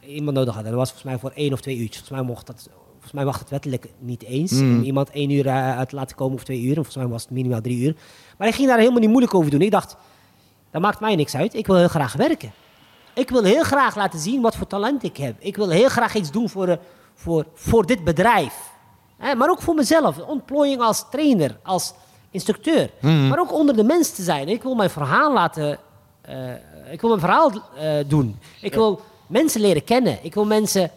Iemand 0.00 0.36
nodig 0.36 0.54
had. 0.54 0.64
En 0.64 0.70
dat 0.70 0.78
was 0.78 0.88
volgens 0.88 1.10
mij 1.10 1.18
voor 1.18 1.30
één 1.34 1.52
of 1.52 1.60
twee 1.60 1.76
uurtjes. 1.76 1.96
Volgens 1.96 2.18
mij, 2.18 2.28
mocht 2.28 2.46
dat, 2.46 2.68
volgens 2.90 3.12
mij 3.12 3.24
mag 3.24 3.38
het 3.38 3.50
wettelijk 3.50 3.88
niet 3.98 4.22
eens. 4.22 4.52
Mm. 4.52 4.76
Om 4.76 4.82
iemand 4.82 5.10
één 5.10 5.30
uur 5.30 5.46
eh, 5.46 5.78
uit 5.78 5.88
te 5.88 5.94
laten 5.94 6.16
komen 6.16 6.34
of 6.34 6.44
twee 6.44 6.60
uur. 6.60 6.74
Volgens 6.74 6.96
mij 6.96 7.06
was 7.06 7.22
het 7.22 7.30
minimaal 7.30 7.60
drie 7.60 7.78
uur. 7.78 7.96
Maar 8.38 8.48
ik 8.48 8.54
ging 8.54 8.68
daar 8.68 8.78
helemaal 8.78 9.00
niet 9.00 9.08
moeilijk 9.08 9.34
over 9.34 9.50
doen. 9.50 9.60
Ik 9.60 9.70
dacht, 9.70 9.96
dat 10.70 10.82
maakt 10.82 11.00
mij 11.00 11.16
niks 11.16 11.36
uit. 11.36 11.54
Ik 11.54 11.66
wil 11.66 11.76
heel 11.76 11.88
graag 11.88 12.12
werken. 12.12 12.52
Ik 13.14 13.30
wil 13.30 13.42
heel 13.44 13.62
graag 13.62 13.96
laten 13.96 14.18
zien 14.18 14.40
wat 14.40 14.56
voor 14.56 14.66
talent 14.66 15.02
ik 15.02 15.16
heb. 15.16 15.36
Ik 15.38 15.56
wil 15.56 15.68
heel 15.68 15.88
graag 15.88 16.14
iets 16.14 16.30
doen 16.30 16.48
voor, 16.48 16.78
voor, 17.14 17.46
voor 17.54 17.86
dit 17.86 18.04
bedrijf. 18.04 18.70
Maar 19.18 19.50
ook 19.50 19.62
voor 19.62 19.74
mezelf. 19.74 20.18
Ontplooiing 20.18 20.80
als 20.80 21.10
trainer, 21.10 21.58
als 21.62 21.94
instructeur. 22.32 22.90
Maar 23.28 23.38
ook 23.40 23.52
onder 23.52 23.76
de 23.76 23.84
mensen 23.84 24.14
te 24.14 24.22
zijn. 24.22 24.48
Ik 24.48 24.62
wil 24.62 24.74
mijn 24.74 24.90
verhaal 24.90 25.32
laten... 25.32 25.78
eh, 26.20 26.50
ik 26.90 27.00
wil 27.00 27.10
mijn 27.10 27.20
verhaal 27.20 27.52
eh, 27.76 27.94
doen. 28.06 28.38
Ik 28.60 28.74
wil 28.74 29.00
mensen 29.26 29.60
leren 29.60 29.84
kennen. 29.84 30.18
Ik 30.22 30.34
wil 30.34 30.44
mensen 30.44 30.90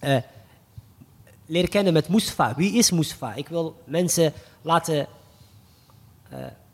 eh, 0.00 0.16
leren 1.46 1.70
kennen 1.70 1.92
met 1.92 2.08
Mustafa. 2.08 2.54
Wie 2.56 2.72
is 2.72 2.90
Mustafa? 2.90 3.34
Ik 3.34 3.48
wil 3.48 3.76
mensen 3.84 4.32
laten 4.62 5.06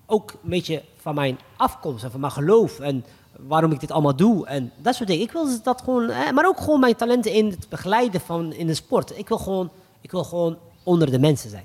ook 0.06 0.32
een 0.42 0.50
beetje 0.50 0.82
van 0.96 1.14
mijn 1.14 1.38
afkomst 1.56 2.04
en 2.04 2.10
van 2.10 2.20
mijn 2.20 2.32
geloof 2.32 2.80
en 2.80 3.04
waarom 3.36 3.72
ik 3.72 3.80
dit 3.80 3.90
allemaal 3.90 4.16
doe 4.16 4.46
en 4.46 4.72
dat 4.76 4.94
soort 4.94 5.08
dingen. 5.08 5.22
Ik 5.24 5.32
wil 5.32 5.62
dat 5.62 5.82
gewoon, 5.82 6.06
maar 6.06 6.46
ook 6.46 6.58
gewoon 6.58 6.80
mijn 6.80 6.96
talenten 6.96 7.32
in 7.32 7.46
het 7.50 7.68
begeleiden 7.68 8.20
van 8.20 8.52
in 8.52 8.66
de 8.66 8.74
sport. 8.74 9.18
Ik 9.18 9.28
wil 9.28 9.38
gewoon, 9.38 9.70
ik 10.00 10.10
wil 10.10 10.24
gewoon 10.24 10.58
onder 10.82 11.10
de 11.10 11.18
mensen 11.18 11.50
zijn. 11.50 11.64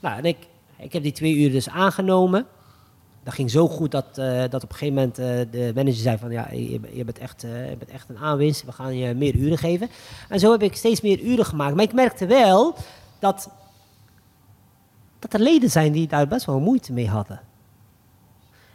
Nou, 0.00 0.18
en 0.18 0.24
ik, 0.24 0.36
ik 0.82 0.92
heb 0.92 1.02
die 1.02 1.12
twee 1.12 1.34
uur 1.34 1.50
dus 1.50 1.68
aangenomen. 1.68 2.46
Dat 3.22 3.34
ging 3.34 3.50
zo 3.50 3.68
goed 3.68 3.90
dat, 3.90 4.18
eh, 4.18 4.42
dat 4.50 4.64
op 4.64 4.70
een 4.70 4.76
gegeven 4.76 4.94
moment 4.94 5.18
eh, 5.18 5.26
de 5.50 5.72
manager 5.74 6.00
zei 6.00 6.18
van 6.18 6.30
ja, 6.30 6.48
je, 6.92 7.04
bent 7.04 7.18
echt, 7.18 7.44
eh, 7.44 7.70
je 7.70 7.76
bent 7.76 7.90
echt 7.90 8.08
een 8.08 8.18
aanwinst. 8.18 8.64
We 8.64 8.72
gaan 8.72 8.96
je 8.96 9.14
meer 9.14 9.34
uren 9.34 9.58
geven. 9.58 9.88
En 10.28 10.40
zo 10.40 10.50
heb 10.50 10.62
ik 10.62 10.76
steeds 10.76 11.00
meer 11.00 11.20
uren 11.20 11.44
gemaakt. 11.44 11.74
Maar 11.74 11.84
ik 11.84 11.92
merkte 11.92 12.26
wel 12.26 12.74
dat, 13.18 13.50
dat 15.18 15.32
er 15.32 15.40
leden 15.40 15.70
zijn 15.70 15.92
die 15.92 16.06
daar 16.06 16.28
best 16.28 16.46
wel 16.46 16.60
moeite 16.60 16.92
mee 16.92 17.08
hadden. 17.08 17.40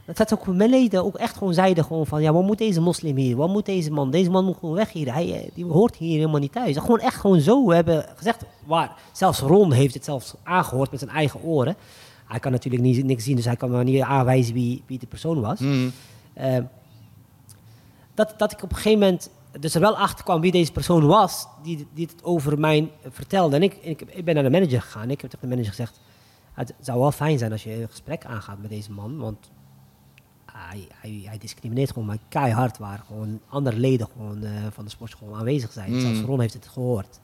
Dat 0.08 0.18
dat 0.18 0.34
ook 0.34 0.47
mijn 0.47 0.70
leden 0.70 1.03
ook 1.03 1.16
echt 1.16 1.38
gewoon 1.38 1.53
zeiden 1.53 1.84
gewoon 1.84 2.05
van 2.05 2.22
ja, 2.22 2.34
wat 2.34 2.43
moet 2.43 2.58
deze 2.58 2.82
moslim 2.82 3.16
hier? 3.16 3.36
Wat 3.36 3.49
moet 3.49 3.66
deze 3.66 3.91
man? 3.91 4.12
Deze 4.12 4.30
man 4.30 4.45
moet 4.45 4.58
gewoon 4.60 4.76
weg 4.76 4.91
hier. 4.91 5.14
Hij 5.14 5.34
eh, 5.34 5.51
die 5.53 5.66
hoort 5.66 5.95
hier 5.95 6.16
helemaal 6.16 6.39
niet 6.39 6.51
thuis. 6.51 6.78
Gewoon 6.78 6.99
echt 6.99 7.16
gewoon 7.16 7.39
zo 7.39 7.72
hebben 7.72 8.05
gezegd. 8.16 8.43
Waar, 8.66 8.95
zelfs 9.12 9.39
Ron 9.39 9.72
heeft 9.72 9.93
het 9.93 10.03
zelfs 10.03 10.34
aangehoord 10.43 10.91
met 10.91 10.99
zijn 10.99 11.12
eigen 11.12 11.43
oren. 11.43 11.76
Hij 12.26 12.39
kan 12.39 12.51
natuurlijk 12.51 12.84
niet, 12.84 13.03
niks 13.03 13.24
zien, 13.24 13.36
dus 13.36 13.45
hij 13.45 13.55
kan 13.55 13.72
maar 13.72 13.84
niet 13.84 14.01
aanwijzen 14.01 14.53
wie, 14.53 14.84
wie 14.86 14.99
de 14.99 15.08
persoon 15.08 15.41
was. 15.41 15.60
Mm. 15.60 15.91
Eh, 16.34 16.58
dat, 18.14 18.34
dat 18.38 18.51
ik 18.51 18.64
op 18.64 18.70
een 18.70 18.76
gegeven 18.76 18.99
moment 18.99 19.30
dus 19.60 19.76
er 19.76 19.82
wel 19.82 19.97
achter 19.97 20.24
kwam 20.24 20.41
wie 20.41 20.51
deze 20.51 20.72
persoon 20.72 21.05
was, 21.05 21.47
die, 21.64 21.88
die 21.93 22.08
het 22.12 22.24
over 22.24 22.60
mij 22.60 22.91
vertelde. 23.10 23.55
En 23.55 23.64
ik, 23.64 23.78
ik, 23.82 24.01
ik 24.01 24.26
ben 24.26 24.34
naar 24.34 24.43
de 24.43 24.49
manager 24.49 24.82
gegaan. 24.82 25.10
Ik 25.10 25.22
heb 25.22 25.30
tegen 25.30 25.49
de 25.49 25.55
manager 25.55 25.74
gezegd: 25.74 25.99
Het 26.53 26.74
zou 26.80 26.99
wel 26.99 27.12
fijn 27.12 27.38
zijn 27.38 27.51
als 27.51 27.64
je 27.64 27.82
een 27.82 27.89
gesprek 27.89 28.26
aangaat 28.26 28.62
met 28.62 28.70
deze 28.70 28.91
man. 28.91 29.18
Want 29.18 29.49
hij, 30.60 30.88
hij, 30.93 31.22
hij 31.26 31.38
discrimineert 31.38 31.91
gewoon 31.91 32.08
maar 32.08 32.18
keihard 32.30 32.78
waar 32.78 33.03
gewoon 33.08 33.39
andere 33.49 33.78
leden 33.78 34.08
gewoon, 34.08 34.43
eh, 34.43 34.51
van 34.72 34.84
de 34.84 34.89
sportschool 34.89 35.36
aanwezig 35.36 35.72
zijn. 35.72 35.93
Mm. 35.93 35.99
Zelfs 35.99 36.20
Ron 36.20 36.39
heeft 36.39 36.53
het 36.53 36.68
gehoord. 36.68 37.20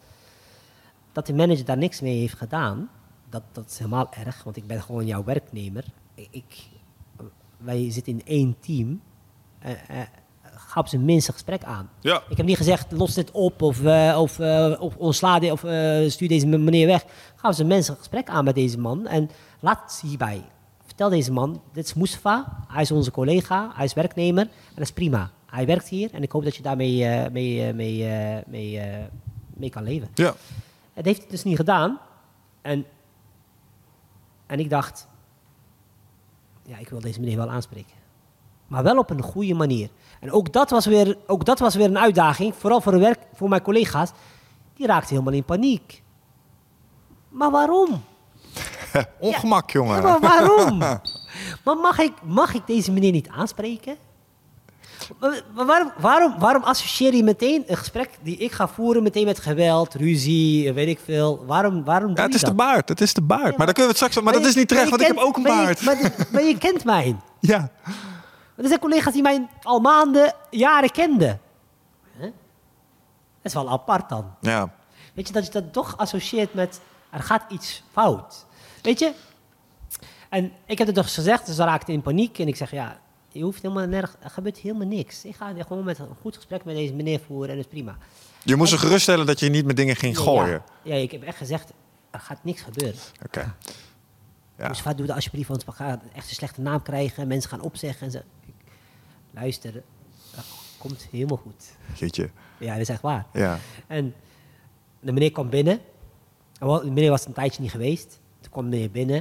Dat 1.12 1.26
de 1.26 1.34
manager 1.34 1.66
daar 1.66 1.78
niks 1.78 2.02
mee 2.02 2.20
heeft 2.20 2.38
gedaan, 2.38 2.90
dat, 3.34 3.44
dat 3.52 3.70
is 3.70 3.78
helemaal 3.78 4.08
erg, 4.12 4.44
want 4.44 4.58
ik 4.58 4.68
ben 4.68 4.82
gewoon 4.82 5.06
jouw 5.06 5.24
werknemer. 5.24 5.84
Ik, 6.16 6.68
wij 7.58 7.92
zitten 7.92 8.14
in 8.14 8.26
één 8.26 8.56
team. 8.60 9.02
Eh, 9.60 9.72
eh, 9.72 10.08
ga 10.56 10.80
op 10.80 10.88
zijn 10.88 11.06
minst 11.06 11.28
een 11.28 11.34
gesprek 11.34 11.64
aan. 11.64 11.90
Ja. 12.00 12.24
Ik 12.30 12.38
heb 12.38 12.46
niet 12.46 12.58
gezegd, 12.58 12.92
los 12.92 13.14
dit 13.14 13.32
op 13.32 13.62
of, 13.62 13.84
eh, 13.84 14.18
of, 14.22 14.40
of 14.80 14.96
ontsla 14.96 15.40
dit 15.40 15.52
of 15.52 15.60
stuur 16.12 16.28
deze 16.28 16.48
meneer 16.48 16.88
weg. 16.88 17.06
Ga 17.36 17.48
op 17.48 17.54
zijn 17.54 17.68
minst 17.68 17.90
een 17.90 17.96
gesprek 17.96 18.30
aan 18.30 18.44
met 18.44 18.56
deze 18.56 18.80
man 18.80 19.08
en 19.08 19.30
laat 19.60 19.82
het 19.82 20.02
hierbij. 20.02 20.44
Vertel 20.94 21.12
deze 21.12 21.32
man, 21.32 21.62
dit 21.72 21.86
is 21.86 21.94
Mustafa, 21.94 22.66
hij 22.68 22.82
is 22.82 22.91
onze 22.91 23.12
collega, 23.12 23.72
hij 23.74 23.86
is 23.86 23.94
werknemer 23.94 24.44
en 24.44 24.74
dat 24.76 24.84
is 24.84 24.91
prima. 24.91 25.32
Hij 25.46 25.66
werkt 25.66 25.88
hier 25.88 26.14
en 26.14 26.24
ik 26.24 26.32
hoop 26.32 26.44
dat 26.44 26.56
je 26.56 26.62
daarmee 26.62 27.06
eh, 27.06 27.32
mee, 27.32 27.68
eh, 27.68 27.74
mee, 27.74 28.10
eh, 28.10 28.46
mee, 28.48 28.82
mee 29.54 29.70
kan 29.70 29.84
leven. 29.84 30.10
Ja. 30.14 30.34
Het 30.94 31.06
heeft 31.06 31.22
het 31.22 31.30
dus 31.30 31.44
niet 31.44 31.56
gedaan. 31.56 32.00
En, 32.62 32.86
en 34.46 34.60
ik 34.60 34.70
dacht, 34.70 35.08
ja, 36.64 36.78
ik 36.78 36.89
wil 36.89 37.00
deze 37.00 37.20
meneer 37.20 37.38
wel 37.38 37.50
aanspreken. 37.50 37.96
Maar 38.68 38.84
wel 38.84 38.98
op 38.98 39.10
een 39.10 39.22
goede 39.22 39.54
manier. 39.54 39.89
En 40.20 40.32
ook 40.32 40.54
dat 40.54 40.70
was 40.70 40.86
weer, 40.86 41.18
ook 41.28 41.46
dat 41.46 41.60
was 41.60 41.76
weer 41.76 41.86
een 41.86 42.00
uitdaging, 42.00 42.56
vooral 42.56 42.82
voor, 42.82 43.00
werk, 43.00 43.20
voor 43.34 43.50
mijn 43.50 43.62
collega's. 43.62 44.12
Die 44.74 44.88
raakten 44.88 45.10
helemaal 45.10 45.34
in 45.34 45.44
paniek. 45.44 46.04
Maar 47.30 47.52
waarom? 47.52 48.04
Ongemak, 49.20 49.72
jongen. 49.72 49.96
Ja, 50.02 50.02
maar 50.02 50.20
waarom? 50.20 50.78
maar 51.64 51.78
mag 51.78 52.00
ik, 52.00 52.14
mag 52.24 52.54
ik 52.54 52.68
deze 52.68 52.91
meneer 52.91 53.12
niet 53.12 53.28
aanspreken? 53.28 53.96
Maar- 55.20 55.41
maar 55.56 55.66
waarom, 55.66 55.91
waarom, 55.98 56.39
waarom 56.39 56.64
associeer 56.64 57.16
je 57.16 57.24
meteen 57.24 57.64
een 57.68 57.78
gesprek 57.78 58.10
die 58.22 58.38
ik 58.38 58.52
ga 58.52 58.68
voeren 58.68 59.04
meteen 59.04 59.26
met 59.26 59.39
geweld, 59.39 59.94
ruzie, 59.94 60.74
weet 60.74 60.88
ik 60.88 61.00
veel? 61.04 61.46
Waarom, 61.46 61.84
waarom 61.84 62.08
doe 62.08 62.18
Ja, 62.18 62.24
het 62.24 62.34
is 62.34 62.39
de 62.39 62.46
dat? 62.46 62.56
baard. 62.56 62.89
Het 62.89 63.02
is 63.02 63.14
de 63.14 63.22
baard. 63.22 63.41
Ja, 63.52 63.58
maar 63.58 63.66
dan 63.66 63.74
kunnen 63.76 63.94
we 63.94 64.00
het 64.00 64.10
straks... 64.10 64.22
Maar, 64.22 64.34
dat 64.34 64.41
je- 64.41 64.48
is 64.48 64.56
niet 64.56 64.68
terecht, 64.68 64.89
maar 64.89 65.00
want 65.00 65.10
ik 65.12 65.18
heb 65.18 65.26
ook 65.28 65.36
een 65.36 65.41
maar 65.44 65.64
baard. 65.64 65.80
je- 65.80 65.86
Maar, 65.86 65.98
je- 66.02 66.26
maar 66.32 66.44
je 66.44 66.58
kent 66.58 66.84
mij. 66.84 67.16
Ja. 67.39 67.70
Er 68.56 68.68
zijn 68.68 68.80
collega's 68.80 69.14
die 69.14 69.22
mij 69.22 69.48
al 69.62 69.80
maanden, 69.80 70.34
jaren 70.50 70.91
kenden. 70.91 71.39
Dat 72.20 72.32
is 73.41 73.54
wel 73.54 73.70
apart 73.70 74.10
dan. 74.10 74.26
Ja. 74.41 74.74
Weet 75.14 75.28
je, 75.28 75.34
dat 75.34 75.46
je 75.46 75.52
dat 75.52 75.74
toch 75.74 75.98
associeert 75.98 76.54
met 76.54 76.80
er 77.10 77.20
gaat 77.24 77.44
iets 77.50 77.84
fout. 77.91 78.46
Weet 78.84 79.00
je? 79.00 79.14
En 80.30 80.52
ik 80.66 80.78
heb 80.78 80.88
het 80.88 80.96
dus 80.96 81.14
gezegd, 81.14 81.46
dus 81.46 81.56
ze 81.56 81.64
raakten 81.64 81.94
in 81.94 82.02
paniek. 82.02 82.40
En 82.40 82.48
ik 82.48 82.56
zeg, 82.56 82.72
ja, 82.72 83.00
je 83.32 83.44
hoeft 83.44 83.62
helemaal 83.62 83.86
nergens, 83.86 84.16
er 84.20 84.30
gebeurt 84.30 84.58
helemaal 84.58 84.88
niks. 84.88 85.26
Ik 85.26 85.36
ga 85.36 85.54
gewoon 85.58 85.84
met 85.84 86.00
een 86.00 86.08
goed 86.22 86.36
gesprek 86.36 86.64
met 86.64 86.76
deze 86.76 86.94
meneer 86.94 87.20
voeren 87.26 87.50
en 87.50 87.56
dat 87.56 87.66
is 87.66 87.72
prima. 87.72 87.98
Je 88.44 88.56
moest 88.56 88.72
ze 88.72 88.78
geruststellen 88.78 89.26
dat 89.26 89.40
je 89.40 89.50
niet 89.50 89.66
met 89.66 89.76
dingen 89.76 89.96
ging 89.96 90.18
gooien. 90.18 90.64
Ja, 90.84 90.96
ja, 90.96 91.02
ik 91.02 91.12
heb 91.12 91.24
echt 91.24 91.38
gezegd, 91.38 91.74
er 92.12 92.20
gaat 92.20 92.44
niks 92.44 92.62
gebeuren. 92.62 93.00
Oké. 93.26 93.56
Ja. 94.58 94.68
Dus 94.68 94.84
wat 94.84 94.98
doe 94.98 95.06
dat 95.06 95.16
alsjeblieft, 95.16 95.48
want 95.48 95.66
we 95.66 95.72
gaan 95.72 96.02
echt 96.16 96.30
een 96.30 96.36
slechte 96.36 96.62
naam 96.62 96.82
krijgen. 96.82 97.28
Mensen 97.28 97.50
gaan 97.50 97.62
opzeggen. 97.62 98.08
En. 98.12 98.24
Ik, 98.46 98.54
luister, 99.32 99.74
dat 100.36 100.46
komt 100.78 101.08
helemaal 101.12 101.38
goed. 101.38 101.76
Jeetje. 101.96 102.30
Ja, 102.58 102.72
dat 102.72 102.82
is 102.82 102.90
echt 102.90 103.02
waar. 103.02 103.26
Ja. 103.34 103.60
En 103.88 104.14
de 105.00 105.12
meneer 105.12 105.32
kwam 105.32 105.50
binnen. 105.50 105.80
De 106.60 106.82
meneer 106.84 107.10
was 107.10 107.26
een 107.26 107.34
tijdje 107.34 107.62
niet 107.62 107.72
geweest. 107.72 108.20
Toen 108.44 108.52
kwam 108.52 108.70
meneer 108.70 108.91
binnen. 108.91 109.18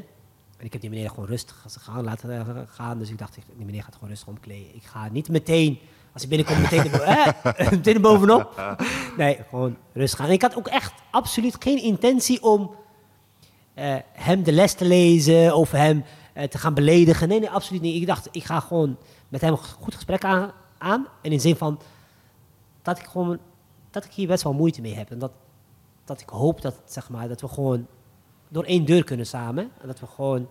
En 0.57 0.65
ik 0.65 0.73
heb 0.73 0.81
die 0.81 0.91
meneer 0.91 1.09
gewoon 1.09 1.27
rustig 1.27 1.65
gaan 1.81 2.05
laten 2.05 2.39
eh, 2.39 2.63
gaan. 2.67 2.99
Dus 2.99 3.11
ik 3.11 3.19
dacht, 3.19 3.39
die 3.57 3.67
meneer 3.67 3.83
gaat 3.83 3.95
gewoon 3.95 4.09
rustig 4.09 4.29
omkleden. 4.29 4.75
Ik 4.75 4.83
ga 4.83 5.09
niet 5.09 5.29
meteen, 5.29 5.79
als 6.13 6.23
hij 6.23 6.31
binnenkomt, 6.31 6.71
meteen, 6.71 6.93
eh, 7.03 7.71
meteen 7.71 7.95
erbovenop. 7.95 8.77
Nee, 9.17 9.39
gewoon 9.49 9.77
rustig 9.93 10.19
gaan. 10.19 10.29
En 10.29 10.35
ik 10.35 10.43
had 10.43 10.57
ook 10.57 10.69
echt 10.69 10.93
absoluut 11.11 11.57
geen 11.59 11.83
intentie 11.83 12.43
om 12.43 12.75
eh, 13.75 13.97
hem 14.13 14.43
de 14.43 14.53
les 14.53 14.73
te 14.73 14.85
lezen 14.85 15.57
of 15.57 15.71
hem 15.71 16.05
te 16.49 16.59
gaan 16.59 16.75
beledigen. 16.75 17.29
Nee, 17.29 17.41
nee, 17.41 17.51
absoluut 17.51 17.83
niet. 17.83 18.01
Ik 18.01 18.07
dacht, 18.07 18.29
ik 18.31 18.45
ga 18.45 18.61
gewoon 18.61 18.97
met 19.29 19.41
hem 19.41 19.53
een 19.53 19.59
goed 19.59 19.95
gesprek 19.95 20.25
aan. 20.25 20.53
aan 20.79 21.07
en 21.23 21.33
in 21.33 21.41
zin 21.41 21.57
van 21.57 21.81
dat 22.83 22.99
ik 22.99 23.05
gewoon 23.05 23.39
dat 23.91 24.05
ik 24.05 24.13
hier 24.13 24.27
best 24.27 24.43
wel 24.43 24.53
moeite 24.53 24.81
mee 24.81 24.95
heb. 24.95 25.11
En 25.11 25.19
dat, 25.19 25.33
dat 26.05 26.21
ik 26.21 26.29
hoop 26.29 26.63
dat, 26.63 26.75
zeg 26.85 27.09
maar, 27.11 27.29
dat 27.29 27.41
we 27.41 27.49
gewoon 27.49 27.87
door 28.53 28.65
één 28.65 28.85
deur 28.85 29.05
kunnen 29.05 29.27
samen. 29.27 29.71
En 29.81 29.87
dat 29.87 30.01
we 30.01 30.07
gewoon 30.07 30.49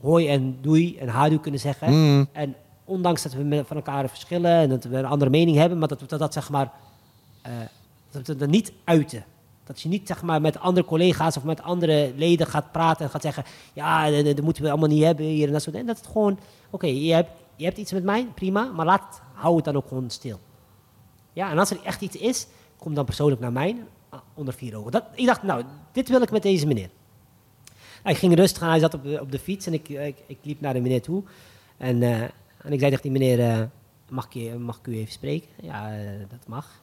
hoi 0.00 0.28
en 0.28 0.58
doei 0.60 0.96
en 0.96 1.08
hadoe 1.08 1.40
kunnen 1.40 1.60
zeggen. 1.60 1.92
Mm. 1.92 2.28
En 2.32 2.54
ondanks 2.84 3.22
dat 3.22 3.32
we 3.32 3.62
van 3.66 3.76
elkaar 3.76 4.08
verschillen 4.08 4.50
en 4.50 4.68
dat 4.68 4.84
we 4.84 4.96
een 4.96 5.04
andere 5.04 5.30
mening 5.30 5.56
hebben, 5.56 5.78
maar 5.78 5.88
dat 5.88 6.00
we 6.00 6.06
dat, 6.06 6.18
dat 6.18 6.32
zeg 6.32 6.50
maar, 6.50 6.72
eh, 7.42 7.52
dat 8.10 8.26
we 8.26 8.36
dat 8.36 8.48
niet 8.48 8.72
uiten. 8.84 9.24
Dat 9.64 9.80
je 9.80 9.88
niet 9.88 10.06
zeg 10.06 10.22
maar, 10.22 10.40
met 10.40 10.58
andere 10.58 10.86
collega's 10.86 11.36
of 11.36 11.44
met 11.44 11.62
andere 11.62 12.12
leden 12.16 12.46
gaat 12.46 12.72
praten 12.72 13.04
en 13.04 13.10
gaat 13.10 13.22
zeggen: 13.22 13.44
Ja, 13.72 14.22
dat, 14.22 14.40
moeten 14.40 14.62
we 14.62 14.70
allemaal 14.70 14.88
niet 14.88 15.02
hebben 15.02 15.26
hier 15.26 15.46
en 15.46 15.52
dat 15.52 15.62
soort 15.62 15.74
dingen. 15.74 15.88
Dat 15.88 15.98
het 15.98 16.12
gewoon: 16.12 16.38
Oké, 16.70 16.86
je, 16.86 17.12
hebt, 17.12 17.30
je 17.56 17.64
hebt 17.64 17.78
iets 17.78 17.92
met 17.92 18.04
mij, 18.04 18.26
prima, 18.34 18.64
maar 18.64 18.86
laat 18.86 19.20
hou 19.32 19.56
het 19.56 19.64
dan 19.64 19.76
ook 19.76 19.88
gewoon 19.88 20.10
stil. 20.10 20.38
Ja, 21.32 21.50
en 21.50 21.58
als 21.58 21.70
er 21.70 21.82
echt 21.84 22.00
iets 22.00 22.16
is, 22.16 22.46
kom 22.78 22.94
dan 22.94 23.04
persoonlijk 23.04 23.40
naar 23.40 23.52
mij 23.52 23.76
ah, 24.08 24.20
onder 24.34 24.54
vier 24.54 24.76
ogen. 24.76 24.92
Dat, 24.92 25.04
ik 25.14 25.26
dacht, 25.26 25.42
nou, 25.42 25.64
dit 25.92 26.08
wil 26.08 26.22
ik 26.22 26.30
met 26.30 26.42
deze 26.42 26.66
meneer. 26.66 26.90
Ik 28.04 28.16
ging 28.16 28.34
rustig 28.34 28.62
aan, 28.62 28.70
hij 28.70 28.78
zat 28.78 28.94
op 28.94 29.02
de, 29.02 29.20
op 29.20 29.32
de 29.32 29.38
fiets 29.38 29.66
en 29.66 29.72
ik, 29.72 29.88
ik, 29.88 30.16
ik 30.26 30.38
liep 30.42 30.60
naar 30.60 30.72
de 30.74 30.80
meneer 30.80 31.02
toe. 31.02 31.22
En, 31.76 32.02
eh, 32.02 32.20
en 32.62 32.72
ik 32.72 32.78
zei 32.78 32.90
tegen 32.90 33.02
die 33.02 33.10
meneer, 33.10 33.40
eh, 33.50 33.62
mag, 34.08 34.24
ik, 34.26 34.32
je- 34.32 34.54
mag 34.58 34.78
ik 34.78 34.86
u 34.86 34.96
even 34.96 35.12
spreken? 35.12 35.48
Ja, 35.62 35.92
eh, 35.96 36.00
dat 36.28 36.46
mag. 36.46 36.80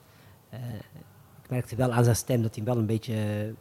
Ik 1.44 1.50
merkte 1.50 1.76
wel 1.76 1.92
aan 1.92 2.04
zijn 2.04 2.16
stem 2.16 2.42
dat 2.42 2.56
hij 2.56 2.64
wel 2.64 2.78
een 2.78 2.86
beetje, 2.86 3.14
een 3.16 3.56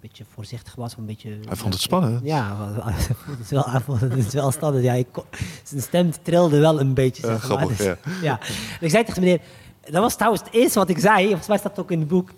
beetje 0.00 0.24
voorzichtig 0.28 0.74
was. 0.74 0.96
Een 0.96 1.06
beetje, 1.06 1.38
Hij 1.46 1.56
vond 1.56 1.72
het 1.72 1.82
spannend. 1.82 2.24
Ja, 2.24 2.56
het 3.30 3.38
is 3.40 3.50
wel, 3.50 3.70
hij 3.70 3.80
vond 3.80 4.00
het 4.00 4.12
is 4.16 4.32
wel 4.32 4.50
standaard. 4.50 4.84
Ja, 4.84 4.92
ik 4.92 5.06
kon- 5.10 5.24
zijn 5.64 5.82
stem 5.82 6.10
trilde 6.22 6.58
wel 6.58 6.80
een 6.80 6.94
beetje. 6.94 7.22
Zeg 7.22 7.30
maar. 7.30 7.40
grappig, 7.40 7.76
Dus- 7.76 7.86
ja. 7.86 7.96
ja. 8.22 8.40
En 8.40 8.80
ik 8.86 8.90
zei 8.90 9.04
tegen 9.04 9.22
meneer, 9.22 9.40
dat 9.80 10.02
was 10.02 10.14
trouwens 10.14 10.42
het 10.44 10.52
eerste 10.52 10.78
wat 10.78 10.88
ik 10.88 10.98
zei, 10.98 11.26
volgens 11.26 11.48
mij 11.48 11.58
staat 11.58 11.70
het 11.70 11.80
ook 11.80 11.90
in 11.90 11.98
het 11.98 12.08
boek. 12.08 12.30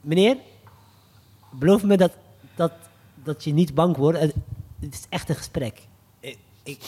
Meneer, 0.00 0.36
beloof 1.50 1.82
me 1.82 1.96
dat, 1.96 2.12
dat, 2.54 2.72
dat 3.26 3.44
je 3.44 3.52
niet 3.52 3.74
bang 3.74 3.96
wordt. 3.96 4.18
Het 4.20 4.34
het 4.80 4.94
is 4.94 5.06
echt 5.08 5.28
een 5.28 5.34
gesprek. 5.36 5.78
Ik, 6.20 6.36
ik- 6.62 6.78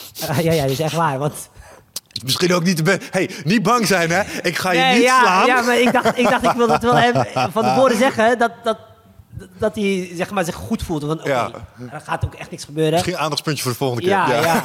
ja, 0.42 0.52
ja, 0.52 0.62
dat 0.62 0.70
is 0.70 0.80
echt 0.80 0.94
waar. 0.94 1.18
Want, 1.18 1.48
Misschien 2.24 2.52
ook 2.54 2.62
niet 2.64 2.76
de 2.76 2.82
be- 2.82 2.98
Hey, 3.10 3.30
niet 3.44 3.62
bang 3.62 3.86
zijn, 3.86 4.10
hè? 4.10 4.22
Ik 4.42 4.56
ga 4.58 4.70
je 4.72 4.78
Nee, 4.80 4.94
niet 4.94 5.02
ja, 5.02 5.20
slaan. 5.20 5.46
Ja, 5.46 5.62
maar 5.62 5.78
ik 5.80 5.92
dacht, 5.92 6.18
ik 6.18 6.28
dacht, 6.28 6.44
ik 6.44 6.52
wil 6.52 6.66
dat 6.66 6.82
wel 6.82 6.94
hem 6.96 7.14
van 7.52 7.62
tevoren 7.62 7.96
zeggen, 8.06 8.38
dat, 8.38 8.50
dat, 8.62 8.78
dat 9.58 9.74
hij 9.74 10.10
zeg 10.14 10.30
maar, 10.30 10.44
zich 10.44 10.54
goed 10.54 10.82
voelt. 10.82 11.02
Want 11.02 11.24
Ja. 11.24 11.50
er 11.92 12.00
gaat 12.00 12.24
ook 12.24 12.34
echt 12.34 12.50
niks 12.50 12.64
gebeuren. 12.64 12.92
Misschien 12.92 13.18
aandachtspuntje 13.18 13.62
voor 13.62 13.72
de 13.72 13.78
volgende 13.78 14.02
keer. 14.02 14.10
Ja, 14.10 14.32
ja. 14.40 14.64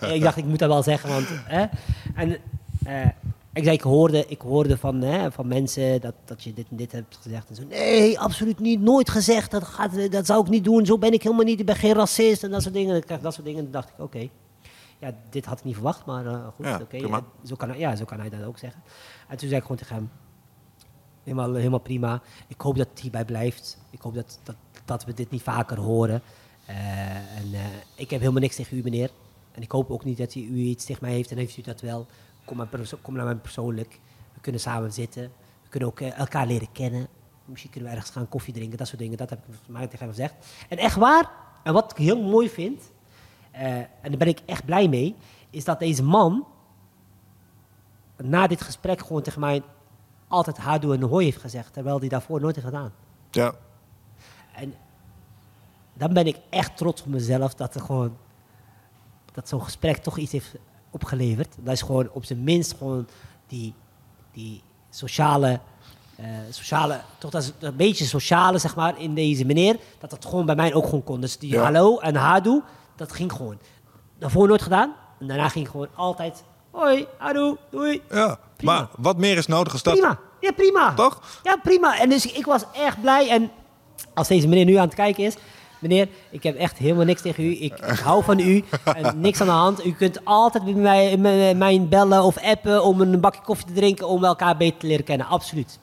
ik 0.14 0.22
dacht, 0.22 0.36
ik 0.36 0.44
moet 0.44 0.58
dat 0.58 0.68
wel 0.68 0.82
zeggen. 0.82 1.08
Want, 1.08 1.26
hè? 1.44 1.64
En, 2.14 2.36
eh, 2.84 2.94
Ik, 3.58 3.64
zei, 3.64 3.76
ik, 3.76 3.82
hoorde, 3.82 4.26
ik 4.26 4.40
hoorde 4.40 4.76
van, 4.78 5.00
hè, 5.00 5.32
van 5.32 5.46
mensen 5.46 6.00
dat, 6.00 6.14
dat 6.24 6.42
je 6.42 6.52
dit 6.52 6.66
en 6.70 6.76
dit 6.76 6.92
hebt 6.92 7.16
gezegd. 7.22 7.48
En 7.48 7.54
zo, 7.54 7.62
nee, 7.68 8.18
absoluut 8.18 8.58
niet. 8.58 8.80
Nooit 8.80 9.10
gezegd. 9.10 9.50
Dat, 9.50 9.64
gaat, 9.64 10.10
dat 10.12 10.26
zou 10.26 10.40
ik 10.44 10.48
niet 10.48 10.64
doen. 10.64 10.86
Zo 10.86 10.98
ben 10.98 11.12
ik 11.12 11.22
helemaal 11.22 11.44
niet. 11.44 11.60
Ik 11.60 11.66
ben 11.66 11.76
geen 11.76 11.94
racist. 11.94 12.42
En 12.42 12.50
dat 12.50 12.62
soort 12.62 12.74
dingen. 12.74 12.92
Dan 12.92 13.00
krijg 13.02 13.18
ik 13.18 13.24
dat 13.24 13.34
soort 13.34 13.46
dingen. 13.46 13.64
En 13.64 13.70
dan 13.70 13.80
dacht 13.80 13.92
ik, 13.94 14.04
oké. 14.04 14.28
Ja, 14.98 15.14
dit 15.30 15.44
had 15.44 15.58
ik 15.58 15.64
niet 15.64 15.74
verwacht. 15.74 16.06
Maar 16.06 16.24
uh, 16.24 16.46
goed, 16.56 16.66
Ja, 16.66 16.80
oké. 16.82 16.98
Zo, 17.44 17.54
kan, 17.56 17.68
hij- 17.68 17.78
ja, 17.78 17.96
zo 17.96 18.04
kan 18.04 18.20
hij 18.20 18.28
dat 18.28 18.44
ook 18.44 18.58
zeggen. 18.58 18.82
En 19.28 19.36
toen 19.36 19.48
zei 19.48 19.54
ik 19.60 19.62
gewoon 19.62 19.76
tegen 19.76 19.94
hem. 19.94 20.10
Helemaal, 21.24 21.54
helemaal 21.54 21.78
prima. 21.78 22.22
Ik 22.48 22.60
hoop 22.60 22.76
dat 22.76 22.88
het 22.90 23.00
hierbij 23.00 23.24
blijft. 23.24 23.78
Ik 23.90 24.00
hoop 24.00 24.14
dat, 24.14 24.38
dat, 24.42 24.56
dat 24.84 25.04
we 25.04 25.14
dit 25.14 25.30
niet 25.30 25.42
vaker 25.42 25.78
horen. 25.80 26.22
Eh, 26.66 26.76
en 27.16 27.52
eh, 27.52 27.60
ik 27.94 28.10
heb 28.10 28.20
helemaal 28.20 28.40
niks 28.42 28.56
tegen 28.56 28.76
u, 28.78 28.82
meneer. 28.82 29.10
En 29.52 29.62
ik 29.62 29.70
hoop 29.70 29.90
ook 29.90 30.04
niet 30.04 30.18
dat 30.18 30.34
u 30.34 30.54
iets 30.56 30.84
tegen 30.84 31.04
mij 31.04 31.12
heeft. 31.14 31.30
En 31.30 31.36
heeft 31.36 31.56
u 31.56 31.62
dat 31.62 31.80
wel, 31.80 32.06
kom, 32.48 32.56
maar 32.56 32.98
kom 33.02 33.14
naar 33.14 33.24
mij 33.24 33.34
persoonlijk. 33.34 34.00
We 34.34 34.40
kunnen 34.40 34.60
samen 34.60 34.92
zitten. 34.92 35.22
We 35.62 35.68
kunnen 35.68 35.88
ook 35.88 36.00
eh, 36.00 36.18
elkaar 36.18 36.46
leren 36.46 36.72
kennen. 36.72 37.06
Misschien 37.44 37.70
kunnen 37.70 37.90
we 37.90 37.96
ergens 37.96 38.14
gaan 38.14 38.28
koffie 38.28 38.54
drinken, 38.54 38.78
dat 38.78 38.86
soort 38.86 38.98
dingen. 38.98 39.16
Dat 39.16 39.30
heb 39.30 39.38
ik 39.38 39.54
mij 39.66 39.86
tegen 39.86 39.98
hem 39.98 40.08
gezegd. 40.08 40.34
En 40.68 40.78
echt 40.78 40.96
waar, 40.96 41.30
en 41.62 41.72
wat 41.72 41.90
ik 41.90 41.96
heel 41.96 42.22
mooi 42.22 42.50
vind, 42.50 42.92
eh, 43.50 43.76
en 43.76 43.88
daar 44.02 44.16
ben 44.16 44.28
ik 44.28 44.40
echt 44.46 44.64
blij 44.64 44.88
mee, 44.88 45.16
is 45.50 45.64
dat 45.64 45.78
deze 45.78 46.02
man 46.02 46.46
na 48.16 48.46
dit 48.46 48.60
gesprek 48.60 49.00
gewoon 49.00 49.22
tegen 49.22 49.40
mij 49.40 49.62
altijd 50.28 50.56
hadoe 50.56 50.94
en 50.94 51.02
hooi 51.02 51.24
heeft 51.24 51.40
gezegd. 51.40 51.72
Terwijl 51.72 51.98
hij 51.98 52.08
daarvoor 52.08 52.40
nooit 52.40 52.54
heeft 52.54 52.66
gedaan. 52.66 52.92
Ja. 53.30 53.54
En 54.52 54.74
dan 55.94 56.12
ben 56.12 56.26
ik 56.26 56.38
echt 56.48 56.76
trots 56.76 57.02
op 57.02 57.08
mezelf 57.08 57.54
dat 57.54 57.74
er 57.74 57.80
gewoon 57.80 58.16
dat 59.32 59.48
zo'n 59.48 59.62
gesprek 59.62 59.96
toch 59.96 60.18
iets 60.18 60.32
heeft 60.32 60.54
opgeleverd. 60.90 61.54
Dat 61.58 61.74
is 61.74 61.82
gewoon 61.82 62.08
op 62.12 62.24
zijn 62.24 62.44
minst 62.44 62.74
gewoon 62.78 63.06
die, 63.46 63.74
die 64.32 64.62
sociale, 64.90 65.60
eh, 66.16 66.26
sociale, 66.50 67.00
toch 67.18 67.30
dat 67.30 67.42
is 67.42 67.52
een 67.58 67.76
beetje 67.76 68.04
sociale 68.04 68.58
zeg 68.58 68.76
maar 68.76 69.00
in 69.00 69.14
deze 69.14 69.44
meneer, 69.44 69.76
dat 69.98 70.10
dat 70.10 70.24
gewoon 70.24 70.46
bij 70.46 70.54
mij 70.54 70.74
ook 70.74 70.84
gewoon 70.84 71.04
kon. 71.04 71.20
Dus 71.20 71.38
die 71.38 71.50
Ja. 71.52 71.62
hallo 71.62 71.98
en 71.98 72.14
hadoe, 72.16 72.62
dat 72.96 73.12
ging 73.12 73.32
gewoon. 73.32 73.58
Daarvoor 74.18 74.48
nooit 74.48 74.62
gedaan. 74.62 74.94
En 75.20 75.26
daarna 75.26 75.48
ging 75.48 75.68
gewoon 75.70 75.88
altijd 75.94 76.42
hoi, 76.70 77.06
hadoe, 77.18 77.56
doei. 77.70 78.02
ja. 78.10 78.38
Prima. 78.56 78.72
Maar 78.78 78.88
wat 78.98 79.16
meer 79.16 79.36
is 79.36 79.46
nodig 79.46 79.72
als 79.72 79.82
dat? 79.82 79.92
Prima. 79.94 80.18
Ja, 80.40 80.52
prima. 80.52 80.94
Toch? 80.94 81.20
Ja, 81.42 81.56
prima. 81.62 81.98
En 81.98 82.08
dus 82.08 82.26
ik 82.32 82.44
was 82.46 82.62
echt 82.72 83.00
blij. 83.00 83.28
En 83.30 83.50
als 84.14 84.28
deze 84.28 84.48
meneer 84.48 84.64
nu 84.64 84.74
aan 84.74 84.86
het 84.86 84.94
kijken 84.94 85.24
is... 85.24 85.34
Meneer, 85.80 86.08
ik 86.30 86.42
heb 86.42 86.56
echt 86.56 86.76
helemaal 86.78 87.04
niks 87.04 87.22
tegen 87.22 87.44
u. 87.44 87.50
Ik, 87.50 87.78
ik 87.78 87.98
hou 87.98 88.24
van 88.24 88.38
u. 88.38 88.64
En 88.84 89.20
niks 89.20 89.40
aan 89.40 89.46
de 89.46 89.52
hand. 89.52 89.86
U 89.86 89.92
kunt 89.92 90.24
altijd 90.24 90.64
bij 90.64 90.72
mij, 90.74 91.16
mij, 91.16 91.54
mij 91.54 91.86
bellen 91.88 92.22
of 92.22 92.38
appen 92.42 92.84
om 92.84 93.00
een 93.00 93.20
bakje 93.20 93.40
koffie 93.44 93.66
te 93.66 93.72
drinken... 93.72 94.08
om 94.08 94.24
elkaar 94.24 94.56
beter 94.56 94.78
te 94.78 94.86
leren 94.86 95.04
kennen. 95.04 95.26
Absoluut. 95.26 95.78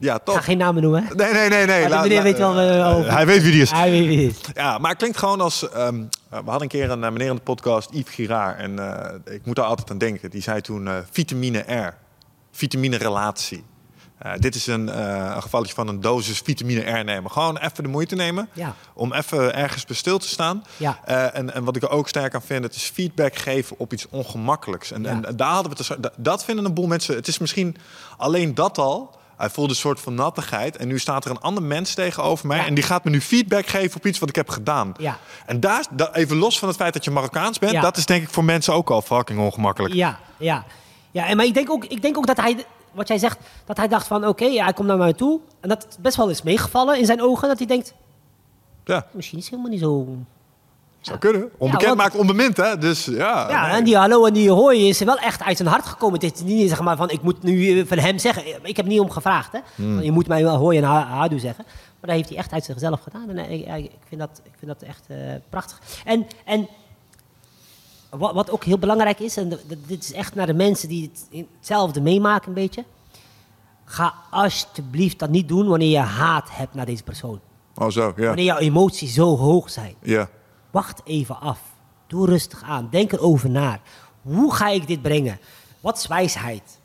Ja, 0.00 0.14
Ik 0.14 0.24
toch? 0.24 0.34
ga 0.34 0.40
geen 0.40 0.58
namen 0.58 0.82
noemen. 0.82 1.04
hè. 1.04 1.14
Nee, 1.14 1.32
nee, 1.32 1.48
nee. 1.48 1.66
meneer 1.88 1.88
la- 2.16 2.22
weet 2.22 2.38
wel... 2.38 2.58
eh, 2.58 2.96
over. 2.96 3.12
Hij 3.12 3.26
weet 3.26 3.42
wie 3.42 3.52
die 3.52 3.62
is. 3.62 3.70
Hij 3.70 3.90
weet 3.90 4.06
wie 4.06 4.26
het 4.26 4.36
is. 4.40 4.50
Ja, 4.54 4.78
maar 4.78 4.90
het 4.90 4.98
klinkt 4.98 5.16
gewoon 5.18 5.40
als... 5.40 5.68
ehm, 5.70 6.04
we 6.28 6.36
hadden 6.36 6.62
een 6.62 6.68
keer 6.68 6.90
een 6.90 7.04
eh, 7.04 7.10
meneer 7.10 7.28
in 7.28 7.34
de 7.34 7.40
podcast, 7.40 7.88
Yves 7.92 8.14
Girard. 8.14 8.58
En 8.58 8.78
eh, 9.26 9.34
ik 9.34 9.46
moet 9.46 9.56
daar 9.56 9.64
altijd 9.64 9.90
aan 9.90 9.98
denken. 9.98 10.30
Die 10.30 10.42
zei 10.42 10.60
toen 10.60 10.88
eh, 10.88 10.94
vitamine 11.10 11.58
R. 11.58 11.94
Vitamine 12.52 12.96
relatie. 12.96 13.64
Eh, 14.18 14.32
dit 14.38 14.54
is 14.54 14.66
een, 14.66 15.00
een 15.34 15.42
gevalletje 15.42 15.74
van 15.74 15.88
een 15.88 16.00
dosis 16.00 16.38
vitamine 16.38 16.80
R 17.00 17.04
nemen. 17.04 17.30
Gewoon 17.30 17.56
even 17.58 17.82
de 17.82 17.88
moeite 17.88 18.14
nemen 18.14 18.48
Ja. 18.52 18.74
om 18.94 19.12
even 19.12 19.54
ergens 19.54 19.84
bij 19.84 19.96
stil 19.96 20.18
te 20.18 20.28
staan. 20.28 20.64
Ja. 20.76 21.00
Eh, 21.04 21.36
en, 21.36 21.54
en 21.54 21.64
wat 21.64 21.76
ik 21.76 21.82
er 21.82 21.90
ook 21.90 22.08
sterk 22.08 22.34
aan 22.34 22.42
vind, 22.42 22.64
het 22.64 22.74
is 22.74 22.82
feedback 22.94 23.36
geven 23.36 23.78
op 23.78 23.92
iets 23.92 24.06
ongemakkelijks. 24.10 24.90
En, 24.92 25.02
Ja. 25.02 25.08
en 25.22 25.36
daar 25.36 25.52
hadden 25.52 25.72
we 25.72 25.78
het, 25.78 25.88
dus- 26.02 26.10
dat- 26.16 26.44
vinden 26.44 26.64
een 26.64 26.74
boel 26.74 26.86
mensen. 26.86 27.14
Het 27.14 27.28
is 27.28 27.38
misschien 27.38 27.76
alleen 28.16 28.54
dat 28.54 28.78
al. 28.78 29.16
Hij 29.36 29.50
voelde 29.50 29.70
een 29.70 29.76
soort 29.76 30.00
van 30.00 30.14
nattigheid. 30.14 30.76
En 30.76 30.88
nu 30.88 30.98
staat 30.98 31.24
er 31.24 31.30
een 31.30 31.40
ander 31.40 31.62
mens 31.62 31.94
tegenover 31.94 32.46
mij. 32.46 32.66
En 32.66 32.74
die 32.74 32.84
gaat 32.84 33.04
me 33.04 33.10
nu 33.10 33.20
feedback 33.20 33.66
geven 33.66 33.96
op 33.96 34.06
iets 34.06 34.18
wat 34.18 34.28
ik 34.28 34.34
heb 34.34 34.48
gedaan. 34.48 34.94
Ja. 34.98 35.18
En 35.46 35.60
daar, 35.60 35.84
even 36.12 36.36
los 36.36 36.58
van 36.58 36.68
het 36.68 36.76
feit 36.76 36.92
dat 36.92 37.04
je 37.04 37.10
Marokkaans 37.10 37.58
bent, 37.58 37.82
dat 37.82 37.96
is 37.96 38.06
denk 38.06 38.22
ik 38.22 38.28
voor 38.30 38.44
mensen 38.44 38.74
ook 38.74 38.90
al 38.90 39.02
fucking 39.02 39.38
ongemakkelijk. 39.40 39.94
Ja, 39.94 40.18
ja. 40.36 40.64
ja 41.10 41.26
en 41.26 41.36
maar 41.36 41.46
ik 41.46 41.54
denk, 41.54 41.70
ook, 41.70 41.84
ik 41.84 42.02
denk 42.02 42.16
ook 42.16 42.26
dat 42.26 42.36
hij, 42.36 42.64
wat 42.98 43.08
jij 43.08 43.18
zegt, 43.18 43.38
dat 43.64 43.76
hij 43.76 43.88
dacht 43.88 44.06
van 44.06 44.26
oké, 44.26 44.44
ja, 44.44 44.64
hij 44.64 44.72
komt 44.72 44.88
naar 44.88 44.96
mij 44.96 45.12
toe. 45.12 45.40
En 45.60 45.68
dat 45.68 45.82
het 45.82 45.98
best 46.00 46.16
wel 46.16 46.28
is 46.28 46.42
meegevallen 46.42 46.98
in 46.98 47.06
zijn 47.06 47.22
ogen. 47.22 47.48
Dat 47.48 47.58
hij 47.58 47.66
denkt, 47.66 47.94
Ja, 48.84 49.06
misschien 49.12 49.38
is 49.38 49.44
het 49.44 49.52
helemaal 49.52 49.72
niet 49.72 49.82
zo 49.82 50.16
zou 51.00 51.18
kunnen. 51.18 51.50
Onbekend 51.58 51.84
want- 51.86 51.96
maakt 51.98 52.16
onbemind, 52.16 52.56
hè? 52.56 52.78
Dus 52.78 53.04
ja. 53.04 53.48
Ja, 53.50 53.66
nee. 53.66 53.76
en 53.76 53.84
die 53.84 53.96
hallo 53.96 54.24
en 54.26 54.32
die 54.32 54.50
hoi 54.50 54.88
is 54.88 54.98
wel 54.98 55.18
echt 55.18 55.42
uit 55.42 55.56
zijn 55.56 55.68
hart 55.68 55.86
gekomen. 55.86 56.20
Het 56.20 56.34
is 56.34 56.42
niet 56.42 56.68
zeg 56.68 56.80
maar 56.80 56.96
van, 56.96 57.10
ik 57.10 57.22
moet 57.22 57.42
nu 57.42 57.86
van 57.86 57.98
hem 57.98 58.18
zeggen. 58.18 58.42
Ik 58.62 58.76
heb 58.76 58.86
niet 58.86 59.00
om 59.00 59.10
gevraagd, 59.10 59.52
hè. 59.52 59.58
Hmm. 59.74 60.02
Je 60.02 60.12
moet 60.12 60.28
mij 60.28 60.42
wel 60.42 60.56
hoi 60.56 60.78
en 60.78 60.84
hadu 60.84 61.38
zeggen. 61.38 61.64
Maar 61.66 62.10
dat 62.10 62.10
heeft 62.10 62.28
hij 62.28 62.38
echt 62.38 62.52
uit 62.52 62.64
zichzelf 62.64 63.00
gedaan. 63.00 63.28
En 63.28 63.50
ik, 63.50 63.66
ik, 63.66 63.84
ik 63.84 63.90
vind, 64.08 64.20
dat, 64.20 64.40
ik 64.44 64.52
vind 64.58 64.78
dat 64.78 64.88
echt 64.88 65.04
eh, 65.08 65.16
prachtig. 65.50 65.80
En, 66.04 66.26
en 66.44 66.68
wat, 68.10 68.34
wat 68.34 68.50
ook 68.50 68.64
heel 68.64 68.78
belangrijk 68.78 69.20
is, 69.20 69.36
en 69.36 69.58
dit 69.86 70.02
is 70.02 70.12
echt 70.12 70.34
naar 70.34 70.46
de 70.46 70.54
mensen 70.54 70.88
die 70.88 71.10
het, 71.12 71.46
hetzelfde 71.56 72.00
meemaken 72.00 72.48
een 72.48 72.54
beetje. 72.54 72.84
Ga 73.84 74.14
alsjeblieft 74.30 75.18
dat 75.18 75.30
niet 75.30 75.48
doen 75.48 75.68
wanneer 75.68 75.90
je 75.90 75.98
haat 75.98 76.48
hebt 76.50 76.74
naar 76.74 76.86
deze 76.86 77.02
persoon. 77.02 77.40
Oh, 77.74 77.90
zo, 77.90 78.12
ja. 78.16 78.26
Wanneer 78.26 78.44
jouw 78.44 78.58
emoties 78.58 79.14
zo 79.14 79.36
hoog 79.36 79.70
zijn. 79.70 79.94
Ja. 80.02 80.28
Wacht 80.70 81.00
even 81.04 81.40
af. 81.40 81.60
Doe 82.06 82.26
rustig 82.26 82.62
aan. 82.62 82.88
Denk 82.90 83.12
erover 83.12 83.50
na. 83.50 83.80
Hoe 84.22 84.54
ga 84.54 84.68
ik 84.68 84.86
dit 84.86 85.02
brengen? 85.02 85.38
Wat 85.80 85.98
is 85.98 86.06
wijsheid? 86.06 86.78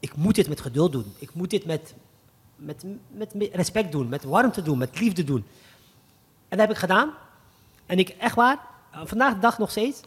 Ik 0.00 0.16
moet 0.16 0.34
dit 0.34 0.48
met 0.48 0.60
geduld 0.60 0.92
doen. 0.92 1.14
Ik 1.18 1.34
moet 1.34 1.50
dit 1.50 1.66
met, 1.66 1.94
met, 2.56 2.84
met 3.12 3.34
respect 3.52 3.92
doen. 3.92 4.08
Met 4.08 4.24
warmte 4.24 4.62
doen. 4.62 4.78
Met 4.78 5.00
liefde 5.00 5.24
doen. 5.24 5.44
En 6.48 6.58
dat 6.58 6.60
heb 6.60 6.70
ik 6.70 6.76
gedaan. 6.76 7.10
En 7.86 7.98
ik, 7.98 8.08
echt 8.08 8.34
waar, 8.34 8.58
vandaag 9.04 9.34
de 9.34 9.40
dag 9.40 9.58
nog 9.58 9.70
steeds. 9.70 10.00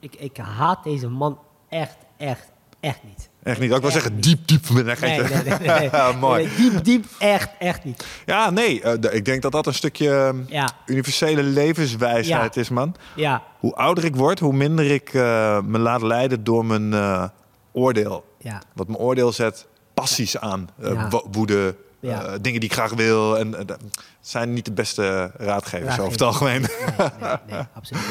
Ik, 0.00 0.14
ik 0.14 0.36
haat 0.36 0.84
deze 0.84 1.08
man 1.08 1.38
echt, 1.68 1.96
echt, 2.18 2.50
echt 2.80 2.98
niet. 3.02 3.30
Echt 3.42 3.60
niet. 3.60 3.72
Ik 3.72 3.80
wil 3.80 3.90
zeggen, 3.90 4.14
niet. 4.14 4.22
diep, 4.24 4.46
diep. 4.48 4.68
Nee, 4.70 4.82
Nee, 4.84 5.20
nee, 5.20 5.42
nee. 5.78 5.90
nee, 5.90 6.12
mooi. 6.20 6.48
Diep, 6.56 6.84
diep, 6.84 7.04
echt, 7.18 7.50
echt 7.58 7.84
niet. 7.84 8.06
Ja, 8.26 8.50
nee. 8.50 8.82
eh, 8.82 9.14
ik 9.14 9.24
denk 9.24 9.42
dat 9.42 9.52
dat 9.52 9.66
een 9.66 9.74
stukje 9.74 10.14
eh, 10.14 10.48
Ja. 10.48 10.70
universele 10.86 11.42
levenswijsheid 11.42 12.54
Ja. 12.54 12.60
is, 12.60 12.68
man. 12.68 12.94
Ja, 13.14 13.42
Hoe 13.58 13.74
ouder 13.74 14.04
ik 14.04 14.16
word, 14.16 14.38
hoe 14.38 14.52
minder 14.52 14.90
ik 14.90 15.14
eh, 15.14 15.60
me 15.60 15.78
laat 15.78 16.02
leiden 16.02 16.44
door 16.44 16.64
mijn 16.64 16.92
eh, 16.94 17.24
oordeel. 17.72 18.24
ja. 18.38 18.62
Wat 18.74 18.86
mijn 18.86 18.98
oordeel 18.98 19.32
zet 19.32 19.66
passies 19.94 20.38
aan. 20.38 20.68
Eh, 20.80 21.12
woede, 21.30 21.76
Ja. 22.10 22.24
eh, 22.24 22.32
dingen 22.40 22.60
die 22.60 22.68
ik 22.68 22.74
graag 22.74 22.92
wil. 22.92 23.38
En 23.38 23.58
eh, 23.58 23.66
dat 23.66 23.78
zijn 24.20 24.52
niet 24.52 24.64
de 24.64 24.72
beste 24.72 25.30
raadgevers 25.36 25.98
over 25.98 26.12
het 26.12 26.22
algemeen. 26.22 26.60
Nee, 26.60 27.08
nee, 27.20 27.36
nee, 27.50 27.62
absoluut. 27.74 28.04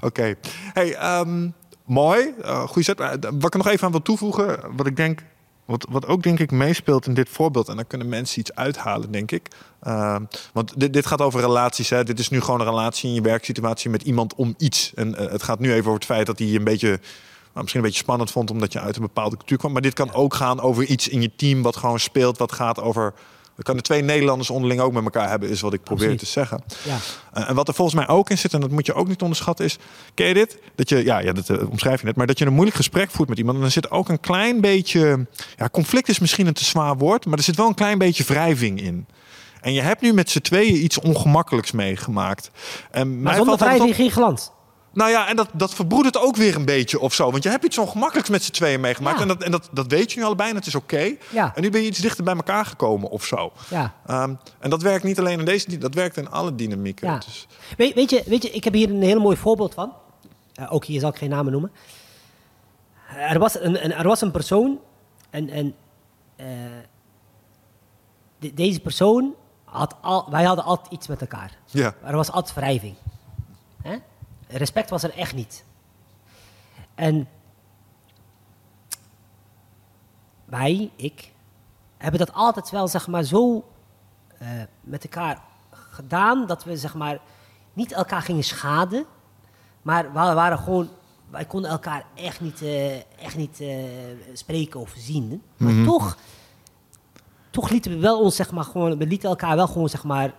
Oké. 0.00 0.34
Hey, 0.72 0.94
ehm, 0.94 1.48
mooi. 1.84 2.34
Uh, 2.44 2.62
goeie 2.62 2.84
zet. 2.84 2.98
Maar, 2.98 3.12
eh, 3.12 3.18
Wat 3.20 3.44
ik 3.44 3.52
er 3.52 3.58
nog 3.58 3.68
even 3.68 3.84
aan 3.86 3.90
wil 3.90 4.02
toevoegen, 4.02 4.60
wat 4.76 4.86
ik 4.86 4.96
denk, 4.96 5.22
wat, 5.64 5.86
wat 5.90 6.06
ook 6.06 6.22
denk 6.22 6.38
ik 6.38 6.50
meespeelt 6.50 7.06
in 7.06 7.14
dit 7.14 7.28
voorbeeld, 7.28 7.68
en 7.68 7.76
dan 7.76 7.86
kunnen 7.86 8.08
mensen 8.08 8.40
iets 8.40 8.54
uithalen, 8.54 9.10
denk 9.10 9.30
ik. 9.30 9.48
Ehm, 9.82 10.22
want 10.52 10.80
dit, 10.80 10.92
dit 10.92 11.06
gaat 11.06 11.20
over 11.20 11.40
relaties. 11.40 11.90
Hè. 11.90 12.04
Dit 12.04 12.18
is 12.18 12.28
nu 12.28 12.40
gewoon 12.40 12.60
een 12.60 12.66
relatie 12.66 13.08
in 13.08 13.14
je 13.14 13.20
werksituatie 13.22 13.90
met 13.90 14.02
iemand 14.02 14.34
om 14.34 14.54
iets. 14.58 14.92
En 14.94 15.14
eh, 15.16 15.30
het 15.30 15.42
gaat 15.42 15.58
nu 15.58 15.68
even 15.70 15.80
over 15.82 15.94
het 15.94 16.04
feit 16.04 16.26
dat 16.26 16.38
hij 16.38 16.54
een 16.54 16.64
beetje. 16.64 17.00
Nou, 17.52 17.64
misschien 17.64 17.80
een 17.80 17.86
beetje 17.86 18.02
spannend 18.02 18.30
vond 18.30 18.50
omdat 18.50 18.72
je 18.72 18.80
uit 18.80 18.96
een 18.96 19.02
bepaalde 19.02 19.36
cultuur 19.36 19.58
kwam. 19.58 19.72
Maar 19.72 19.82
dit 19.82 19.92
kan 19.92 20.12
ook 20.12 20.34
gaan 20.34 20.60
over 20.60 20.84
iets 20.84 21.08
in 21.08 21.22
je 21.22 21.30
team 21.36 21.62
wat 21.62 21.76
gewoon 21.76 22.00
speelt. 22.00 22.38
Wat 22.38 22.52
gaat 22.52 22.80
over. 22.80 23.14
We 23.54 23.62
kunnen 23.62 23.82
twee 23.82 24.02
Nederlanders 24.02 24.50
onderling 24.50 24.80
ook 24.80 24.92
met 24.92 25.04
elkaar 25.04 25.28
hebben, 25.28 25.48
is 25.48 25.60
wat 25.60 25.72
ik 25.72 25.82
probeer 25.82 26.10
Absoluut. 26.10 26.18
te 26.18 26.26
zeggen. 26.26 26.64
Ja. 26.84 26.96
Uh, 27.36 27.48
en 27.48 27.54
wat 27.54 27.68
er 27.68 27.74
volgens 27.74 27.96
mij 27.96 28.08
ook 28.08 28.30
in 28.30 28.38
zit, 28.38 28.54
en 28.54 28.60
dat 28.60 28.70
moet 28.70 28.86
je 28.86 28.94
ook 28.94 29.08
niet 29.08 29.22
onderschatten, 29.22 29.64
is... 29.64 29.78
Ken 30.14 30.26
je 30.26 30.34
dit? 30.34 30.58
Dat 30.74 30.88
je, 30.88 31.04
ja, 31.04 31.18
ja 31.18 31.32
dat 31.32 31.48
uh, 31.48 31.70
omschrijf 31.70 32.00
je 32.00 32.06
net, 32.06 32.16
maar 32.16 32.26
dat 32.26 32.38
je 32.38 32.46
een 32.46 32.52
moeilijk 32.52 32.76
gesprek 32.76 33.10
voert 33.10 33.28
met 33.28 33.38
iemand... 33.38 33.58
en 33.58 33.64
er 33.64 33.70
zit 33.70 33.90
ook 33.90 34.08
een 34.08 34.20
klein 34.20 34.60
beetje... 34.60 35.26
Ja, 35.56 35.68
conflict 35.68 36.08
is 36.08 36.18
misschien 36.18 36.46
een 36.46 36.52
te 36.52 36.64
zwaar 36.64 36.96
woord... 36.96 37.26
maar 37.26 37.38
er 37.38 37.44
zit 37.44 37.56
wel 37.56 37.66
een 37.66 37.74
klein 37.74 37.98
beetje 37.98 38.24
wrijving 38.24 38.80
in. 38.80 39.06
En 39.60 39.72
je 39.72 39.80
hebt 39.80 40.00
nu 40.00 40.12
met 40.12 40.30
z'n 40.30 40.40
tweeën 40.40 40.84
iets 40.84 40.98
ongemakkelijks 40.98 41.72
meegemaakt. 41.72 42.50
En 42.90 43.08
Maar 43.08 43.22
mij 43.22 43.34
zonder 43.34 43.56
wrijving 43.56 43.94
geen 43.94 44.10
glans. 44.10 44.50
Nou 44.92 45.10
ja, 45.10 45.28
en 45.28 45.36
dat, 45.36 45.48
dat 45.52 45.74
verbroedert 45.74 46.18
ook 46.18 46.36
weer 46.36 46.56
een 46.56 46.64
beetje 46.64 47.00
of 47.00 47.14
zo. 47.14 47.30
Want 47.30 47.42
je 47.42 47.48
hebt 47.48 47.64
iets 47.64 47.78
ongemakkelijks 47.78 48.30
met 48.30 48.42
z'n 48.42 48.50
tweeën 48.52 48.80
meegemaakt. 48.80 49.16
Ja. 49.16 49.22
En, 49.22 49.28
dat, 49.28 49.42
en 49.42 49.50
dat, 49.50 49.68
dat 49.72 49.86
weet 49.86 50.12
je 50.12 50.18
nu 50.18 50.24
allebei 50.26 50.50
en 50.50 50.56
het 50.56 50.66
is 50.66 50.74
oké. 50.74 51.14
Ja. 51.30 51.52
En 51.54 51.62
nu 51.62 51.70
ben 51.70 51.80
je 51.80 51.86
iets 51.86 51.98
dichter 51.98 52.24
bij 52.24 52.34
elkaar 52.34 52.64
gekomen 52.66 53.10
of 53.10 53.24
zo. 53.24 53.52
Ja. 53.70 53.94
Ehm, 54.06 54.34
en 54.58 54.70
dat 54.70 54.82
werkt 54.82 55.04
niet 55.04 55.18
alleen 55.18 55.38
in 55.38 55.44
deze, 55.44 55.78
dat 55.78 55.94
werkt 55.94 56.16
in 56.16 56.30
alle 56.30 56.54
dynamieken. 56.54 57.08
Ja. 57.08 57.18
Dus, 57.18 57.46
Weet, 57.76 57.94
weet, 57.94 58.10
je, 58.10 58.22
weet 58.26 58.42
je, 58.42 58.50
ik 58.50 58.64
heb 58.64 58.72
hier 58.72 58.90
een 58.90 59.02
heel 59.02 59.20
mooi 59.20 59.36
voorbeeld 59.36 59.74
van. 59.74 59.92
Eh, 60.54 60.72
ook 60.72 60.84
hier 60.84 61.00
zal 61.00 61.08
ik 61.10 61.16
geen 61.16 61.30
namen 61.30 61.52
noemen. 61.52 61.72
Er 63.16 63.38
was 63.38 63.60
een, 63.60 63.84
een- 63.84 63.92
er 63.92 64.06
was 64.08 64.20
een 64.20 64.30
persoon 64.30 64.78
en, 65.30 65.48
en 65.48 65.74
eh, 66.36 66.46
de- 68.38 68.54
deze 68.54 68.80
persoon 68.80 69.34
had 69.64 69.94
al, 70.00 70.30
wij 70.30 70.44
hadden 70.44 70.64
altijd 70.64 70.92
iets 70.92 71.06
met 71.06 71.20
elkaar. 71.20 71.56
ja. 71.66 71.94
Er 72.04 72.16
was 72.16 72.30
altijd 72.32 72.54
wrijving. 72.54 72.94
Hè? 73.82 73.96
Respect 74.52 74.90
was 74.90 75.02
er 75.02 75.16
echt 75.16 75.34
niet. 75.34 75.64
En 76.94 77.28
wij, 80.44 80.90
ik, 80.96 81.32
hebben 81.98 82.18
dat 82.20 82.32
altijd 82.34 82.70
wel 82.70 82.88
zeg 82.88 83.06
maar 83.06 83.22
zo 83.22 83.64
eh, 84.38 84.48
met 84.80 85.02
elkaar 85.04 85.42
gedaan 85.70 86.46
dat 86.46 86.64
we 86.64 86.76
zeg 86.76 86.94
maar 86.94 87.18
niet 87.72 87.92
elkaar 87.92 88.22
gingen 88.22 88.44
schaden, 88.44 89.04
maar 89.82 90.04
we 90.04 90.12
waren 90.12 90.58
gewoon, 90.58 90.88
wij 91.30 91.44
konden 91.44 91.70
elkaar 91.70 92.04
echt 92.14 92.40
niet, 92.40 92.62
eh, 92.62 92.96
echt 92.96 93.36
niet 93.36 93.60
eh, 93.60 93.76
spreken 94.32 94.80
of 94.80 94.94
zien. 94.96 95.42
Maar 95.56 95.72
Mhm. 95.72 95.84
toch, 95.84 96.16
toch 97.50 97.70
lieten 97.70 97.90
we 97.90 97.98
wel 97.98 98.20
ons 98.20 98.36
zeg 98.36 98.50
maar 98.50 98.64
gewoon, 98.64 98.98
we 98.98 99.06
lieten 99.06 99.28
elkaar 99.28 99.56
wel 99.56 99.66
gewoon 99.66 99.88
zeg 99.88 100.04
maar 100.04 100.34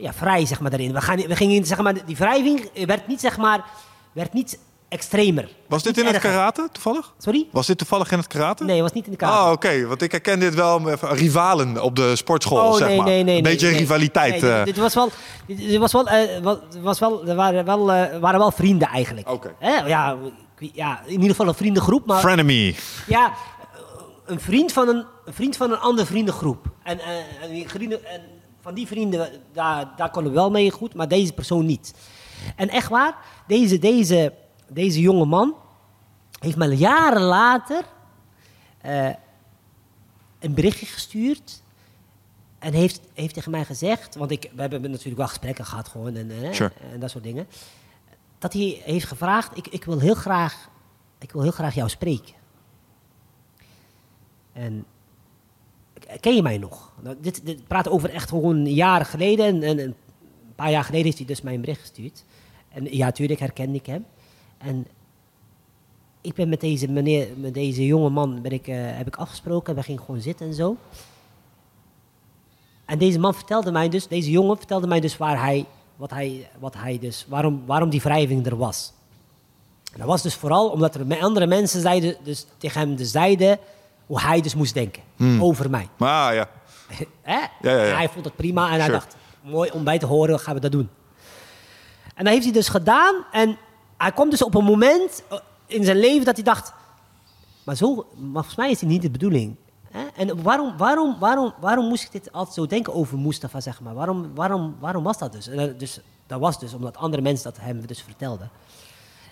ja, 0.00 0.12
vrij 0.12 0.46
zeg 0.46 0.60
maar 0.60 0.70
daarin. 0.70 0.92
We, 0.92 1.00
gaan, 1.00 1.16
we 1.16 1.36
gingen 1.36 1.64
zeg 1.64 1.78
maar 1.78 2.06
die 2.06 2.16
wrijving 2.16 2.70
werd 2.86 3.06
niet 3.06 3.20
zeg 3.20 3.36
maar 3.36 3.64
werd 4.12 4.32
niet 4.32 4.58
extremer. 4.88 5.48
Was 5.68 5.82
dit 5.82 5.98
in 5.98 6.06
het 6.06 6.18
karate 6.18 6.68
toevallig? 6.72 7.14
Sorry? 7.18 7.46
Was 7.52 7.66
dit 7.66 7.78
toevallig 7.78 8.10
in 8.12 8.18
het 8.18 8.26
karate? 8.26 8.64
Nee, 8.64 8.82
was 8.82 8.92
niet 8.92 9.04
in 9.04 9.10
de 9.10 9.16
kamer. 9.16 9.44
Oh, 9.46 9.50
oké. 9.52 9.86
Want 9.86 10.02
ik 10.02 10.10
herken 10.12 10.40
dit 10.40 10.54
wel 10.54 10.78
met 10.78 11.00
rivalen 11.02 11.82
op 11.82 11.96
de 11.96 12.16
sportschool, 12.16 12.58
Oh, 12.66 12.74
zeg 12.74 12.88
nee, 12.88 12.96
maar. 12.96 13.06
nee, 13.06 13.22
nee. 13.22 13.36
Een 13.36 13.42
beetje 13.42 13.68
nee. 13.68 13.78
rivaliteit. 13.78 14.40
Nee, 14.42 14.50
eh. 14.50 14.56
dit, 14.56 14.64
dit 14.64 14.76
was 14.76 14.94
wel, 14.94 15.10
dit, 15.46 15.76
was 15.76 15.92
wel, 15.92 16.04
wa- 16.42 16.60
was 16.80 16.98
wel, 16.98 17.26
er 17.26 17.34
waren 17.36 17.64
wel, 17.64 17.92
eh, 17.92 18.18
waren 18.18 18.38
wel 18.38 18.50
vrienden 18.50 18.88
eigenlijk. 18.88 19.30
Oké. 19.30 19.54
Ja, 19.60 20.16
ja, 20.72 21.02
in 21.06 21.12
ieder 21.12 21.28
geval 21.30 21.48
een 21.48 21.54
vriendengroep, 21.54 22.06
maar 22.06 22.20
Frenemy. 22.20 22.76
ja, 23.06 23.32
een 24.26 24.40
vriend 24.40 24.72
van 24.72 24.88
een, 24.88 25.04
een 25.24 25.32
vriend 25.34 25.56
van 25.56 25.70
een 25.72 25.78
andere 25.78 26.06
vriendengroep. 26.06 26.64
En, 26.82 27.00
en, 27.00 27.24
en 27.42 28.20
van 28.60 28.74
die 28.74 28.86
vrienden, 28.86 29.30
daar, 29.52 29.92
daar 29.96 30.10
konden 30.10 30.32
we 30.32 30.38
wel 30.38 30.50
mee 30.50 30.70
goed, 30.70 30.94
maar 30.94 31.08
deze 31.08 31.32
persoon 31.32 31.66
niet. 31.66 31.94
En 32.56 32.68
echt 32.68 32.88
waar, 32.88 33.16
deze, 33.46 33.78
deze, 33.78 34.32
deze 34.68 35.00
jonge 35.00 35.24
man 35.24 35.54
heeft 36.38 36.56
me 36.56 36.76
jaren 36.76 37.22
later 37.22 37.84
eh, 38.80 39.08
een 40.38 40.54
berichtje 40.54 40.86
gestuurd. 40.86 41.62
En 42.58 42.72
heeft, 42.72 43.00
heeft 43.14 43.34
tegen 43.34 43.50
mij 43.50 43.64
gezegd, 43.64 44.14
want 44.14 44.30
ik, 44.30 44.50
we 44.54 44.60
hebben 44.60 44.90
natuurlijk 44.90 45.16
wel 45.16 45.28
gesprekken 45.28 45.64
gehad 45.64 45.88
gewoon 45.88 46.14
en, 46.14 46.30
eh, 46.30 46.52
Sure. 46.52 46.72
en 46.92 47.00
dat 47.00 47.10
soort 47.10 47.24
dingen. 47.24 47.48
Dat 48.38 48.52
hij 48.52 48.80
heeft 48.84 49.06
gevraagd, 49.06 49.56
ik, 49.56 49.66
ik, 49.66 49.84
wil 49.84 49.98
heel 49.98 50.14
graag, 50.14 50.68
ik 51.18 51.32
wil 51.32 51.42
heel 51.42 51.50
graag 51.50 51.74
jou 51.74 51.88
spreken. 51.88 52.34
En 54.52 54.84
ken 56.20 56.34
je 56.34 56.42
mij 56.42 56.58
nog? 56.58 56.92
Nou, 57.02 57.16
dit, 57.20 57.46
dit 57.46 57.66
praat 57.66 57.88
over 57.88 58.10
echt 58.10 58.28
gewoon 58.28 58.66
jaren 58.66 59.06
geleden. 59.06 59.46
En, 59.46 59.62
en 59.62 59.78
een 59.78 59.94
paar 60.54 60.70
jaar 60.70 60.84
geleden 60.84 61.06
heeft 61.06 61.18
hij 61.18 61.26
dus 61.26 61.42
mij 61.42 61.54
een 61.54 61.60
bericht 61.60 61.80
gestuurd. 61.80 62.24
En 62.68 62.96
ja, 62.96 63.10
tuurlijk 63.10 63.40
herkende 63.40 63.78
ik 63.78 63.86
hem. 63.86 64.04
En 64.58 64.86
ik 66.20 66.34
ben 66.34 66.48
met 66.48 66.60
deze 66.60 66.88
meneer, 66.88 67.28
met 67.36 67.54
deze 67.54 67.86
jonge 67.86 68.10
man, 68.10 68.42
ben 68.42 68.52
ik, 68.52 68.68
eh, 68.68 68.76
heb 68.78 69.06
ik 69.06 69.16
afgesproken. 69.16 69.74
We 69.74 69.82
gingen 69.82 70.02
gewoon 70.02 70.20
zitten 70.20 70.46
en 70.46 70.54
zo. 70.54 70.76
En 72.84 72.98
deze 72.98 73.18
man 73.18 73.34
vertelde 73.34 73.72
mij 73.72 73.88
dus, 73.88 74.06
deze 74.06 74.30
jongen 74.30 74.56
vertelde 74.56 74.86
mij 74.86 75.00
dus 75.00 75.16
waar 75.16 75.42
hij, 75.42 75.66
wat 75.96 76.10
hij, 76.10 76.48
wat 76.58 76.74
hij 76.74 76.98
dus, 76.98 77.26
waarom, 77.28 77.62
waarom 77.66 77.90
die 77.90 78.00
wrijving 78.00 78.46
er 78.46 78.56
was. 78.56 78.92
En 79.92 79.98
dat 79.98 80.06
was 80.06 80.22
dus 80.22 80.34
vooral 80.34 80.68
omdat 80.68 80.94
er 80.94 81.20
andere 81.20 81.46
mensen 81.46 81.80
zeiden, 81.80 82.16
dus 82.22 82.46
tegen 82.58 82.80
hem 82.80 82.96
zeiden 82.98 83.58
hoe 84.10 84.20
hij 84.20 84.40
dus 84.40 84.54
moest 84.54 84.74
denken 84.74 85.02
over 85.40 85.70
mij. 85.70 85.88
Ah, 85.98 86.28
ja. 86.34 86.48
Hè? 87.22 87.38
ja, 87.38 87.48
ja. 87.62 87.84
En 87.90 87.96
hij 87.96 88.08
vond 88.08 88.24
het 88.24 88.36
prima 88.36 88.72
en 88.72 88.80
hij 88.80 88.88
dacht, 88.88 89.16
mooi 89.42 89.70
om 89.70 89.84
bij 89.84 89.98
te 89.98 90.06
horen, 90.06 90.40
gaan 90.40 90.54
we 90.54 90.60
dat 90.60 90.72
doen. 90.72 90.88
En 92.14 92.24
dat 92.24 92.32
heeft 92.32 92.44
hij 92.44 92.52
dus 92.52 92.68
gedaan 92.68 93.14
en 93.32 93.56
hij 93.96 94.12
komt 94.12 94.30
dus 94.30 94.42
op 94.42 94.54
een 94.54 94.64
moment 94.64 95.22
eh, 95.30 95.38
in 95.66 95.84
zijn 95.84 95.96
leven 95.96 96.24
dat 96.24 96.34
hij 96.34 96.44
dacht, 96.44 96.72
maar 97.64 97.74
zo, 97.76 97.94
maar 98.16 98.32
volgens 98.32 98.56
mij 98.56 98.70
is 98.70 98.78
dit 98.78 98.88
niet 98.88 99.02
de 99.02 99.10
bedoeling. 99.10 99.56
Hè? 99.90 100.06
En 100.16 100.42
waarom, 100.42 100.76
waarom, 100.76 101.16
waarom, 101.18 101.54
waarom 101.60 101.88
moest 101.88 102.04
ik 102.04 102.12
dit 102.12 102.32
altijd 102.32 102.54
zo 102.54 102.66
denken 102.66 102.94
over 102.94 103.18
Mustafa, 103.18 103.60
zeg 103.60 103.80
maar? 103.80 103.94
Waarom, 103.94 104.34
waarom, 104.34 104.76
waarom 104.80 105.02
was 105.04 105.18
dat 105.18 105.32
dus? 105.32 105.46
En 105.48 105.56
dat- 105.56 105.78
dus? 105.78 106.00
Dat 106.26 106.40
was 106.40 106.58
dus 106.58 106.74
omdat 106.74 106.96
andere 106.96 107.22
mensen 107.22 107.52
dat 107.52 107.60
hem 107.62 107.86
dus 107.86 108.02
vertelden. 108.02 108.50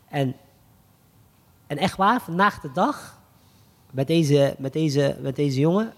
En, 0.09 0.37
en 1.66 1.79
echt 1.79 1.97
waar, 1.97 2.20
vandaag 2.20 2.61
de 2.61 2.72
dag, 2.72 3.18
met 3.91 4.07
deze, 4.07 4.55
met 4.59 4.72
deze, 4.72 5.16
met 5.20 5.36
deze 5.36 5.61
jongen, 5.61 5.93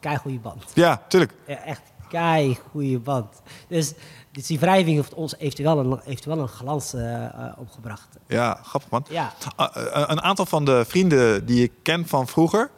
kei 0.00 0.16
goede 0.16 0.38
band. 0.38 0.64
Ja, 0.74 1.02
tuurlijk. 1.08 1.34
Ja, 1.46 1.64
echt 1.64 1.82
kei 2.08 2.58
goede 2.70 2.98
band. 2.98 3.42
Dus, 3.68 3.92
dus 4.32 4.46
die 4.46 4.58
wrijving 4.58 4.96
heeft 4.96 5.14
ons 5.14 5.34
heeft 5.38 5.58
wel 5.58 5.78
een, 5.78 6.00
heeft 6.04 6.24
wel 6.24 6.38
een 6.38 6.48
glans 6.48 6.94
eh, 6.94 7.24
eh, 7.24 7.52
opgebracht. 7.56 8.08
Ja, 8.26 8.60
grappig 8.62 8.90
man. 8.90 9.04
Ja. 9.08 9.32
Ah, 9.56 9.76
eh, 9.76 10.04
een 10.06 10.22
aantal 10.22 10.46
van 10.46 10.64
de 10.64 10.84
vrienden 10.86 11.46
die 11.46 11.62
ik 11.62 11.72
ken 11.82 12.06
van 12.06 12.26
vroeger, 12.28 12.70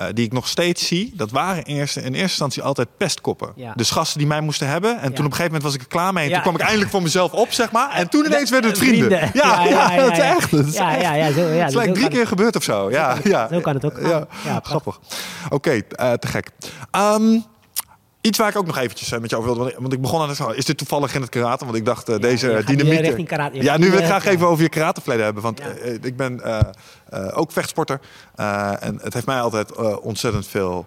eh, 0.00 0.06
die 0.14 0.24
ik 0.24 0.32
nog 0.32 0.48
steeds 0.48 0.86
zie, 0.86 1.12
dat 1.16 1.30
waren 1.30 1.62
eerst, 1.64 1.96
in 1.96 2.02
eerste 2.04 2.20
instantie 2.20 2.62
altijd 2.62 2.88
pestkoppen. 2.96 3.52
Ja. 3.56 3.72
Dus 3.76 3.90
gasten 3.90 4.18
die 4.18 4.26
mij 4.26 4.40
moesten 4.40 4.68
hebben. 4.68 4.90
En 4.90 5.00
toen 5.00 5.10
op 5.10 5.16
een 5.18 5.22
gegeven 5.24 5.44
moment 5.44 5.62
was 5.62 5.74
ik 5.74 5.80
er 5.80 5.86
klaar 5.86 6.12
mee. 6.12 6.24
En 6.24 6.28
Ja. 6.30 6.34
toen 6.34 6.42
kwam 6.42 6.54
ik 6.54 6.60
eindelijk 6.60 6.90
voor 6.90 7.02
mezelf 7.02 7.32
op, 7.32 7.52
zeg 7.52 7.72
maar. 7.72 7.90
En 7.90 8.08
toen 8.08 8.24
ineens 8.24 8.50
werden 8.50 8.70
het 8.70 8.78
vrienden. 8.78 9.18
Vrienden. 9.18 9.30
Ja, 9.34 9.64
ja, 9.64 9.96
dat 9.96 10.12
is 10.12 10.18
echt. 10.18 10.50
Dat 10.50 10.66
is 10.66 10.74
ja, 10.74 10.92
echt. 10.92 11.02
ja, 11.02 11.14
ja, 11.14 11.32
zo, 11.32 11.40
ja, 11.40 11.46
het 11.46 11.66
is 11.68 11.72
zo 11.72 11.80
like 11.80 11.92
drie 11.92 12.08
keer 12.08 12.26
gebeurd 12.26 12.56
of 12.56 12.62
zo. 12.62 12.90
Ja, 12.90 13.16
ja. 13.24 13.48
zo 13.52 13.60
kan 13.60 13.74
het 13.74 13.84
ook 13.84 14.00
Ja, 14.44 14.60
grappig. 14.62 14.98
Oké, 15.48 15.70
eh, 15.70 16.12
te 16.12 16.26
gek. 16.26 16.50
Ehm, 16.90 17.38
iets 18.20 18.38
waar 18.38 18.48
ik 18.48 18.56
ook 18.56 18.66
nog 18.66 18.78
eventjes 18.78 19.12
eh, 19.12 19.20
met 19.20 19.30
je 19.30 19.36
over 19.36 19.54
wilde. 19.54 19.74
want- 19.78 19.92
ik 19.92 20.00
begon 20.00 20.20
aan 20.20 20.28
het 20.28 20.56
is 20.56 20.64
dit 20.64 20.78
toevallig 20.78 21.14
in 21.14 21.20
het 21.20 21.30
karate? 21.30 21.64
Want 21.64 21.76
ik 21.76 21.84
dacht, 21.84 22.08
eh, 22.08 22.18
deze 22.18 22.62
dynamiek... 22.66 23.26
karate. 23.28 23.62
Ja, 23.62 23.76
nu 23.76 23.90
wil 23.90 23.98
ik 23.98 24.04
graag 24.04 24.24
even 24.24 24.46
over 24.46 24.62
je 24.62 24.68
karateverleden 24.68 25.24
hebben. 25.24 25.42
Want 25.42 25.58
Ja. 25.58 25.68
eh, 25.68 25.94
ik 25.94 26.16
ben 26.16 26.40
eh, 26.42 27.38
ook 27.38 27.52
vechtsporter. 27.52 28.00
En 28.80 28.98
het 29.02 29.14
heeft 29.14 29.26
mij 29.26 29.40
altijd 29.40 29.76
ontzettend 30.00 30.46
veel 30.46 30.86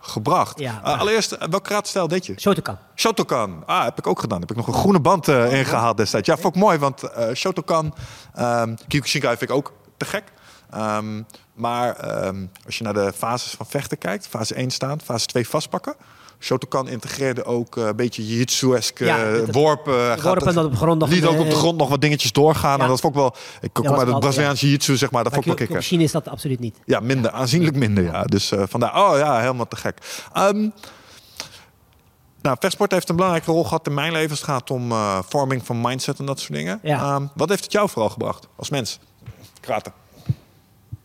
gebracht. 0.00 0.58
Ja. 0.58 0.80
Allereerst, 0.82 1.36
welk 1.50 1.64
karatestijl 1.64 2.08
deed 2.08 2.26
je? 2.26 2.34
Shotokan. 2.40 2.78
Shotokan. 2.94 3.62
Ah, 3.66 3.84
heb 3.84 3.98
ik 3.98 4.06
ook 4.06 4.20
gedaan. 4.20 4.40
Heb 4.40 4.50
ik 4.50 4.56
nog 4.56 4.66
een 4.66 4.72
groene 4.74 5.00
band 5.00 5.28
eh 5.28 5.52
ingehaald 5.58 5.96
destijds. 5.96 6.26
Ja, 6.28 6.36
vond 6.36 6.54
ik 6.56 6.62
mooi, 6.62 6.78
want 6.78 7.02
Shotokan, 7.34 7.94
ehm 8.34 8.74
Kyokushinkai 8.88 9.36
vind 9.36 9.50
ik 9.50 9.56
ook 9.56 9.72
te 9.96 10.04
gek. 10.04 10.24
Ehm, 10.70 11.22
maar 11.54 11.96
ehm, 11.96 12.46
als 12.66 12.78
je 12.78 12.84
naar 12.84 12.94
de 12.94 13.12
fases 13.16 13.52
van 13.52 13.66
vechten 13.66 13.98
kijkt, 13.98 14.26
fase 14.26 14.54
1 14.54 14.70
staan, 14.70 15.00
fase 15.00 15.26
2 15.26 15.48
vastpakken. 15.48 15.94
Shotokan 16.42 16.88
integreerde 16.88 17.44
ook 17.44 17.76
eh, 17.76 17.84
een 17.86 17.96
beetje 17.96 18.26
jiu-jitsu-esque 18.26 19.04
Ja, 19.04 19.18
eh, 19.24 19.32
dat- 19.32 19.46
dat- 19.46 19.54
worpen. 19.54 19.92
worpen 20.22 20.22
Gaat- 20.22 20.46
en 20.46 20.54
dan 20.54 20.64
op 20.64 20.70
de 20.70 20.76
grond 20.76 20.98
nog 21.00 21.08
Liet 21.08 21.24
ook 21.24 21.38
op 21.38 21.44
de 21.46 21.52
eh, 21.52 21.58
grond 21.58 21.78
nog 21.78 21.88
wat 21.88 22.00
dingetjes 22.00 22.32
doorgaan. 22.32 22.80
En 22.80 22.88
dat 22.88 23.00
vond 23.00 23.14
ik 23.14 23.20
wel... 23.20 23.34
Ik 23.60 23.72
kom 23.72 23.86
uit 23.88 24.08
het 24.08 24.18
Braziliaanse 24.20 24.64
jiu-jitsu, 24.64 24.96
zeg 24.96 25.10
maar. 25.10 25.24
Dat 25.24 25.32
vond 25.32 25.44
ik 25.44 25.50
wel 25.50 25.58
kicken. 25.58 25.74
Kyokushin 25.76 26.00
is 26.04 26.12
dat 26.12 26.28
absoluut 26.28 26.60
niet. 26.60 26.76
Ja, 26.84 27.00
minder. 27.00 27.30
Aanzienlijk 27.30 27.76
minder, 27.76 28.04
ja. 28.04 28.22
Dus 28.24 28.52
eh, 28.52 28.62
vandaar, 28.68 29.10
oh 29.10 29.18
ja, 29.18 29.40
helemaal 29.40 29.68
te 29.68 29.76
gek. 29.76 29.98
Ehm, 30.32 30.68
nou, 32.42 32.56
vechtsport 32.60 32.90
heeft 32.92 33.08
een 33.08 33.16
belangrijke 33.16 33.50
rol 33.50 33.64
gehad 33.64 33.86
in 33.86 33.94
mijn 33.94 34.12
leven. 34.12 34.30
als 34.30 34.38
Het 34.40 34.48
gaat 34.48 34.70
om 34.70 34.90
eh, 34.92 35.18
vorming 35.28 35.66
van 35.66 35.80
mindset 35.80 36.18
en 36.18 36.26
dat 36.26 36.40
soort 36.40 36.52
dingen. 36.52 36.80
Ja. 36.82 36.98
Ehm, 37.14 37.26
wat 37.34 37.48
heeft 37.48 37.62
het 37.64 37.72
jou 37.72 37.88
vooral 37.88 38.10
gebracht 38.10 38.46
als 38.56 38.70
mens? 38.70 38.98
Kraten. 39.60 39.92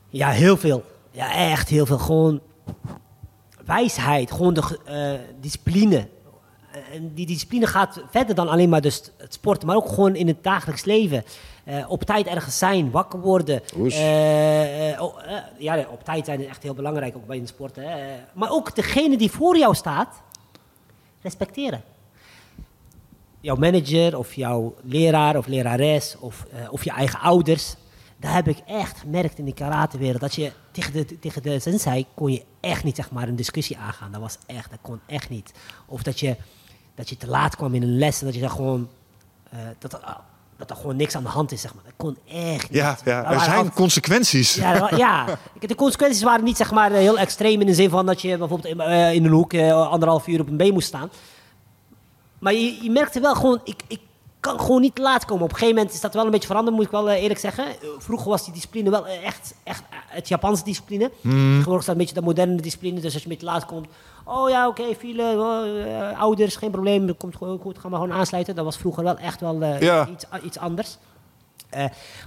Ja, 0.10 0.30
heel 0.30 0.58
veel. 0.58 0.84
Ja, 1.12 1.34
echt 1.34 1.70
heel 1.70 1.86
veel. 1.86 1.98
Gewoon 2.00 2.40
wijsheid, 3.68 4.32
gewoon 4.32 4.54
de 4.54 4.80
eh, 4.86 5.12
discipline. 5.42 6.08
En 6.94 7.14
die 7.14 7.26
discipline 7.26 7.68
gaat 7.68 8.02
verder 8.12 8.36
dan 8.36 8.48
alleen 8.50 8.70
maar 8.70 8.82
dus 8.82 9.12
het 9.18 9.34
sporten, 9.34 9.68
maar 9.68 9.76
ook 9.76 9.90
gewoon 9.90 10.16
in 10.16 10.28
het 10.28 10.44
dagelijks 10.44 10.84
leven. 10.86 11.24
Eh, 11.64 11.90
op 11.90 12.04
tijd 12.04 12.28
ergens 12.28 12.58
zijn, 12.58 12.92
wakker 12.92 13.20
worden. 13.20 13.62
Eh, 13.76 14.92
eh, 14.92 15.02
oh, 15.02 15.14
eh, 15.26 15.38
ja, 15.58 15.86
op 15.92 16.04
tijd 16.04 16.26
zijn 16.26 16.40
is 16.42 16.48
echt 16.48 16.64
heel 16.64 16.74
belangrijk, 16.74 17.16
ook 17.16 17.28
bij 17.28 17.38
het 17.38 17.48
sporten. 17.48 17.84
Hè. 17.84 17.90
Eh, 17.96 18.14
Maar 18.34 18.52
ook 18.52 18.76
degene 18.76 19.18
die 19.18 19.32
voor 19.32 19.58
jou 19.58 19.76
staat, 19.76 20.22
respecteren. 21.22 21.82
Jouw 23.42 23.56
manager 23.56 24.18
of 24.18 24.34
jouw 24.34 24.76
leraar 24.84 25.38
of 25.38 25.48
lerares 25.48 26.16
of, 26.20 26.46
eh, 26.52 26.72
of 26.74 26.84
je 26.84 26.92
eigen 26.92 27.20
ouders. 27.20 27.76
Daar 28.20 28.34
heb 28.34 28.48
ik 28.48 28.58
echt 28.66 29.00
gemerkt 29.00 29.38
in 29.38 29.46
die 29.46 29.54
karatewereld. 29.54 30.22
Dat 30.22 30.36
je 30.36 30.52
tegen 30.72 30.94
de, 30.94 31.20
tegen 31.20 31.42
de 31.42 31.60
sensei 31.60 32.06
kon 32.14 32.32
je 32.32 32.44
echt 32.60 32.84
niet 32.84 32.96
zeg 32.96 33.12
maar, 33.12 33.28
een 33.28 33.36
discussie 33.36 33.78
aangaan. 33.78 34.12
Dat 34.12 34.22
was 34.22 34.38
echt, 34.46 34.70
dat 34.70 34.80
kon 34.82 35.00
echt 35.06 35.30
niet. 35.30 35.52
Of 35.86 36.04
dat 36.04 36.20
je, 36.20 36.36
dat 36.96 37.10
je 37.10 37.18
te 37.18 37.28
laat 37.28 37.56
kwam 37.56 37.74
in 37.74 37.82
een 37.82 37.98
les 37.98 38.20
en 38.20 38.26
dat 38.26 38.36
je 38.36 38.42
dan 38.42 38.50
gewoon... 38.52 38.90
eh, 39.50 39.60
dat, 39.80 39.94
er, 39.94 40.18
dat 40.58 40.70
er 40.70 40.76
gewoon 40.76 40.96
niks 40.96 41.16
aan 41.16 41.24
de 41.24 41.30
hand 41.30 41.52
is, 41.52 41.62
zeg 41.62 41.74
maar. 41.74 41.84
Dat 41.84 41.94
kon 41.98 42.18
echt 42.28 42.70
niet. 42.70 42.80
Ja, 42.80 42.98
ja 43.06 43.32
er 43.32 43.40
zijn 43.40 43.58
altijd- 43.58 43.74
consequenties. 43.76 44.56
ja, 44.56 44.92
ja, 44.96 45.26
de 45.60 45.76
consequenties 45.76 46.24
waren 46.24 46.44
niet 46.44 46.58
zeg 46.58 46.72
maar, 46.72 46.92
heel 46.92 47.20
extreem 47.20 47.62
in 47.62 47.68
de 47.68 47.74
zin 47.74 47.90
van 47.90 48.06
dat 48.06 48.22
je 48.22 48.38
bijvoorbeeld 48.38 48.74
in, 48.74 48.80
eh, 48.80 49.14
in 49.14 49.26
een 49.26 49.32
hoek 49.32 49.54
eh, 49.54 49.90
anderhalf 49.90 50.28
uur 50.28 50.40
op 50.40 50.48
een 50.48 50.58
been 50.58 50.74
moest 50.74 50.88
staan. 50.88 51.10
Maar 52.40 52.54
je, 52.54 52.84
je 52.84 52.90
merkte 52.92 53.20
wel 53.20 53.36
gewoon, 53.36 53.62
ik, 53.64 53.82
ik 53.88 54.00
kan 54.40 54.60
gewoon 54.60 54.82
niet 54.82 54.96
te 54.96 55.02
laat 55.02 55.26
komen. 55.26 55.44
Op 55.44 55.50
een 55.50 55.56
gegeven 55.56 55.76
moment 55.76 55.94
is 55.96 56.02
dat 56.02 56.14
wel 56.14 56.26
een 56.26 56.32
beetje 56.32 56.48
veranderd, 56.48 56.76
moet 56.76 56.86
ik 56.86 56.92
wel 56.92 57.10
eh, 57.10 57.22
eerlijk 57.22 57.40
zeggen. 57.40 57.66
Eh, 57.68 57.74
Vroeger 57.98 58.30
was 58.30 58.44
die 58.44 58.54
discipline 58.54 58.90
wel 58.90 59.08
eh, 59.08 59.26
echt, 59.26 59.54
echt 59.64 59.84
het 60.08 60.28
Japanse 60.28 60.64
discipline. 60.64 61.12
Tegenwoordig 61.22 61.82
staat 61.84 61.96
een 61.96 62.02
beetje 62.02 62.16
de 62.16 62.22
moderne 62.22 62.56
discipline. 62.62 62.96
Dus 62.96 63.04
als 63.04 63.14
je 63.14 63.22
een 63.30 63.30
beetje 63.30 63.46
laat 63.46 63.66
komt, 63.66 63.88
oh 64.26 64.50
ja, 64.50 64.68
oké, 64.68 64.84
file, 65.00 65.24
oh, 65.24 66.20
ouders, 66.20 66.56
geen 66.56 66.72
probleem, 66.72 67.08
dat 67.08 67.18
komt 67.18 67.36
gewoon 67.36 67.60
goed, 67.60 67.78
gaan 67.80 67.92
we 67.92 67.98
gewoon 67.98 68.14
aansluiten. 68.14 68.56
Dat 68.56 68.66
was 68.66 68.78
vroeger 68.78 69.04
wel 69.04 69.18
echt 69.18 69.40
wel 69.42 69.64
Ja. 69.64 70.08
iets, 70.08 70.26
iets 70.44 70.58
anders. 70.58 70.98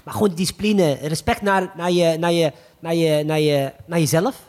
Maar 0.05 0.15
gewoon 0.15 0.35
discipline, 0.35 0.93
respect 0.93 1.43
naar, 1.43 1.73
naar, 1.77 1.91
je, 1.91 2.19
naar, 2.19 2.33
je, 2.33 2.53
naar, 2.79 2.95
je, 2.95 3.25
naar, 3.25 3.41
je, 3.41 3.73
naar 3.87 3.99
jezelf. 3.99 4.43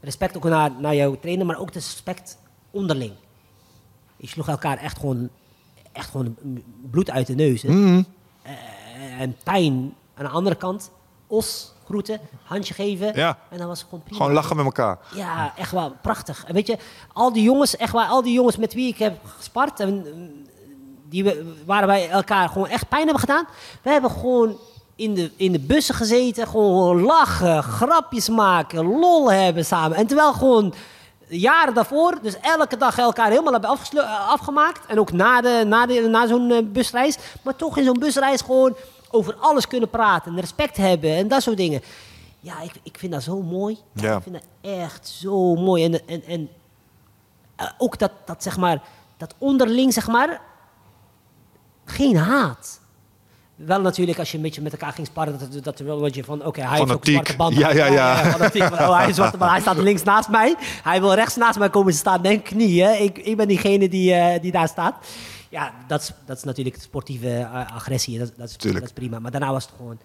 Respect 0.00 0.36
ook 0.36 0.44
naar, 0.44 0.70
naar 0.78 0.94
jouw 0.94 1.18
trainer, 1.20 1.46
maar 1.46 1.58
ook 1.58 1.72
respect 1.72 2.38
onderling. 2.70 3.12
Je 4.16 4.26
sloeg 4.28 4.48
elkaar 4.48 4.78
echt 4.78 4.98
gewoon, 4.98 5.28
echt 5.96 6.10
gewoon 6.10 6.36
bloed 6.90 7.10
uit 7.10 7.26
de 7.26 7.34
neus. 7.34 7.62
Mhm. 7.62 8.02
Eh, 8.42 8.52
en 9.20 9.36
pijn 9.44 9.94
aan 10.14 10.24
de 10.24 10.30
andere 10.30 10.56
kant. 10.56 10.90
Os, 11.26 11.72
groeten, 11.84 12.20
handje 12.42 12.74
geven. 12.74 13.12
Ja. 13.14 13.38
En 13.50 13.58
dan 13.58 13.66
was 13.66 13.78
het 13.78 13.88
gewoon 13.88 14.04
prima. 14.04 14.18
Gewoon 14.20 14.34
lachen 14.34 14.56
met 14.56 14.64
elkaar. 14.64 14.98
Ja, 15.14 15.52
echt 15.56 15.70
wel 15.70 15.96
prachtig. 16.02 16.44
En 16.44 16.54
weet 16.54 16.66
je, 16.66 16.78
al 17.12 17.32
die 17.32 17.42
jongens, 17.42 17.76
echt 17.76 17.92
waar, 17.92 18.08
al 18.08 18.22
die 18.22 18.32
jongens 18.32 18.56
met 18.56 18.74
wie 18.74 18.88
ik 18.88 18.98
heb 18.98 19.18
gespart, 19.36 19.80
en, 19.80 19.94
mm, 19.94 20.30
die 21.08 21.24
we, 21.24 21.54
waar 21.64 21.86
wij 21.86 22.08
elkaar 22.08 22.48
gewoon 22.48 22.68
echt 22.68 22.88
pijn 22.88 23.02
hebben 23.02 23.20
gedaan. 23.20 23.46
We 23.82 23.90
hebben 23.90 24.10
gewoon 24.10 24.56
in 24.96 25.14
de, 25.14 25.30
in 25.36 25.52
de 25.52 25.58
bussen 25.58 25.94
gezeten, 25.94 26.46
gewoon 26.46 27.00
lachen, 27.00 27.62
grapjes 27.62 28.28
maken, 28.28 28.84
lol 28.84 29.32
hebben 29.32 29.64
samen. 29.64 29.96
En 29.96 30.06
terwijl 30.06 30.32
gewoon 30.32 30.74
jaren 31.28 31.74
daarvoor, 31.74 32.18
dus 32.22 32.40
elke 32.40 32.76
dag 32.76 32.98
elkaar 32.98 33.30
helemaal 33.30 33.52
hebben 33.52 33.70
eh, 33.70 34.28
afgemaakt. 34.28 34.86
En 34.86 34.98
ook 35.00 35.12
na, 35.12 35.40
de, 35.40 35.62
na, 35.66 35.86
de, 35.86 36.00
na 36.00 36.26
zo'n 36.26 36.50
eh, 36.50 36.62
busreis. 36.64 37.18
Maar 37.42 37.56
toch 37.56 37.76
in 37.78 37.84
zo'n 37.84 37.98
busreis 37.98 38.40
gewoon 38.40 38.76
over 39.10 39.34
alles 39.34 39.66
kunnen 39.66 39.90
praten. 39.90 40.32
En 40.32 40.40
respect 40.40 40.76
hebben 40.76 41.10
en 41.10 41.28
dat 41.28 41.42
soort 41.42 41.56
dingen. 41.56 41.82
Ja, 42.40 42.60
ik, 42.60 42.72
ik 42.82 42.98
vind 42.98 43.12
dat 43.12 43.22
zo 43.22 43.42
mooi. 43.42 43.78
Ja. 43.92 44.16
Ik 44.16 44.22
vind 44.22 44.34
dat 44.34 44.72
echt 44.72 45.08
zo 45.08 45.54
mooi. 45.54 45.84
En, 45.84 46.08
en, 46.08 46.24
en 46.24 46.48
eh, 47.56 47.66
ook 47.78 47.98
dat, 47.98 48.10
dat, 48.24 48.42
zeg 48.42 48.56
maar, 48.56 48.82
dat 49.16 49.34
onderling, 49.38 49.92
zeg 49.92 50.06
maar, 50.06 50.40
geen 51.84 52.16
haat. 52.16 52.80
Wel 53.56 53.80
natuurlijk, 53.80 54.18
als 54.18 54.30
je 54.30 54.36
een 54.36 54.42
beetje 54.42 54.62
met 54.62 54.72
elkaar 54.72 54.92
ging 54.92 55.06
sparren, 55.06 55.38
dat, 55.38 55.64
dat 55.64 55.78
er 55.78 55.84
wel 55.84 56.00
wat 56.00 56.14
je 56.14 56.24
van, 56.24 56.44
oké, 56.44 56.60
hij 56.60 56.78
heeft 56.78 56.92
ook 56.92 57.06
zwarte 57.06 57.36
band. 57.36 57.56
Ja, 57.56 57.72
ja, 57.72 57.86
ja. 57.86 58.16
fanatiek. 58.16 58.62
Van, 58.62 58.78
oh, 58.88 58.96
hij, 58.96 59.08
is 59.08 59.14
zwarte 59.14 59.36
band. 59.36 59.50
hij 59.50 59.60
staat 59.60 59.76
links 59.76 60.02
naast 60.02 60.28
mij. 60.28 60.54
Hij 60.82 61.00
wil 61.00 61.14
rechts 61.14 61.36
naast 61.36 61.58
mij 61.58 61.70
komen 61.70 61.92
staan, 61.92 62.22
denk 62.22 62.44
knieën. 62.44 63.02
Ik, 63.02 63.18
ik 63.18 63.36
ben 63.36 63.48
diegene 63.48 63.88
die, 63.88 64.12
eh, 64.12 64.40
die 64.42 64.52
daar 64.52 64.68
staat. 64.68 64.94
Ja, 65.48 65.72
dat 65.86 66.00
is, 66.00 66.12
dat 66.26 66.36
is 66.36 66.42
natuurlijk 66.42 66.76
sportieve 66.80 67.28
eh, 67.28 67.74
agressie. 67.74 68.18
Dat, 68.18 68.32
dat, 68.36 68.48
is, 68.48 68.56
Tuurlijk. 68.56 68.84
dat 68.84 68.92
is 68.92 68.98
prima. 69.02 69.18
Maar 69.18 69.30
daarna 69.30 69.52
was 69.52 69.64
het 69.64 69.72
gewoon 69.76 69.98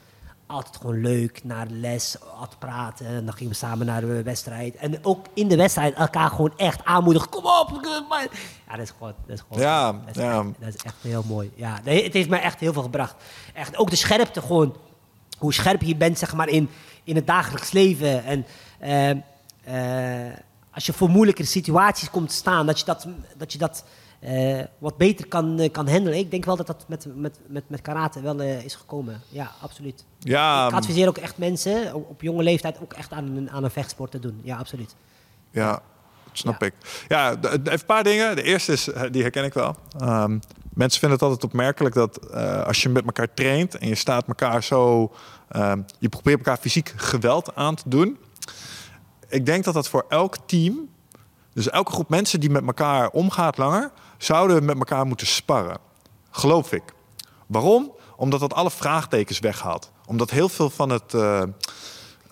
altijd 0.52 0.78
gewoon 0.78 1.02
leuk. 1.02 1.44
Naar 1.44 1.68
les, 1.70 2.16
altijd 2.40 2.60
praten. 2.60 3.06
En 3.06 3.26
dan 3.26 3.34
gingen 3.34 3.52
we 3.52 3.58
samen 3.58 3.86
naar 3.86 4.02
de 4.02 4.24
wedstrijd. 4.24 4.76
En 4.76 5.06
ook 5.06 5.26
in 5.34 5.48
de 5.48 5.56
wedstrijd 5.56 5.94
elkaar 5.94 6.30
gewoon 6.30 6.54
echt 6.58 6.86
aanmoedigen. 6.86 7.30
Kom 7.30 7.46
op! 7.46 7.80
Ja, 8.68 8.76
dat 8.76 8.80
is 8.80 8.90
gewoon... 8.98 9.14
Dat 9.26 9.36
is 9.36 9.44
gewoon 9.48 9.64
Ja, 9.64 9.92
dat 9.92 10.16
is, 10.16 10.22
ja. 10.22 10.40
Echt, 10.40 10.48
dat 10.60 10.74
is 10.74 10.82
echt 10.84 10.96
heel 11.02 11.24
mooi. 11.28 11.52
Ja, 11.56 11.80
het 11.84 12.14
heeft 12.14 12.30
mij 12.30 12.42
echt 12.42 12.60
heel 12.60 12.74
veel 12.74 12.82
gebracht. 12.82 13.16
Echt, 13.54 13.78
ook 13.78 13.90
de 13.90 13.96
scherpte 13.96 14.42
gewoon. 14.42 14.76
Hoe 15.38 15.54
scherp 15.54 15.82
je 15.82 15.96
bent, 15.96 16.18
zeg 16.18 16.34
maar, 16.34 16.50
in, 16.50 16.70
in 17.04 17.16
het 17.16 17.28
dagelijks 17.28 17.72
leven. 17.72 18.24
En 18.24 18.46
eh, 18.80 19.10
eh, 20.30 20.34
als 20.72 20.86
je 20.86 20.94
voor 20.94 21.10
moeilijkere 21.10 21.48
situaties 21.48 22.10
komt 22.10 22.30
te 22.30 22.36
staan, 22.36 22.66
dat 22.66 22.80
je 22.80 22.86
dat, 22.86 23.08
dat, 23.38 23.52
je 23.52 23.58
dat 23.58 23.84
eh, 24.22 24.60
wat 24.78 24.98
beter 24.98 25.28
kan, 25.28 25.60
eh, 25.60 25.72
kan 25.72 25.88
handelen. 25.90 26.18
Ik 26.20 26.32
denk 26.32 26.46
wel 26.46 26.56
dat 26.56 26.68
dat 26.68 26.86
met, 26.88 27.06
met, 27.16 27.40
met, 27.48 27.64
met 27.68 27.82
karate 27.82 28.22
wel 28.22 28.40
eh, 28.42 28.64
is 28.64 28.76
gekomen. 28.76 29.22
Ja, 29.30 29.52
absoluut. 29.62 30.06
Ja, 30.20 30.68
ik 30.68 30.74
adviseer 30.74 31.08
ook 31.08 31.18
echt 31.18 31.38
mensen 31.38 31.94
op, 31.94 32.10
op 32.10 32.22
jonge 32.22 32.44
leeftijd 32.44 32.78
ook 32.82 32.94
echt 32.94 33.12
aan, 33.12 33.26
een- 33.36 33.50
aan 33.52 33.64
een 33.64 33.72
vechtsport 33.72 34.12
te 34.12 34.20
doen. 34.20 34.40
Ja, 34.44 34.58
absoluut. 34.58 34.96
Ja, 35.52 35.82
snap 36.32 36.62
Ja. 36.62 36.68
ik. 36.68 36.74
Ja, 37.08 37.30
even 37.36 37.72
een 37.72 37.86
paar 37.86 38.04
dingen. 38.04 38.36
De 38.36 38.44
eerste 38.44 38.72
is, 38.72 38.90
die 39.12 39.22
herken 39.22 39.44
ik 39.44 39.54
wel. 39.54 39.76
Ehm, 40.00 40.40
mensen 40.74 41.00
vinden 41.00 41.18
het 41.18 41.22
altijd 41.28 41.44
opmerkelijk 41.44 41.96
dat 41.96 42.32
als 42.66 42.82
je 42.82 42.90
met 42.90 43.06
elkaar 43.06 43.34
traint 43.34 43.78
en 43.78 43.88
je 43.88 43.96
staat 43.96 44.28
elkaar 44.28 44.64
zo, 44.64 45.12
ehm, 45.50 45.82
je 46.00 46.10
probeert 46.10 46.38
elkaar 46.38 46.58
fysiek 46.58 46.94
geweld 46.96 47.56
aan 47.56 47.76
te 47.76 47.84
doen. 47.90 48.18
Ik 49.30 49.46
denk 49.46 49.64
dat 49.64 49.74
dat 49.74 49.88
voor 49.90 50.06
elk 50.10 50.38
team, 50.46 50.90
dus 51.54 51.70
elke 51.70 51.92
groep 51.92 52.10
mensen 52.10 52.40
die 52.40 52.50
met 52.50 52.66
elkaar 52.66 53.10
omgaat 53.10 53.58
langer, 53.58 53.92
zouden 54.24 54.66
met 54.66 54.78
elkaar 54.78 55.06
moeten 55.06 55.28
sparren. 55.28 55.78
Geloof 56.32 56.72
ik. 56.72 56.84
Waarom? 57.48 57.92
Omdat 58.16 58.40
dat 58.40 58.54
alle 58.54 58.72
vraagtekens 58.72 59.40
weghaalt. 59.40 59.92
Omdat 60.06 60.30
heel 60.30 60.50
veel 60.50 60.70
van 60.70 60.90
het. 60.90 61.14
eh, 61.14 61.42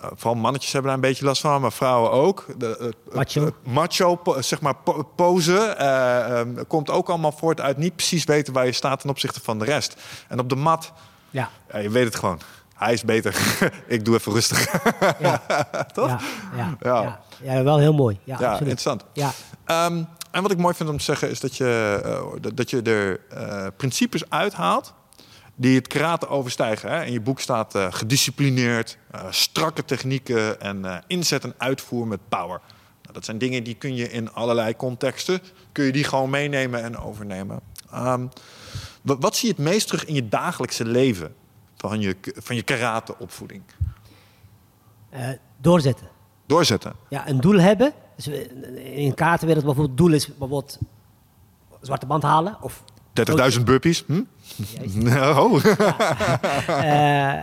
vooral 0.00 0.34
mannetjes 0.34 0.72
hebben 0.72 0.90
daar 0.90 1.00
een 1.02 1.08
beetje 1.08 1.24
last 1.24 1.40
van, 1.40 1.60
maar 1.60 1.72
vrouwen 1.72 2.10
ook. 2.10 2.46
De, 2.58 2.94
eh, 3.10 3.14
Macho. 3.16 3.50
macho, 3.64 4.20
zeg 4.40 4.60
maar, 4.60 4.74
po- 4.76 5.02
pose 5.16 5.58
eh, 5.58 6.38
ehm, 6.40 6.64
komt 6.68 6.90
ook 6.90 7.08
allemaal 7.08 7.32
voort 7.32 7.60
uit 7.60 7.76
niet 7.76 7.96
precies 7.96 8.24
weten 8.24 8.52
waar 8.52 8.66
je 8.66 8.72
staat 8.72 9.00
ten 9.00 9.10
opzichte 9.10 9.40
van 9.42 9.58
de 9.58 9.64
rest. 9.64 9.96
En 10.28 10.38
op 10.38 10.48
de 10.48 10.56
mat, 10.56 10.92
Ja, 11.30 11.48
ja, 11.72 11.78
je 11.78 11.90
weet 11.90 12.04
het 12.04 12.16
gewoon. 12.16 12.40
Hij 12.74 12.92
is 12.92 13.04
beter. 13.04 13.36
ik 13.86 14.04
doe 14.04 14.14
even 14.14 14.32
rustig. 14.32 14.72
ja. 15.18 15.42
Toch? 15.92 16.20
Ja, 16.56 16.76
ja, 16.80 17.20
Ja. 17.42 17.62
wel 17.62 17.78
heel 17.78 17.92
mooi. 17.94 18.20
Ja, 18.24 18.34
absoluut. 18.34 18.58
interessant. 18.60 19.04
Ja, 19.12 19.30
Ehm, 19.64 20.02
en 20.30 20.42
wat 20.42 20.50
ik 20.50 20.58
mooi 20.58 20.74
vind 20.74 20.88
om 20.88 20.96
te 20.96 21.04
zeggen 21.04 21.30
is 21.30 21.40
dat 21.40 21.56
je, 21.56 22.00
eh, 22.04 22.52
dat- 22.54 22.70
je 22.70 22.82
er 22.82 23.20
eh, 23.30 23.66
principes 23.76 24.30
uithaalt 24.30 24.94
die 25.54 25.74
het 25.76 25.86
karate 25.86 26.28
overstijgen. 26.28 26.90
Hè? 26.90 27.04
In 27.04 27.12
je 27.12 27.20
boek 27.20 27.40
staat 27.40 27.74
eh, 27.74 27.86
gedisciplineerd, 27.90 28.98
strakke 29.30 29.84
technieken 29.84 30.60
en 30.60 31.04
inzet 31.06 31.44
en 31.44 31.54
uitvoer 31.58 32.06
met 32.06 32.20
power. 32.28 32.60
Nou, 33.02 33.12
dat 33.12 33.24
zijn 33.24 33.38
dingen 33.38 33.64
die 33.64 33.74
kun 33.74 33.94
je 33.94 34.10
in 34.10 34.32
allerlei 34.32 34.76
contexten, 34.76 35.40
kun 35.72 35.84
je 35.84 35.92
die 35.92 36.04
gewoon 36.04 36.30
meenemen 36.30 36.82
en 36.82 36.96
overnemen. 36.98 37.60
Ehm, 37.92 38.26
wa- 39.02 39.18
wat 39.18 39.36
zie 39.36 39.48
je 39.48 39.54
het 39.54 39.64
meest 39.72 39.86
terug 39.86 40.04
in 40.04 40.14
je 40.14 40.28
dagelijkse 40.28 40.84
leven 40.84 41.34
van 41.76 42.00
je, 42.00 42.16
van 42.34 42.56
je 42.56 42.62
karateopvoeding? 42.62 43.62
Eh, 45.10 45.28
doorzetten. 45.56 46.08
Doorzetten. 46.46 46.92
Ja, 47.08 47.28
een 47.28 47.40
doel 47.40 47.58
hebben. 47.60 47.92
Dus 48.24 48.40
in 48.82 49.14
kaartenwereld 49.14 49.64
bijvoorbeeld, 49.64 49.98
doel 49.98 50.12
is 50.12 50.26
bijvoorbeeld 50.26 50.78
zwarte 51.80 52.06
band 52.06 52.22
halen. 52.22 52.56
Of 52.60 52.82
30.000 53.58 53.64
burpees. 53.64 54.04
Hm? 54.06 54.22
Oh. 55.38 55.64
Eh, 56.66 57.38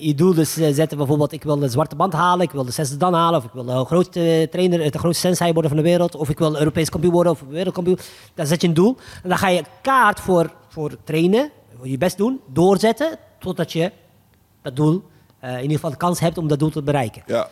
je 0.00 0.14
doel 0.14 0.34
dus 0.34 0.56
eh, 0.56 0.72
zetten 0.72 0.98
bijvoorbeeld, 0.98 1.32
ik 1.32 1.42
wil 1.42 1.58
de 1.58 1.68
zwarte 1.68 1.96
band 1.96 2.12
halen, 2.12 2.46
ik 2.46 2.50
wil 2.50 2.64
de 2.64 2.70
zesde 2.70 2.96
dan 2.96 3.14
halen, 3.14 3.38
of 3.38 3.44
ik 3.44 3.50
wil 3.52 3.64
de 3.64 3.84
grootste 3.84 4.48
trainer, 4.50 4.80
eh, 4.80 4.90
de 4.90 4.98
grootste 4.98 5.26
sensei 5.26 5.52
worden 5.52 5.70
van 5.70 5.80
de 5.80 5.86
wereld, 5.88 6.14
of 6.14 6.28
ik 6.28 6.38
wil 6.38 6.58
Europees 6.58 6.88
kampioen 6.88 7.12
worden 7.12 7.32
of 7.32 7.42
wereldkampioen. 7.48 7.98
Dan 8.34 8.46
zet 8.46 8.60
je 8.60 8.68
een 8.68 8.74
doel. 8.74 8.96
En 9.22 9.28
dan 9.28 9.38
ga 9.38 9.48
je 9.48 9.64
kaart 9.82 10.20
voor, 10.20 10.52
voor 10.68 10.96
trainen, 11.04 11.50
voor 11.76 11.88
je 11.88 11.98
best 11.98 12.16
doen, 12.16 12.40
doorzetten, 12.46 13.18
totdat 13.38 13.72
je 13.72 13.92
dat 14.62 14.76
doel, 14.76 15.02
in 15.40 15.60
ieder 15.60 15.70
geval 15.70 15.90
de 15.90 15.96
kans 15.96 16.20
hebt 16.20 16.38
om 16.38 16.48
dat 16.48 16.58
doel 16.58 16.70
te 16.70 16.82
bereiken. 16.82 17.22
Ja. 17.26 17.48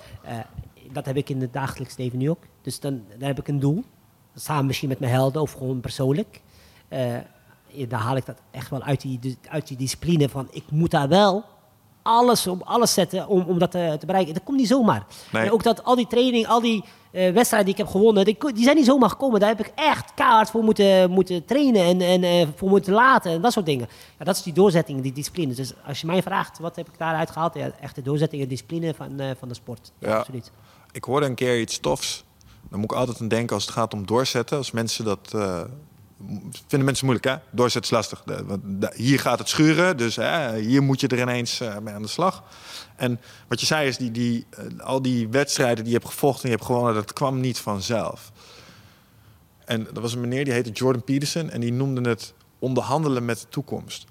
Dat 0.93 1.07
heb 1.07 1.17
ik 1.17 1.29
in 1.29 1.41
het 1.41 1.53
dagelijks 1.53 1.97
leven 1.97 2.19
nu 2.19 2.31
ook. 2.31 2.43
Dus 2.63 2.81
dan, 2.81 3.03
dan 3.19 3.29
heb 3.29 3.39
ik 3.39 3.49
een 3.49 3.61
doel. 3.61 3.85
Samen 4.35 4.67
misschien 4.67 4.89
met 4.89 4.99
mijn 5.01 5.13
helden 5.13 5.43
of 5.43 5.53
gewoon 5.53 5.81
persoonlijk. 5.81 6.41
Eh, 6.89 7.15
ja, 7.67 7.87
dan 7.87 7.99
haal 8.01 8.17
ik 8.17 8.27
dat 8.27 8.37
echt 8.51 8.71
wel 8.71 8.83
uit 8.83 9.01
die, 9.01 9.19
dus 9.19 9.35
uit 9.49 9.69
die 9.69 9.77
discipline 9.77 10.29
van 10.29 10.49
ik 10.51 10.65
moet 10.71 10.91
daar 10.91 11.09
wel 11.09 11.45
alles 12.03 12.47
op 12.47 12.63
alles 12.63 12.95
zetten 12.95 13.29
om, 13.29 13.43
om 13.43 13.59
dat 13.59 13.71
te, 13.71 13.97
te 13.99 14.07
bereiken. 14.07 14.35
Dat 14.35 14.43
komt 14.43 14.59
niet 14.59 14.69
zomaar. 14.69 15.07
Nee. 15.33 15.43
En 15.45 15.53
ook 15.53 15.63
dat 15.63 15.85
al 15.85 15.95
die 15.97 16.07
training, 16.07 16.47
al 16.47 16.61
die 16.61 16.85
eh, 17.13 17.33
wedstrijden 17.33 17.65
die 17.65 17.79
ik 17.79 17.85
heb 17.85 17.93
gewonnen, 17.95 18.25
die, 18.25 18.37
die 18.55 18.65
zijn 18.65 18.77
niet 18.77 18.85
zomaar 18.85 19.09
gekomen. 19.09 19.41
Daar 19.41 19.49
heb 19.49 19.61
ik 19.67 19.73
echt 19.75 20.15
kaart 20.15 20.51
voor 20.51 20.63
moeten, 20.65 21.11
moeten 21.11 21.45
trainen 21.45 21.83
en, 21.85 22.01
en 22.01 22.23
eh, 22.23 22.49
voor 22.57 22.69
moeten 22.69 22.93
laten 22.93 23.33
en 23.33 23.41
dat 23.41 23.53
soort 23.53 23.67
dingen. 23.67 23.89
Ja, 24.19 24.25
dat 24.25 24.37
is 24.37 24.43
die 24.43 24.53
doorzetting, 24.53 25.01
die 25.03 25.13
discipline. 25.13 25.55
Dus 25.55 25.73
als 25.87 26.01
je 26.01 26.07
mij 26.07 26.23
vraagt, 26.23 26.59
wat 26.59 26.77
heb 26.77 26.89
ik 26.89 26.99
daaruit 26.99 27.31
gehaald? 27.31 27.55
Ja, 27.55 27.71
echt 27.81 27.95
de 27.95 28.03
doorzetting 28.03 28.43
en 28.43 28.49
discipline 28.49 28.95
van, 28.95 29.21
eh, 29.21 29.31
van 29.39 29.49
de 29.49 29.55
sport. 29.55 29.93
Ja, 29.99 30.09
Ja. 30.09 30.17
absoluut. 30.19 30.51
Ik 30.93 31.05
hoorde 31.05 31.27
een 31.27 31.35
keer 31.35 31.61
iets 31.61 31.79
tofs. 31.81 32.25
Dan 32.71 32.81
moet 32.81 32.91
ik 32.91 32.97
altijd 32.97 33.21
aan 33.21 33.29
denken 33.29 33.55
als 33.55 33.65
het 33.65 33.73
gaat 33.75 33.95
om 33.95 34.07
doorzetten. 34.07 34.57
Als 34.57 34.71
mensen 34.71 35.05
dat. 35.05 35.31
eh, 35.35 35.61
vinden 36.67 36.85
mensen 36.85 37.07
moeilijk, 37.07 37.27
hè? 37.27 37.37
Doorzetten 37.51 37.91
is 37.91 37.97
lastig. 37.97 38.23
De- 38.27 38.45
want 38.45 38.61
da- 38.65 38.93
hier 38.95 39.21
gaat 39.21 39.39
het 39.39 39.49
schuren, 39.49 39.97
dus 39.97 40.17
hè, 40.17 40.59
hier 40.59 40.83
moet 40.83 41.01
je 41.01 41.07
er 41.09 41.21
ineens 41.21 41.61
eh, 41.61 41.79
mee 41.79 41.95
aan 41.95 42.03
de 42.03 42.09
slag. 42.09 42.43
En 42.97 43.21
wat 43.49 43.61
je 43.61 43.67
zei 43.67 43.89
is, 43.89 43.97
die, 43.97 44.11
die, 44.11 44.47
eh, 44.51 44.65
al 44.87 45.03
die 45.03 45.29
wedstrijden 45.29 45.85
die 45.85 45.93
je 45.93 45.99
hebt 45.99 46.11
gevochten 46.11 46.43
en 46.45 46.51
je 46.51 46.55
hebt 46.57 46.67
gewonnen, 46.67 46.95
dat 46.95 47.13
kwam 47.13 47.41
niet 47.41 47.59
vanzelf. 47.59 48.33
En 49.65 49.87
er 49.95 50.01
was 50.01 50.13
een 50.13 50.21
meneer 50.21 50.45
die 50.45 50.53
heette 50.53 50.71
Jordan 50.71 51.05
Peterson 51.05 51.51
en 51.51 51.61
die 51.61 51.73
noemde 51.73 52.09
het 52.09 52.35
onderhandelen 52.59 53.25
met 53.25 53.41
de 53.41 53.49
toekomst. 53.49 54.05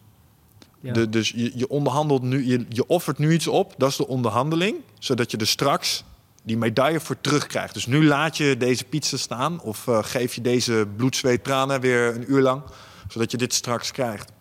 Ja. 0.79 0.93
De, 0.93 1.09
dus 1.09 1.29
je, 1.29 1.51
je 1.55 1.67
onderhandelt 1.69 2.21
nu, 2.21 2.45
je, 2.47 2.65
je 2.69 2.87
offert 2.87 3.17
nu 3.17 3.33
iets 3.33 3.47
op, 3.47 3.73
dat 3.77 3.89
is 3.89 3.95
de 3.95 4.07
onderhandeling, 4.07 4.75
zodat 4.99 5.31
je 5.31 5.37
er 5.37 5.47
straks 5.47 6.03
die 6.41 6.57
medaille 6.57 6.99
voor 6.99 7.21
terugkrijgt. 7.21 7.73
Dus 7.73 7.85
nu 7.85 8.05
laat 8.05 8.37
je 8.37 8.57
deze 8.57 8.83
pizza 8.83 9.17
staan 9.17 9.61
of 9.61 9.87
eh, 9.87 9.99
geef 10.01 10.33
je 10.35 10.41
deze 10.41 10.87
bloed, 10.95 11.15
zweet, 11.15 11.43
tranen 11.43 11.81
weer 11.81 12.15
een 12.15 12.31
uur 12.31 12.41
lang, 12.41 12.61
zodat 13.07 13.31
je 13.31 13.37
dit 13.37 13.53
straks 13.53 13.91
krijgt. 13.91 14.31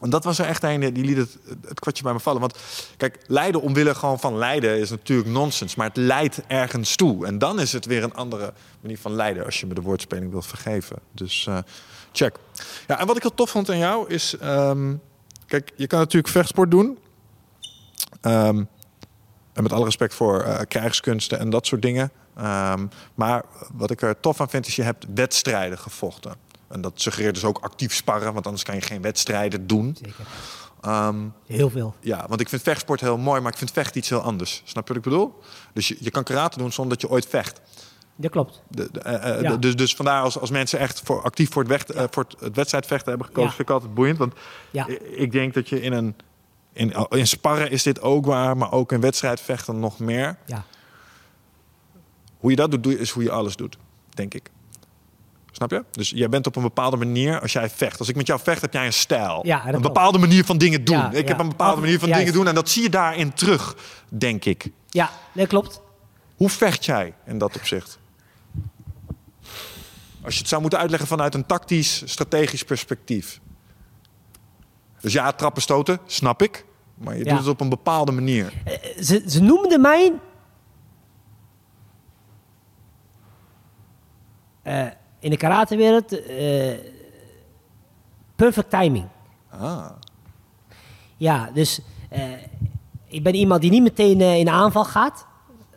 En 0.00 0.10
dat 0.10 0.24
was 0.24 0.38
er 0.38 0.46
echt 0.46 0.62
een 0.62 0.92
die 0.92 1.04
liet 1.04 1.16
het, 1.16 1.38
het 1.66 1.80
kwartje 1.80 2.02
bij 2.02 2.12
me 2.12 2.20
vallen. 2.20 2.40
Want 2.40 2.56
kijk, 2.96 3.18
lijden 3.26 3.60
omwille 3.60 3.94
gewoon 3.94 4.20
van 4.20 4.38
lijden 4.38 4.78
is 4.78 4.90
natuurlijk 4.90 5.28
nonsens, 5.28 5.74
maar 5.74 5.86
het 5.86 5.96
leidt 5.96 6.40
ergens 6.46 6.96
toe. 6.96 7.26
En 7.26 7.38
dan 7.38 7.60
is 7.60 7.72
het 7.72 7.86
weer 7.86 8.02
een 8.02 8.14
andere 8.14 8.52
manier 8.80 8.98
van 8.98 9.14
lijden, 9.14 9.44
als 9.44 9.60
je 9.60 9.66
me 9.66 9.74
de 9.74 9.80
woordspeling 9.80 10.30
wilt 10.30 10.46
vergeven. 10.46 10.96
Dus 11.12 11.46
eh, 11.46 11.58
check. 12.12 12.36
Ja, 12.86 12.98
en 12.98 13.06
wat 13.06 13.16
ik 13.16 13.22
heel 13.22 13.34
tof 13.34 13.50
vond 13.50 13.70
aan 13.70 13.78
jou 13.78 14.08
is, 14.08 14.36
ehm, 14.38 14.94
kijk, 15.46 15.72
je 15.76 15.86
kan 15.86 15.98
natuurlijk 15.98 16.32
vechtsport 16.32 16.70
doen. 16.70 16.98
Ehm, 18.20 18.64
en 19.56 19.62
met 19.62 19.72
alle 19.72 19.84
respect 19.84 20.14
voor 20.14 20.40
eh, 20.40 20.60
krijgskunsten 20.68 21.38
en 21.38 21.50
dat 21.50 21.66
soort 21.66 21.82
dingen. 21.82 22.10
Ehm, 22.36 22.86
maar 23.14 23.44
wat 23.72 23.90
ik 23.90 24.02
er 24.02 24.20
tof 24.20 24.40
aan 24.40 24.48
vind, 24.50 24.66
is 24.66 24.76
je 24.76 24.82
hebt 24.82 25.06
wedstrijden 25.14 25.78
gevochten. 25.78 26.34
En 26.68 26.80
dat 26.80 26.92
suggereert 26.94 27.34
dus 27.34 27.44
ook 27.44 27.58
actief 27.58 27.94
sparren, 27.94 28.32
want 28.32 28.44
anders 28.46 28.64
kan 28.64 28.74
je 28.74 28.80
geen 28.80 29.02
wedstrijden 29.02 29.66
doen. 29.66 29.96
Zeker. 30.02 30.24
Ehm, 30.80 31.16
Heel 31.46 31.70
veel. 31.70 31.94
ja, 32.00 32.24
want 32.28 32.40
ik 32.40 32.48
vind 32.48 32.62
vechtsport 32.62 33.00
heel 33.00 33.18
mooi, 33.18 33.40
maar 33.40 33.52
ik 33.52 33.58
vind 33.58 33.70
vechten 33.70 33.98
iets 33.98 34.08
heel 34.08 34.20
anders. 34.20 34.62
Snap 34.64 34.88
je 34.88 34.94
wat 34.94 35.04
ik 35.04 35.10
bedoel? 35.10 35.38
Dus 35.72 35.88
je, 35.88 35.96
je 36.00 36.10
kan 36.10 36.22
karate 36.22 36.58
doen 36.58 36.72
zonder 36.72 36.98
dat 36.98 37.08
je 37.08 37.14
ooit 37.14 37.26
vecht. 37.26 37.60
Dat 38.16 38.30
klopt. 38.30 38.62
De, 38.68 38.88
de, 38.92 39.00
eh, 39.00 39.34
eh, 39.34 39.42
Ja. 39.42 39.50
de- 39.50 39.58
dus, 39.58 39.76
dus 39.76 39.94
vandaar 39.94 40.22
als, 40.22 40.38
als 40.38 40.50
mensen 40.50 40.78
echt 40.78 41.00
voor, 41.04 41.22
actief 41.22 41.52
voor 41.52 41.62
het, 41.64 41.70
weg, 41.70 42.08
voor 42.10 42.24
het, 42.28 42.40
het 42.40 42.56
wedstrijdvechten 42.56 43.08
hebben 43.08 43.26
gekozen, 43.26 43.50
Ja. 43.50 43.56
vind 43.56 43.68
ik 43.68 43.74
altijd 43.74 43.94
boeiend. 43.94 44.18
Want 44.18 44.34
Ja. 44.70 44.86
ik, 44.86 45.00
ik 45.02 45.32
denk 45.32 45.54
dat 45.54 45.68
je 45.68 45.80
in 45.80 45.92
een. 45.92 46.14
In, 46.76 46.94
in 47.08 47.26
sparren 47.26 47.70
is 47.70 47.82
dit 47.82 48.00
ook 48.00 48.26
waar, 48.26 48.56
maar 48.56 48.72
ook 48.72 48.92
in 48.92 49.00
wedstrijdvechten 49.00 49.80
nog 49.80 49.98
meer. 49.98 50.36
Ja. 50.46 50.64
Hoe 52.38 52.50
je 52.50 52.56
dat 52.56 52.70
doet, 52.70 52.86
is 52.86 53.10
hoe 53.10 53.22
je 53.22 53.30
alles 53.30 53.56
doet, 53.56 53.76
denk 54.08 54.34
ik. 54.34 54.50
Snap 55.52 55.70
je? 55.70 55.84
Dus 55.90 56.10
jij 56.10 56.28
bent 56.28 56.46
op 56.46 56.56
een 56.56 56.62
bepaalde 56.62 56.96
manier 56.96 57.40
als 57.40 57.52
jij 57.52 57.70
vecht. 57.70 57.98
Als 57.98 58.08
ik 58.08 58.16
met 58.16 58.26
jou 58.26 58.40
vecht, 58.42 58.60
heb 58.60 58.72
jij 58.72 58.86
een 58.86 58.92
stijl. 58.92 59.46
Ja, 59.46 59.66
een 59.66 59.80
bepaalde 59.80 60.18
manier 60.18 60.44
van 60.44 60.58
dingen 60.58 60.84
doen. 60.84 60.96
Ja, 60.96 61.10
ik 61.10 61.22
ja. 61.22 61.28
heb 61.28 61.38
een 61.38 61.48
bepaalde 61.48 61.80
manier 61.80 61.98
van 61.98 62.08
Juist. 62.08 62.24
dingen 62.24 62.38
doen 62.38 62.48
en 62.48 62.54
dat 62.54 62.68
zie 62.68 62.82
je 62.82 62.90
daarin 62.90 63.32
terug, 63.32 63.76
denk 64.08 64.44
ik. 64.44 64.70
Ja, 64.88 65.10
dat 65.32 65.46
klopt. 65.46 65.80
Hoe 66.36 66.50
vecht 66.50 66.84
jij 66.84 67.14
in 67.26 67.38
dat 67.38 67.56
opzicht? 67.56 67.98
Als 70.22 70.34
je 70.34 70.40
het 70.40 70.48
zou 70.48 70.60
moeten 70.60 70.78
uitleggen 70.78 71.08
vanuit 71.08 71.34
een 71.34 71.46
tactisch, 71.46 72.02
strategisch 72.04 72.62
perspectief. 72.62 73.40
Dus 75.06 75.14
ja, 75.14 75.32
trappen, 75.32 75.62
stoten, 75.62 75.98
snap 76.06 76.42
ik. 76.42 76.64
Maar 76.94 77.16
je 77.16 77.24
Ja. 77.24 77.30
doet 77.30 77.38
het 77.38 77.48
op 77.48 77.60
een 77.60 77.68
bepaalde 77.68 78.12
manier. 78.12 78.52
Eh, 78.64 79.02
Ze, 79.02 79.22
ze 79.26 79.42
noemden 79.42 79.80
mij... 79.80 80.12
eh, 84.62 84.86
in 85.18 85.30
de 85.30 85.36
karatewereld... 85.36 86.24
eh 86.26 86.78
perfect 88.36 88.70
timing. 88.70 89.06
Ah. 89.50 89.90
Ja, 91.16 91.50
dus 91.54 91.80
ik 93.06 93.22
ben 93.22 93.34
iemand 93.34 93.60
die 93.60 93.70
niet 93.70 93.82
meteen 93.82 94.20
in 94.20 94.44
de 94.44 94.50
aanval 94.50 94.84
gaat. 94.84 95.26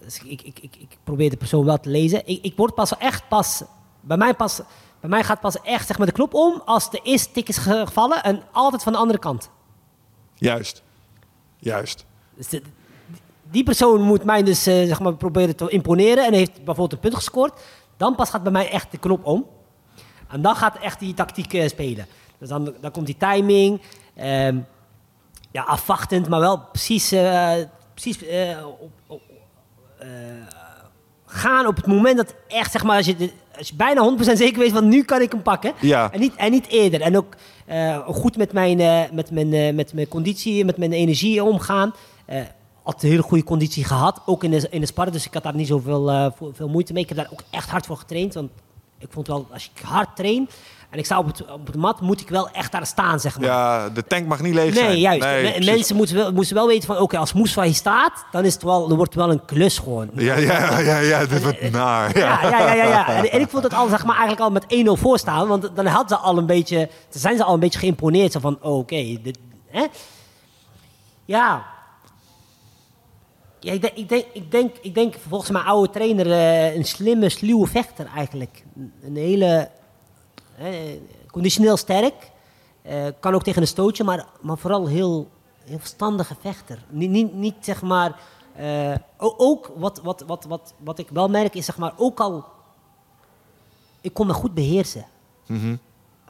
Dus 0.04 0.24
ik, 0.24 0.42
ik, 0.42 0.60
ik, 0.60 0.76
ik 0.76 0.98
probeer 1.04 1.30
de 1.30 1.38
persoon 1.38 1.66
wel 1.66 1.80
te 1.80 1.90
lezen. 1.90 2.28
Ik, 2.28 2.44
ik 2.44 2.54
word 2.58 2.74
pas 2.74 2.98
echt 2.98 3.28
pas... 3.28 3.64
Bij 4.02 4.18
mij, 4.18 4.34
pas, 4.34 4.62
bij 5.00 5.10
mij 5.10 5.24
gaat 5.24 5.40
pas 5.40 5.62
echt 5.62 5.88
zeg 5.88 5.98
maar, 5.98 6.08
de 6.08 6.14
knop 6.14 6.34
om 6.34 6.62
als 6.66 6.92
de 6.92 7.00
eerste 7.04 7.32
tik 7.32 7.48
is 7.50 7.58
ge- 7.58 7.84
gevallen 7.86 8.24
en 8.24 8.44
altijd 8.52 8.84
van 8.84 8.92
de 8.92 8.98
andere 9.00 9.20
kant. 9.20 9.50
Juist. 10.36 10.84
Juist. 11.58 12.06
Dus 12.36 12.48
de- 12.48 12.62
die 13.52 13.64
persoon 13.64 14.02
moet 14.02 14.24
mij 14.24 14.44
dus 14.44 14.66
eh, 14.68 14.86
zeg 14.88 15.00
maar, 15.00 15.14
proberen 15.16 15.56
te 15.56 15.70
imponeren 15.70 16.26
en 16.26 16.34
heeft 16.34 16.54
bijvoorbeeld 16.56 16.94
een 16.94 17.00
punt 17.00 17.16
gescoord. 17.16 17.62
Dan 17.98 18.16
pas 18.16 18.30
gaat 18.30 18.44
bij 18.44 18.52
mij 18.52 18.70
echt 18.72 18.92
de 18.92 18.98
knop 18.98 19.26
om. 19.26 19.46
En 20.28 20.42
dan 20.42 20.56
gaat 20.56 20.78
echt 20.78 21.00
die 21.00 21.14
tactiek 21.14 21.54
eh, 21.54 21.68
spelen. 21.68 22.06
Dus 22.38 22.50
dan, 22.50 22.74
dan 22.82 22.92
komt 22.92 23.06
die 23.06 23.18
timing. 23.18 23.82
ehm, 24.16 24.58
ja, 25.52 25.64
afwachtend, 25.64 26.30
maar 26.30 26.40
wel 26.40 26.60
precies, 26.60 27.12
eh, 27.12 27.54
precies 27.94 28.18
op, 28.80 28.90
op- 29.08 29.22
gaan 31.26 31.66
op 31.68 31.76
het 31.76 31.86
moment 31.86 32.18
dat 32.18 32.36
echt, 32.48 32.72
zeg 32.72 32.84
maar, 32.84 32.98
als 32.98 33.06
je, 33.06 33.16
de- 33.16 33.34
als 33.60 33.68
je 33.68 33.76
bijna 33.76 34.16
100% 34.18 34.22
zeker 34.34 34.60
weet 34.60 34.72
van 34.72 34.88
nu 34.88 35.04
kan 35.04 35.22
ik 35.22 35.32
hem 35.32 35.42
pakken. 35.42 35.74
Ja. 35.82 36.12
En, 36.12 36.20
niet, 36.20 36.36
en 36.36 36.52
niet 36.52 36.68
eerder. 36.68 37.02
En 37.02 37.18
ook 37.18 37.36
eh, 37.66 38.08
goed 38.08 38.38
met 38.38 38.54
mijn, 38.54 38.80
eh, 38.80 39.02
met, 39.12 39.32
mijn, 39.32 39.54
eh, 39.54 39.74
met 39.74 39.94
mijn 39.94 40.08
conditie, 40.08 40.66
met 40.66 40.78
mijn 40.78 40.94
energie 40.94 41.44
omgaan. 41.44 41.94
Had 42.84 43.04
een 43.04 43.10
hele 43.10 43.22
goede 43.22 43.44
conditie 43.44 43.84
gehad, 43.84 44.22
ook 44.26 44.44
in 44.44 44.52
de, 44.52 44.68
in 44.70 44.80
de 44.80 44.86
sparren. 44.86 45.14
Dus 45.14 45.26
ik 45.26 45.34
had 45.34 45.44
daar 45.44 45.56
niet 45.56 45.68
zoveel 45.68 46.32
veel, 46.36 46.52
veel 46.54 46.68
moeite 46.68 46.94
mee. 46.94 47.04
Ik 47.04 47.10
heb 47.10 47.18
daar 47.18 47.30
ook 47.32 47.44
echt 47.50 47.70
hard 47.70 47.86
voor 47.86 47.98
getraind. 47.98 48.34
Want 48.34 48.52
ik 49.00 49.08
vond 49.12 49.28
wel, 49.28 49.48
als 49.54 49.72
ik 49.76 49.82
hard 49.82 50.16
train 50.16 50.50
en 50.90 51.00
ik 51.00 51.06
sta 51.06 51.18
op 51.20 51.26
het, 51.28 51.52
op 51.52 51.66
het 51.68 51.76
mat, 51.76 52.02
moet 52.02 52.22
ik 52.22 52.30
wel 52.30 52.50
echt 52.50 52.72
daar 52.72 52.86
staan, 52.86 53.20
zeg 53.20 53.40
maar. 53.40 53.48
Ja, 53.50 53.90
de 53.90 54.04
tank 54.08 54.28
mag 54.28 54.42
niet 54.42 54.54
leeg 54.54 54.74
zijn. 54.74 54.88
Nee, 54.88 55.00
juist. 55.00 55.22
Nee, 55.24 55.44
Me- 55.44 55.52
precies. 55.52 55.70
mensen 55.72 55.96
moeten 55.96 56.16
wel, 56.16 56.32
moesten 56.32 56.56
wel 56.56 56.68
weten 56.68 56.88
van, 56.88 56.98
oké, 56.98 57.18
als 57.18 57.34
Moesfa 57.34 57.62
hier 57.64 57.74
staat, 57.74 58.26
dan, 58.32 58.46
is 58.46 58.54
het 58.54 58.64
wel, 58.64 58.88
dan 58.88 58.98
wordt 58.98 59.14
het 59.14 59.24
wel 59.24 59.32
een 59.32 59.46
klus 59.46 59.78
gewoon. 59.78 60.10
Ja, 60.14 60.36
ja, 60.38 60.80
ja, 60.80 60.98
ja, 61.00 61.26
dit 61.26 61.44
wordt 61.44 61.72
naar. 61.72 62.18
Ja. 62.18 62.42
Ja, 62.42 62.60
ja, 62.60 62.74
ja, 62.74 62.84
ja. 62.88 63.08
En, 63.08 63.32
en 63.32 63.40
ik 63.42 63.50
vond 63.50 63.64
het 63.64 63.74
al, 63.74 63.88
zeg 63.88 64.06
maar, 64.06 64.18
eigenlijk 64.18 64.42
al 64.42 64.52
met 64.52 64.98
1-0 64.98 65.02
voorstaan. 65.02 65.48
Want 65.48 65.70
dan 65.76 65.86
hadden 65.86 66.18
ze 66.18 66.24
al 66.24 66.38
een 66.38 66.46
beetje, 66.46 66.90
zijn 67.10 67.38
ze 67.38 67.44
al 67.44 67.54
een 67.54 67.60
beetje 67.60 67.80
geïmponeerd. 67.80 68.32
Zo 68.32 68.40
van, 68.40 68.58
oké, 68.62 69.18
dit, 69.24 69.40
hè? 69.68 69.86
Ja. 71.26 71.66
Ja, 73.60 73.72
ik 73.74 73.82
denk, 73.82 73.94
ik 73.96 74.10
denk, 74.10 74.26
ik 74.34 74.52
denk, 74.52 74.76
ik 74.82 74.94
denk 74.94 75.16
volgens 75.28 75.52
mijn 75.52 75.66
oude 75.66 75.90
trainer 75.92 76.32
eh, 76.32 76.76
een 76.76 76.86
slimme, 76.86 77.30
sluwe 77.30 77.68
vechter 77.68 78.06
eigenlijk. 78.16 78.64
Een- 79.04 79.16
hele, 79.16 79.70
conditioneel 81.32 81.78
sterk. 81.78 82.32
Eh, 82.82 83.06
kan 83.20 83.34
ook 83.34 83.44
tegen 83.44 83.62
een 83.62 83.68
stootje, 83.68 84.04
maar, 84.04 84.26
maar 84.42 84.58
vooral 84.58 84.88
heel, 84.88 85.30
heel 85.64 85.80
verstandige 85.80 86.36
vechter. 86.40 86.84
Niet, 86.90 87.10
niet, 87.10 87.34
niet 87.34 87.56
zeg 87.60 87.82
maar. 87.82 88.20
eh, 88.56 88.96
ook 89.18 89.72
wat, 89.76 90.00
wat, 90.04 90.24
wat, 90.28 90.46
wat, 90.48 90.74
wat 90.78 91.00
ik 91.00 91.08
wel 91.10 91.28
merk 91.30 91.56
is 91.56 91.66
zeg 91.66 91.78
maar 91.78 91.94
ook 91.98 92.20
al. 92.20 92.46
Ik 94.02 94.14
kon 94.14 94.28
me 94.28 94.34
goed 94.34 94.54
beheersen. 94.54 95.06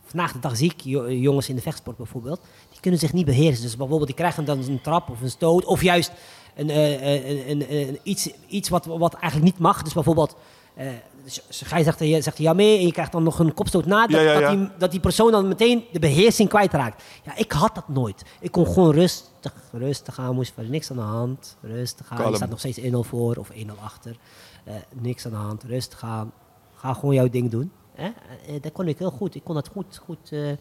Vandaag 0.06 0.31
de 0.34 0.39
dag 0.39 0.57
zie 0.57 0.72
ik 0.72 0.81
jo- 0.81 1.11
jongens 1.11 1.49
in 1.49 1.56
de 1.56 1.61
vechtsport 1.61 1.97
bijvoorbeeld. 1.97 2.41
Die 2.72 2.80
kunnen 2.80 2.99
zich 2.99 3.14
niet 3.14 3.26
beheersen. 3.26 3.64
Dus 3.64 3.76
bijvoorbeeld 3.77 4.07
die 4.07 4.15
krijgen 4.18 4.45
dan 4.45 4.57
een 4.60 4.81
trap 4.81 5.10
of 5.10 5.22
een 5.22 5.30
stoot. 5.30 5.65
Of 5.65 5.81
juist 5.81 6.11
een, 6.55 6.69
eh, 6.69 7.30
een, 7.30 7.49
een, 7.49 7.73
een- 7.88 7.99
iets, 8.03 8.30
iets 8.47 8.69
wat, 8.69 8.85
wat 8.85 9.13
eigenlijk 9.13 9.51
niet 9.51 9.59
mag. 9.61 9.81
Dus 9.84 9.93
bijvoorbeeld. 9.93 10.35
eh 10.76 10.88
dus 11.23 11.41
Gij 11.49 11.84
zegt, 11.84 11.99
je 11.99 12.21
zegt 12.21 12.38
ja 12.38 12.53
mee 12.53 12.77
en 12.77 12.85
je 12.85 12.91
krijgt 12.91 13.11
dan 13.11 13.23
nog 13.23 13.39
een 13.39 13.53
kopstoot 13.53 13.85
na. 13.85 14.07
Dat, 14.07 14.21
Ja, 14.21 14.21
ja, 14.21 14.34
dat, 14.34 14.41
ja. 14.41 14.55
die, 14.55 14.69
dat 14.77 14.91
die 14.91 14.99
persoon 14.99 15.31
dan 15.31 15.47
meteen 15.47 15.84
de 15.91 15.99
beheersing 15.99 16.49
kwijtraakt. 16.49 17.03
Ja, 17.23 17.35
ik 17.35 17.51
had 17.51 17.76
dat 17.76 17.88
nooit. 17.88 18.23
Ik 18.39 18.51
kon 18.51 18.65
gewoon 18.67 18.91
rustig, 18.93 19.53
rustig 19.71 20.19
aan. 20.19 20.35
Moest 20.35 20.53
er 20.57 20.69
niks 20.69 20.91
aan 20.91 20.97
de 20.97 21.03
hand. 21.03 21.57
Rustig 21.61 22.09
aan. 22.09 22.17
Kalm. 22.17 22.30
Je 22.30 22.35
staat 22.35 22.49
nog 22.49 22.59
steeds 22.59 22.80
1-0 22.80 22.84
voor 22.99 23.35
of 23.35 23.49
1-0 23.49 23.55
achter. 23.84 24.17
Eh, 24.63 24.73
niks 24.95 25.26
aan 25.26 25.31
de 25.31 25.38
hand. 25.38 25.63
Rustig 25.63 26.03
aan. 26.03 26.31
Ga 26.76 26.93
gewoon 26.93 27.15
jouw 27.15 27.30
ding 27.30 27.49
doen. 27.51 27.71
Hè? 27.93 28.05
Eh, 28.47 28.61
dat 28.61 28.71
kon 28.71 28.88
ik 28.88 28.97
heel 28.99 29.11
goed. 29.11 29.35
Ik 29.35 29.43
kon 29.43 29.55
dat 29.55 29.67
goed, 29.67 30.01
goed 30.05 30.31
eh, 30.31 30.51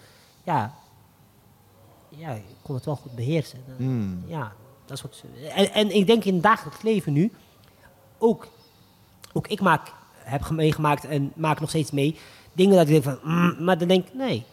ja. 0.44 0.74
Ja, 2.09 2.31
ik 2.32 2.43
kon 2.62 2.74
het 2.74 2.85
wel 2.85 2.97
goed 2.97 3.15
beheersen. 3.15 3.59
Eh, 3.69 3.74
Hmm. 3.77 4.24
Ja, 4.27 4.52
dat. 4.89 5.23
En, 5.55 5.73
en 5.73 5.94
ik 5.94 6.06
denk 6.06 6.24
in 6.24 6.35
het 6.35 6.43
dagelijks 6.43 6.82
leven 6.82 7.12
nu, 7.12 7.32
ook, 8.19 8.48
ook 9.32 9.47
ik 9.47 9.60
maak, 9.60 9.93
heb 10.19 10.43
ge- 10.43 10.55
meegemaakt 10.55 11.05
en 11.05 11.32
maak 11.35 11.60
nog 11.60 11.69
steeds 11.69 11.90
mee, 11.90 12.19
dingen 12.52 12.77
dat 12.77 12.89
ik 12.89 12.93
denk 13.02 13.05
van, 13.05 13.32
mm, 13.32 13.65
maar 13.65 13.78
dan 13.78 13.89
denk 13.89 14.06
ik, 14.06 14.15
nee, 14.15 14.44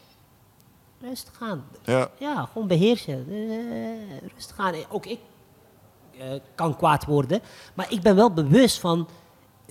rustig 1.02 1.34
aan. 1.41 1.66
Ja. 1.84 2.10
Ja, 2.20 2.45
gewoon 2.52 2.68
beheersen. 2.68 3.26
Eh, 3.30 4.30
rustig 4.36 4.57
aan. 4.57 4.74
Ook 4.90 5.06
ik 5.06 5.20
eh, 6.20 6.28
kan 6.56 6.76
kwaad 6.78 7.06
worden. 7.06 7.41
Maar 7.74 7.91
ik 7.91 8.02
ben 8.02 8.16
wel 8.16 8.32
bewust 8.34 8.80
van, 8.80 9.07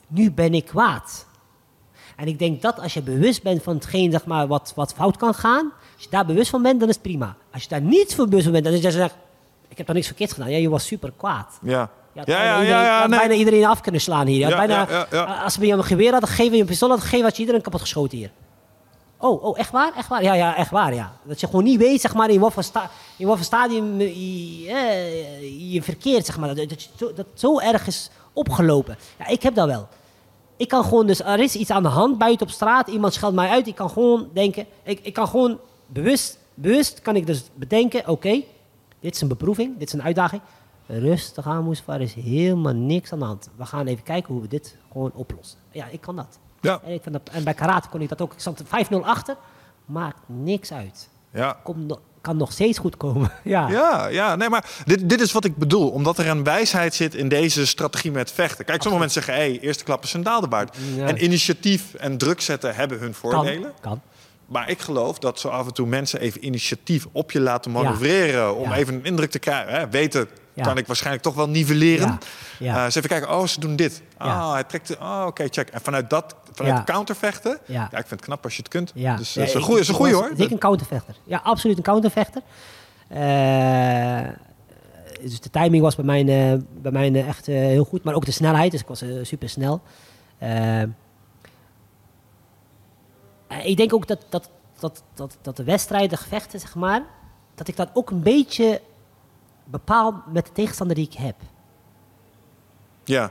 nu 0.06 0.30
ben 0.30 0.54
ik 0.54 0.64
kwaad. 0.64 1.26
En 2.16 2.26
ik 2.26 2.38
denk 2.38 2.62
dat 2.62 2.80
als 2.80 2.94
je 2.94 3.02
bewust 3.02 3.42
bent 3.42 3.62
van 3.62 3.74
hetgeen 3.74 4.10
zeg 4.10 4.26
maar, 4.26 4.46
wat, 4.46 4.72
wat 4.76 4.92
fout 4.94 5.16
kan 5.16 5.34
gaan, 5.34 5.72
als 5.94 6.04
je 6.04 6.10
daar 6.10 6.26
bewust 6.26 6.50
van 6.50 6.62
bent, 6.62 6.80
dan 6.80 6.88
is 6.88 6.94
het 6.94 7.02
prima. 7.04 7.36
Als 7.52 7.62
je 7.62 7.68
daar 7.68 7.80
niet 7.80 8.14
van 8.14 8.24
bewust 8.28 8.44
van 8.44 8.52
bent, 8.52 8.64
dan 8.64 8.74
is 8.74 8.80
je 8.82 8.90
zegt, 8.90 9.14
ik 9.74 9.80
heb 9.80 9.86
daar 9.86 9.96
niks 9.96 10.06
verkeerd 10.06 10.32
gedaan. 10.32 10.50
Ja, 10.50 10.56
je 10.56 10.68
was 10.68 10.86
super 10.86 11.12
kwaad. 11.16 11.58
Ja. 11.62 11.90
Je 12.12 12.20
Ja, 12.20 12.24
bijna 12.24 12.44
ja, 12.44 12.60
iedereen, 12.60 12.84
ja, 12.84 13.02
je 13.02 13.08
nee. 13.08 13.18
bijna 13.18 13.34
iedereen 13.34 13.64
af 13.64 13.80
kunnen 13.80 14.00
slaan 14.00 14.26
hier. 14.26 14.48
Je 14.48 14.56
bijna. 14.56 15.06
Als 15.44 15.54
jou 15.54 15.72
een 15.72 15.84
geweer 15.84 16.10
hadden 16.10 16.28
gegeven, 16.28 16.54
je 16.54 16.60
een 16.60 16.66
pistool 16.66 16.88
hadden 16.88 17.06
gegeven, 17.06 17.26
had 17.26 17.36
je 17.36 17.40
iedereen 17.40 17.62
kapot 17.62 17.80
geschoten 17.80 18.18
hier. 18.18 18.30
Oh, 19.18 19.44
oh, 19.44 19.58
echt 19.58 19.70
waar? 19.70 19.92
Echt 19.96 20.08
waar? 20.08 20.22
Ja, 20.22 20.34
ja, 20.34 20.56
echt 20.56 20.70
waar, 20.70 20.94
ja. 20.94 21.12
Dat 21.22 21.40
je 21.40 21.46
gewoon 21.46 21.64
niet 21.64 21.78
weet, 21.78 22.00
zeg 22.00 22.14
maar, 22.14 22.30
in 22.30 22.40
wat 22.40 22.52
voor, 22.52 22.62
sta 22.62 22.90
in 23.16 23.26
wat 23.26 23.36
voor 23.36 23.44
stadium 23.44 24.00
eh, 24.00 24.06
je, 24.62 24.68
eh, 24.68 25.72
je 25.72 25.82
verkeert, 25.82 26.26
zeg 26.26 26.38
maar. 26.38 26.54
Dat, 26.54 26.68
dat, 26.68 26.82
je 26.82 26.88
zo, 26.96 27.12
dat 27.12 27.26
zo 27.34 27.58
erg 27.58 27.86
is 27.86 28.10
opgelopen. 28.32 28.98
Ja, 29.18 29.26
ik 29.26 29.42
heb 29.42 29.54
dat 29.54 29.66
wel. 29.66 29.88
Ik 30.56 30.68
kan 30.68 30.84
gewoon, 30.84 31.06
dus 31.06 31.20
er 31.20 31.40
is 31.40 31.54
iets 31.54 31.70
aan 31.70 31.82
de 31.82 31.88
hand 31.88 32.18
buiten 32.18 32.46
op 32.46 32.52
straat, 32.52 32.88
iemand 32.88 33.14
scheldt 33.14 33.34
mij 33.34 33.48
uit, 33.48 33.66
ik 33.66 33.74
kan 33.74 33.90
gewoon 33.90 34.28
denken, 34.32 34.66
ik, 34.82 35.00
ik 35.02 35.12
kan 35.12 35.28
gewoon 35.28 35.58
bewust, 35.86 36.38
bewust 36.54 37.00
kan 37.00 37.16
ik 37.16 37.26
dus 37.26 37.42
bedenken, 37.54 38.08
oké, 38.08 38.42
dit 39.04 39.14
is 39.14 39.20
een 39.20 39.28
beproeving, 39.28 39.78
dit 39.78 39.88
is 39.88 39.92
een 39.92 40.02
uitdaging. 40.02 40.42
Rustig 40.86 41.46
aan, 41.46 41.64
Moesfar, 41.64 41.94
er 41.94 42.00
is 42.00 42.14
helemaal 42.14 42.72
niks 42.72 43.12
aan 43.12 43.18
de 43.18 43.24
hand. 43.24 43.48
We 43.56 43.66
gaan 43.66 43.86
even 43.86 44.04
kijken 44.04 44.32
hoe 44.32 44.42
we 44.42 44.48
dit 44.48 44.76
gewoon 44.92 45.10
oplossen. 45.14 45.58
Ja, 45.70 45.86
ik 45.90 46.00
kan 46.00 46.16
dat. 46.16 46.38
Ja. 46.60 46.80
En, 46.84 46.92
ik 46.92 47.02
vind 47.02 47.14
dat, 47.14 47.34
en 47.34 47.44
bij 47.44 47.54
karate 47.54 47.88
kon 47.88 48.00
ik 48.00 48.08
dat 48.08 48.20
ook. 48.20 48.32
Ik 48.32 48.40
stond 48.40 48.62
5-0 48.64 48.68
achter, 49.02 49.36
maakt 49.84 50.18
niks 50.26 50.72
uit. 50.72 51.08
Ja. 51.32 51.60
Komt 51.62 51.86
no- 51.86 52.00
kan 52.20 52.36
nog 52.36 52.52
steeds 52.52 52.78
goed 52.78 52.96
komen. 52.96 53.30
ja. 53.44 53.68
Ja, 53.68 54.06
ja, 54.06 54.36
nee, 54.36 54.48
maar 54.48 54.82
dit, 54.84 55.08
dit 55.08 55.20
is 55.20 55.32
wat 55.32 55.44
ik 55.44 55.56
bedoel. 55.56 55.90
Omdat 55.90 56.18
er 56.18 56.28
een 56.28 56.44
wijsheid 56.44 56.94
zit 56.94 57.14
in 57.14 57.28
deze 57.28 57.66
strategie 57.66 58.12
met 58.12 58.32
vechten. 58.32 58.64
Kijk, 58.64 58.82
sommige 58.82 59.02
mensen 59.04 59.22
zeggen, 59.22 59.44
hé, 59.44 59.50
hey, 59.50 59.60
eerste 59.60 59.84
klap 59.84 60.02
is 60.02 60.12
een 60.12 60.22
daaldebaard. 60.22 60.76
Ja. 60.96 61.06
En 61.06 61.24
initiatief 61.24 61.94
en 61.94 62.18
druk 62.18 62.40
zetten 62.40 62.74
hebben 62.74 62.98
hun 62.98 63.14
kan. 63.20 63.30
voordelen. 63.30 63.72
kan. 63.80 64.00
Maar 64.46 64.70
ik 64.70 64.80
geloof 64.80 65.18
dat 65.18 65.40
zo 65.40 65.48
af 65.48 65.66
en 65.66 65.72
toe 65.72 65.86
mensen 65.86 66.20
even 66.20 66.44
initiatief 66.46 67.06
op 67.12 67.30
je 67.30 67.40
laten 67.40 67.70
manoeuvreren. 67.70 68.56
Om 68.56 68.68
Ja. 68.70 68.76
even 68.76 68.94
een 68.94 69.04
indruk 69.04 69.30
te 69.30 69.38
krijgen. 69.38 69.72
Hè? 69.74 69.88
Weten, 69.90 70.28
Ja. 70.54 70.62
kan 70.62 70.78
ik 70.78 70.86
waarschijnlijk 70.86 71.24
toch 71.24 71.34
wel 71.34 71.48
nivelleren. 71.48 72.18
Ja. 72.58 72.76
Eh, 72.76 72.84
eens 72.84 72.94
even 72.94 73.08
kijken, 73.08 73.30
oh, 73.30 73.46
ze 73.46 73.60
doen 73.60 73.76
dit. 73.76 74.02
Ah, 74.16 74.26
Ja. 74.26 74.52
hij 74.52 74.64
trekt... 74.64 74.88
de- 74.88 74.96
Oh, 75.00 75.24
oké, 75.26 75.46
check. 75.50 75.68
En 75.68 75.80
vanuit 75.80 76.10
dat, 76.10 76.36
vanuit 76.52 76.84
countervechten... 76.84 77.58
Ja. 77.66 77.84
Ik 77.84 77.90
vind 77.96 78.10
het 78.10 78.20
knap 78.20 78.44
als 78.44 78.52
je 78.56 78.58
het 78.62 78.70
kunt. 78.70 78.92
Ja. 78.94 79.16
Dus 79.16 79.32
dat 79.32 79.44
is 79.46 79.54
een 79.54 79.60
ik- 79.60 79.64
goeie, 79.66 79.80
is 79.80 79.88
een 79.88 79.94
ik 79.94 80.00
goeie 80.00 80.14
was 80.14 80.22
hoor. 80.26 80.36
Zeker 80.36 80.52
een 80.52 80.58
countervechter. 80.58 81.14
Ja, 81.24 81.40
absoluut 81.44 81.76
een 81.76 81.82
countervechter. 81.82 82.42
Eh, 83.08 84.28
dus 85.22 85.40
de 85.40 85.50
timing 85.50 85.82
was 85.82 85.94
bij 85.96 86.04
mij, 86.04 86.20
eh, 86.52 86.58
bij 86.82 86.92
mij 86.92 87.12
eh, 87.12 87.28
echt 87.28 87.48
eh, 87.48 87.54
heel 87.54 87.84
goed. 87.84 88.04
Maar 88.04 88.14
ook 88.14 88.24
de 88.24 88.30
snelheid. 88.32 88.70
Dus 88.70 88.80
ik 88.80 88.86
was 88.86 89.04
super 89.22 89.48
snel. 89.48 89.82
Ik 93.62 93.76
denk 93.76 93.94
ook 93.94 94.06
dat, 94.06 94.24
dat, 94.28 94.50
dat, 94.78 95.02
dat, 95.14 95.36
dat 95.42 95.56
de 95.56 95.64
wedstrijden, 95.64 96.08
de 96.08 96.16
gevechten, 96.16 96.60
zeg 96.60 96.74
maar... 96.74 97.02
dat 97.54 97.68
ik 97.68 97.76
dat 97.76 97.88
ook 97.92 98.10
een 98.10 98.22
beetje 98.22 98.80
bepaal 99.64 100.22
met 100.32 100.46
de 100.46 100.52
tegenstander 100.52 100.96
die 100.96 101.06
ik 101.06 101.14
heb. 101.14 101.34
Ja, 103.04 103.30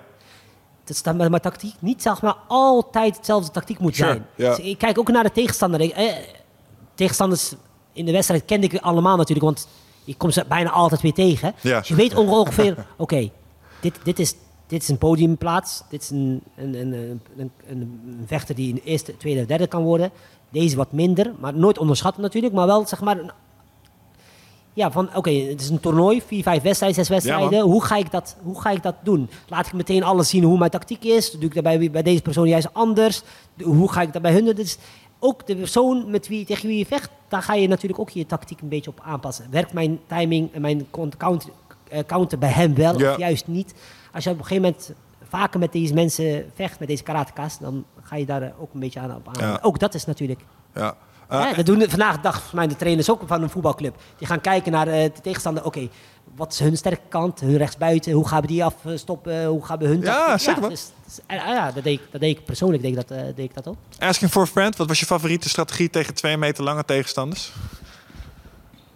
Dat 0.83 0.95
is 0.95 1.03
dan 1.03 1.17
met 1.17 1.29
mijn 1.29 1.41
tactiek 1.41 1.75
niet 1.79 2.01
zeg 2.01 2.21
maar 2.21 2.35
altijd 2.47 3.15
hetzelfde 3.15 3.51
tactiek 3.51 3.79
moet 3.79 3.95
Sure, 3.95 4.09
zijn. 4.09 4.25
Dus 4.35 4.65
ik 4.65 4.77
kijk 4.77 4.97
ook 4.97 5.07
naar 5.07 5.23
de 5.23 5.31
tegenstander. 5.31 5.81
Ik, 5.81 5.91
eh, 5.91 6.13
tegenstanders 6.95 7.53
in 7.93 8.05
de 8.05 8.11
wedstrijd 8.11 8.45
kende 8.45 8.67
ik 8.67 8.81
allemaal 8.81 9.17
natuurlijk, 9.17 9.45
want 9.45 9.67
je 10.03 10.15
komt 10.15 10.33
ze 10.33 10.45
bijna 10.47 10.69
altijd 10.69 11.01
weer 11.01 11.13
tegen. 11.13 11.55
Dus 11.61 11.87
je 11.87 11.95
weet 11.95 12.15
ongeveer, 12.15 12.85
oké, 12.97 13.31
dit, 13.79 13.99
dit, 14.03 14.19
is, 14.19 14.35
dit 14.73 14.81
is 14.81 14.89
een 14.89 14.97
podiumplaats. 14.97 15.83
Dit 15.89 16.01
is 16.01 16.09
een, 16.09 16.41
een, 16.55 16.73
een, 16.73 17.21
een, 17.37 17.51
een, 17.67 18.23
vechter 18.25 18.55
die 18.55 18.69
in 18.69 18.75
de 18.75 18.83
eerste, 18.83 19.17
tweede 19.17 19.41
of 19.41 19.45
derde 19.45 19.67
kan 19.67 19.83
worden. 19.83 20.11
Deze 20.49 20.75
wat 20.75 20.91
minder, 20.91 21.33
maar 21.39 21.53
nooit 21.53 21.77
onderschatten 21.77 22.21
natuurlijk. 22.21 22.53
Maar 22.53 22.67
wel 22.67 22.87
zeg 22.87 23.01
maar 23.01 23.17
een 23.19 23.31
ja, 24.73 24.91
van 24.91 25.09
oké, 25.15 25.29
het 25.31 25.61
is 25.61 25.69
een 25.69 25.79
toernooi, 25.79 26.21
vier, 26.25 26.43
vijf 26.43 26.61
wedstrijden, 26.61 26.97
zes 26.97 27.09
wedstrijden. 27.09 27.59
hoe, 27.61 27.83
ga 27.83 27.95
ik 27.95 28.11
dat, 28.11 28.35
hoe 28.43 28.61
ga 28.61 28.69
ik 28.69 28.83
dat 28.83 28.95
doen? 29.03 29.29
Laat 29.47 29.65
ik 29.65 29.73
meteen 29.73 30.03
alles 30.03 30.29
zien 30.29 30.43
hoe 30.43 30.57
mijn 30.57 30.71
tactiek 30.71 31.03
is? 31.03 31.31
Doe 31.31 31.43
ik 31.43 31.53
dat 31.53 31.63
bij, 31.63 31.91
bij 31.91 32.03
deze 32.03 32.21
persoon 32.21 32.47
juist 32.47 32.73
anders? 32.73 33.21
Hoe 33.63 33.91
ga 33.91 34.01
ik 34.01 34.13
dat 34.13 34.21
bij 34.21 34.33
hun 34.33 34.45
doen? 34.45 34.55
Dus 34.55 34.77
ook 35.19 35.47
de 35.47 35.55
persoon 35.55 36.11
met 36.11 36.27
wie, 36.27 36.45
tegen 36.45 36.67
wie 36.67 36.77
je 36.77 36.85
vecht, 36.85 37.09
daar 37.27 37.41
ga 37.41 37.53
je 37.53 37.67
natuurlijk 37.67 37.99
ook 37.99 38.09
je 38.09 38.25
tactiek 38.25 38.61
een 38.61 38.69
beetje 38.69 38.91
op 38.91 39.01
aanpassen. 39.03 39.47
Werkt 39.49 39.73
mijn 39.73 39.99
timing 40.07 40.53
en 40.53 40.61
mijn 40.61 40.87
counter, 41.17 41.49
eh, 41.89 41.99
counter 42.05 42.37
bij 42.37 42.49
hem 42.49 42.75
wel 42.75 42.99
Ja. 42.99 43.11
of 43.11 43.17
juist 43.17 43.47
niet? 43.47 43.73
Als 44.13 44.23
je 44.23 44.29
op 44.29 44.37
een 44.37 44.45
gegeven 44.45 44.63
moment 44.63 44.91
vaker 45.29 45.59
met 45.59 45.71
deze 45.71 45.93
mensen 45.93 46.51
vecht, 46.55 46.79
met 46.79 46.87
deze 46.87 47.03
karateka's, 47.03 47.59
dan 47.59 47.85
ga 48.01 48.15
je 48.15 48.25
daar 48.25 48.41
eh, 48.41 48.61
ook 48.61 48.73
een 48.73 48.79
beetje 48.79 48.99
aan 48.99 49.15
op 49.15 49.27
aan. 49.27 49.47
Ja. 49.47 49.59
Ook 49.61 49.79
dat 49.79 49.93
is 49.93 50.05
natuurlijk 50.05 50.41
ja. 50.75 50.95
Eh, 51.27 51.45
Hè, 51.45 51.53
dat 51.55 51.65
doen 51.65 51.89
vandaag 51.89 52.15
de 52.15 52.21
dag 52.21 52.33
volgens 52.33 52.53
mij 52.53 52.67
de 52.67 52.75
trainers 52.75 53.09
ook 53.09 53.21
van 53.25 53.41
een 53.41 53.49
voetbalclub. 53.49 53.95
Die 54.17 54.27
gaan 54.27 54.41
kijken 54.41 54.71
naar 54.71 54.87
eh, 54.87 55.03
de 55.03 55.21
tegenstander. 55.21 55.65
Oké, 55.65 55.89
wat 56.35 56.53
is 56.53 56.59
hun 56.59 56.77
sterke 56.77 57.01
kant? 57.09 57.39
Hun 57.39 57.57
rechtsbuiten. 57.57 58.11
Hoe 58.11 58.27
gaan 58.27 58.41
we 58.41 58.47
die 58.47 58.63
afstoppen? 58.63 59.45
Hoe 59.45 59.65
gaan 59.65 59.77
we 59.77 59.87
hun... 59.87 60.01
Ja, 60.01 60.37
zeker 60.37 60.69
dus, 60.69 60.91
dus, 61.05 61.19
en, 61.25 61.39
ah 61.39 61.47
ja, 61.47 61.71
dat 61.71 61.83
deed, 61.83 61.99
ik, 61.99 62.11
dat 62.11 62.21
deed 62.21 62.37
ik 62.37 62.45
persoonlijk. 62.45 62.81
Deed 62.81 62.91
ik 62.91 63.07
dat, 63.07 63.17
eh, 63.17 63.23
deed 63.23 63.49
ik 63.49 63.53
dat 63.53 63.67
ook. 63.67 63.75
asking 63.99 64.31
for 64.31 64.41
a 64.41 64.45
friend, 64.45 64.77
wat 64.77 64.87
was 64.87 64.99
je 64.99 65.05
favoriete 65.05 65.49
strategie 65.49 65.89
tegen 65.89 66.13
twee 66.13 66.37
meter 66.37 66.63
lange 66.63 66.85
tegenstanders? 66.85 67.51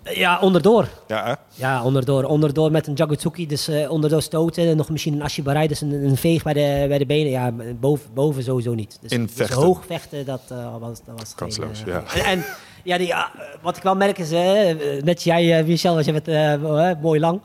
Eh, 0.08 0.16
Ja, 0.18 0.40
onderdoor. 0.40 0.88
Ja, 1.08 1.26
hè? 1.26 1.34
Ja, 1.54 1.84
onderdoor. 1.84 2.24
Onderdoor 2.24 2.72
met 2.72 2.88
een 2.88 2.94
Jagutsuki, 2.94 3.48
dus 3.48 3.68
eh, 3.68 3.92
onderdoor 3.92 4.22
stoten. 4.22 4.68
En 4.68 4.78
nog 4.78 4.90
misschien 4.90 5.14
een 5.14 5.22
Ashibarai, 5.22 5.68
dus 5.68 5.82
een, 5.82 5.92
een 5.92 6.18
veeg 6.18 6.44
bij 6.44 6.54
de, 6.54 6.86
bij 6.88 6.98
de 6.98 7.06
benen. 7.06 7.32
Ja, 7.32 7.52
boven, 7.80 8.10
boven 8.14 8.44
sowieso 8.44 8.74
niet. 8.74 8.98
Dus, 9.02 9.12
In 9.12 9.24
dus 9.24 9.32
vechten. 9.36 9.58
hoog 9.58 9.86
vechten, 9.86 10.26
dat 10.26 10.42
uh, 10.52 10.76
was, 10.80 11.00
dat 11.06 11.20
was 11.20 11.36
Kansloos, 11.36 11.80
geen, 11.84 11.94
ja. 11.94 12.04
En, 12.14 12.24
en 12.26 12.46
ja, 12.84 12.98
die, 12.98 13.08
ja, 13.08 13.32
wat 13.62 13.78
ik 13.78 13.84
wel 13.84 13.96
merk 13.96 14.18
is, 14.18 14.32
eh, 14.32 15.02
net 15.04 15.24
jij, 15.24 15.64
Michel, 15.64 15.96
was 15.96 16.06
je 16.06 16.14
met 16.14 16.28
uh, 16.28 16.92
mooi 17.02 17.20
lang. 17.20 17.42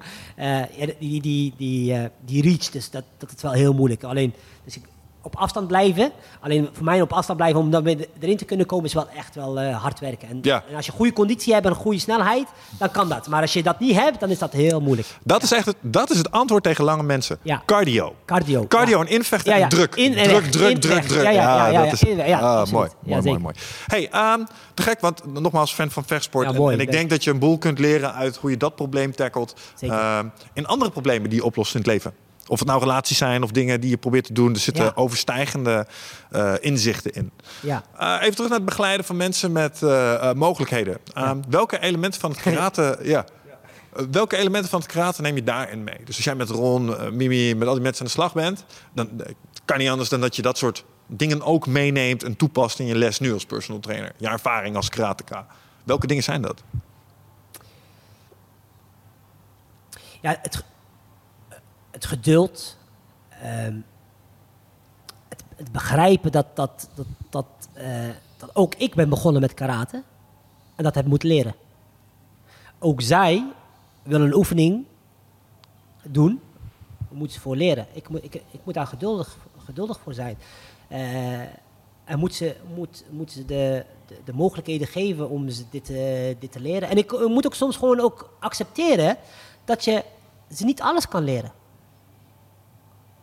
Die, 0.99 1.21
die, 1.21 1.55
die, 1.57 1.97
die 2.25 2.43
reach, 2.43 2.71
dus 2.71 2.91
dat, 2.91 3.05
dat 3.19 3.33
is 3.37 3.43
wel 3.43 3.53
heel 3.53 3.73
moeilijk. 3.73 4.05
Alleen, 4.05 4.35
op 5.23 5.37
afstand 5.37 5.67
blijven. 5.67 6.13
Alleen 6.41 6.69
voor 6.73 6.85
mij 6.85 7.01
op 7.01 7.13
afstand 7.13 7.39
blijven 7.39 7.61
om 7.61 7.71
dan 7.71 7.83
weer 7.83 8.07
erin 8.21 8.37
te 8.37 8.45
kunnen 8.45 8.67
komen 8.67 8.85
is 8.85 8.95
wel 8.95 9.09
echt 9.17 9.35
wel 9.35 9.63
uh, 9.63 9.83
hard 9.83 10.01
werken. 10.01 10.29
En, 10.29 10.39
Ja. 10.43 10.65
en 10.71 10.77
als 10.77 10.87
je 10.87 10.93
goede 10.93 11.13
conditie 11.13 11.53
hebt 11.53 11.65
en 11.65 11.71
een 11.71 11.77
goede 11.77 11.99
snelheid, 11.99 12.47
dan 12.79 12.91
kan 12.91 13.09
dat. 13.09 13.29
Maar 13.29 13.41
als 13.41 13.53
je 13.53 13.63
dat 13.63 13.81
niet 13.81 13.97
hebt, 13.97 14.21
dan 14.21 14.31
is 14.31 14.39
dat 14.39 14.53
heel 14.53 14.81
moeilijk. 14.81 15.09
Dat, 15.25 15.43
is 15.43 15.53
echt 15.53 15.67
het, 15.67 15.77
dat 15.81 16.11
is 16.11 16.19
het 16.19 16.31
antwoord 16.31 16.63
tegen 16.63 16.85
lange 16.85 17.03
mensen. 17.03 17.39
Ja. 17.43 17.63
Cardio. 17.67 18.15
Cardio. 18.25 18.67
Cardio 18.67 19.01
en 19.01 19.07
invechten 19.09 19.53
en 19.53 19.69
druk. 19.69 19.95
In 19.95 20.17
en 20.17 20.29
druk, 20.29 20.45
druk, 20.45 20.71
In 20.71 20.81
druk, 20.81 21.03
druk. 21.03 21.23
Ja, 21.23 21.31
ja, 21.31 21.67
ja, 21.67 21.85
dat 21.85 21.93
is 21.93 22.03
ah, 22.31 22.73
mooi, 22.73 22.89
mooi, 23.05 23.23
mooi, 23.23 23.39
mooi. 23.39 23.55
Hey, 23.87 24.11
ehm, 24.11 24.41
te 24.75 24.83
gek, 24.83 25.01
want 25.01 25.33
nogmaals 25.41 25.73
fan 25.73 25.91
van 25.91 26.05
vechtsport. 26.05 26.47
En- 26.55 26.81
ik 26.81 26.91
denk 26.93 27.11
dat 27.11 27.25
je 27.25 27.31
een 27.31 27.39
boel 27.39 27.59
kunt 27.59 27.79
leren 27.79 28.15
uit 28.15 28.37
hoe 28.37 28.51
je 28.51 28.57
dat 28.57 28.75
probleem 28.77 29.15
tackelt. 29.15 29.55
Ehm, 29.81 30.27
in 30.53 30.67
andere 30.67 30.91
problemen 30.91 31.31
die 31.31 31.39
je 31.39 31.45
oplost 31.45 31.75
in 31.75 31.81
het 31.81 31.89
leven. 31.89 32.15
Of 32.47 32.59
het 32.59 32.69
nou 32.69 32.81
relaties 32.81 33.19
zijn 33.19 33.43
of 33.43 33.51
dingen 33.51 33.81
die 33.81 33.91
je 33.91 33.97
probeert 33.97 34.25
te 34.25 34.33
doen. 34.33 34.53
Er 34.55 34.61
zitten 34.61 34.85
Ja. 34.85 34.93
overstijgende 34.95 35.87
eh, 36.31 36.55
inzichten 36.61 37.13
in. 37.13 37.31
Ja. 37.61 37.83
Eh, 37.99 38.17
even 38.21 38.35
terug 38.35 38.49
naar 38.49 38.59
het 38.59 38.67
begeleiden 38.69 39.07
van 39.07 39.17
mensen 39.17 39.53
met 39.53 39.83
eh, 39.83 40.33
mogelijkheden. 40.33 40.99
Ehm, 41.15 41.39
Welke 41.49 41.81
elementen 41.81 42.21
van 42.21 42.31
het 42.31 42.41
karate... 42.47 42.99
ja. 43.03 43.25
Welke 44.11 44.37
elementen 44.37 44.71
van 44.71 44.81
het 44.81 44.89
karate 44.89 45.23
neem 45.23 45.35
je 45.35 45.45
daarin 45.45 45.85
mee? 45.85 45.99
Dus 46.05 46.17
als 46.17 46.25
jij 46.25 46.35
met 46.35 46.51
Ron, 46.51 47.17
Mimi, 47.17 47.55
met 47.55 47.69
al 47.69 47.75
die 47.75 47.83
mensen 47.83 48.01
aan 48.01 48.07
de 48.07 48.13
slag 48.13 48.33
bent... 48.33 48.65
dan 48.95 49.11
kan 49.65 49.79
niet 49.79 49.89
anders 49.89 50.09
dan 50.09 50.21
dat 50.21 50.37
je 50.37 50.43
dat 50.43 50.59
soort 50.59 50.85
dingen 51.07 51.43
ook 51.43 51.67
meeneemt... 51.67 52.23
en 52.23 52.37
toepast 52.37 52.79
in 52.79 52.87
je 52.87 52.95
les 52.95 53.19
nu 53.19 53.33
als 53.33 53.45
personal 53.47 53.81
trainer. 53.81 54.13
Je 54.17 54.29
ervaring 54.29 54.77
als 54.77 54.89
karateka. 54.89 55.47
Welke 55.85 56.07
dingen 56.07 56.23
zijn 56.23 56.43
dat? 56.43 56.63
Ja, 60.21 60.39
het, 60.43 60.65
het 62.03 62.11
geduld. 62.11 62.77
ehm, 63.43 63.77
het, 65.57 65.73
begrijpen 65.73 66.33
dat, 66.33 66.47
dat, 66.57 66.89
dat, 66.95 67.07
dat, 67.31 67.47
eh, 67.73 68.09
dat 68.37 68.57
ook 68.57 68.75
ik 68.75 68.95
ben 68.95 69.09
begonnen 69.09 69.41
met 69.41 69.55
karate. 69.55 70.03
En 70.75 70.85
dat 70.85 70.95
heb 70.95 71.07
moeten 71.07 71.29
leren. 71.29 71.55
Ook 72.79 73.01
zij 73.01 73.45
willen 74.03 74.27
een 74.27 74.35
oefening 74.35 74.85
doen. 76.03 76.41
Daar 76.99 77.19
moeten 77.19 77.35
ze 77.37 77.41
voor 77.43 77.57
leren. 77.57 77.87
Ik, 77.93 78.09
moet- 78.09 78.25
ik, 78.25 78.35
ik 78.35 78.61
moet 78.65 78.75
daar 78.75 78.87
geduldig, 78.87 79.37
geduldig 79.59 80.01
voor 80.01 80.15
zijn. 80.15 80.39
Eh, 80.89 81.41
en 82.05 82.19
moet 82.19 82.35
ze, 82.35 82.57
moet, 82.75 83.05
moet 83.11 83.33
ze 83.33 83.45
de, 83.45 83.85
de, 84.07 84.19
de 84.25 84.33
mogelijkheden 84.33 84.87
geven 84.87 85.29
om 85.29 85.49
ze 85.49 85.65
dit, 85.71 85.91
eh, 85.91 86.37
dit 86.39 86.53
te 86.53 86.61
leren. 86.61 86.89
En 86.89 86.97
ik 86.97 87.29
moet 87.29 87.47
ook 87.47 87.55
soms 87.55 87.77
gewoon 87.77 88.01
ook 88.01 88.31
accepteren 88.39 89.17
dat 89.65 89.85
je 89.85 90.05
ze 90.55 90.65
niet 90.65 90.81
alles 90.81 91.09
kan 91.09 91.25
leren. 91.25 91.53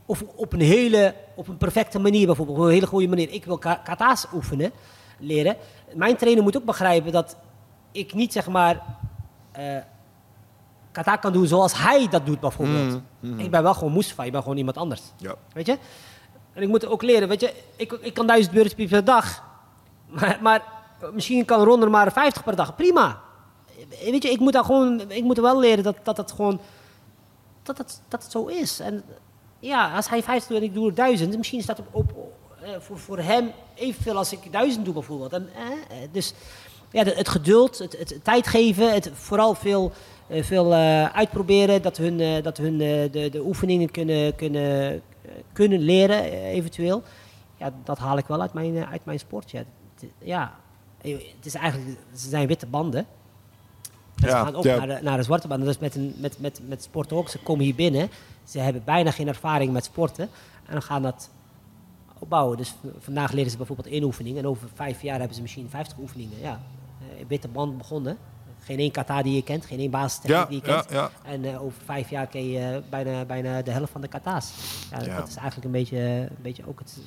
Of 0.09 0.23
op 0.35 0.53
een 0.53 0.61
hele, 0.61 1.15
op 1.35 1.47
een 1.47 1.57
perfecte 1.57 1.99
manier 1.99 2.25
bijvoorbeeld, 2.25 2.57
op 2.57 2.63
een 2.63 2.71
hele 2.71 2.87
goede 2.87 3.07
manier. 3.07 3.29
Ik 3.33 3.45
wil 3.45 3.57
ka- 3.57 3.81
kata's 3.83 4.25
oefenen, 4.33 4.71
leren. 5.19 5.55
Mijn 5.93 6.15
trainer 6.15 6.43
moet 6.43 6.57
ook 6.57 6.65
begrijpen 6.65 7.11
dat 7.11 7.37
ik 7.91 8.13
niet 8.13 8.33
zeg 8.33 8.47
maar 8.47 8.81
eh 9.51 9.77
kata 10.91 11.15
kan 11.15 11.33
doen 11.33 11.47
zoals 11.47 11.77
hij 11.77 12.07
dat 12.09 12.25
doet 12.25 12.39
bijvoorbeeld. 12.39 12.99
Ik 13.37 13.51
ben 13.51 13.63
wel 13.63 13.73
gewoon 13.73 13.93
Mustafa, 13.93 14.23
ik 14.23 14.31
ben 14.31 14.41
gewoon 14.41 14.57
iemand 14.57 14.77
anders. 14.77 15.01
Ja. 15.17 15.35
Weet 15.53 15.65
je? 15.65 15.77
En 16.53 16.61
ik 16.61 16.67
moet 16.67 16.85
ook 16.85 17.01
leren, 17.01 17.27
weet 17.27 17.41
je, 17.41 17.53
ik, 17.75 17.91
ik 17.91 18.13
kan 18.13 18.27
duizend 18.27 18.53
burpees 18.55 18.89
per 18.89 19.03
dag. 19.03 19.43
Maar, 20.07 20.39
maar 20.41 20.63
misschien 21.13 21.45
kan 21.45 21.63
Ron 21.63 21.81
er 21.81 21.89
maar 21.89 22.11
50 22.11 22.43
per 22.43 22.55
dag. 22.55 22.75
Prima. 22.75 23.21
Weet 24.03 24.23
je, 24.23 24.29
ik 24.31 24.39
moet 24.39 24.53
daar 24.53 24.63
gewoon, 24.65 25.11
ik 25.11 25.23
moet 25.23 25.37
wel 25.39 25.59
leren 25.59 25.83
dat 25.83 25.95
dat, 26.03 26.15
dat 26.15 26.31
gewoon, 26.31 26.59
dat 27.63 27.77
het, 27.77 28.01
dat 28.07 28.23
het 28.23 28.31
zo 28.31 28.45
is. 28.45 28.79
En 28.79 29.03
ja, 29.59 29.95
als 29.95 30.09
hij 30.09 30.23
50 30.23 30.47
doet 30.49 30.57
en 30.57 30.63
ik 30.63 30.73
doe 30.73 30.87
er 30.87 30.93
1000, 30.95 31.37
misschien 31.37 31.61
staat 31.61 31.79
op, 31.79 31.87
op 31.91 32.11
eh, 32.61 32.69
voor, 32.79 32.99
voor 32.99 33.19
hem 33.19 33.51
evenveel 33.75 34.17
als 34.17 34.31
ik 34.33 34.51
1000 34.51 34.85
doe 34.85 34.93
bijvoorbeeld. 34.93 35.33
En, 35.33 35.49
eh, 35.55 35.97
dus 36.11 36.33
ja, 36.91 37.03
het 37.03 37.29
geduld, 37.29 37.77
het, 37.77 37.95
het 37.97 38.19
tijd 38.23 38.47
geven, 38.47 38.93
het 38.93 39.09
vooral 39.13 39.55
veel, 39.55 39.91
veel 40.29 40.73
uitproberen, 41.13 41.81
dat 41.81 41.97
hun, 41.97 42.43
dat 42.43 42.57
hun 42.57 42.77
de, 42.77 43.27
de 43.31 43.41
oefeningen 43.45 43.91
kunnen, 43.91 44.35
kunnen, 44.35 45.01
kunnen 45.53 45.79
leren 45.79 46.23
eventueel. 46.31 47.03
Ja, 47.57 47.73
dat 47.83 47.97
haal 47.97 48.17
ik 48.17 48.25
wel 48.25 48.41
uit 48.41 48.53
mijn, 48.53 48.85
uit 48.85 49.05
mijn 49.05 49.19
sport. 49.19 49.51
Ja, 49.51 49.57
Het- 49.99 50.09
ja, 50.19 50.55
het 51.01 51.45
is 51.45 51.53
eigenlijk, 51.53 51.97
ze 52.15 52.29
zijn 52.29 52.47
witte 52.47 52.65
banden. 52.65 52.99
En 54.15 54.27
Ja, 54.27 54.29
ze 54.29 54.45
gaan 54.45 54.55
ook 54.55 54.63
ja. 54.63 54.77
naar, 54.85 54.87
de, 54.97 55.03
naar 55.03 55.17
de 55.17 55.23
zwarte 55.23 55.47
banden. 55.47 55.67
Dus 55.67 55.77
met, 55.77 55.95
een, 55.95 56.13
met, 56.17 56.39
met, 56.39 56.59
met 56.67 56.83
sport 56.83 57.13
ook. 57.13 57.29
Ze 57.29 57.39
komen 57.39 57.63
hier 57.65 57.75
binnen. 57.75 58.09
Ze 58.49 58.59
hebben 58.59 58.83
bijna 58.83 59.11
geen 59.11 59.27
ervaring 59.27 59.73
met 59.73 59.85
sporten. 59.85 60.29
En 60.65 60.71
dan 60.71 60.81
gaan 60.81 61.01
dat 61.01 61.29
opbouwen. 62.19 62.57
Dus 62.57 62.75
vandaag 62.99 63.31
leren 63.31 63.51
ze 63.51 63.57
bijvoorbeeld 63.57 63.87
één 63.87 64.03
oefening. 64.03 64.37
En 64.37 64.47
over 64.47 64.69
vijf 64.73 65.01
jaar 65.01 65.17
hebben 65.17 65.35
ze 65.35 65.41
misschien 65.41 65.69
50 65.69 65.97
oefeningen. 65.97 66.39
Ja, 66.39 66.59
eh, 66.99 67.25
witte 67.27 67.47
band 67.47 67.77
begonnen. 67.77 68.17
Geen 68.63 68.79
één 68.79 68.91
kata 68.91 69.21
die 69.21 69.35
je 69.35 69.43
kent, 69.43 69.65
geen 69.65 69.79
één 69.79 69.89
basis 69.91 70.19
Ja, 70.23 70.45
die 70.45 70.61
je 70.63 70.67
ja, 70.67 70.73
kent. 70.75 70.91
ja. 70.91 71.09
En 71.23 71.45
eh, 71.45 71.63
over 71.63 71.77
vijf 71.85 72.09
jaar 72.09 72.27
ken 72.27 72.49
je 72.49 72.81
bijna, 72.89 73.25
bijna 73.25 73.61
de 73.61 73.71
helft 73.71 73.91
van 73.91 74.01
de 74.01 74.07
kata's. 74.07 74.51
Ja, 74.91 74.99
Ja. 75.05 75.15
Dat 75.17 75.27
is 75.27 75.35
eigenlijk 75.35 75.65
een 75.65 75.71
beetje, 75.71 75.97
een 75.97 76.29
beetje 76.41 76.63
ook 76.67 76.79
het, 76.79 76.97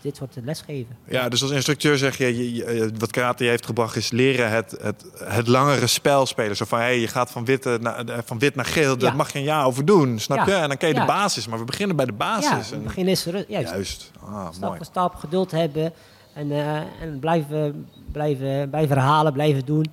dit 0.00 0.16
soort 0.16 0.36
lesgeven. 0.44 0.96
Ja, 1.08 1.28
dus 1.28 1.42
als 1.42 1.50
instructeur 1.50 1.98
zeg 1.98 2.18
je, 2.18 2.36
je, 2.38 2.54
je- 2.54 2.90
wat 2.98 3.10
karate 3.10 3.44
heeft 3.44 3.66
gebracht 3.66 3.96
is 3.96 4.10
leren 4.10 4.50
het, 4.50 4.76
het, 4.82 5.04
het 5.24 5.48
langere 5.48 5.86
spel 5.86 6.26
spelen. 6.26 6.56
Zo 6.56 6.64
van, 6.64 6.78
hey, 6.78 7.00
je 7.00 7.08
gaat 7.08 7.30
van, 7.30 7.44
witte 7.44 7.78
naar, 7.80 8.04
eh, 8.04 8.18
van 8.24 8.38
wit 8.38 8.54
naar 8.54 8.64
geel, 8.64 8.98
daar 8.98 9.10
Ja. 9.10 9.16
mag 9.16 9.32
je 9.32 9.38
een 9.38 9.44
jaar 9.44 9.66
over 9.66 9.84
doen, 9.84 10.18
snap 10.18 10.36
Ja. 10.38 10.46
je? 10.46 10.54
En 10.54 10.68
dan 10.68 10.76
ken 10.76 10.88
je 10.88 10.94
de 10.94 11.00
Ja. 11.00 11.06
basis, 11.06 11.46
maar 11.46 11.58
we 11.58 11.64
beginnen 11.64 11.96
bij 11.96 12.04
de 12.06 12.12
ja, 12.12 12.18
basis. 12.18 12.70
het 12.70 12.82
begin 12.84 13.08
is 13.08 13.24
juist. 13.24 13.48
Juist, 13.48 14.10
ah, 14.24 14.46
Stap 14.50 14.60
mooi. 14.62 14.76
voor 14.76 14.86
stap, 14.86 15.14
geduld 15.14 15.50
hebben 15.50 15.92
en, 16.34 16.50
eh, 16.52 16.76
en 16.76 17.18
blijven, 17.20 17.86
blijven, 18.12 18.70
blijven 18.70 18.96
herhalen, 18.96 19.32
blijven 19.32 19.64
doen. 19.64 19.84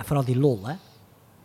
En 0.00 0.06
vooral 0.06 0.24
die 0.24 0.38
lol, 0.38 0.66
hè. 0.66 0.74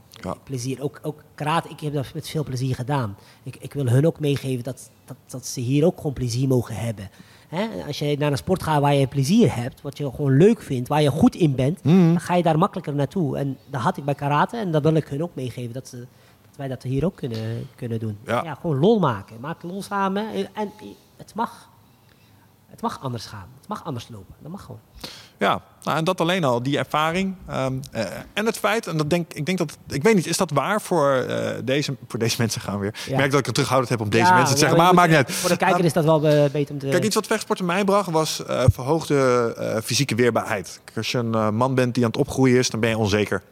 Ja. 0.09 0.35
Plezier, 0.43 0.81
ook, 0.81 0.99
ook 1.01 1.23
karate, 1.35 1.69
ik 1.69 1.79
heb 1.79 1.93
dat 1.93 2.13
met 2.13 2.29
veel 2.29 2.43
plezier 2.43 2.75
gedaan. 2.75 3.17
Ik, 3.43 3.55
ik 3.59 3.73
wil 3.73 3.85
hun 3.87 4.05
ook 4.07 4.19
meegeven 4.19 4.63
dat, 4.63 4.89
dat, 5.05 5.17
dat 5.27 5.45
ze 5.45 5.59
hier 5.59 5.85
ook 5.85 5.97
gewoon 5.97 6.13
plezier 6.13 6.47
mogen 6.47 6.75
hebben. 6.75 7.09
Hè? 7.47 7.67
Als 7.87 7.99
je 7.99 8.15
naar 8.17 8.31
een 8.31 8.37
sport 8.37 8.63
gaat 8.63 8.81
waar 8.81 8.93
je 8.93 9.07
plezier 9.07 9.55
hebt, 9.55 9.81
wat 9.81 9.97
je 9.97 10.09
gewoon 10.11 10.37
leuk 10.37 10.61
vindt, 10.61 10.87
waar 10.87 11.01
je 11.01 11.09
goed 11.09 11.35
in 11.35 11.55
bent, 11.55 11.83
Mhm. 11.83 11.95
dan 11.97 12.19
ga 12.19 12.35
je 12.35 12.43
daar 12.43 12.57
makkelijker 12.57 12.93
naartoe. 12.95 13.37
En 13.37 13.57
dat 13.69 13.81
had 13.81 13.97
ik 13.97 14.05
bij 14.05 14.15
karate 14.15 14.57
en 14.57 14.71
dat 14.71 14.83
wil 14.83 14.93
ik 14.95 15.07
hun 15.07 15.23
ook 15.23 15.35
meegeven, 15.35 15.73
dat, 15.73 15.87
ze, 15.87 15.97
dat 16.47 16.55
wij 16.57 16.67
dat 16.67 16.83
hier 16.83 17.05
ook 17.05 17.15
kunnen, 17.15 17.67
kunnen 17.75 17.99
doen. 17.99 18.17
Ja. 18.25 18.55
gewoon 18.61 18.79
lol 18.79 18.99
maken. 18.99 19.39
Maak 19.39 19.63
lol 19.63 19.81
samen 19.81 20.33
en, 20.33 20.47
en 20.53 20.71
het 21.17 21.35
mag. 21.35 21.69
Het 22.65 22.81
mag 22.81 23.01
anders 23.01 23.25
gaan. 23.25 23.47
Het 23.59 23.67
mag 23.67 23.85
anders 23.85 24.07
lopen. 24.09 24.35
Dat 24.41 24.51
mag 24.51 24.63
gewoon. 24.63 24.79
Ja, 25.39 25.61
nou, 25.83 25.97
en 25.97 26.03
dat 26.03 26.21
alleen 26.21 26.43
al, 26.43 26.63
die 26.63 26.77
ervaring. 26.77 27.35
ehm, 27.47 27.73
eh, 27.91 28.03
en 28.33 28.45
het 28.45 28.57
feit, 28.57 28.87
en 28.87 28.97
dat 28.97 29.09
denk, 29.09 29.33
ik 29.33 29.45
denk 29.45 29.57
dat, 29.57 29.77
ik 29.89 30.03
weet 30.03 30.15
niet, 30.15 30.27
is 30.27 30.37
dat 30.37 30.51
waar 30.51 30.81
voor, 30.81 31.13
eh, 31.13 31.59
deze, 31.63 31.95
voor 32.07 32.19
deze 32.19 32.35
mensen 32.39 32.61
gaan 32.61 32.79
weer? 32.79 32.95
Ik 33.05 33.15
merk 33.15 33.31
dat 33.31 33.39
ik 33.39 33.45
het 33.45 33.53
terughoudend 33.53 33.89
heb 33.91 34.01
om 34.01 34.09
deze 34.09 34.25
Ja, 34.25 34.33
mensen 34.35 34.53
te 34.53 34.59
zeggen, 34.59 34.77
maar 34.77 34.93
maakt 34.93 35.07
niet 35.07 35.17
uit. 35.17 35.31
Voor 35.31 35.49
de 35.49 35.57
kijker 35.57 35.85
is 35.85 35.93
dat 35.93 36.03
wel 36.03 36.27
eh, 36.27 36.51
beter 36.51 36.73
om 36.73 36.79
te... 36.79 36.87
Kijk, 36.87 37.03
iets 37.03 37.15
wat 37.15 37.27
vechtsporten 37.27 37.65
mij 37.65 37.83
bracht 37.83 38.09
was 38.11 38.41
verhoogde 38.71 39.81
fysieke 39.83 40.15
weerbaarheid. 40.15 40.79
Als 40.95 41.11
je 41.11 41.17
een 41.17 41.55
man 41.55 41.75
bent 41.75 41.93
die 41.93 42.03
aan 42.03 42.09
het 42.09 42.19
opgroeien 42.19 42.57
is, 42.57 42.69
dan 42.69 42.79
ben 42.79 42.89
je 42.89 42.97
onzeker. 42.97 43.43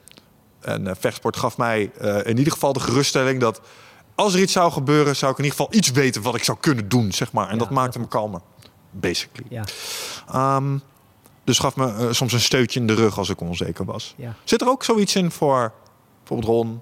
En 0.61 0.95
vechtsport 0.99 1.37
gaf 1.37 1.57
mij 1.57 1.91
in 2.23 2.37
ieder 2.37 2.53
geval 2.53 2.73
de 2.73 2.79
geruststelling 2.79 3.39
dat 3.39 3.61
als 4.15 4.33
er 4.33 4.39
iets 4.41 4.53
zou 4.53 4.71
gebeuren, 4.71 5.15
zou 5.15 5.31
ik 5.31 5.37
in 5.37 5.43
ieder 5.43 5.57
geval 5.59 5.75
iets 5.77 5.91
weten 5.91 6.21
wat 6.21 6.35
ik 6.35 6.43
zou 6.43 6.57
kunnen 6.61 6.89
doen, 6.89 7.11
zeg 7.11 7.31
maar. 7.31 7.49
En 7.49 7.57
dat 7.57 7.69
maakte 7.69 7.99
me 7.99 8.07
kalmer, 8.07 8.41
basically. 8.91 9.47
Ja, 9.49 9.63
Ehm, 10.31 10.77
dus 11.43 11.59
gaf 11.59 11.75
me 11.75 11.85
eh, 11.85 12.11
soms 12.11 12.33
een 12.33 12.39
steutje 12.39 12.79
in 12.79 12.87
de 12.87 12.93
rug 12.93 13.17
als 13.17 13.29
ik 13.29 13.41
onzeker 13.41 13.85
was. 13.85 14.13
ja. 14.17 14.35
Zit 14.43 14.61
er 14.61 14.69
ook 14.69 14.83
zoiets 14.83 15.15
in 15.15 15.31
voor 15.31 15.71
bijvoorbeeld 16.19 16.49
Ron? 16.49 16.81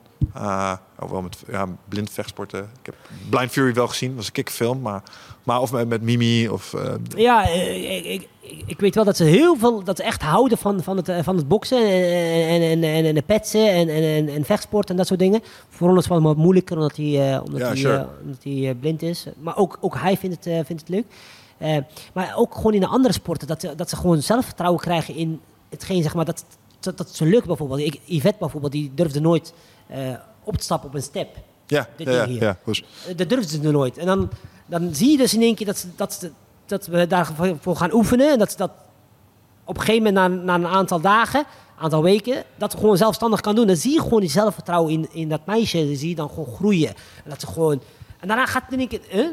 ook 1.00 1.10
wel 1.10 1.22
met 1.22 1.38
ja, 1.48 1.68
blind 1.90 2.10
vechtsporten. 2.12 2.60
Ik 2.60 2.86
heb 2.86 2.96
Blind 3.30 3.52
Fury 3.52 3.74
wel 3.74 3.88
gezien, 3.88 4.08
dat 4.10 4.18
was 4.18 4.26
een 4.26 4.32
kikfilm. 4.32 4.82
Maar, 4.82 5.04
maar 5.44 5.62
of 5.62 5.72
met, 5.72 5.88
met 5.90 6.02
Mimi 6.02 6.50
of... 6.50 6.74
eh, 6.74 6.94
Ja, 7.16 7.48
ik, 7.48 8.28
ik, 8.66 8.80
weet 8.80 8.96
wel 8.96 9.04
dat 9.04 9.18
ze 9.18 9.24
heel 9.24 9.56
veel, 9.58 9.84
dat 9.84 9.98
ze 9.98 10.04
echt 10.04 10.22
houden 10.22 10.58
van, 10.58 10.84
van, 10.84 10.98
het, 10.98 11.12
van 11.24 11.36
het 11.36 11.48
boksen 11.48 11.78
en, 11.88 12.62
en, 12.62 12.84
en, 12.84 13.06
en, 13.06 13.16
de 13.16 13.22
petsen 13.22 13.70
en, 13.72 13.90
en, 13.90 14.30
en, 14.30 14.46
vechtsport 14.46 14.90
en 14.90 14.96
dat 14.96 15.08
soort 15.08 15.20
dingen. 15.20 15.42
Voor 15.70 15.88
Ron 15.88 15.98
is 15.98 16.04
het 16.04 16.14
wel 16.14 16.22
wat 16.22 16.38
moeilijker 16.38 16.76
omdat 16.76 16.96
hij, 16.96 17.40
omdat 17.40 17.60
Ja, 17.60 17.68
hij, 17.68 17.76
sure. 17.76 18.08
omdat 18.24 18.44
hij 18.44 18.76
blind 18.80 19.02
is. 19.02 19.26
Maar 19.40 19.58
ook, 19.58 19.78
ook 19.80 19.96
hij 19.98 20.18
vindt 20.18 20.46
het, 20.46 20.66
vindt 20.66 20.82
het 20.82 20.90
leuk. 20.90 21.06
Eh, 21.62 21.78
maar 22.14 22.34
ook 22.36 22.56
gewoon 22.56 22.74
in 22.74 22.80
de 22.80 22.88
andere 22.88 23.14
sporten, 23.14 23.48
dat, 23.48 23.62
ze- 23.62 23.76
dat 23.76 23.90
ze 23.90 23.96
gewoon 23.96 24.22
zelfvertrouwen 24.22 24.82
krijgen 24.82 25.16
in 25.16 25.42
hetgeen, 25.70 26.04
zeg 26.04 26.14
maar, 26.14 26.26
dat, 26.26 26.46
dat, 26.80 26.98
dat 26.98 27.16
ze 27.16 27.26
lukt 27.26 27.46
bijvoorbeeld. 27.48 27.80
Ik, 27.80 28.00
Yvette 28.06 28.40
bijvoorbeeld, 28.40 28.72
die 28.72 28.92
durfde 28.96 29.20
nooit 29.22 29.54
eh, 29.88 30.00
op 30.44 30.58
te 30.58 30.64
stappen 30.64 30.90
op 30.90 30.96
een 30.96 31.02
step. 31.02 31.36
ja, 32.08 32.16
ja, 32.16 32.26
ja, 32.40 32.58
dus- 32.66 32.84
Eh, 33.08 33.18
Dat 33.18 33.30
durfden 33.30 33.64
ze 33.64 33.72
nooit. 33.72 33.98
En 33.98 34.06
dan, 34.06 34.30
dan 34.66 34.96
zie 34.96 35.12
je 35.12 35.18
dus 35.18 35.34
in 35.34 35.42
één 35.42 35.56
keer 35.56 35.66
dat, 35.66 35.78
ze, 35.78 35.88
dat, 35.96 36.14
ze, 36.14 36.32
dat 36.66 36.86
we 36.86 37.08
daarvoor 37.08 37.76
gaan 37.76 37.94
oefenen. 37.94 38.32
En 38.32 38.40
dat 38.40 38.52
ze 38.52 38.58
dat 38.58 38.72
op 39.66 39.78
een 39.78 39.84
gegeven 39.84 40.14
moment, 40.14 40.36
na, 40.46 40.58
na 40.58 40.68
een 40.68 40.76
aantal 40.76 41.02
dagen, 41.02 41.40
een 41.40 41.84
aantal 41.84 42.04
weken, 42.04 42.44
dat 42.58 42.72
ze 42.72 42.78
gewoon 42.78 42.98
zelfstandig 42.98 43.42
kan 43.42 43.56
doen. 43.56 43.68
Dan 43.68 43.76
zie 43.76 43.94
je 43.94 44.02
gewoon 44.02 44.20
die 44.20 44.30
zelfvertrouwen 44.30 44.92
in, 44.94 45.08
in 45.12 45.30
dat 45.30 45.46
meisje. 45.46 45.86
Dan 45.86 45.96
zie 45.96 46.10
je 46.10 46.16
dan 46.16 46.30
gewoon 46.30 46.56
groeien. 46.56 46.90
En 47.24 47.30
dat 47.30 47.40
ze 47.42 47.48
gewoon... 47.48 47.82
En 48.20 48.28
daarna 48.28 48.46
gaat 48.46 48.64
het 48.64 48.72
in 48.74 48.80
één 48.80 48.88
keer... 48.88 49.02
Huh? 49.10 49.28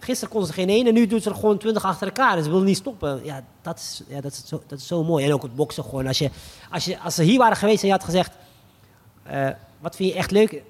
Gisteren 0.00 0.34
kon 0.34 0.46
ze 0.46 0.52
geen 0.52 0.68
één 0.68 0.86
en 0.86 0.94
nu 0.94 1.06
doet 1.06 1.22
ze 1.22 1.28
er 1.30 1.34
gewoon 1.34 1.58
twintig 1.58 1.84
achter 1.84 2.06
elkaar. 2.06 2.36
En 2.36 2.44
ze 2.44 2.50
wil 2.50 2.60
niet 2.60 2.76
stoppen. 2.76 3.20
Ja, 3.24 3.44
dat 3.62 3.78
is, 3.78 4.02
ja, 4.08 4.20
dat 4.20 4.32
is, 4.32 4.42
zo, 4.46 4.62
dat 4.66 4.78
is 4.78 4.86
zo 4.86 5.04
mooi. 5.04 5.24
En 5.24 5.32
ook 5.32 5.42
het 5.42 5.54
boksen 5.56 5.84
gewoon. 5.84 6.06
Als, 6.06 6.18
je, 6.18 6.30
als, 6.70 6.84
je, 6.84 6.98
als 7.00 7.14
ze 7.14 7.22
hier 7.22 7.38
waren 7.38 7.56
geweest 7.56 7.80
en 7.82 7.86
je 7.86 7.92
had 7.94 8.04
gezegd... 8.04 8.30
eh, 9.22 9.48
wat 9.80 9.96
vind 9.96 10.12
je 10.12 10.14
echt 10.18 10.30
leuk? 10.30 10.62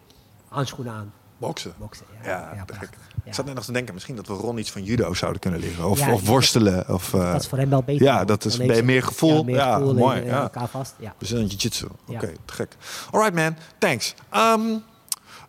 Handschoenen 0.48 0.93
aan. 0.94 1.12
boksen. 1.39 1.73
Boksen, 1.78 2.07
Ja, 2.24 2.28
ja. 2.28 2.65
te 2.65 2.65
prachtig. 2.65 2.89
gek. 2.89 2.98
Ja. 3.15 3.20
Ik 3.24 3.35
zat 3.35 3.44
net 3.44 3.55
nog 3.55 3.65
te 3.65 3.73
denken, 3.73 3.94
misschien 3.94 4.16
dat 4.16 4.27
we 4.27 4.35
Ron 4.35 4.59
iets 4.59 4.70
van 4.70 4.82
judo 4.82 5.15
zouden 5.15 5.40
kunnen 5.40 5.61
leren. 5.61 5.89
Of, 5.90 6.09
of 6.09 6.27
worstelen. 6.27 6.89
Of, 6.89 7.15
eh, 7.15 7.32
Dat 7.32 7.40
is 7.40 7.47
voor 7.48 7.59
hem 7.59 7.70
wel 7.70 7.82
beter. 7.82 8.02
ja, 8.07 8.24
dat 8.24 8.44
is 8.44 8.57
bij 8.57 8.82
meer 8.82 9.02
gevoel. 9.02 9.36
Ja, 9.36 9.43
meer 9.43 9.55
Ja, 9.57 9.74
gevoel 9.74 9.90
en, 9.90 9.97
mooi, 9.97 10.20
eh, 10.20 10.27
ja. 10.27 10.40
elkaar 10.43 10.69
vast. 10.69 10.94
Ja. 10.98 11.15
we 11.19 11.27
zijn 11.27 11.47
jiu-jitsu. 11.47 11.86
Oké, 12.07 12.32
te 12.44 12.52
gek. 12.52 12.77
Alright 13.11 13.35
man, 13.35 13.57
thanks. 13.78 14.15
Ehm, 14.31 14.61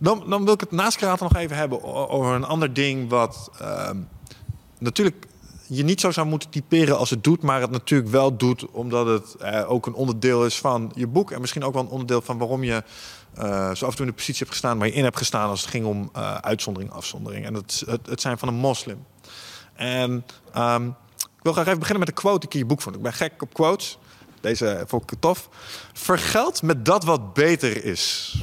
dan, 0.02 0.24
dan 0.30 0.44
wil 0.44 0.54
ik 0.54 0.60
het 0.60 0.72
naast 0.72 0.98
karate 0.98 1.24
nog 1.24 1.36
even 1.36 1.58
hebben 1.58 1.84
over 2.10 2.34
een 2.34 2.46
ander 2.46 2.74
ding 2.74 3.10
wat 3.10 3.52
ehm, 3.60 3.98
natuurlijk 4.78 5.28
je 5.68 5.84
niet 5.84 6.02
zo 6.02 6.12
zou 6.12 6.28
moeten 6.28 6.50
typeren 6.50 6.98
als 6.98 7.10
het 7.10 7.24
doet, 7.24 7.42
maar 7.42 7.62
het 7.62 7.72
natuurlijk 7.72 8.10
wel 8.10 8.38
doet 8.38 8.66
omdat 8.72 9.08
het 9.08 9.36
eh, 9.36 9.72
ook 9.72 9.86
een 9.86 9.94
onderdeel 9.94 10.46
is 10.46 10.58
van 10.58 10.92
je 10.96 11.08
boek 11.08 11.32
en 11.32 11.42
misschien 11.42 11.64
ook 11.64 11.74
wel 11.74 11.84
een 11.84 11.90
onderdeel 11.90 12.22
van 12.22 12.38
waarom 12.38 12.64
je 12.64 12.84
eh, 13.34 13.76
zo 13.76 13.86
af 13.86 13.92
en 13.92 13.96
toe 13.96 14.06
in 14.06 14.12
de 14.12 14.18
positie 14.18 14.38
hebt 14.38 14.52
gestaan 14.52 14.78
waar 14.78 14.88
je 14.88 14.94
in 14.94 15.04
hebt 15.04 15.18
gestaan 15.18 15.50
als 15.50 15.62
het 15.62 15.70
ging 15.70 15.86
om 15.86 16.10
eh, 16.14 16.36
uitzondering, 16.36 16.92
afzondering. 16.92 17.46
En 17.46 17.64
is 17.68 17.84
het, 17.86 18.06
het 18.06 18.22
zijn 18.22 18.38
van 18.38 18.48
een 18.48 18.54
moslim. 18.54 19.06
En 19.74 20.26
ehm, 20.54 20.88
ik 21.18 21.42
wil 21.42 21.54
graag 21.54 21.66
even 21.66 21.80
beginnen 21.80 22.06
met 22.06 22.10
een 22.10 22.22
quote 22.22 22.40
die 22.40 22.50
ik 22.50 22.56
je 22.56 22.66
boek 22.66 22.82
vond. 22.82 22.96
Ik 22.96 23.02
ben 23.02 23.14
gek 23.14 23.42
op 23.42 23.54
quotes. 23.54 23.98
Deze 24.42 24.84
vond 24.88 25.12
ik 25.12 25.20
tof. 25.20 25.50
Vergeld 25.94 26.62
met 26.62 26.86
dat 26.86 27.04
wat 27.04 27.34
beter 27.34 27.86
is. 27.86 28.36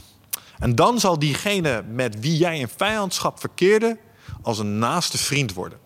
En 0.59 0.75
dan 0.75 1.01
zal 1.01 1.19
diegene 1.19 1.83
met 1.83 2.21
wie 2.21 2.37
jij 2.37 2.59
in 2.59 2.69
vijandschap 2.69 3.41
verkeerde... 3.41 3.99
als 4.43 4.59
een 4.59 4.79
naaste 4.79 5.19
vriend 5.19 5.55
worden. 5.55 5.79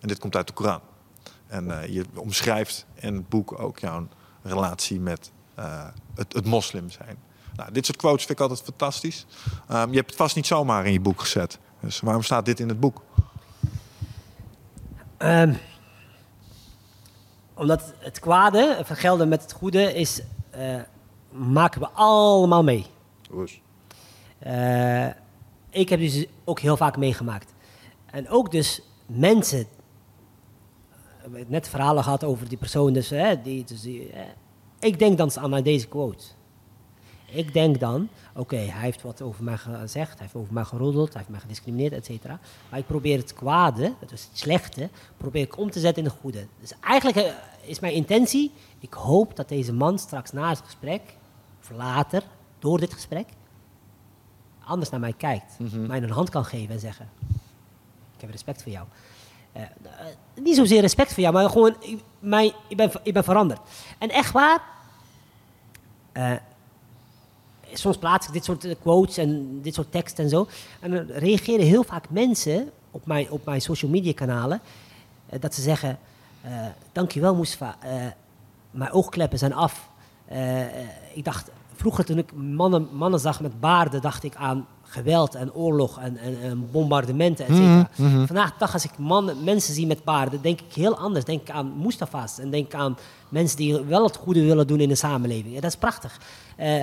En 0.00 0.08
dit 0.08 0.18
komt 0.18 0.36
uit 0.36 0.46
de 0.46 0.52
Koran. 0.52 0.80
En 1.46 1.80
eh, 1.80 1.94
je 1.94 2.04
omschrijft 2.14 2.86
in 2.94 3.14
het 3.14 3.28
boek 3.28 3.60
ook 3.60 3.78
jouw 3.78 4.08
relatie 4.42 5.00
met 5.00 5.30
eh, 5.54 5.84
het, 6.14 6.32
het 6.32 6.44
moslim 6.44 6.90
zijn. 6.90 7.16
Nou, 7.56 7.72
dit 7.72 7.86
soort 7.86 7.98
quotes 7.98 8.24
vind 8.24 8.38
ik 8.38 8.40
altijd 8.40 8.62
fantastisch. 8.62 9.26
Ehm, 9.68 9.90
je 9.90 9.96
hebt 9.96 10.10
het 10.10 10.18
vast 10.18 10.36
niet 10.36 10.46
zomaar 10.46 10.86
in 10.86 10.92
je 10.92 11.00
boek 11.00 11.20
gezet. 11.20 11.58
Dus 11.80 12.00
waarom 12.00 12.22
staat 12.22 12.44
dit 12.44 12.60
in 12.60 12.68
het 12.68 12.80
boek? 12.80 13.02
Ehm, 15.16 15.54
omdat 17.54 17.94
het 17.98 18.20
kwade, 18.20 18.80
vergelden 18.84 19.28
met 19.28 19.42
het 19.42 19.52
goede, 19.52 19.94
is, 19.94 20.20
eh, 20.50 20.80
maken 21.30 21.80
we 21.80 21.88
allemaal 21.88 22.64
mee. 22.64 22.86
Eh, 24.38 25.06
ik 25.70 25.88
heb 25.88 26.00
dus 26.00 26.26
ook 26.44 26.60
heel 26.60 26.76
vaak 26.76 26.96
meegemaakt. 26.96 27.54
En 28.06 28.28
ook 28.28 28.50
dus 28.50 28.82
mensen. 29.06 29.66
Net 31.46 31.68
verhalen 31.68 32.02
gehad 32.02 32.24
over 32.24 32.48
die 32.48 32.58
persoon. 32.58 32.92
Dus, 32.92 33.10
hè, 33.10 33.42
die, 33.42 33.64
dus 33.64 33.80
die, 33.82 34.10
ik 34.78 34.98
denk 34.98 35.18
dan 35.18 35.38
aan 35.38 35.62
deze 35.62 35.88
quote. 35.88 36.24
Ik 37.26 37.52
denk 37.52 37.80
dan, 37.80 38.08
oké, 38.34 38.56
hij 38.56 38.82
heeft 38.82 39.02
wat 39.02 39.22
over 39.22 39.44
mij 39.44 39.56
gezegd, 39.56 40.12
hij 40.12 40.20
heeft 40.20 40.34
over 40.34 40.52
mij 40.52 40.64
geroddeld, 40.64 41.08
hij 41.08 41.16
heeft 41.16 41.30
mij 41.30 41.40
gediscrimineerd, 41.40 41.92
et 41.92 42.04
cetera. 42.04 42.40
Maar 42.70 42.78
ik 42.78 42.86
probeer 42.86 43.18
het 43.18 43.34
kwade, 43.34 43.94
dus 44.06 44.10
het 44.10 44.38
slechte, 44.38 44.88
probeer 45.16 45.42
ik 45.42 45.58
om 45.58 45.70
te 45.70 45.80
zetten 45.80 46.02
in 46.02 46.08
het 46.08 46.18
goede. 46.20 46.46
Dus 46.60 46.72
eigenlijk 46.80 47.16
eh, 47.16 47.32
is 47.60 47.80
mijn 47.80 47.92
intentie, 47.92 48.52
ik 48.78 48.92
hoop 48.92 49.36
dat 49.36 49.48
deze 49.48 49.72
man 49.72 49.98
straks 49.98 50.32
na 50.32 50.48
het 50.48 50.60
gesprek, 50.64 51.02
of 51.60 51.70
later, 51.70 52.22
door 52.58 52.78
dit 52.80 52.92
gesprek, 52.92 53.28
anders 54.66 54.90
naar 54.90 55.00
mij 55.00 55.12
kijkt. 55.12 55.58
Mij 55.72 56.02
een 56.02 56.10
hand 56.10 56.30
kan 56.30 56.44
geven 56.44 56.74
en 56.74 56.80
zeggen, 56.80 57.08
ik 58.14 58.20
heb 58.20 58.30
respect 58.30 58.62
voor 58.62 58.72
jou. 58.72 58.86
Eh, 59.52 59.62
eh, 59.62 60.06
niet 60.34 60.56
zozeer 60.56 60.80
respect 60.80 61.12
voor 61.12 61.22
jou, 61.22 61.34
maar 61.34 61.50
gewoon, 61.50 61.76
ik, 61.80 62.02
mij, 62.18 62.54
ik, 62.68 62.76
ben, 62.76 62.90
ik 63.02 63.12
ben 63.12 63.24
veranderd. 63.24 63.60
En 63.98 64.10
echt 64.10 64.32
waar, 64.32 64.62
eh, 66.12 66.32
soms 67.72 67.96
plaats 67.98 68.26
ik 68.26 68.32
dit 68.32 68.44
soort 68.44 68.76
quotes 68.80 69.16
en 69.16 69.60
dit 69.62 69.74
soort 69.74 69.92
teksten 69.92 70.24
en 70.24 70.30
zo. 70.30 70.48
En 70.80 70.90
dan 70.90 71.06
reageren 71.06 71.66
heel 71.66 71.82
vaak 71.82 72.10
mensen 72.10 72.70
op 72.90 73.06
mijn, 73.06 73.30
op 73.30 73.44
mijn 73.44 73.60
social 73.60 73.90
media 73.90 74.12
kanalen, 74.12 74.60
dat 75.40 75.54
ze 75.54 75.62
zeggen, 75.62 75.98
dankjewel 76.92 77.44
eh 77.80 78.06
mijn 78.70 78.90
oogkleppen 78.90 79.38
zijn 79.38 79.52
af. 79.52 79.88
Ik 81.14 81.24
dacht, 81.24 81.50
vroeger 81.76 82.04
toen 82.04 82.18
ik 82.18 82.32
mannen, 82.34 82.88
mannen 82.92 83.20
zag 83.20 83.40
met 83.40 83.60
baarden, 83.60 84.00
dacht 84.00 84.24
ik 84.24 84.36
aan 84.36 84.66
geweld 84.82 85.34
en 85.34 85.54
oorlog 85.54 85.98
en, 85.98 86.16
en, 86.16 86.42
en 86.42 86.70
bombardementen, 86.70 87.46
et 87.46 87.54
cetera. 87.56 87.90
Vandaag 88.26 88.52
de 88.52 88.58
dag 88.58 88.72
als 88.72 88.84
ik 88.84 88.98
mannen, 88.98 89.44
mensen 89.44 89.74
zie 89.74 89.86
met 89.86 90.04
baarden, 90.04 90.42
denk 90.42 90.60
ik 90.60 90.74
heel 90.74 90.96
anders. 90.96 91.24
Denk 91.24 91.40
ik 91.40 91.50
aan 91.50 91.72
Mustafa's 91.82 92.38
en 92.38 92.50
denk 92.50 92.74
aan 92.74 92.96
mensen 93.28 93.56
die 93.56 93.80
wel 93.80 94.04
het 94.04 94.16
goede 94.16 94.44
willen 94.44 94.66
doen 94.66 94.80
in 94.80 94.88
de 94.88 94.94
samenleving. 94.94 95.54
Ja, 95.54 95.60
dat 95.60 95.70
is 95.70 95.76
prachtig. 95.76 96.20
Eh, 96.56 96.82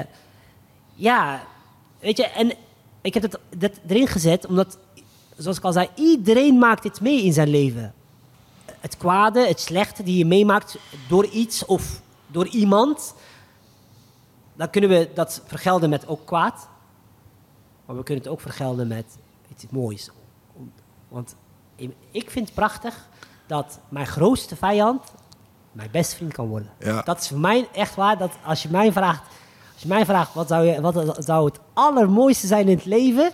ja, 0.95 1.43
weet 1.99 2.17
je, 2.17 2.27
en 2.27 2.53
ik 3.01 3.13
heb 3.13 3.23
het 3.23 3.39
dat 3.57 3.71
erin 3.87 4.07
gezet 4.07 4.45
omdat, 4.45 4.77
zoals 5.37 5.57
ik 5.57 5.63
al 5.63 5.71
zei, 5.71 5.87
iedereen 5.95 6.57
maakt 6.57 6.83
dit 6.83 7.01
mee 7.01 7.23
in 7.23 7.33
zijn 7.33 7.49
leven. 7.49 7.93
Het 8.79 8.97
kwade, 8.97 9.47
het 9.47 9.59
slechte 9.59 10.03
die 10.03 10.17
je 10.17 10.25
meemaakt 10.25 10.77
door 11.07 11.25
iets 11.25 11.65
of 11.65 12.01
door 12.27 12.47
iemand, 12.47 13.13
dan 14.55 14.69
kunnen 14.69 14.89
we 14.89 15.09
dat 15.13 15.41
vergelden 15.45 15.89
met 15.89 16.07
ook 16.07 16.25
kwaad. 16.25 16.67
Maar 17.85 17.95
we 17.95 18.03
kunnen 18.03 18.23
het 18.23 18.33
ook 18.33 18.41
vergelden 18.41 18.87
met 18.87 19.05
iets 19.49 19.65
moois. 19.69 20.09
Want 21.07 21.35
ik 22.11 22.29
vind 22.31 22.45
het 22.45 22.55
prachtig 22.55 23.07
dat 23.47 23.79
mijn 23.89 24.07
grootste 24.07 24.55
vijand 24.55 25.11
mijn 25.73 25.91
beste 25.91 26.15
vriend 26.15 26.33
kan 26.33 26.47
worden. 26.47 26.69
Ja. 26.79 27.01
Dat 27.01 27.21
is 27.21 27.27
voor 27.27 27.39
mij 27.39 27.67
echt 27.73 27.95
waar. 27.95 28.17
Dat 28.17 28.31
als 28.45 28.63
je 28.63 28.69
mij 28.69 28.91
vraagt, 28.91 29.23
als 29.73 29.81
je 29.81 29.87
mij 29.87 30.05
vraagt 30.05 30.33
wat, 30.33 30.47
zou 30.47 30.65
je, 30.65 30.81
wat 30.81 31.25
zou 31.25 31.45
het 31.45 31.59
allermooiste 31.73 32.47
zijn 32.47 32.67
in 32.67 32.75
het 32.75 32.85
leven 32.85 33.31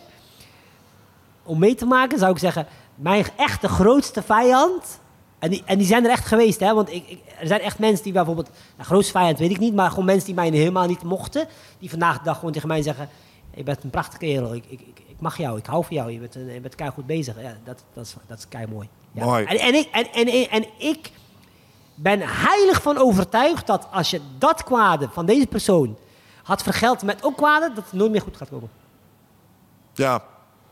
om 1.43 1.59
mee 1.59 1.75
te 1.75 1.85
maken, 1.85 2.19
zou 2.19 2.31
ik 2.31 2.37
zeggen, 2.37 2.67
mijn 2.95 3.25
echte 3.35 3.67
grootste 3.67 4.21
vijand. 4.21 4.99
En 5.39 5.49
die, 5.49 5.63
en 5.65 5.77
die 5.77 5.87
zijn 5.87 6.03
er 6.05 6.11
echt 6.11 6.25
geweest, 6.25 6.59
hè? 6.59 6.73
Want 6.73 6.91
ik, 6.91 7.07
ik, 7.07 7.19
er 7.39 7.47
zijn 7.47 7.61
echt 7.61 7.79
mensen 7.79 8.03
die 8.03 8.13
bijvoorbeeld, 8.13 8.49
nou, 8.75 8.87
grootste 8.89 9.11
vijand 9.11 9.39
weet 9.39 9.51
ik 9.51 9.59
niet, 9.59 9.73
maar 9.73 9.89
gewoon 9.89 10.05
mensen 10.05 10.25
die 10.25 10.35
mij 10.35 10.49
helemaal 10.49 10.87
niet 10.87 11.03
mochten, 11.03 11.47
die 11.79 11.89
vandaag 11.89 12.17
de 12.17 12.23
dag 12.23 12.35
gewoon 12.35 12.53
tegen 12.53 12.67
mij 12.67 12.81
zeggen: 12.81 13.09
Je 13.53 13.63
bent 13.63 13.83
een 13.83 13.89
prachtige 13.89 14.19
kerel, 14.19 14.55
ik, 14.55 14.63
ik, 14.67 14.79
ik, 15.07 15.15
mag 15.19 15.37
jou, 15.37 15.57
ik 15.57 15.65
hou 15.65 15.85
van 15.85 15.95
jou, 15.95 16.11
je 16.11 16.19
bent, 16.19 16.33
je 16.33 16.59
bent 16.61 16.75
kei 16.75 16.89
goed 16.89 17.05
bezig. 17.05 17.41
Ja, 17.41 17.53
dat, 17.63 17.83
dat, 17.93 18.05
is, 18.05 18.15
dat 18.27 18.37
is 18.37 18.47
kei 18.47 18.67
mooi. 18.67 18.89
Ja. 19.11 19.25
Mooi. 19.25 19.45
En, 19.45 19.57
en, 19.57 19.73
ik, 19.73 19.89
en, 19.91 20.11
en, 20.11 20.49
en 20.49 20.65
ik 20.77 21.11
ben 21.95 22.19
heilig 22.23 22.81
van 22.81 22.97
overtuigd 22.97 23.67
dat 23.67 23.87
als 23.91 24.09
je 24.09 24.21
dat 24.37 24.63
kwade 24.63 25.09
van 25.09 25.25
deze 25.25 25.47
persoon 25.47 25.97
had 26.43 26.63
vergeld 26.63 27.03
met 27.03 27.23
ook 27.23 27.37
kwade, 27.37 27.71
dat 27.75 27.83
het 27.83 27.93
nooit 27.93 28.11
meer 28.11 28.21
goed 28.21 28.37
gaat 28.37 28.49
komen. 28.49 28.69
Ja, 29.93 30.23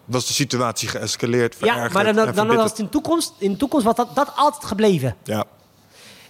was 0.07 0.27
de 0.27 0.33
situatie 0.33 0.87
geëscaleerd, 0.87 1.55
Ja, 1.59 1.89
maar 1.93 2.03
dan, 2.03 2.15
dan, 2.15 2.35
dan 2.35 2.47
was 2.47 2.69
het 2.69 2.79
in 2.79 2.85
de 2.85 2.91
toekomst, 2.91 3.33
in 3.37 3.57
toekomst 3.57 3.85
was 3.85 3.95
dat, 3.95 4.15
dat 4.15 4.31
altijd 4.35 4.65
gebleven. 4.65 5.15
Ja. 5.23 5.45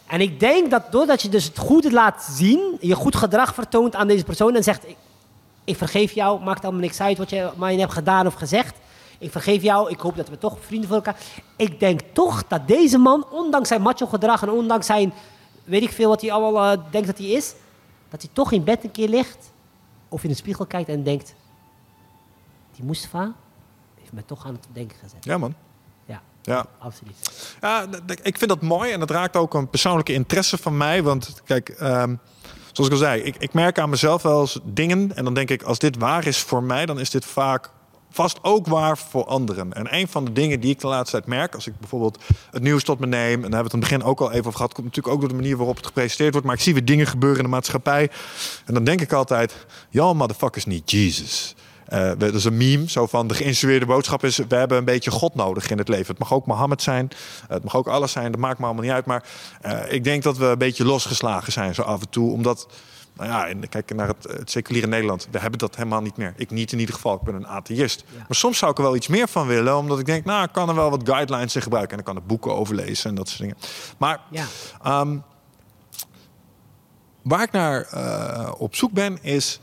En 0.08 0.22
ik 0.22 0.40
denk 0.40 0.72
dat 0.72 0.92
doordat 0.92 1.22
je 1.22 1.30
dus 1.30 1.44
het 1.44 1.58
goede 1.58 1.92
laat 1.92 2.28
zien, 2.32 2.78
je 2.80 2.96
goed 2.96 3.16
gedrag 3.16 3.54
vertoont 3.54 3.96
aan 3.96 4.08
deze 4.08 4.24
persoon 4.24 4.56
en 4.56 4.64
zegt, 4.64 4.88
ik, 4.88 4.96
ik 5.64 5.78
vergeef 5.78 6.12
jou, 6.12 6.44
maakt 6.44 6.64
allemaal 6.64 6.82
niks 6.82 7.02
uit 7.02 7.18
wat 7.18 7.30
je 7.30 7.50
mij 7.58 7.76
hebt 7.76 7.94
gedaan 7.94 8.28
of 8.28 8.34
gezegd. 8.34 8.76
Ik 9.20 9.32
vergeef 9.32 9.62
jou, 9.62 9.90
ik 9.90 10.00
hoop 10.00 10.16
dat 10.16 10.30
we 10.30 10.38
toch 10.38 10.58
vrienden 10.60 10.88
voor 10.88 10.98
elkaar... 10.98 11.18
Ik 11.56 11.80
denk 11.80 12.00
toch 12.14 12.44
dat 12.48 12.68
deze 12.68 12.98
man, 12.98 13.26
ondanks 13.30 13.68
zijn 13.68 13.82
macho 13.82 14.06
gedrag 14.06 14.42
en 14.42 14.50
ondanks 14.50 14.86
zijn... 14.86 15.14
weet 15.64 15.82
ik 15.82 15.92
veel 15.92 16.10
wat 16.10 16.22
hij 16.22 16.32
allemaal 16.32 16.74
uh, 16.74 16.84
denkt 16.92 17.08
dat 17.08 17.18
hij 17.18 17.28
is... 17.28 17.54
dat 18.10 18.22
hij 18.22 18.30
toch 18.34 18.52
in 18.52 18.64
bed 18.64 18.84
een 18.84 18.92
keer 18.92 19.10
ligt 19.10 19.52
of 20.10 20.24
in 20.24 20.30
de 20.30 20.36
spiegel 20.36 20.66
kijkt 20.66 20.90
en 20.90 21.04
denkt... 21.04 21.34
die 22.76 22.86
Mustafa 22.86 23.34
heeft 24.10 24.28
mij 24.28 24.38
toch 24.38 24.46
aan 24.46 24.54
het 24.54 24.68
denken 24.74 24.98
gezet. 25.04 25.26
Ja, 25.26 25.38
man. 25.38 25.56
Ja, 26.06 26.22
Ja. 26.42 26.66
absoluut. 26.80 27.56
Ja, 27.62 27.88
ik 28.24 28.38
vind 28.38 28.50
dat 28.50 28.62
mooi 28.62 28.92
en 28.92 29.00
dat 29.00 29.12
raakt 29.12 29.36
ook 29.36 29.54
een 29.54 29.70
persoonlijke 29.70 30.14
interesse 30.14 30.58
van 30.58 30.78
mij. 30.78 31.04
Want 31.04 31.42
kijk, 31.46 31.70
ehm, 31.70 32.16
zoals 32.72 32.90
ik 32.90 32.92
al 32.92 32.98
zei, 33.06 33.22
ik, 33.22 33.36
ik 33.38 33.54
merk 33.54 33.80
aan 33.80 33.90
mezelf 33.90 34.22
wel 34.22 34.42
eens 34.42 34.60
dingen. 34.64 35.16
En 35.16 35.24
dan 35.24 35.34
denk 35.34 35.50
ik, 35.50 35.64
als 35.64 35.80
dit 35.80 35.98
waar 35.98 36.28
is 36.28 36.38
voor 36.40 36.64
mij, 36.64 36.86
dan 36.86 37.00
is 37.00 37.10
dit 37.10 37.26
vaak 37.26 37.70
vast 38.10 38.40
ook 38.42 38.68
waar 38.68 38.98
voor 38.98 39.26
anderen. 39.26 39.74
En 39.74 39.94
een 39.96 40.08
van 40.08 40.26
de 40.26 40.32
dingen 40.32 40.60
die 40.60 40.72
ik 40.72 40.80
de 40.80 40.88
laatste 40.88 41.18
tijd 41.18 41.30
merk, 41.30 41.56
als 41.56 41.68
ik 41.68 41.80
bijvoorbeeld 41.80 42.24
het 42.52 42.64
nieuws 42.64 42.84
tot 42.84 43.00
me 43.00 43.06
neem, 43.06 43.20
en 43.20 43.28
daar 43.28 43.42
hebben 43.42 43.50
we 43.52 43.64
het 43.64 43.74
in 43.74 43.80
het 43.80 43.90
begin 43.90 44.04
ook 44.04 44.20
al 44.22 44.32
even 44.32 44.40
over 44.40 44.54
gehad, 44.54 44.74
komt 44.74 44.86
natuurlijk 44.86 45.16
ook 45.16 45.20
door 45.22 45.30
de 45.30 45.36
manier 45.36 45.58
waarop 45.58 45.76
het 45.76 45.86
gepresenteerd 45.86 46.32
wordt, 46.32 46.48
maar 46.48 46.56
ik 46.56 46.62
zie 46.62 46.74
weer 46.74 46.86
dingen 46.86 47.08
gebeuren 47.08 47.38
in 47.38 47.44
de 47.44 47.50
maatschappij. 47.50 48.10
En 48.66 48.74
dan 48.74 48.84
denk 48.84 49.02
ik 49.02 49.14
altijd, 49.14 49.66
y'all 49.90 50.14
motherfuckers 50.16 50.66
niet 50.66 50.92
Jesus. 50.92 51.56
Eh, 51.88 52.12
dat 52.18 52.34
is 52.34 52.46
een 52.46 52.58
meme, 52.58 52.90
zo 52.90 53.08
van 53.08 53.28
de 53.28 53.34
geïnstrueerde 53.34 53.86
boodschap 53.86 54.24
is... 54.24 54.38
we 54.38 54.56
hebben 54.56 54.78
een 54.78 54.86
beetje 54.86 55.12
God 55.12 55.36
nodig 55.36 55.70
in 55.70 55.78
het 55.78 55.88
leven. 55.88 56.08
Het 56.08 56.20
mag 56.20 56.34
ook 56.34 56.46
Mohammed 56.46 56.82
zijn, 56.82 57.10
het 57.48 57.64
mag 57.64 57.76
ook 57.76 57.88
alles 57.88 58.12
zijn, 58.12 58.32
dat 58.32 58.42
maakt 58.42 58.60
me 58.60 58.66
allemaal 58.66 58.84
niet 58.84 58.92
uit. 58.92 59.06
Maar 59.06 59.24
eh, 59.62 59.94
ik 59.94 60.04
denk 60.04 60.24
dat 60.24 60.38
we 60.38 60.46
een 60.46 60.58
beetje 60.58 60.86
losgeslagen 60.86 61.52
zijn 61.52 61.76
zo 61.76 61.82
af 61.82 62.02
en 62.02 62.10
toe. 62.10 62.32
Omdat, 62.32 62.68
nou 63.14 63.30
ja, 63.30 63.48
en 63.48 63.70
kijk 63.70 63.96
naar 63.96 64.08
het, 64.08 64.28
het 64.30 64.52
seculiere 64.52 64.88
Nederland. 64.88 65.28
We 65.32 65.40
hebben 65.40 65.60
dat 65.60 65.76
helemaal 65.76 66.02
niet 66.02 66.18
meer. 66.18 66.34
Ik 66.36 66.52
niet 66.52 66.72
in 66.72 66.80
ieder 66.80 66.96
geval, 66.96 67.16
ik 67.16 67.22
ben 67.22 67.36
een 67.36 67.48
atheïst. 67.48 68.04
Ja. 68.08 68.18
Maar 68.18 68.38
soms 68.38 68.58
zou 68.58 68.72
ik 68.72 68.78
er 68.78 68.84
wel 68.84 68.96
iets 68.96 69.08
meer 69.08 69.28
van 69.28 69.48
willen. 69.48 69.78
Omdat 69.78 70.00
ik 70.00 70.06
denk, 70.06 70.26
nou, 70.26 70.44
ik 70.44 70.52
kan 70.52 70.70
er 70.70 70.76
wel 70.76 70.90
wat 70.90 71.10
guidelines 71.10 71.56
in 71.56 71.62
gebruiken. 71.62 71.94
En 71.94 72.00
ik 72.00 72.06
kan 72.06 72.16
er 72.16 72.26
boeken 72.26 72.56
over 72.56 72.76
lezen 72.76 73.10
en 73.10 73.16
dat 73.16 73.28
soort 73.28 73.42
dingen. 73.42 73.58
Maar 73.98 74.20
Ja. 74.32 74.46
Ehm, 74.84 75.18
waar 77.22 77.42
ik 77.42 77.52
naar 77.52 77.82
eh, 77.82 78.52
op 78.58 78.76
zoek 78.76 78.92
ben 78.92 79.24
is 79.24 79.60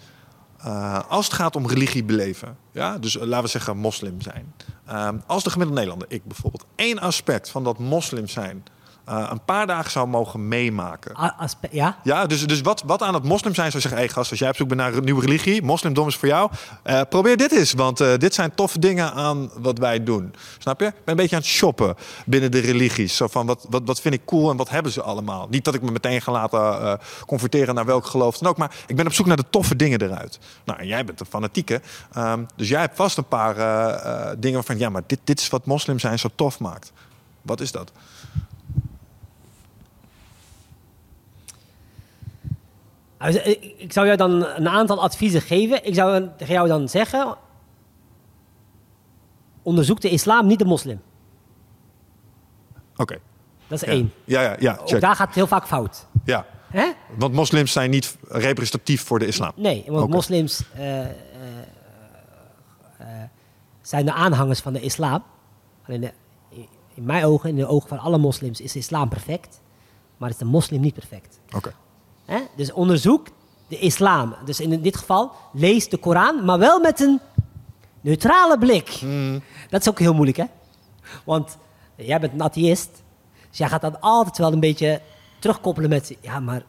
eh, 0.64 1.00
als 1.08 1.26
het 1.26 1.34
gaat 1.34 1.56
om 1.56 1.66
religie 1.66 2.04
beleven. 2.04 2.56
Ja? 2.72 2.98
Dus 2.98 3.18
eh, 3.18 3.26
laten 3.26 3.44
we 3.44 3.50
zeggen 3.50 3.76
moslim 3.76 4.20
zijn. 4.20 4.54
Ehm, 4.86 5.18
als 5.26 5.42
de 5.42 5.50
gemiddelde 5.50 5.80
Nederlander, 5.80 6.16
ik 6.16 6.24
bijvoorbeeld, 6.24 6.66
één 6.74 6.98
aspect 6.98 7.50
van 7.50 7.64
dat 7.64 7.78
moslim 7.78 8.28
zijn 8.28 8.64
eh, 9.04 9.28
een 9.30 9.44
paar 9.44 9.66
dagen 9.66 9.90
zou 9.90 10.08
mogen 10.08 10.48
meemaken. 10.48 11.16
A- 11.20 11.34
aspe- 11.38 11.68
ja? 11.70 11.96
Ja, 12.02 12.26
dus, 12.26 12.46
dus 12.46 12.60
wat, 12.60 12.82
wat 12.86 13.02
aan 13.02 13.14
het 13.14 13.24
moslim 13.24 13.54
zijn 13.54 13.70
zou 13.70 13.82
zeggen... 13.82 14.00
hey 14.00 14.10
gast, 14.10 14.30
als 14.30 14.38
jij 14.38 14.48
op 14.48 14.56
zoek 14.56 14.68
bent 14.68 14.80
naar 14.80 14.94
een 14.94 15.04
nieuwe 15.04 15.20
religie... 15.20 15.62
moslimdom 15.62 16.08
is 16.08 16.16
voor 16.16 16.28
jou, 16.28 16.50
eh, 16.82 17.00
probeer 17.08 17.36
dit 17.36 17.52
eens. 17.52 17.72
Want 17.72 18.00
eh, 18.00 18.16
dit 18.16 18.34
zijn 18.34 18.54
toffe 18.54 18.78
dingen 18.78 19.12
aan 19.12 19.50
wat 19.58 19.78
wij 19.78 20.04
doen. 20.04 20.34
Snap 20.58 20.80
je? 20.80 20.86
Ik 20.86 20.92
ben 20.92 21.02
een 21.04 21.16
beetje 21.16 21.36
aan 21.36 21.42
het 21.42 21.50
shoppen 21.50 21.94
binnen 22.26 22.50
de 22.50 22.58
religies. 22.58 23.16
Zo 23.16 23.26
van, 23.26 23.46
wat, 23.46 23.66
wat, 23.70 23.82
wat 23.84 24.00
vind 24.00 24.14
ik 24.14 24.24
cool 24.24 24.50
en 24.50 24.56
wat 24.56 24.68
hebben 24.68 24.92
ze 24.92 25.02
allemaal? 25.02 25.46
Niet 25.50 25.64
dat 25.64 25.74
ik 25.74 25.82
me 25.82 25.90
meteen 25.90 26.22
ga 26.22 26.32
laten 26.32 26.98
converteren 27.26 27.74
naar 27.74 27.84
welk 27.84 28.06
geloof 28.06 28.38
dan 28.38 28.48
ook... 28.50 28.56
maar 28.56 28.74
ik 28.86 28.96
ben 28.96 29.06
op 29.06 29.12
zoek 29.12 29.26
naar 29.26 29.36
de 29.36 29.50
toffe 29.50 29.76
dingen 29.76 30.02
eruit. 30.02 30.38
Nou, 30.64 30.78
en 30.78 30.86
jij 30.86 31.04
bent 31.04 31.20
een 31.20 31.26
fanatieke. 31.26 31.80
ehm, 32.12 32.44
dus 32.56 32.68
jij 32.68 32.80
hebt 32.80 32.96
vast 32.96 33.16
een 33.16 33.28
paar 33.28 33.54
dingen 34.38 34.54
waarvan... 34.54 34.78
ja, 34.78 34.88
maar 34.88 35.02
dit, 35.06 35.18
dit 35.24 35.40
is 35.40 35.48
wat 35.48 35.66
moslim 35.66 35.98
zijn 35.98 36.18
zo 36.18 36.28
tof 36.34 36.58
maakt. 36.58 36.92
Wat 37.42 37.60
is 37.60 37.72
dat? 37.72 37.92
Nou, 37.92 37.92
dus, 42.92 43.12
Ik 43.76 43.92
zou 43.92 44.06
jou 44.06 44.18
dan 44.18 44.30
een 44.46 44.68
aantal 44.68 45.02
adviezen 45.02 45.40
geven. 45.40 45.84
Ik 45.86 45.94
zou 45.94 46.28
tegen 46.36 46.54
jou 46.54 46.68
dan 46.68 46.88
zeggen... 46.88 47.36
onderzoek 49.62 50.00
de 50.00 50.08
islam, 50.10 50.46
niet 50.46 50.58
de 50.58 50.64
moslim. 50.64 51.00
Oké. 52.96 53.18
Dat 53.66 53.82
is 53.82 53.88
Ja. 53.88 53.92
één. 53.94 54.12
Ja, 54.24 54.40
ja, 54.40 54.56
ja, 54.58 54.78
Ook 54.80 55.00
daar 55.00 55.16
gaat 55.16 55.26
het 55.26 55.34
heel 55.36 55.46
vaak 55.46 55.66
fout. 55.66 56.06
Ja. 56.24 56.46
Hè? 56.66 56.92
Want 57.18 57.34
moslims 57.34 57.72
zijn 57.72 57.90
niet 57.90 58.16
representatief 58.28 59.02
voor 59.04 59.18
de 59.18 59.26
islam. 59.26 59.52
Nee, 59.56 59.84
want 59.88 60.10
moslims 60.10 60.62
eh, 60.74 61.00
eh, 61.00 61.08
eh, 62.98 63.06
zijn 63.82 64.04
de 64.04 64.12
aanhangers 64.12 64.60
van 64.60 64.72
de 64.72 64.80
islam. 64.80 65.22
Alleen 65.86 66.00
de- 66.00 66.12
in 66.94 67.04
mijn 67.04 67.24
ogen, 67.24 67.48
in 67.50 67.56
de 67.56 67.66
ogen 67.66 67.88
van 67.88 67.98
alle 67.98 68.18
moslims, 68.18 68.60
is 68.60 68.72
de 68.72 68.78
islam 68.78 69.08
perfect. 69.08 69.60
Maar 70.16 70.30
is 70.30 70.36
de 70.36 70.44
moslim 70.44 70.80
niet 70.80 70.94
perfect. 70.94 71.40
Oké. 71.56 71.72
Hè? 72.24 72.38
Dus 72.56 72.72
onderzoek 72.72 73.26
de 73.68 73.78
islam. 73.78 74.34
Dus 74.44 74.60
in 74.60 74.82
dit 74.82 74.96
geval 74.96 75.32
lees 75.52 75.88
de 75.88 75.96
Koran, 75.96 76.44
maar 76.44 76.58
wel 76.58 76.80
met 76.80 77.00
een 77.00 77.20
neutrale 78.00 78.58
blik. 78.58 79.00
Dat 79.70 79.80
is 79.80 79.88
ook 79.88 79.98
heel 79.98 80.14
moeilijk, 80.14 80.36
hè? 80.36 80.44
Want 81.24 81.56
jij 81.96 82.20
bent 82.20 82.32
een 82.32 82.42
atheïst. 82.42 82.90
Dus 83.48 83.58
jij 83.58 83.68
gaat 83.68 83.80
dan 83.80 84.00
altijd 84.00 84.38
wel 84.38 84.52
een 84.52 84.60
beetje 84.60 85.00
terugkoppelen 85.38 85.90
met... 85.90 86.16
Ja, 86.20 86.40
maar... 86.40 86.62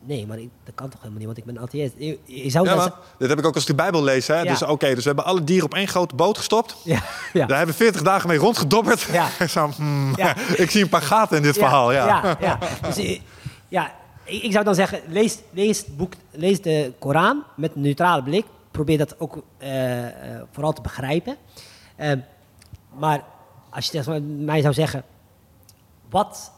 Nee, 0.00 0.26
maar 0.26 0.38
ik- 0.38 0.50
dat 0.64 0.74
kan 0.74 0.88
toch 0.88 0.98
helemaal 1.00 1.18
niet, 1.18 1.26
want 1.26 1.38
ik 1.38 1.44
ben 1.44 1.56
een 1.56 1.62
atheïst. 1.62 1.92
Je, 1.96 2.18
je 2.24 2.50
zou 2.50 2.68
Ja, 2.68 2.74
man. 2.74 2.92
Dit 3.18 3.28
heb 3.28 3.38
ik 3.38 3.46
ook 3.46 3.54
als 3.54 3.62
ik 3.62 3.68
de 3.68 3.74
Bijbel 3.74 4.02
lees. 4.02 4.26
Hè? 4.26 4.40
Ja. 4.40 4.42
Dus 4.50 4.62
oké, 4.62 4.86
dus 4.94 4.98
we 5.02 5.06
hebben 5.06 5.24
alle 5.24 5.44
dieren 5.44 5.64
op 5.64 5.74
één 5.74 5.88
grote 5.88 6.14
boot 6.14 6.36
gestopt. 6.36 6.76
Ja, 6.84 7.02
ja. 7.32 7.46
Daar 7.46 7.56
hebben 7.56 7.76
we 7.76 7.82
40 7.82 8.02
dagen 8.02 8.28
mee 8.28 8.38
rondgedobberd. 8.38 9.00
Ja. 9.02 9.28
Zo, 9.48 9.70
hmm, 9.76 10.14
ik 10.56 10.70
zie 10.70 10.82
een 10.82 10.88
paar 10.88 11.02
gaten 11.02 11.36
in 11.36 11.42
dit 11.42 11.56
verhaal. 11.58 11.92
Ja. 11.92 12.06
ja, 12.06 12.36
ja. 12.40 12.58
Dus, 12.82 12.96
eh, 12.96 13.20
ja, 13.68 13.92
ik, 14.28 14.42
ik 14.42 14.52
zou 14.52 14.64
dan 14.64 14.74
zeggen, 14.74 15.00
lees, 15.08 15.38
lees, 15.50 15.84
boek, 15.96 16.12
lees 16.30 16.62
de 16.62 16.92
Koran 16.98 17.44
met 17.56 17.74
een 17.74 17.80
neutrale 17.80 18.22
blik. 18.22 18.46
Probeer 18.70 18.98
dat 18.98 19.20
ook 19.20 19.42
eh, 19.58 20.06
eh, 20.06 20.42
vooral 20.50 20.72
te 20.72 20.82
begrijpen. 20.82 21.36
Eh, 21.96 22.12
maar 22.98 23.24
als 23.70 23.90
je 23.90 24.20
mij 24.20 24.60
zou 24.60 24.74
zeggen, 24.74 25.04
wat, 26.10 26.52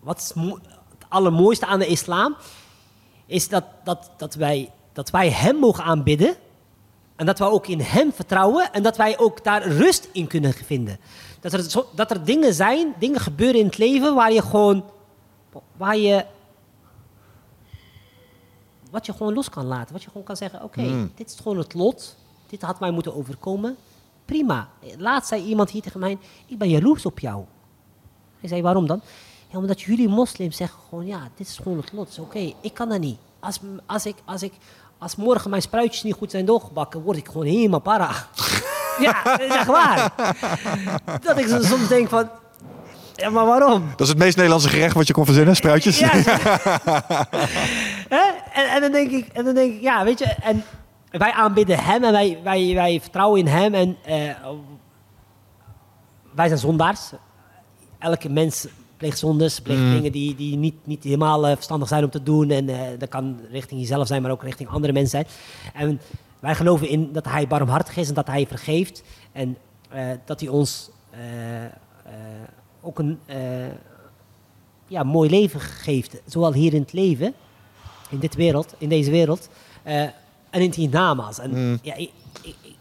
wat 0.00 0.18
is 0.18 0.32
het 0.34 1.04
allermooiste 1.08 1.66
aan 1.66 1.78
de 1.78 1.86
islam? 1.86 2.36
Is 3.26 3.48
dat, 3.48 3.64
dat, 3.84 4.10
dat, 4.16 4.34
wij, 4.34 4.70
dat 4.92 5.10
wij 5.10 5.30
hem 5.30 5.56
mogen 5.56 5.84
aanbidden. 5.84 6.36
En 7.16 7.26
dat 7.26 7.38
wij 7.38 7.48
ook 7.48 7.66
in 7.66 7.80
hem 7.80 8.12
vertrouwen 8.12 8.72
en 8.72 8.82
dat 8.82 8.96
wij 8.96 9.18
ook 9.18 9.44
daar 9.44 9.62
rust 9.68 10.08
in 10.12 10.26
kunnen 10.26 10.52
vinden. 10.52 10.98
Dat 11.40 11.52
er, 11.52 11.84
dat 11.94 12.10
er 12.10 12.24
dingen 12.24 12.54
zijn, 12.54 12.94
dingen 12.98 13.20
gebeuren 13.20 13.60
in 13.60 13.66
het 13.66 13.78
leven 13.78 14.14
waar 14.14 14.32
je 14.32 14.42
gewoon, 14.42 14.84
waar 15.76 15.96
je, 15.96 16.24
wat 18.90 19.06
je 19.06 19.12
gewoon 19.12 19.34
los 19.34 19.48
kan 19.50 19.66
laten. 19.66 19.92
Wat 19.92 20.02
je 20.02 20.08
gewoon 20.08 20.22
kan 20.26 20.36
zeggen, 20.36 20.62
oké, 20.62 20.80
Hmm. 20.82 21.12
dit 21.14 21.28
is 21.30 21.36
gewoon 21.42 21.58
het 21.58 21.74
lot. 21.74 22.16
Dit 22.46 22.62
had 22.62 22.80
mij 22.80 22.90
moeten 22.90 23.16
overkomen. 23.16 23.76
Prima. 24.24 24.68
Laatst 24.98 25.28
zei 25.28 25.42
iemand 25.44 25.70
hier 25.70 25.82
tegen 25.82 26.00
mij, 26.00 26.18
ik 26.46 26.58
ben 26.58 26.68
jaloers 26.68 27.06
op 27.06 27.18
jou. 27.18 27.44
Ik 28.40 28.48
zei, 28.48 28.62
waarom 28.62 28.86
dan? 28.86 29.00
Ja, 29.50 29.58
omdat 29.58 29.80
jullie 29.80 30.08
moslims 30.08 30.56
zeggen 30.56 30.78
gewoon, 30.88 31.06
ja, 31.06 31.28
dit 31.36 31.46
is 31.48 31.56
gewoon 31.62 31.78
het 31.78 31.92
lot. 31.92 32.18
Oké, 32.20 32.52
ik 32.60 32.74
kan 32.74 32.88
dat 32.88 33.00
niet. 33.00 33.18
Als, 33.40 33.58
als, 33.86 34.06
ik, 34.06 34.16
als, 34.24 34.42
ik, 34.42 34.52
als 34.98 35.16
morgen 35.16 35.50
mijn 35.50 35.62
spruitjes 35.62 36.02
niet 36.02 36.14
goed 36.14 36.30
zijn 36.30 36.44
doorgebakken, 36.44 37.00
word 37.02 37.16
ik 37.16 37.26
gewoon 37.26 37.46
helemaal 37.46 37.80
para. 37.80 38.10
ja, 39.00 39.22
dat 39.22 39.40
is 39.40 39.54
echt 39.54 39.66
waar. 39.66 40.12
Dat 41.20 41.38
ik 41.38 41.46
soms 41.46 41.88
denk 41.88 42.08
van, 42.08 42.28
ja, 43.14 43.30
maar 43.30 43.46
waarom? 43.46 43.88
Dat 43.90 44.00
is 44.00 44.08
het 44.08 44.18
meest 44.18 44.36
Nederlandse 44.36 44.68
gerecht 44.68 44.94
wat 44.94 45.06
je 45.06 45.12
kon 45.12 45.24
verzinnen, 45.24 45.56
spruitjes. 45.56 45.98
Ja. 45.98 46.10
En, 48.58 48.70
en 48.70 48.80
dan 48.80 48.92
denk 48.92 49.10
ik, 49.10 49.26
en 49.28 49.44
dan 49.44 49.54
denk 49.54 49.74
ik, 49.74 49.80
ja, 49.80 50.04
weet 50.04 50.18
je, 50.18 50.24
en 50.24 50.64
wij 51.10 51.32
aanbidden 51.32 51.78
hem 51.78 52.04
en 52.04 52.12
wij, 52.12 52.38
wij, 52.42 52.74
wij 52.74 53.00
vertrouwen 53.00 53.40
in 53.40 53.46
hem 53.46 53.74
en 53.74 53.96
eh, 54.04 54.50
wij 56.34 56.46
zijn 56.46 56.58
zondaars. 56.58 57.12
Elke 57.98 58.28
mens 58.28 58.66
pleegt 58.96 59.18
zondes, 59.18 59.60
pleegt 59.60 59.80
Mm. 59.80 59.92
dingen 59.92 60.12
die, 60.12 60.34
die 60.34 60.56
niet, 60.56 60.74
niet 60.84 61.04
helemaal 61.04 61.46
eh, 61.46 61.54
verstandig 61.54 61.88
zijn 61.88 62.04
om 62.04 62.10
te 62.10 62.22
doen. 62.22 62.50
En 62.50 62.68
eh, 62.68 62.80
dat 62.98 63.08
kan 63.08 63.40
richting 63.50 63.80
jezelf 63.80 64.06
zijn, 64.06 64.22
maar 64.22 64.30
ook 64.30 64.42
richting 64.42 64.68
andere 64.68 64.92
mensen 64.92 65.24
zijn. 65.24 65.26
En 65.74 66.00
wij 66.38 66.54
geloven 66.54 66.88
in 66.88 67.12
dat 67.12 67.24
hij 67.24 67.46
barmhartig 67.46 67.96
is 67.96 68.08
en 68.08 68.14
dat 68.14 68.26
hij 68.26 68.46
vergeeft. 68.46 69.02
En 69.32 69.56
dat 70.24 70.40
hij 70.40 70.48
ons 70.48 70.90
ook 72.80 72.98
een 72.98 73.18
ja, 74.86 75.02
mooi 75.02 75.30
leven 75.30 75.60
geeft. 75.60 76.20
Zowel 76.26 76.52
hier 76.52 76.74
in 76.74 76.80
het 76.80 76.92
leven, 76.92 77.34
in, 78.08 78.18
dit 78.18 78.34
wereld, 78.34 78.74
in 78.78 78.88
deze 78.88 79.10
wereld, 79.10 79.48
eh, 79.82 80.00
en 80.02 80.12
in 80.50 80.66
het 80.66 80.74
hiernamaals. 80.74 81.38
En 81.38 81.50
Mm. 81.50 81.78
ja, 81.82 81.94
ik, 81.94 82.10
ik, 82.42 82.54
ik- 82.62 82.76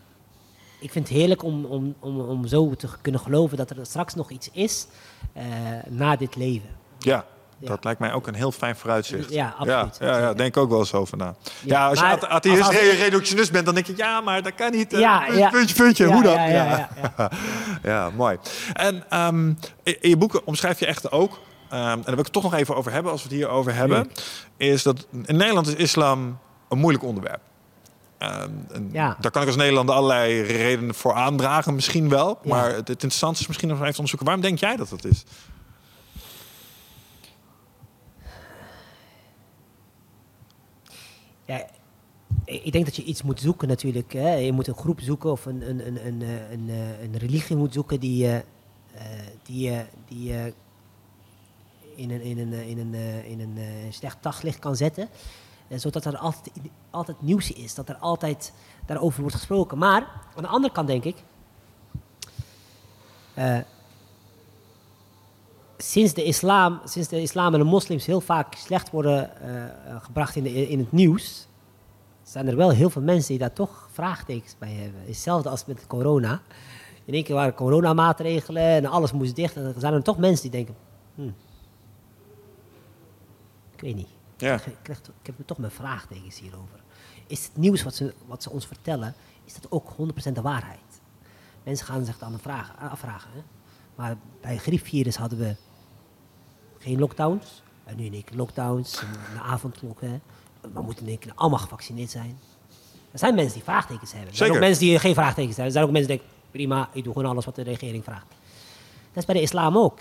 ik 0.80 0.92
vind 0.92 1.08
het 1.08 1.18
heerlijk 1.18 1.44
om, 1.44 1.66
om, 1.66 1.96
om, 2.00 2.20
om 2.20 2.48
zo 2.48 2.74
te 2.76 2.88
kunnen 3.02 3.22
geloven 3.22 3.58
dat 3.58 3.70
er 3.70 3.78
straks 3.86 4.14
nog 4.14 4.32
iets 4.32 4.50
is 4.52 4.88
eh, 5.34 5.44
na 5.88 6.16
dit 6.16 6.36
leven. 6.36 6.70
Ja, 7.00 7.26
Ja. 7.60 7.68
dat 7.68 7.84
lijkt 7.84 8.00
mij 8.00 8.14
ook 8.14 8.28
een 8.28 8.34
heel 8.36 8.52
fijn 8.52 8.76
vooruitzicht. 8.76 9.30
Ja, 9.34 9.54
absoluut. 9.58 9.98
Ja, 10.00 10.08
ja, 10.08 10.18
ja, 10.20 10.34
denk 10.34 10.56
ik 10.56 10.58
ook 10.62 10.70
wel 10.70 10.80
eens 10.80 10.94
over 10.94 11.18
na. 11.18 11.26
Ja, 11.26 11.34
Ja, 11.64 11.88
als 11.90 12.00
je 12.00 12.06
maar 12.06 12.28
atheïst 12.28 12.58
als- 12.62 12.68
als- 12.68 12.78
re- 12.78 12.90
reductionist 13.04 13.52
bent, 13.52 13.66
dan 13.66 13.74
denk 13.74 13.88
je, 13.88 13.94
ja, 13.98 14.22
maar 14.22 14.42
dat 14.42 14.56
kan 14.56 14.72
niet. 14.72 14.94
eh, 14.94 15.00
Ja, 15.00 15.20
puntje, 15.20 15.38
ja. 15.40 15.50
puntje, 15.50 15.76
puntje, 15.76 16.08
Ja, 16.08 16.14
hoe 16.14 16.24
dan? 16.24 16.34
ja, 16.34 16.46
ja, 16.46 16.66
ja, 16.66 16.90
ja. 17.18 17.32
Ja, 17.92 18.10
mooi. 18.16 18.38
En 18.74 19.04
ehm, 19.10 19.48
in 19.84 20.02
in 20.02 20.10
je 20.10 20.18
boeken 20.18 20.46
omschrijf 20.48 20.80
je 20.80 20.86
echt 20.86 21.12
ook, 21.12 21.40
ehm, 21.70 21.82
en 21.82 21.96
daar 21.96 22.04
wil 22.06 22.14
ik 22.18 22.24
het 22.26 22.34
toch 22.34 22.44
nog 22.44 22.54
even 22.54 22.76
over 22.76 22.92
hebben 22.92 23.12
als 23.12 23.24
we 23.24 23.28
het 23.30 23.38
hier 23.38 23.48
over 23.50 23.74
hebben, 23.76 24.12
is 24.58 24.84
dat 24.84 25.08
in 25.26 25.38
Nederland 25.38 25.68
is 25.68 25.74
islam 25.74 26.38
een 26.70 26.78
moeilijk 26.78 27.04
onderwerp. 27.04 27.42
Ehm, 28.18 28.52
Ja. 28.92 29.18
Daar 29.20 29.32
kan 29.32 29.42
ik 29.42 29.48
als 29.48 29.58
Nederlander 29.58 29.96
allerlei 29.96 30.42
redenen 30.42 30.96
voor 30.96 31.14
aandragen, 31.14 31.76
misschien 31.76 32.10
wel. 32.10 32.40
Ja. 32.44 32.50
Maar 32.50 32.68
het, 32.70 32.78
het 32.78 32.90
interessantste 32.90 33.42
is 33.42 33.48
misschien 33.48 33.70
nog 33.70 33.78
even 33.78 33.92
te 33.94 33.98
onderzoeken. 33.98 34.28
Waarom 34.28 34.44
denk 34.44 34.60
jij 34.60 34.76
dat 34.76 34.90
dat 34.90 35.06
is? 35.06 35.24
Ja, 41.46 41.66
ik 42.46 42.72
denk 42.72 42.86
dat 42.86 42.96
je 42.96 43.04
iets 43.04 43.22
moet 43.24 43.40
zoeken 43.40 43.68
natuurlijk. 43.68 44.14
Hè. 44.14 44.34
Je 44.34 44.52
moet 44.52 44.68
een 44.68 44.76
groep 44.76 45.00
zoeken 45.02 45.32
of 45.32 45.46
een, 45.46 45.70
een, 45.70 45.88
een, 45.88 46.06
een, 46.08 46.22
een, 46.52 46.70
een 47.02 47.18
religie 47.18 47.56
moet 47.56 47.74
zoeken 47.74 48.00
die 48.00 48.18
je 48.26 48.44
eh, 48.94 49.04
die, 49.44 49.72
eh, 49.72 49.80
die, 50.08 50.34
in 51.98 52.12
een, 52.12 52.22
in 52.22 52.40
een, 52.40 52.54
eh, 52.54 52.70
in 52.70 52.80
een, 52.80 52.94
eh, 52.94 53.30
in 53.30 53.40
een 53.40 53.58
eh, 53.58 53.66
slecht 53.90 54.18
daglicht 54.22 54.60
kan 54.60 54.76
zetten. 54.76 55.10
Zodat 55.76 56.06
er 56.06 56.18
altijd, 56.18 56.52
altijd 56.90 57.22
nieuws 57.22 57.52
is, 57.52 57.76
dat 57.76 57.90
er 57.90 57.96
altijd 57.96 58.54
daarover 58.86 59.22
wordt 59.22 59.36
gesproken. 59.36 59.78
Maar 59.78 60.02
aan 60.36 60.44
de 60.44 60.48
andere 60.50 60.74
kant 60.74 60.88
denk 60.88 61.04
ik, 61.04 61.16
eh, 63.34 63.58
sinds, 65.78 66.14
de 66.14 66.24
islam, 66.24 66.80
sinds 66.86 67.08
de 67.08 67.22
islam 67.22 67.54
en 67.54 67.60
de 67.60 67.66
moslims 67.66 68.06
heel 68.06 68.22
vaak 68.22 68.56
slecht 68.56 68.90
worden 68.90 69.32
gebracht 70.02 70.36
in, 70.36 70.44
de, 70.44 70.70
in 70.70 70.80
het 70.80 70.92
nieuws, 70.92 71.48
zijn 72.24 72.48
er 72.48 72.56
wel 72.56 72.70
heel 72.70 72.90
veel 72.90 73.02
mensen 73.02 73.30
die 73.30 73.40
daar 73.40 73.54
toch 73.54 73.88
vraagtekens 73.92 74.56
bij 74.58 74.72
hebben. 74.72 75.02
Hetzelfde 75.06 75.50
als 75.50 75.66
met 75.66 75.88
corona. 75.88 76.42
In 77.06 77.14
één 77.14 77.24
keer 77.24 77.36
waren 77.36 77.54
coronamaatregelen 77.54 78.64
en 78.64 78.86
alles 78.86 79.12
moest 79.12 79.36
dicht. 79.36 79.56
En 79.56 79.64
er 79.64 79.74
zijn 79.78 79.94
er 79.94 80.04
toch 80.04 80.18
mensen 80.18 80.42
die 80.42 80.52
denken, 80.52 80.76
hm, 81.16 81.30
ik 83.78 83.84
weet 83.84 83.96
niet. 83.96 84.10
Ja. 84.38 84.54
Ik, 84.54 84.78
krijg, 84.82 85.00
ik 85.00 85.26
heb 85.26 85.36
toch 85.46 85.58
mijn 85.58 85.72
vraagtekens 85.72 86.40
hierover. 86.40 86.80
Is 87.28 87.44
het 87.44 87.58
nieuws 87.58 87.84
wat 87.84 87.96
ze, 87.96 88.14
wat 88.26 88.44
ze 88.44 88.50
ons 88.50 88.68
vertellen, 88.68 89.16
is 89.46 89.54
dat 89.54 89.72
ook 89.72 89.92
100% 90.30 90.32
de 90.34 90.42
waarheid? 90.42 91.02
Mensen 91.64 91.86
gaan 91.86 92.06
zich 92.06 92.18
dan 92.18 92.40
vragen, 92.40 92.78
afvragen. 92.78 93.30
Hè? 93.34 93.42
Maar 93.96 94.18
bij 94.42 94.54
het 94.54 94.62
griepvirus 94.62 95.16
hadden 95.16 95.40
we 95.40 95.56
geen 96.78 97.00
lockdowns. 97.00 97.64
En 97.84 97.98
nu 97.98 98.06
in 98.06 98.14
één 98.14 98.24
keer 98.24 98.38
lockdowns, 98.38 99.00
en 99.00 99.08
de 99.34 99.42
avondklokken. 99.42 100.22
We 100.74 100.82
moeten 100.82 101.04
in 101.04 101.10
één 101.10 101.20
keer 101.20 101.32
allemaal 101.36 101.60
gevaccineerd 101.60 102.10
zijn. 102.10 102.40
Er 103.12 103.20
zijn 103.20 103.36
mensen 103.36 103.54
die 103.54 103.64
vraagtekens 103.64 104.12
hebben. 104.12 104.30
Er 104.30 104.36
zijn 104.36 104.52
ook 104.52 104.60
mensen 104.60 104.84
die 104.84 105.00
geen 105.00 105.14
vraagtekens 105.14 105.56
hebben. 105.56 105.66
Er 105.66 105.72
zijn 105.72 105.86
ook 105.86 105.92
mensen 105.92 106.10
die 106.10 106.18
denken, 106.18 106.36
prima, 106.52 106.90
ik 106.94 107.04
doe 107.04 107.14
gewoon 107.14 107.30
alles 107.30 107.46
wat 107.46 107.56
de 107.56 107.62
regering 107.62 108.04
vraagt. 108.04 108.28
Dat 109.12 109.18
is 109.18 109.26
bij 109.26 109.36
de 109.36 109.42
islam 109.42 109.78
ook. 109.78 110.00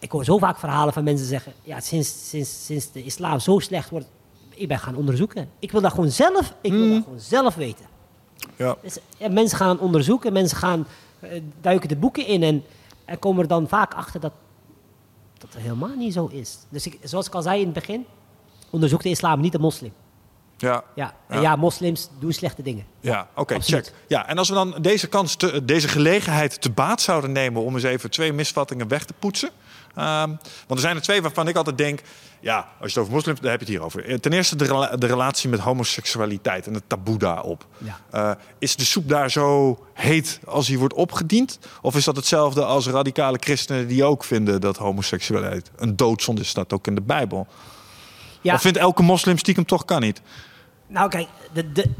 Ik 0.00 0.10
hoor 0.10 0.24
zo 0.24 0.38
vaak 0.38 0.58
verhalen 0.58 0.92
van 0.92 1.04
mensen 1.04 1.26
zeggen, 1.26 1.52
ja, 1.62 1.80
sinds, 1.80 2.28
sinds, 2.28 2.64
sinds 2.64 2.92
de 2.92 3.04
islam 3.04 3.38
zo 3.38 3.58
slecht 3.58 3.90
wordt, 3.90 4.06
ik 4.54 4.68
ben 4.68 4.78
gaan 4.78 4.94
onderzoeken. 4.96 5.50
Ik 5.58 5.72
wil 5.72 5.80
dat 5.80 5.90
gewoon 5.90 6.10
zelf, 6.10 6.54
ik 6.60 6.72
wil 6.72 6.88
dat 6.88 7.02
gewoon 7.04 7.20
zelf 7.20 7.54
weten. 7.54 7.84
Ja. 8.56 8.76
Dus, 8.82 8.98
ja, 9.16 9.28
mensen 9.28 9.58
gaan 9.58 9.80
onderzoeken, 9.80 10.32
mensen 10.32 10.56
gaan 10.56 10.86
eh, 11.20 11.42
duiken 11.60 11.88
de 11.88 11.96
boeken 11.96 12.26
in 12.26 12.42
en, 12.42 12.64
en 13.04 13.18
komen 13.18 13.42
er 13.42 13.48
dan 13.48 13.68
vaak 13.68 13.94
achter 13.94 14.20
dat 14.20 14.32
dat 15.40 15.52
het 15.52 15.62
helemaal 15.62 15.96
niet 15.96 16.12
zo 16.12 16.26
is. 16.26 16.58
Dus 16.68 16.86
ik, 16.86 16.98
zoals 17.02 17.26
ik 17.26 17.34
al 17.34 17.42
zei 17.42 17.58
in 17.58 17.64
het 17.64 17.74
begin, 17.74 18.06
onderzoek 18.70 19.02
de 19.02 19.08
islam, 19.08 19.40
niet 19.40 19.52
de 19.52 19.58
moslim. 19.58 19.92
Ja. 20.56 20.84
Ja, 20.94 21.14
en 21.28 21.36
Ja. 21.36 21.42
ja 21.42 21.56
moslims 21.56 22.08
doen 22.18 22.32
slechte 22.32 22.62
dingen. 22.62 22.84
Ja, 23.00 23.28
oké, 23.34 23.60
check. 23.60 23.92
Ja, 24.08 24.28
en 24.28 24.38
als 24.38 24.48
we 24.48 24.54
dan 24.54 24.74
deze 24.80 25.08
kans, 25.08 25.34
te, 25.34 25.64
deze 25.64 25.88
gelegenheid 25.88 26.60
te 26.60 26.70
baat 26.70 27.00
zouden 27.00 27.32
nemen 27.32 27.62
om 27.62 27.74
eens 27.74 27.82
even 27.82 28.10
twee 28.10 28.32
misvattingen 28.32 28.88
weg 28.88 29.04
te 29.04 29.14
poetsen. 29.18 29.50
Ehm, 29.94 30.28
want 30.28 30.70
er 30.70 30.78
zijn 30.78 30.96
er 30.96 31.02
twee 31.02 31.22
waarvan 31.22 31.48
ik 31.48 31.56
altijd 31.56 31.78
denk, 31.78 32.00
ja, 32.40 32.56
als 32.58 32.66
je 32.78 32.86
het 32.86 32.96
over 32.98 33.12
moslims, 33.12 33.40
daar 33.40 33.50
heb 33.50 33.60
je 33.60 33.66
het 33.66 33.74
hier 33.74 33.84
over. 33.84 34.04
Eh, 34.04 34.14
Ten 34.18 34.32
eerste 34.32 34.56
de, 34.56 34.64
rela- 34.64 34.96
de 34.96 35.06
relatie 35.06 35.48
met 35.48 35.60
homoseksualiteit 35.60 36.66
en 36.66 36.74
het 36.74 36.82
taboe 36.86 37.18
daarop. 37.18 37.66
Ja. 37.78 38.00
Eh, 38.10 38.30
is 38.58 38.76
de 38.76 38.84
soep 38.84 39.08
daar 39.08 39.30
zo 39.30 39.78
heet 39.94 40.40
als 40.46 40.66
die 40.66 40.78
wordt 40.78 40.94
opgediend? 40.94 41.58
Of 41.82 41.96
is 41.96 42.04
dat 42.04 42.16
hetzelfde 42.16 42.64
als 42.64 42.86
radicale 42.86 43.36
christenen 43.40 43.86
die 43.86 44.04
ook 44.04 44.24
vinden 44.24 44.60
dat 44.60 44.76
homoseksualiteit 44.76 45.70
een 45.76 45.96
doodzonde 45.96 46.40
is? 46.40 46.48
Staat 46.48 46.72
ook 46.72 46.86
in 46.86 46.94
de 46.94 47.00
Bijbel. 47.02 47.46
Ja, 48.40 48.54
Of 48.54 48.60
vindt 48.60 48.78
elke 48.78 49.02
moslim 49.02 49.38
stiekem 49.38 49.64
toch 49.64 49.84
kan 49.84 50.00
niet? 50.00 50.20
nou 50.86 51.08
kijk, 51.08 51.28
de, 51.52 51.72
de, 51.72 51.90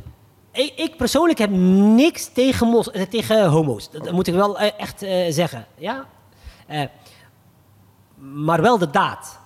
ik, 0.52 0.72
ik 0.76 0.96
persoonlijk 0.96 1.38
heb 1.38 1.50
niks 1.50 2.30
tegen, 2.32 2.66
mos, 2.66 2.88
tegen 3.10 3.46
homo's. 3.48 3.90
Dat, 3.90 4.04
dat 4.04 4.12
moet 4.12 4.26
ik 4.26 4.34
wel 4.34 4.58
eh, 4.58 4.70
echt 4.78 4.98
zeggen. 5.34 5.66
Ja? 5.78 6.06
Maar 8.20 8.62
wel 8.62 8.78
de 8.78 8.90
daad. 8.90 9.38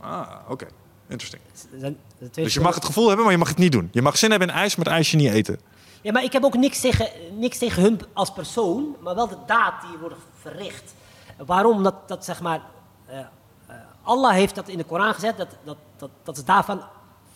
Ah, 0.00 0.28
oké. 0.48 0.66
Interesting. 1.08 1.42
Er 1.80 1.94
er 2.18 2.28
Dus 2.32 2.54
je 2.54 2.60
mag 2.60 2.74
het 2.74 2.84
gevoel 2.84 3.06
hebben, 3.06 3.24
maar 3.24 3.34
je 3.34 3.40
mag 3.40 3.48
het 3.48 3.58
niet 3.58 3.72
doen. 3.72 3.88
Je 3.92 4.02
mag 4.02 4.18
zin 4.18 4.30
hebben 4.30 4.48
in 4.48 4.54
ijs, 4.54 4.76
maar 4.76 4.84
het 4.84 4.94
ijsje 4.94 5.16
niet 5.16 5.32
eten. 5.32 5.60
Ja, 6.02 6.12
maar 6.12 6.24
ik 6.24 6.32
heb 6.32 6.44
ook 6.44 6.56
niks 6.56 6.80
tegen, 6.80 7.08
niks 7.38 7.58
tegen 7.58 7.82
hun 7.82 8.00
als 8.12 8.32
persoon, 8.32 8.96
maar 9.00 9.14
wel 9.14 9.28
de 9.28 9.38
daad 9.46 9.80
die 9.80 9.98
wordt 9.98 10.14
verricht. 10.40 10.94
Waarom? 11.46 11.82
Dat, 11.82 12.08
dat 12.08 12.24
zeg 12.24 12.40
maar, 12.40 12.62
eh, 13.06 13.18
eh, 13.18 13.76
Allah 14.02 14.32
heeft 14.32 14.54
dat 14.54 14.68
in 14.68 14.78
de 14.78 14.84
Koran 14.84 15.14
gezet, 15.14 15.36
dat, 15.36 15.56
dat, 15.64 15.76
dat, 15.96 16.10
dat 16.22 16.36
ze 16.36 16.44
daarvan 16.44 16.82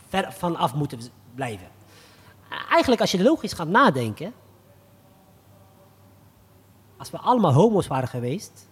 ver 0.08 0.32
van 0.32 0.56
af 0.56 0.74
moeten 0.74 1.00
blijven. 1.34 1.66
Eigenlijk, 2.70 3.00
als 3.00 3.10
je 3.10 3.22
logisch 3.22 3.52
gaat 3.52 3.68
nadenken, 3.68 4.32
als 6.96 7.10
we 7.10 7.18
allemaal 7.18 7.52
homo's 7.52 7.86
waren 7.86 8.08
geweest, 8.08 8.66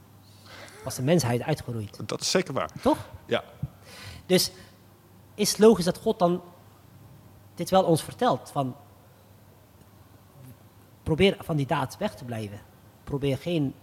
was 0.84 0.94
de 0.94 1.02
mensheid 1.02 1.42
uitgeroeid. 1.42 2.08
Dat 2.08 2.20
is 2.20 2.30
zeker 2.30 2.54
waar. 2.54 2.70
Toch? 2.82 2.98
Ja. 3.26 3.44
Dus 4.26 4.52
is 5.34 5.50
het 5.50 5.58
logisch 5.58 5.84
dat 5.84 5.98
God 5.98 6.18
dan 6.18 6.42
dit 7.54 7.70
wel 7.70 7.84
ons 7.84 8.02
vertelt? 8.02 8.50
Van, 8.50 8.76
probeer 11.02 11.36
van 11.40 11.56
die 11.56 11.66
daad 11.66 11.96
weg 11.96 12.14
te 12.14 12.24
blijven. 12.24 12.60
Probeer, 13.04 13.38
geen, 13.38 13.74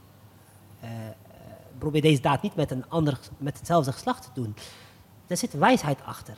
eh, 0.79 1.07
eh, 1.07 1.13
probeer 1.77 2.01
deze 2.01 2.21
daad 2.21 2.41
niet 2.41 2.55
met, 2.55 2.71
een 2.71 2.89
ander, 2.89 3.19
met 3.37 3.57
hetzelfde 3.57 3.91
geslacht 3.91 4.23
te 4.23 4.29
doen. 4.33 4.55
Daar 5.27 5.37
zit 5.37 5.53
wijsheid 5.53 5.99
achter. 6.05 6.37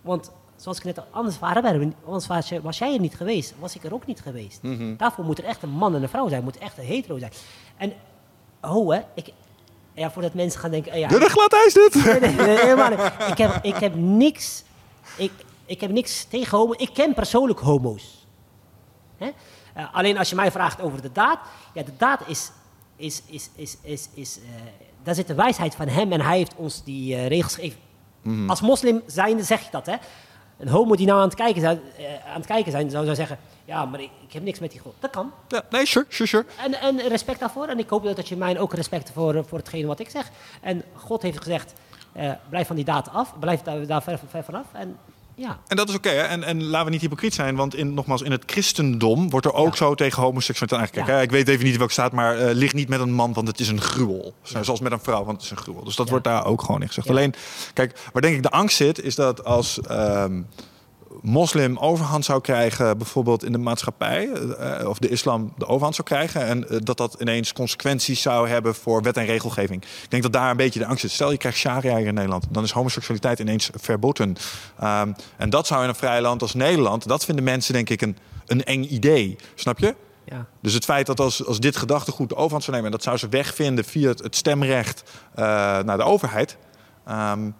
Want 0.00 0.32
zoals 0.56 0.78
ik 0.78 0.84
net 0.84 0.98
al, 0.98 1.06
anders, 1.10 1.38
waren 1.38 1.64
er, 1.64 1.92
anders 2.04 2.26
was, 2.26 2.48
je, 2.48 2.62
was 2.62 2.78
jij 2.78 2.94
er 2.94 3.00
niet 3.00 3.16
geweest, 3.16 3.54
was 3.58 3.74
ik 3.74 3.84
er 3.84 3.94
ook 3.94 4.06
niet 4.06 4.20
geweest. 4.20 4.60
Daarvoor 4.98 5.24
moet 5.24 5.38
er 5.38 5.44
echt 5.44 5.62
een 5.62 5.70
man 5.70 5.94
en 5.94 6.02
een 6.02 6.08
vrouw 6.08 6.28
zijn, 6.28 6.44
moet 6.44 6.58
echt 6.58 6.78
een 6.78 6.84
hetero 6.84 7.18
zijn. 7.18 7.32
En, 7.76 7.92
oh 8.62 8.92
hè, 8.94 9.00
ik, 9.14 9.32
ja, 9.94 10.10
voordat 10.10 10.34
mensen 10.34 10.60
gaan 10.60 10.70
denken... 10.70 10.92
eh, 10.92 10.98
ja, 11.00 11.08
De 11.08 11.28
glad 11.28 11.52
ijs 11.52 11.74
dit. 11.74 11.94
Nee, 12.20 12.58
helemaal 12.58 12.90
niet. 12.90 13.12
Ik 13.28 13.38
heb, 13.38 13.58
ik 13.62 13.76
heb 13.76 13.94
niks. 13.94 14.62
Ik, 15.16 15.32
ik 15.66 15.80
heb 15.80 15.90
niks 15.90 16.24
tegen 16.24 16.58
homo's. 16.58 16.76
Ik 16.76 16.90
ken 16.94 17.14
persoonlijk 17.14 17.60
homo's. 17.60 18.26
Hè? 19.18 19.30
Eh, 19.74 19.94
alleen 19.94 20.18
als 20.18 20.28
je 20.28 20.34
mij 20.34 20.50
vraagt 20.50 20.80
over 20.80 21.02
de 21.02 21.12
daad. 21.12 21.38
Ja, 21.74 21.82
de 21.82 21.96
daad 21.96 22.20
is. 22.26 22.50
is, 22.96 23.22
is, 23.26 23.50
is, 23.56 23.76
is, 23.82 24.08
is 24.14 24.38
eh, 24.38 24.44
daar 25.02 25.14
zit 25.14 25.26
de 25.26 25.34
wijsheid 25.34 25.74
van 25.74 25.88
hem 25.88 26.12
en 26.12 26.20
hij 26.20 26.36
heeft 26.36 26.54
ons 26.56 26.84
die 26.84 27.14
eh, 27.14 27.26
regels 27.26 27.54
gegeven. 27.54 27.80
Als 28.48 28.60
moslim 28.60 29.02
zijnde 29.06 29.42
zeg 29.42 29.60
je 29.60 29.70
dat, 29.70 29.86
hè? 29.86 29.96
Een 30.62 30.68
homo 30.68 30.94
die 30.94 31.06
nou 31.06 31.18
aan 31.18 31.26
het 31.26 31.34
kijken 31.34 31.60
zijn, 31.60 31.80
eh, 31.96 32.04
aan 32.26 32.36
het 32.36 32.46
kijken 32.46 32.72
zijn 32.72 32.90
zou, 32.90 33.04
zou 33.04 33.16
zeggen... 33.16 33.38
Ja, 33.64 33.84
maar 33.84 34.00
ik, 34.00 34.10
ik 34.26 34.32
heb 34.32 34.42
niks 34.42 34.58
met 34.58 34.70
die 34.70 34.80
God. 34.80 34.94
Dat 34.98 35.10
kan. 35.10 35.32
Ja, 35.48 35.62
nee, 35.70 35.86
sure, 35.86 36.06
sure, 36.08 36.28
sure. 36.28 36.44
En, 36.62 36.74
en 36.74 37.08
respect 37.08 37.40
daarvoor. 37.40 37.66
En 37.66 37.78
ik 37.78 37.88
hoop 37.88 38.04
dat, 38.04 38.16
dat 38.16 38.28
je 38.28 38.36
mij 38.36 38.58
ook 38.58 38.74
respect 38.74 39.10
voor, 39.10 39.44
voor 39.44 39.58
hetgeen 39.58 39.86
wat 39.86 40.00
ik 40.00 40.10
zeg. 40.10 40.30
En 40.60 40.82
God 40.94 41.22
heeft 41.22 41.38
gezegd, 41.38 41.72
eh, 42.12 42.32
blijf 42.48 42.66
van 42.66 42.76
die 42.76 42.84
daad 42.84 43.08
af. 43.08 43.38
Blijf 43.38 43.62
daar, 43.62 43.86
daar 43.86 44.02
ver, 44.02 44.20
ver 44.28 44.44
vanaf. 44.44 44.66
En 44.72 44.98
ja, 45.34 45.58
En 45.66 45.76
dat 45.76 45.88
is 45.88 45.94
oké. 45.94 46.08
en, 46.08 46.42
en 46.42 46.64
laten 46.64 46.84
we 46.86 46.90
niet 46.92 47.00
hypocriet 47.00 47.34
zijn, 47.34 47.56
want 47.56 47.74
in, 47.74 47.94
nogmaals, 47.94 48.22
in 48.22 48.30
het 48.30 48.42
christendom 48.46 49.30
wordt 49.30 49.46
er 49.46 49.54
ook 49.54 49.70
Ja. 49.70 49.76
zo 49.76 49.94
tegen 49.94 50.22
homoseksualiteit 50.22 50.80
aangekeken. 50.80 51.14
Ja. 51.14 51.20
Ik 51.20 51.30
weet 51.30 51.48
even 51.48 51.64
niet 51.64 51.76
welke 51.76 51.92
staat, 51.92 52.12
maar 52.12 52.38
eh 52.38 52.54
lig 52.54 52.72
niet 52.72 52.88
met 52.88 53.00
een 53.00 53.12
man, 53.12 53.32
want 53.32 53.48
het 53.48 53.60
is 53.60 53.68
een 53.68 53.80
gruwel. 53.80 54.34
Zo- 54.42 54.62
Zoals 54.62 54.80
met 54.80 54.92
een 54.92 55.00
vrouw, 55.00 55.24
want 55.24 55.36
het 55.36 55.44
is 55.44 55.50
een 55.50 55.56
gruwel. 55.62 55.84
Dus 55.84 55.96
dat 55.96 56.08
wordt 56.08 56.24
daar 56.24 56.44
ook 56.46 56.62
gewoon 56.62 56.80
in 56.80 56.86
gezegd. 56.86 57.10
Alleen, 57.10 57.34
kijk, 57.74 57.98
waar 58.12 58.22
denk 58.22 58.36
ik 58.36 58.42
de 58.42 58.50
angst 58.50 58.76
zit, 58.76 59.02
is 59.02 59.14
dat 59.14 59.44
als 59.44 59.80
ehm, 59.80 60.42
moslim 61.20 61.78
overhand 61.78 62.24
zou 62.24 62.40
krijgen, 62.40 62.98
bijvoorbeeld 62.98 63.44
in 63.44 63.52
de 63.52 63.58
maatschappij, 63.58 64.30
eh, 64.32 64.88
of 64.88 64.98
de 64.98 65.08
islam 65.08 65.52
de 65.56 65.66
overhand 65.66 65.94
zou 65.94 66.08
krijgen, 66.08 66.46
en 66.46 66.68
eh, 66.68 66.76
dat 66.82 66.96
dat 66.96 67.16
ineens 67.18 67.52
consequenties 67.52 68.22
zou 68.22 68.48
hebben 68.48 68.74
voor 68.74 69.02
wet 69.02 69.16
en 69.16 69.24
regelgeving. 69.24 69.82
Ik 69.82 70.10
denk 70.10 70.22
dat 70.22 70.32
daar 70.32 70.50
een 70.50 70.56
beetje 70.56 70.78
de 70.78 70.86
angst 70.86 71.00
zit. 71.00 71.10
Stel 71.10 71.30
je 71.30 71.36
krijgt 71.36 71.58
sharia 71.58 71.96
hier 71.96 72.06
in 72.06 72.14
Nederland, 72.14 72.46
dan 72.50 72.62
is 72.62 72.70
homoseksualiteit 72.70 73.38
ineens 73.38 73.70
verboden. 73.74 74.36
Ehm, 74.78 75.12
en 75.36 75.50
dat 75.50 75.66
zou 75.66 75.82
in 75.82 75.88
een 75.88 75.94
vrij 75.94 76.20
land 76.20 76.42
als 76.42 76.54
Nederland, 76.54 77.08
dat 77.08 77.24
vinden 77.24 77.44
mensen 77.44 77.72
denk 77.72 77.90
ik 77.90 78.00
een, 78.02 78.16
een 78.46 78.64
eng 78.64 78.82
idee. 78.82 79.36
Snap 79.54 79.78
je? 79.78 79.94
ja. 80.24 80.46
Dus 80.60 80.74
het 80.74 80.84
feit 80.84 81.06
dat 81.06 81.20
als, 81.20 81.46
als 81.46 81.60
dit 81.60 81.76
gedachtegoed 81.76 82.28
de 82.28 82.34
overhand 82.34 82.62
zou 82.62 82.76
nemen... 82.76 82.90
en 82.90 82.96
dat 82.96 83.06
zou 83.06 83.16
ze 83.16 83.28
wegvinden 83.28 83.84
via 83.84 84.08
het, 84.08 84.22
het 84.22 84.36
stemrecht 84.36 85.02
eh, 85.34 85.44
naar 85.78 85.96
de 85.96 86.02
overheid... 86.02 86.56
ehm, 87.04 87.50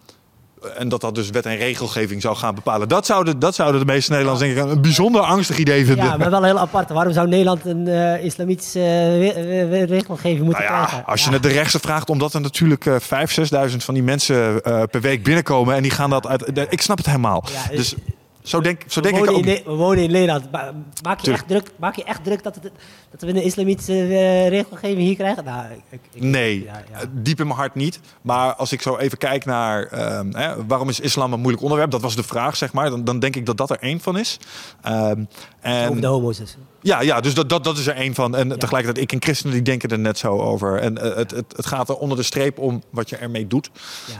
en 0.76 0.88
dat 0.88 1.00
dat 1.00 1.14
dus 1.14 1.30
wet 1.30 1.46
en 1.46 1.56
regelgeving 1.56 2.22
zou 2.22 2.36
gaan 2.36 2.54
bepalen. 2.54 2.88
Dat 2.88 3.06
zouden, 3.06 3.38
dat 3.38 3.54
zouden 3.54 3.80
de 3.80 3.92
meeste 3.92 4.10
Nederlanders 4.10 4.48
denk 4.52 4.66
ik 4.66 4.72
een 4.72 4.82
bijzonder 4.82 5.20
angstig 5.20 5.58
idee 5.58 5.84
vinden. 5.86 6.04
ja, 6.04 6.16
maar 6.16 6.30
wel 6.30 6.42
heel 6.42 6.58
apart. 6.58 6.88
Waarom 6.90 7.12
zou 7.12 7.28
Nederland 7.28 7.64
een 7.64 7.88
eh, 7.88 8.24
islamitische 8.24 8.80
eh, 8.80 9.84
regelgeving 9.84 10.44
moeten 10.44 10.64
Nou 10.64 10.74
ja, 10.74 10.84
krijgen? 10.84 11.06
als 11.06 11.20
je 11.20 11.26
Ja. 11.26 11.32
het 11.34 11.42
de 11.42 11.48
rechtse 11.48 11.78
vraagt, 11.78 12.10
omdat 12.10 12.34
er 12.34 12.40
natuurlijk 12.40 12.86
eh 12.86 12.96
5.000, 13.00 13.70
6.000 13.70 13.76
van 13.76 13.94
die 13.94 14.02
mensen 14.02 14.60
per 14.90 15.00
week 15.00 15.22
binnenkomen... 15.22 15.74
en 15.74 15.82
die 15.82 15.90
gaan 15.90 16.10
dat 16.10 16.26
uit... 16.26 16.66
ik 16.70 16.80
snap 16.82 16.96
het 16.96 17.06
helemaal. 17.06 17.44
Ja, 17.52 17.76
dus 17.76 17.94
zo 18.42 18.60
denk, 18.60 18.82
zo 18.86 19.00
we, 19.00 19.06
denk 19.10 19.18
ik 19.18 19.30
wonen 19.30 19.40
ook. 19.50 19.56
in, 19.56 19.62
we 19.64 19.72
wonen 19.72 20.02
in 20.02 20.10
Nederland. 20.10 20.50
Ma- 20.52 20.72
Maak 21.02 21.16
je, 21.18 21.24
Tuurlijk. 21.24 21.50
echt 21.50 21.60
druk, 21.62 21.78
maak 21.78 21.96
je 21.96 22.04
echt 22.04 22.24
druk 22.24 22.42
dat, 22.42 22.54
het, 22.54 22.70
dat 23.10 23.20
we 23.22 23.28
een 23.28 23.42
islamitische 23.42 23.92
eh, 23.92 24.48
regelgeving 24.48 24.98
hier 25.00 25.14
krijgen? 25.14 25.44
Nou, 25.44 25.64
ik, 25.90 26.00
ik- 26.12 26.22
Nee, 26.22 26.64
Ja, 26.64 26.82
ja. 26.90 27.00
eh, 27.00 27.06
diep 27.12 27.40
in 27.40 27.46
mijn 27.46 27.58
hart 27.58 27.74
niet. 27.74 28.00
Maar 28.22 28.54
als 28.54 28.72
ik 28.72 28.82
zo 28.82 28.96
even 28.96 29.18
kijk 29.18 29.44
naar 29.44 29.82
ehm, 29.86 30.32
hè, 30.34 30.66
waarom 30.66 30.88
is 30.88 31.00
islam 31.00 31.32
een 31.32 31.38
moeilijk 31.40 31.62
onderwerp, 31.62 31.90
dat 31.90 32.00
was 32.02 32.16
de 32.16 32.22
vraag, 32.22 32.56
zeg 32.56 32.72
maar. 32.72 32.90
Dan, 32.90 33.04
dan 33.04 33.18
denk 33.18 33.36
ik 33.36 33.46
dat 33.46 33.56
dat 33.56 33.70
er 33.70 33.78
één 33.78 34.00
van 34.00 34.18
is. 34.18 34.38
Ehm, 34.82 35.24
en, 35.60 35.88
Over 35.88 36.00
de 36.00 36.06
homo's 36.06 36.36
dus. 36.38 36.56
ja, 36.80 37.00
ja, 37.00 37.20
dus 37.20 37.34
dat, 37.34 37.48
dat, 37.48 37.64
dat 37.64 37.78
is 37.78 37.86
er 37.86 37.94
één 37.96 38.14
van. 38.14 38.36
En 38.36 38.58
tegelijkertijd, 38.58 39.04
ik 39.04 39.12
en 39.12 39.22
christenen 39.22 39.52
die 39.54 39.62
denken 39.62 39.88
er 39.88 39.98
net 39.98 40.18
zo 40.18 40.38
over. 40.40 40.78
En 40.78 40.98
eh, 40.98 41.16
het, 41.16 41.30
het, 41.30 41.52
het 41.56 41.66
gaat 41.66 41.88
er 41.88 41.96
onder 41.96 42.16
de 42.16 42.22
streep 42.22 42.58
om 42.58 42.82
wat 42.90 43.08
je 43.08 43.16
ermee 43.16 43.46
doet. 43.46 43.70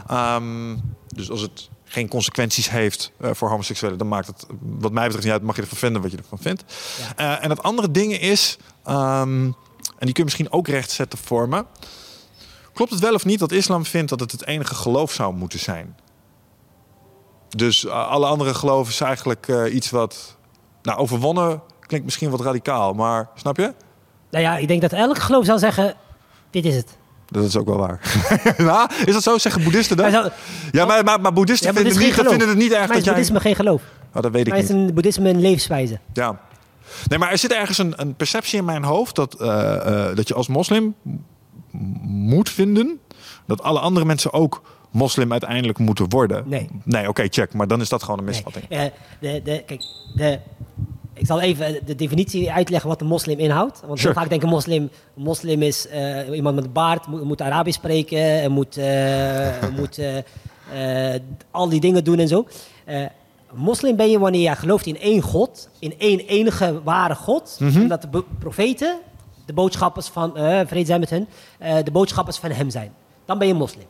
Ehm, 0.07 0.75
dus 1.07 1.29
als 1.29 1.41
het 1.41 1.69
geen 1.93 2.07
consequenties 2.07 2.69
heeft 2.69 3.11
eh, 3.19 3.29
voor 3.33 3.49
homoseksuelen, 3.49 3.97
dan 3.97 4.07
maakt 4.07 4.27
het, 4.27 4.45
wat 4.59 4.91
mij 4.91 5.03
betreft, 5.03 5.25
niet 5.25 5.33
uit. 5.33 5.43
Mag 5.43 5.55
je 5.55 5.61
ervan 5.61 5.77
vinden 5.77 6.01
wat 6.01 6.11
je 6.11 6.17
ervan 6.17 6.39
vindt. 6.39 6.63
Ja. 6.99 7.37
Eh, 7.37 7.43
en 7.43 7.49
het 7.49 7.63
andere 7.63 7.91
ding 7.91 8.19
is, 8.19 8.57
ehm, 8.83 9.43
en 9.97 10.05
die 10.05 10.13
kun 10.13 10.13
je 10.13 10.23
misschien 10.23 10.51
ook 10.51 10.67
rechtzetten 10.67 11.19
voor 11.19 11.49
me. 11.49 11.65
Klopt 12.73 12.91
het 12.91 12.99
wel 12.99 13.13
of 13.13 13.25
niet 13.25 13.39
dat 13.39 13.51
islam 13.51 13.85
vindt 13.85 14.09
dat 14.09 14.19
het 14.19 14.31
het 14.31 14.45
enige 14.45 14.75
geloof 14.75 15.11
zou 15.11 15.33
moeten 15.33 15.59
zijn? 15.59 15.97
Dus 17.49 17.85
eh, 17.85 18.07
alle 18.07 18.25
andere 18.25 18.53
geloven 18.53 18.93
is 18.93 19.01
eigenlijk 19.01 19.47
iets 19.71 19.89
wat. 19.89 20.37
Nou, 20.81 20.97
overwonnen 20.97 21.61
klinkt 21.79 22.05
misschien 22.05 22.29
wat 22.29 22.41
radicaal, 22.41 22.93
maar 22.93 23.29
snap 23.35 23.57
je? 23.57 23.73
Nou 24.31 24.43
ja, 24.43 24.57
ik 24.57 24.67
denk 24.67 24.81
dat 24.81 24.93
elk 24.93 25.17
geloof 25.17 25.45
zou 25.45 25.59
zeggen, 25.59 25.95
dit 26.49 26.65
is 26.65 26.75
het. 26.75 26.97
Dat 27.33 27.43
is 27.43 27.57
ook 27.57 27.65
wel 27.67 27.77
waar. 27.77 27.99
ja, 28.57 28.89
is 29.05 29.13
dat 29.13 29.23
zo? 29.23 29.37
Zeggen 29.37 29.63
boeddhisten 29.63 29.97
dat? 29.97 30.11
Zou- 30.11 30.29
Ja, 30.71 30.85
maar, 30.85 31.03
maar, 31.03 31.21
maar 31.21 31.33
boeddhisten 31.33 31.67
Ja, 31.67 31.73
vinden, 31.73 31.91
is 31.93 31.99
niet, 31.99 32.13
vinden 32.27 32.47
het 32.47 32.57
niet 32.57 32.71
erg 32.71 32.79
Maar 32.79 32.87
dat 32.87 32.97
is 32.97 33.03
jij... 33.03 33.13
boeddhisme 33.13 33.39
geen 33.39 33.55
geloof? 33.55 33.81
Oh, 34.13 34.21
dat 34.21 34.31
weet 34.31 34.45
ik 34.47 34.53
Maar 34.53 34.61
is 34.61 34.69
niet. 34.69 34.87
een 34.87 34.93
boeddhisme 34.93 35.29
een 35.29 35.41
levenswijze? 35.41 35.99
Ja. 36.13 36.39
Nee, 37.07 37.19
maar 37.19 37.31
er 37.31 37.37
zit 37.37 37.51
ergens 37.53 37.77
een, 37.77 37.93
een 37.95 38.15
perceptie 38.15 38.59
in 38.59 38.65
mijn 38.65 38.83
hoofd 38.83 39.15
dat, 39.15 39.33
eh, 39.41 40.07
eh, 40.09 40.15
dat 40.15 40.27
je 40.27 40.33
als 40.33 40.47
moslim 40.47 40.95
moet 42.01 42.49
vinden 42.49 42.99
dat 43.47 43.61
alle 43.61 43.79
andere 43.79 44.05
mensen 44.05 44.33
ook 44.33 44.61
moslim 44.91 45.31
uiteindelijk 45.31 45.77
moeten 45.77 46.09
worden. 46.09 46.43
Nee. 46.47 46.69
Nee, 46.83 47.07
oké, 47.09 47.25
check. 47.29 47.53
Maar 47.53 47.67
dan 47.67 47.81
is 47.81 47.89
dat 47.89 48.03
gewoon 48.03 48.19
een 48.19 48.25
Nee. 48.25 48.33
misvatting. 48.33 48.65
Eh, 48.69 48.81
de, 49.19 49.41
de, 49.43 49.63
kijk, 49.65 49.81
de, 50.15 50.39
ik 51.13 51.25
zal 51.25 51.41
even 51.41 51.79
de 51.85 51.95
definitie 51.95 52.51
uitleggen 52.51 52.89
wat 52.89 53.01
een 53.01 53.07
moslim 53.07 53.39
inhoudt. 53.39 53.81
Want 53.85 53.99
Sure. 53.99 54.13
vaak 54.13 54.29
denken 54.29 54.49
moslim, 54.49 54.89
moslim 55.13 55.61
is 55.61 55.87
eh, 55.87 56.35
iemand 56.35 56.55
met 56.55 56.63
een 56.63 56.71
baard, 56.71 57.07
moet, 57.07 57.23
moet 57.23 57.41
Arabisch 57.41 57.77
spreken, 57.77 58.41
en 58.41 58.51
moet, 58.51 58.77
eh, 58.77 59.67
moet 59.79 59.97
eh, 59.97 61.13
eh, 61.13 61.21
al 61.51 61.69
die 61.69 61.79
dingen 61.79 62.03
doen 62.03 62.19
en 62.19 62.27
zo. 62.27 62.47
Moslim 63.53 63.95
ben 63.95 64.09
je 64.09 64.19
wanneer 64.19 64.49
je 64.49 64.55
gelooft 64.55 64.85
in 64.85 64.99
één 64.99 65.21
God, 65.21 65.69
in 65.79 65.93
één 65.97 66.19
enige 66.19 66.81
ware 66.83 67.15
God. 67.15 67.59
Dat 67.87 68.01
de 68.01 68.23
profeten, 68.39 68.97
de 69.45 69.53
boodschappers 69.53 70.07
van, 70.07 70.31
vrede 70.67 70.85
zijn 70.85 70.99
met 70.99 71.09
hen, 71.09 71.27
de 71.83 71.91
boodschappers 71.91 72.37
van 72.37 72.51
hem 72.51 72.69
zijn. 72.69 72.93
Dan 73.25 73.37
ben 73.37 73.47
je 73.47 73.53
moslim. 73.53 73.85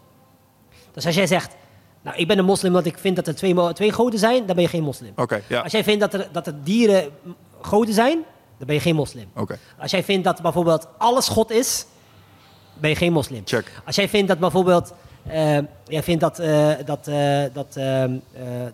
Dus 0.94 1.06
als 1.06 1.16
jij 1.16 1.28
zegt, 1.28 1.56
nou 2.04 2.18
ik 2.18 2.28
ben 2.28 2.38
een 2.38 2.46
moslim 2.46 2.72
omdat 2.72 2.86
ik 2.86 2.98
vind 2.98 3.16
dat 3.16 3.28
er 3.28 3.36
twee, 3.36 3.74
twee 3.74 3.92
goden 3.92 4.20
zijn, 4.20 4.46
dan 4.46 4.56
ben 4.56 4.64
je 4.64 4.70
geen 4.70 4.84
moslim. 4.84 5.12
Oké, 5.16 5.42
ja. 5.48 5.62
Als 5.62 5.72
jij 5.72 5.84
vindt 5.84 6.00
dat 6.00 6.14
er, 6.14 6.28
dat 6.32 6.48
er 6.48 6.64
dieren 6.64 7.10
goden 7.62 7.94
zijn, 7.94 8.24
dan 8.58 8.68
ben 8.68 8.76
je 8.76 8.82
geen 8.82 8.96
moslim. 8.96 9.26
Oké. 9.36 9.58
Als 9.78 9.92
jij 9.92 10.04
vindt 10.04 10.24
dat 10.24 10.42
bijvoorbeeld 10.42 10.88
alles 10.98 11.28
God 11.28 11.52
is, 11.52 11.86
ben 12.74 12.90
je 12.90 12.96
geen 12.96 13.14
moslim. 13.14 13.42
Check. 13.46 13.72
Als 13.86 13.96
jij 13.96 14.10
vindt 14.10 14.28
dat 14.28 14.40
bijvoorbeeld, 14.40 14.94
eh, 15.28 15.58
jij 15.88 16.04
vindt 16.04 16.22
dat, 16.22 16.40
eh, 16.40 16.72
dat, 16.86 17.08
eh, 17.08 17.44
dat, 17.54 17.74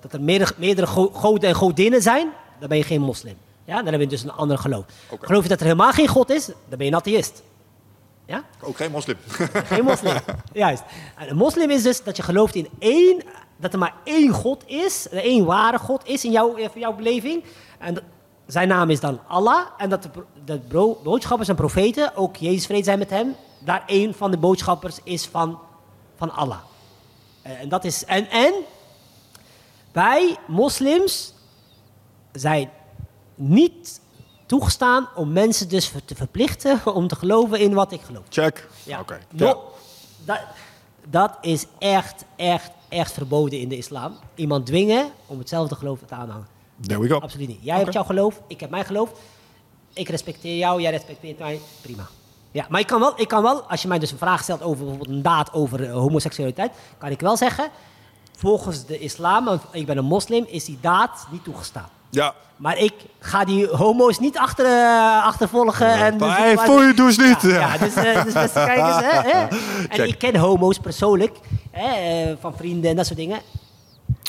dat 0.02 0.14
er 0.14 0.22
meerdere, 0.22 0.54
meerdere 0.58 0.88
go- 0.88 1.12
goden 1.14 1.50
en 1.50 1.56
godinnen 1.56 2.02
zijn, 2.02 2.30
dan 2.60 2.70
ben 2.70 2.78
je 2.78 2.84
geen 2.84 3.02
moslim. 3.02 3.36
Ja, 3.66 3.84
dan 3.84 3.92
heb 3.92 4.02
je 4.02 4.08
dus 4.08 4.24
een 4.24 4.32
ander 4.32 4.58
geloof. 4.58 4.86
Geloof 5.22 5.44
je 5.44 5.50
dat 5.50 5.60
er 5.60 5.66
helemaal 5.66 5.92
geen 5.92 6.08
God 6.08 6.30
is, 6.30 6.46
dan 6.46 6.56
ben 6.70 6.86
je 6.86 6.86
een 6.86 6.98
atheïst. 6.98 7.42
Ja? 8.30 8.44
Ook 8.62 8.76
geen 8.78 8.92
moslim. 8.92 9.18
Geen 9.72 9.84
moslim. 9.84 10.18
Juist. 10.54 10.84
En 11.18 11.30
een 11.30 11.36
moslim 11.36 11.70
is 11.70 11.84
dus 11.84 12.04
dat 12.04 12.18
je 12.18 12.24
gelooft 12.24 12.56
in 12.56 12.68
één, 12.80 13.22
dat 13.58 13.74
er 13.74 13.80
maar 13.80 13.94
één 14.04 14.30
God 14.32 14.64
is, 14.68 15.08
er 15.12 15.18
één 15.24 15.46
ware 15.46 15.78
God 15.80 16.08
is 16.08 16.24
in 16.26 16.32
jouw, 16.32 16.56
in 16.56 16.70
jouw 16.76 16.94
beleving. 16.96 17.44
En 17.80 17.94
dat- 17.94 18.04
zijn 18.48 18.68
naam 18.68 18.90
is 18.90 19.00
dan 19.00 19.20
Allah. 19.28 19.66
En 19.78 19.90
dat 19.90 20.04
de, 20.04 20.10
de 20.46 20.60
bro- 20.60 21.00
boodschappers 21.04 21.50
en 21.50 21.56
profeten, 21.56 22.16
ook 22.16 22.36
Jezus 22.36 22.66
vrede 22.66 22.84
zijn 22.84 23.00
met 23.00 23.10
hem, 23.10 23.36
daar 23.60 23.84
één 23.86 24.14
van 24.14 24.32
de 24.32 24.38
boodschappers 24.38 25.00
is 25.04 25.26
van, 25.26 25.60
van 26.18 26.32
Allah. 26.32 26.60
Eh, 27.42 27.60
En 27.62 27.70
dat 27.70 27.84
is. 27.84 28.06
En, 28.06 28.30
en 28.30 28.54
wij 29.92 30.38
moslims 30.48 31.34
zijn 32.32 32.70
niet 33.36 34.02
toegestaan 34.50 35.08
om 35.16 35.32
mensen 35.34 35.70
dus 35.70 35.92
te 36.06 36.16
verplichten 36.16 36.82
om 37.00 37.08
te 37.08 37.16
geloven 37.16 37.60
in 37.60 37.74
wat 37.74 37.92
ik 37.92 38.02
geloof. 38.02 38.24
Check. 38.30 38.68
Ja. 38.84 39.00
Oké. 39.00 39.20
No- 39.32 39.46
Ja. 39.48 39.56
dat, 40.26 40.40
dat 41.10 41.38
is 41.42 41.66
echt, 41.80 42.26
echt, 42.36 42.72
echt 42.88 43.12
verboden 43.12 43.60
in 43.60 43.70
de 43.70 43.78
islam. 43.78 44.16
Iemand 44.36 44.66
dwingen 44.66 45.10
om 45.26 45.40
hetzelfde 45.40 45.76
geloof 45.76 46.00
te 46.08 46.14
aanhangen. 46.16 46.48
There 46.82 47.00
we 47.00 47.08
go. 47.10 47.20
Absoluut 47.20 47.48
niet. 47.48 47.60
Jij 47.62 47.78
hebt 47.78 47.94
jouw 47.94 48.04
geloof, 48.04 48.42
ik 48.48 48.60
heb 48.60 48.70
mijn 48.70 48.86
geloof. 48.86 49.10
Ik 49.94 50.10
respecteer 50.10 50.58
jou, 50.58 50.82
jij 50.82 50.92
respecteert 50.92 51.40
mij. 51.40 51.60
Prima. 51.82 52.08
Ja, 52.52 52.66
maar 52.70 52.80
ik 52.80 52.88
kan, 52.88 53.00
wel, 53.00 53.14
ik 53.16 53.28
kan 53.28 53.44
wel, 53.44 53.62
als 53.64 53.82
je 53.82 53.88
mij 53.88 54.00
dus 54.00 54.12
een 54.12 54.18
vraag 54.18 54.44
stelt 54.44 54.62
over 54.62 54.78
bijvoorbeeld 54.86 55.10
een 55.10 55.22
daad 55.22 55.54
over 55.54 55.84
eh, 55.84 55.92
homoseksualiteit, 55.94 56.72
kan 56.98 57.10
ik 57.10 57.20
wel 57.20 57.38
zeggen, 57.38 57.70
volgens 58.38 58.86
de 58.86 59.00
islam, 59.00 59.60
ik 59.72 59.86
ben 59.86 59.98
een 59.98 60.06
moslim, 60.06 60.46
is 60.48 60.66
die 60.66 60.78
daad 60.82 61.28
niet 61.32 61.44
toegestaan. 61.44 61.90
Ja. 62.10 62.34
Maar 62.60 62.78
ik 62.78 62.94
ga 63.20 63.46
die 63.46 63.68
homo's 63.68 64.20
niet 64.20 64.38
achter, 64.38 64.66
eh, 64.66 65.26
achtervolgen. 65.26 65.88
en 65.88 66.18
maar 66.18 66.30
dus- 66.30 66.38
hey, 66.38 66.58
voor 66.58 66.84
je 66.84 66.94
eens 66.98 67.18
niet. 67.18 67.42
Ja, 67.42 67.50
ja, 67.50 67.78
dus, 67.78 67.94
eh, 67.94 68.24
dus 68.24 68.34
beste 68.34 68.64
kijkers. 68.66 68.96
Hè, 68.96 69.30
hè. 69.30 69.48
En 69.90 69.98
Check. 69.98 70.08
ik 70.08 70.18
ken 70.18 70.36
homo's 70.36 70.78
persoonlijk, 70.80 71.38
hè, 71.72 71.94
eh, 71.94 72.36
van 72.40 72.54
vrienden 72.58 72.90
en 72.90 72.96
dat 72.96 73.06
soort 73.06 73.20
dingen. 73.20 73.40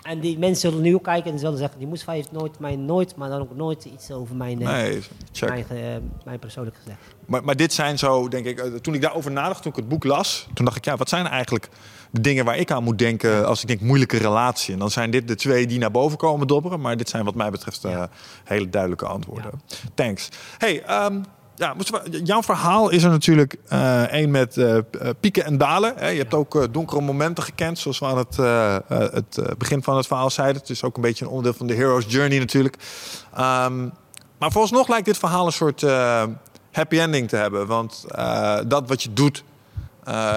En 0.03 0.21
die 0.21 0.39
mensen 0.39 0.71
zullen 0.71 0.85
nu 0.85 0.95
ook 0.95 1.05
kijken 1.05 1.33
en 1.33 1.39
zullen 1.39 1.59
zeggen... 1.59 1.79
die 1.79 1.89
Moesfa 1.89 2.13
heeft 2.13 2.33
nooit, 2.33 2.59
mij 2.59 2.77
nooit, 2.77 3.17
maar 3.17 3.29
dan 3.29 3.41
ook 3.41 3.57
nooit 3.57 3.85
iets 3.85 4.11
over 4.11 4.37
mijn, 4.37 4.61
eh, 4.63 4.69
Nee, 4.69 5.03
mijn, 5.41 5.67
eh, 5.69 5.77
mijn 6.25 6.39
persoonlijk 6.39 6.77
gezegd. 6.77 6.99
Maar, 7.27 7.45
maar 7.45 7.57
dit 7.57 7.73
zijn 7.73 7.99
zo, 7.99 8.29
denk 8.29 8.47
ik, 8.47 8.59
eh, 8.59 8.75
toen 8.75 8.95
ik 8.95 9.01
daarover 9.01 9.31
nadacht, 9.31 9.63
toen 9.63 9.71
ik 9.71 9.77
het 9.77 9.89
boek 9.89 10.05
las, 10.05 10.49
toen 10.55 10.65
dacht 10.65 10.77
ik, 10.77 10.85
ja, 10.85 10.97
wat 10.97 11.09
zijn 11.09 11.27
eigenlijk 11.27 11.69
de 12.11 12.21
dingen 12.21 12.45
waar 12.45 12.57
ik 12.57 12.71
aan 12.71 12.85
moet 12.85 12.99
denken 12.99 13.47
als 13.47 13.61
ik 13.61 13.69
denk 13.69 13.81
moeilijke 13.81 14.17
relatie? 14.17 14.73
En 14.73 14.79
dan 14.79 14.91
zijn 14.91 15.11
dit 15.11 15.29
de 15.29 15.35
twee 15.35 15.67
die 15.67 15.79
naar 15.79 15.91
boven 15.91 16.19
komen 16.19 16.47
dobberen, 16.47 16.81
maar 16.81 16.97
dit 16.97 17.09
zijn 17.09 17.25
wat 17.25 17.35
mij 17.35 17.51
betreft 17.51 17.85
eh, 17.85 18.03
hele 18.45 18.69
duidelijke 18.69 19.07
antwoorden. 19.07 19.63
Thanks. 19.95 20.29
Hey, 20.59 20.83
ehm, 20.83 21.21
Ja, 21.61 21.75
jouw 22.25 22.43
verhaal 22.43 22.91
is 22.91 23.03
er 23.03 23.11
natuurlijk 23.11 23.57
uh, 23.73 24.03
een 24.09 24.31
met 24.31 24.57
uh, 24.57 24.79
pieken 25.21 25.45
en 25.45 25.59
dalen. 25.59 25.93
Hè. 25.97 26.09
Je 26.09 26.19
hebt 26.19 26.35
ook 26.35 26.55
uh, 26.55 26.65
donkere 26.71 27.01
momenten 27.01 27.45
gekend, 27.45 27.79
zoals 27.79 27.99
we 27.99 28.07
aan 28.07 28.19
het, 28.19 28.37
het 29.15 29.59
begin 29.59 29.83
van 29.83 29.97
het 29.97 30.07
verhaal 30.07 30.31
zeiden. 30.31 30.61
Het 30.61 30.71
is 30.71 30.85
ook 30.85 30.97
een 30.97 31.03
beetje 31.03 31.25
een 31.25 31.31
onderdeel 31.31 31.59
van 31.59 31.67
de 31.67 31.75
hero's 31.75 32.05
journey 32.09 32.39
natuurlijk. 32.39 32.77
Um, 33.33 33.93
maar 34.39 34.51
vooralsnog 34.51 34.89
lijkt 34.89 35.07
dit 35.07 35.19
verhaal 35.19 35.47
een 35.47 35.53
soort 35.53 35.85
happy 36.73 36.99
ending 36.99 37.29
te 37.29 37.37
hebben. 37.37 37.67
Want 37.67 38.05
dat 38.67 38.89
wat 38.89 39.03
je 39.03 39.13
doet, 39.13 39.45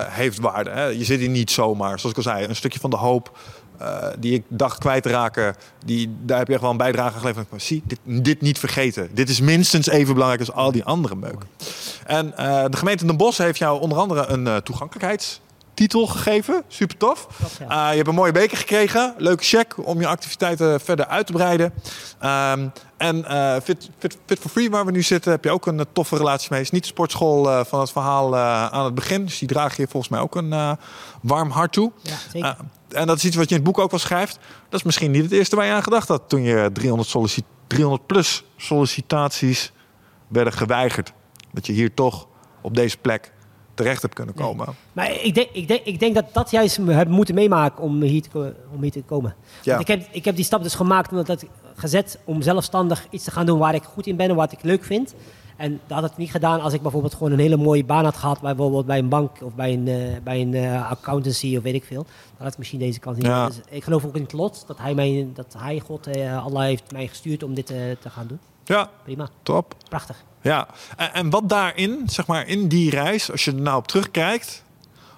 heeft 0.07 0.39
waarde. 0.39 0.69
Hè. 0.69 0.85
Je 0.85 1.03
zit 1.03 1.19
hier 1.19 1.29
niet 1.29 1.51
zomaar. 1.51 1.99
Zoals 1.99 2.17
ik 2.17 2.25
al 2.25 2.31
zei, 2.31 2.45
een 2.45 2.55
stukje 2.55 2.79
van 2.79 2.89
de 2.89 2.97
hoop 2.97 3.37
uh, 3.81 4.07
die 4.19 4.33
ik 4.33 4.43
dacht 4.47 4.77
kwijt 4.77 5.03
te 5.03 5.09
raken, 5.09 5.55
die, 5.85 6.15
daar 6.21 6.37
heb 6.37 6.47
je 6.47 6.53
echt 6.53 6.61
wel 6.61 6.71
een 6.71 6.77
bijdrage 6.77 7.19
geleverd. 7.19 7.49
Maar 7.49 7.61
zie, 7.61 7.83
dit, 7.85 7.99
dit 8.03 8.41
niet 8.41 8.59
vergeten. 8.59 9.09
Dit 9.13 9.29
is 9.29 9.39
minstens 9.39 9.87
even 9.87 10.13
belangrijk 10.13 10.41
als 10.41 10.55
al 10.55 10.71
die 10.71 10.83
andere 10.83 11.15
meuk. 11.15 11.41
En 12.05 12.33
uh, 12.39 12.65
de 12.69 12.77
gemeente 12.77 13.05
Den 13.05 13.17
Bosch 13.17 13.37
heeft 13.37 13.57
jou 13.57 13.81
onder 13.81 13.97
andere 13.97 14.25
een 14.27 14.45
uh, 14.45 14.57
toegankelijkheidstitel 15.73 16.07
gegeven. 16.07 16.63
Super 16.67 16.97
tof. 16.97 17.27
Ja. 17.69 17.89
je 17.89 17.95
hebt 17.95 18.07
een 18.07 18.15
mooie 18.15 18.31
beker 18.31 18.57
gekregen. 18.57 19.13
Leuke 19.17 19.43
check 19.43 19.87
om 19.87 19.99
je 19.99 20.07
activiteiten 20.07 20.79
verder 20.79 21.07
uit 21.07 21.25
te 21.25 21.33
breiden. 21.33 21.73
Um, 22.23 22.71
en 22.97 23.25
Fit, 23.63 23.89
Fit, 23.97 24.17
Fit 24.25 24.39
for 24.39 24.51
Free, 24.51 24.69
waar 24.69 24.85
we 24.85 24.91
nu 24.91 25.01
zitten, 25.01 25.31
heb 25.31 25.43
je 25.43 25.51
ook 25.51 25.65
een 25.65 25.85
toffe 25.91 26.17
relatie 26.17 26.47
mee. 26.51 26.61
Is 26.61 26.71
niet 26.71 26.81
de 26.81 26.87
sportschool 26.87 27.65
van 27.65 27.79
het 27.79 27.91
verhaal 27.91 28.37
aan 28.37 28.85
het 28.85 28.95
begin. 28.95 29.25
Dus 29.25 29.39
die 29.39 29.47
draag 29.47 29.77
je 29.77 29.87
volgens 29.87 30.11
mij 30.11 30.21
ook 30.21 30.35
een 30.35 30.77
warm 31.21 31.49
hart 31.49 31.71
toe. 31.71 31.91
Ja, 32.01 32.15
zeker 32.31 32.55
en 32.93 33.07
dat 33.07 33.17
is 33.17 33.25
iets 33.25 33.35
wat 33.35 33.49
je 33.49 33.55
in 33.55 33.61
het 33.61 33.71
boek 33.71 33.79
ook 33.79 33.91
wel 33.91 33.99
schrijft. 33.99 34.39
Dat 34.69 34.79
is 34.79 34.83
misschien 34.83 35.11
niet 35.11 35.23
het 35.23 35.31
eerste 35.31 35.55
waar 35.55 35.65
je 35.65 35.71
aan 35.71 35.83
gedacht 35.83 36.07
had 36.07 36.29
toen 36.29 36.41
je 36.41 36.69
300, 36.73 37.15
300 37.67 38.05
plus 38.05 38.43
sollicitaties 38.57 39.71
werden 40.27 40.53
geweigerd. 40.53 41.13
Dat 41.51 41.65
je 41.65 41.73
hier 41.73 41.93
toch 41.93 42.27
op 42.61 42.75
deze 42.75 42.97
plek 42.97 43.31
terecht 43.73 44.01
hebt 44.01 44.13
kunnen 44.13 44.35
komen. 44.35 44.67
Maar 44.93 45.11
ik 45.11 45.35
denk, 45.35 45.49
ik, 45.51 45.67
denk, 45.67 45.81
ik 45.83 45.99
denk 45.99 46.15
dat 46.15 46.25
dat 46.31 46.51
juist 46.51 46.77
hebben 46.77 47.15
moeten 47.15 47.35
meemaken 47.35 47.83
om 47.83 48.01
hier 48.01 48.21
te, 48.21 48.55
om 48.73 48.81
hier 48.81 48.91
te 48.91 49.01
komen. 49.01 49.35
Ja. 49.61 49.79
Ik, 49.79 49.87
heb, 49.87 50.07
ik 50.11 50.25
heb 50.25 50.35
die 50.35 50.45
stap 50.45 50.63
dus 50.63 50.75
gemaakt 50.75 51.11
omdat 51.11 51.27
dat 51.27 51.45
gezet 51.75 52.19
om 52.23 52.41
zelfstandig 52.41 53.07
iets 53.09 53.23
te 53.23 53.31
gaan 53.31 53.45
doen 53.45 53.59
waar 53.59 53.75
ik 53.75 53.83
goed 53.83 54.07
in 54.07 54.15
ben 54.15 54.29
en 54.29 54.35
wat 54.35 54.51
ik 54.51 54.63
leuk 54.63 54.83
vind. 54.83 55.15
En 55.57 55.79
dat 55.87 55.99
had 55.99 56.09
het 56.09 56.17
niet 56.17 56.31
gedaan 56.31 56.61
als 56.61 56.73
ik 56.73 56.81
bijvoorbeeld 56.81 57.13
gewoon 57.13 57.31
een 57.31 57.39
hele 57.39 57.57
mooie 57.57 57.85
baan 57.85 58.03
had 58.03 58.17
gehad, 58.17 58.41
bijvoorbeeld 58.41 58.85
bij 58.85 58.97
een 58.97 59.09
bank 59.09 59.41
of 59.41 59.55
bij 59.55 59.73
een, 59.73 59.87
uh, 59.87 60.17
bij 60.23 60.41
een 60.41 60.53
uh, 60.53 60.91
accountancy 60.91 61.57
of 61.57 61.63
weet 61.63 61.73
ik 61.73 61.83
veel. 61.83 62.03
Dan 62.03 62.37
had 62.37 62.51
ik 62.51 62.57
misschien 62.57 62.79
deze 62.79 62.99
kant 62.99 63.15
niet. 63.15 63.25
Ja. 63.25 63.47
Dus 63.47 63.59
ik 63.69 63.83
geloof 63.83 64.05
ook 64.05 64.15
in 64.15 64.21
het 64.21 64.33
lot 64.33 64.63
dat 64.67 64.77
hij, 64.77 64.93
mij, 64.93 65.27
dat 65.33 65.55
hij 65.57 65.79
God, 65.79 66.17
uh, 66.17 66.45
Allah 66.45 66.63
heeft 66.63 66.91
mij 66.91 67.07
gestuurd 67.07 67.43
om 67.43 67.53
dit 67.53 67.65
te 67.65 68.09
gaan 68.09 68.27
doen. 68.27 68.39
Ja, 68.63 68.89
prima. 69.03 69.29
Top. 69.43 69.75
Prachtig. 69.89 70.23
Ja, 70.43 70.67
en, 70.97 71.29
wat 71.29 71.49
daarin, 71.49 72.01
zeg 72.05 72.27
maar, 72.27 72.47
in 72.47 72.67
die 72.67 72.89
reis, 72.89 73.31
als 73.31 73.45
je 73.45 73.51
er 73.51 73.61
nou 73.61 73.77
op 73.77 73.87
terugkijkt, 73.87 74.63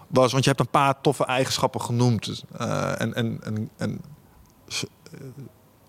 was, 0.08 0.32
want 0.32 0.44
je 0.44 0.50
hebt 0.50 0.62
een 0.62 0.70
paar 0.70 1.02
toffe 1.02 1.26
eigenschappen 1.26 1.82
genoemd. 1.82 2.44
en, 2.58 3.14
en, 3.14 3.40
en, 3.44 3.70
en 3.78 4.02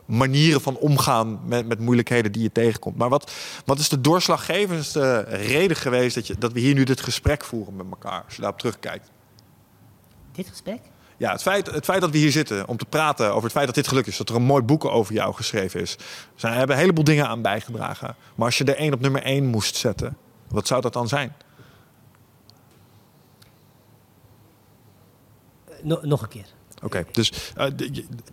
manieren 0.06 0.60
van 0.60 0.76
omgaan 0.76 1.40
met, 1.44 1.66
met 1.66 1.78
moeilijkheden 1.78 2.32
die 2.32 2.42
je 2.42 2.52
tegenkomt. 2.52 2.96
Maar 2.96 3.08
wat, 3.08 3.32
wat 3.64 3.78
is 3.78 3.88
de 3.88 4.00
doorslaggevendste 4.00 5.20
reden 5.28 5.76
geweest 5.76 6.14
dat, 6.14 6.26
je, 6.26 6.38
dat 6.38 6.52
we 6.52 6.60
hier 6.60 6.74
nu 6.74 6.84
dit 6.84 7.00
gesprek 7.00 7.44
voeren 7.44 7.76
met 7.76 7.86
elkaar, 7.90 8.22
als 8.24 8.34
je 8.34 8.40
daarop 8.40 8.58
terugkijkt? 8.58 9.10
Dit 10.32 10.48
gesprek? 10.48 10.80
Ja, 11.16 11.32
het 11.32 11.42
feit, 11.42 11.66
het 11.66 11.84
feit 11.84 12.00
dat 12.00 12.10
we 12.10 12.18
hier 12.18 12.32
zitten 12.32 12.68
om 12.68 12.76
te 12.76 12.84
praten 12.84 13.30
over 13.30 13.42
het 13.42 13.52
feit 13.52 13.66
dat 13.66 13.74
dit 13.74 13.88
geluk 13.88 14.06
is, 14.06 14.16
dat 14.16 14.28
er 14.28 14.34
een 14.34 14.42
mooi 14.42 14.62
boek 14.62 14.84
over 14.84 15.14
jou 15.14 15.34
geschreven 15.34 15.80
is. 15.80 15.96
Zij 16.34 16.52
hebben 16.52 16.76
een 16.76 16.80
heleboel 16.80 17.04
dingen 17.04 17.28
aan 17.28 17.42
bijgedragen. 17.42 18.16
Maar 18.34 18.46
als 18.46 18.58
je 18.58 18.64
er 18.64 18.76
één 18.76 18.92
op 18.92 19.00
nummer 19.00 19.22
één 19.22 19.46
moest 19.46 19.76
zetten, 19.76 20.16
wat 20.48 20.66
zou 20.66 20.80
dat 20.80 20.92
dan 20.92 21.08
zijn? 21.08 21.34
nog 25.82 26.22
een 26.22 26.28
keer. 26.28 26.46
Oké, 26.82 27.04
dus... 27.12 27.32
Uh, 27.58 27.66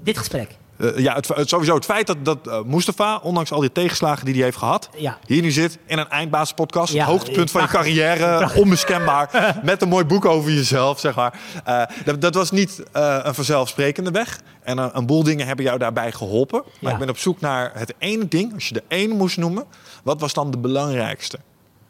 dit 0.02 0.18
gesprek? 0.18 0.58
Uh, 0.78 0.98
ja, 0.98 1.16
het, 1.16 1.50
sowieso 1.50 1.76
het 1.76 1.86
feit 1.86 2.08
dat, 2.08 2.26
dat 2.26 2.38
uh, 2.48 2.62
Mustafa, 2.62 3.18
ondanks 3.18 3.52
al 3.52 3.60
die 3.60 3.72
tegenslagen 3.72 4.26
die 4.26 4.34
hij 4.34 4.44
heeft 4.44 4.58
gehad, 4.58 4.90
ja. 4.98 5.18
hier 5.26 5.41
nu 5.41 5.52
zit 5.52 5.78
in 5.86 5.98
een 5.98 6.10
eindbasispodcast. 6.10 6.94
Ja, 6.94 7.06
hoogtepunt 7.06 7.52
van 7.52 7.62
je 7.62 7.68
carrière, 7.68 8.50
onmiskenbaar. 8.62 9.30
met 9.64 9.82
een 9.82 9.90
mooi 9.90 10.06
boek 10.06 10.26
over 10.26 10.52
jezelf, 10.52 11.00
zeg 11.00 11.16
maar. 11.16 11.40
Uh, 11.68 11.84
dat, 12.06 12.22
dat, 12.22 12.36
was 12.36 12.52
niet 12.52 12.84
een 12.91 13.36
vanzelfsprekende 13.36 14.12
weg. 14.12 14.40
En 14.64 14.78
een, 14.78 14.90
een, 14.94 15.06
boel 15.06 15.24
dingen 15.24 15.48
hebben 15.48 15.66
jou 15.66 15.78
daarbij 15.78 16.12
geholpen. 16.12 16.64
Maar 16.80 16.94
ik 16.94 17.00
ben 17.00 17.10
op 17.10 17.18
zoek 17.18 17.40
naar 17.40 17.72
het 17.74 17.94
ene 17.98 18.28
ding, 18.28 18.54
als 18.54 18.68
je 18.68 18.74
de 18.74 18.84
één 18.88 19.10
moest 19.18 19.38
noemen. 19.38 19.66
Wat 20.04 20.20
was 20.20 20.34
dan 20.34 20.52
de 20.52 20.58
belangrijkste? 20.58 21.40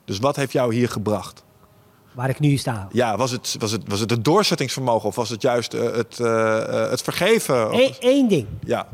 Dus 0.05 0.19
wat 0.19 0.35
heeft 0.35 0.51
jou 0.51 0.73
hier 0.73 0.89
gebracht? 0.89 1.43
Waar 2.13 2.29
ik 2.29 2.39
nu 2.39 2.57
sta. 2.57 2.87
Ja, 2.91 3.17
was 3.17 3.31
het, 3.31 3.55
was 3.59 3.71
het, 3.71 3.81
was 3.87 3.99
het, 3.99 4.09
het 4.09 4.25
doorzettingsvermogen 4.25 5.09
of 5.09 5.15
was 5.15 5.29
het 5.29 5.41
juist 5.41 5.73
uh, 5.73 5.81
het, 5.81 6.19
uh, 6.19 6.89
het 6.89 7.01
vergeven? 7.01 7.69
Eén 7.99 8.27
ding. 8.27 8.47
Ja. 8.63 8.87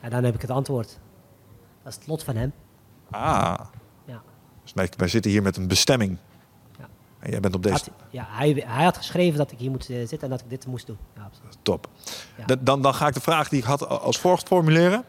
En 0.00 0.10
dan 0.10 0.24
heb 0.24 0.34
ik 0.34 0.40
het 0.40 0.50
antwoord. 0.50 0.98
Dat 1.82 1.92
is 1.92 1.98
het 1.98 2.06
lot 2.06 2.24
van 2.24 2.36
hem. 2.36 2.52
Ah. 3.10 3.54
Ja. 4.04 4.22
Dus 4.62 4.72
wij, 4.74 4.88
wij 4.96 5.08
zitten 5.08 5.30
hier 5.30 5.42
met 5.42 5.56
een 5.56 5.68
bestemming. 5.68 6.18
Ja. 6.78 6.88
En 7.18 7.30
jij 7.30 7.40
bent 7.40 7.54
op 7.54 7.62
deze... 7.62 7.74
Had, 7.74 7.90
ja, 8.10 8.26
hij, 8.28 8.64
hij 8.66 8.84
had 8.84 8.96
geschreven 8.96 9.38
dat 9.38 9.52
ik 9.52 9.58
hier 9.58 9.70
moet 9.70 9.84
zitten 9.84 10.20
en 10.20 10.30
dat 10.30 10.40
ik 10.40 10.50
dit 10.50 10.66
moest 10.66 10.86
doen. 10.86 10.98
Ja, 11.16 11.30
Top. 11.62 11.88
Ja. 12.46 12.56
Dan, 12.56 12.82
dan 12.82 12.94
ga 12.94 13.06
ik 13.06 13.14
de 13.14 13.20
vraag 13.20 13.48
die 13.48 13.58
ik 13.58 13.64
had 13.64 13.88
als 13.88 14.18
volgt 14.18 14.46
formuleren. 14.46 15.04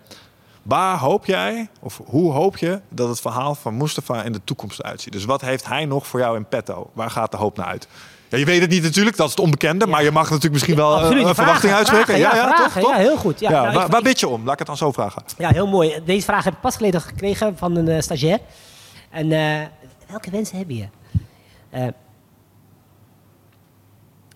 Waar 0.63 0.97
hoop 0.97 1.25
jij, 1.25 1.69
of 1.79 2.01
hoe 2.05 2.31
hoop 2.31 2.57
je 2.57 2.79
dat 2.89 3.09
het 3.09 3.21
verhaal 3.21 3.55
van 3.55 3.77
Mustafa 3.77 4.23
in 4.23 4.31
de 4.31 4.41
toekomst 4.43 4.83
uitziet? 4.83 5.13
Dus 5.13 5.25
wat 5.25 5.41
heeft 5.41 5.67
hij 5.67 5.85
nog 5.85 6.07
voor 6.07 6.19
jou 6.19 6.35
in 6.35 6.45
petto? 6.45 6.89
Waar 6.93 7.09
gaat 7.09 7.31
de 7.31 7.37
hoop 7.37 7.57
naar 7.57 7.65
uit? 7.65 7.87
Ja, 8.29 8.37
je 8.37 8.45
weet 8.45 8.61
het 8.61 8.69
niet 8.69 8.83
natuurlijk, 8.83 9.17
dat 9.17 9.25
is 9.25 9.31
het 9.31 9.41
onbekende. 9.41 9.87
Maar 9.87 10.03
je 10.03 10.11
mag 10.11 10.23
natuurlijk 10.23 10.53
misschien 10.53 10.75
wel 10.75 10.99
eh, 10.99 11.19
een 11.19 11.35
verwachting 11.35 11.73
uitspreken. 11.73 12.17
ja, 12.17 12.35
ja, 12.35 12.53
toch, 12.53 12.71
toch? 12.71 12.91
ja, 12.91 12.97
heel 12.97 13.17
goed. 13.17 13.39
Ja, 13.39 13.49
nou, 13.49 13.73
waar, 13.73 13.87
waar 13.87 14.01
bid 14.01 14.19
je 14.19 14.27
om? 14.27 14.43
Laat 14.43 14.53
ik 14.53 14.59
het 14.59 14.67
dan 14.67 14.77
zo 14.77 14.91
vragen. 14.91 15.23
Ja, 15.37 15.49
heel 15.49 15.67
mooi. 15.67 16.01
Deze 16.05 16.25
vraag 16.25 16.43
heb 16.43 16.53
ik 16.53 16.59
pas 16.59 16.75
geleden 16.75 17.01
gekregen 17.01 17.57
van 17.57 17.75
een 17.75 17.87
uh, 17.87 17.99
stagiair. 17.99 18.39
En 19.09 19.31
uh, 19.31 19.61
welke 20.07 20.29
wensen 20.31 20.57
heb 20.57 20.69
je? 20.69 20.87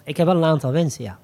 ik 0.03 0.17
heb 0.17 0.25
wel 0.25 0.35
een 0.35 0.45
aantal 0.45 0.71
wensen, 0.71 1.03
ja 1.03 1.17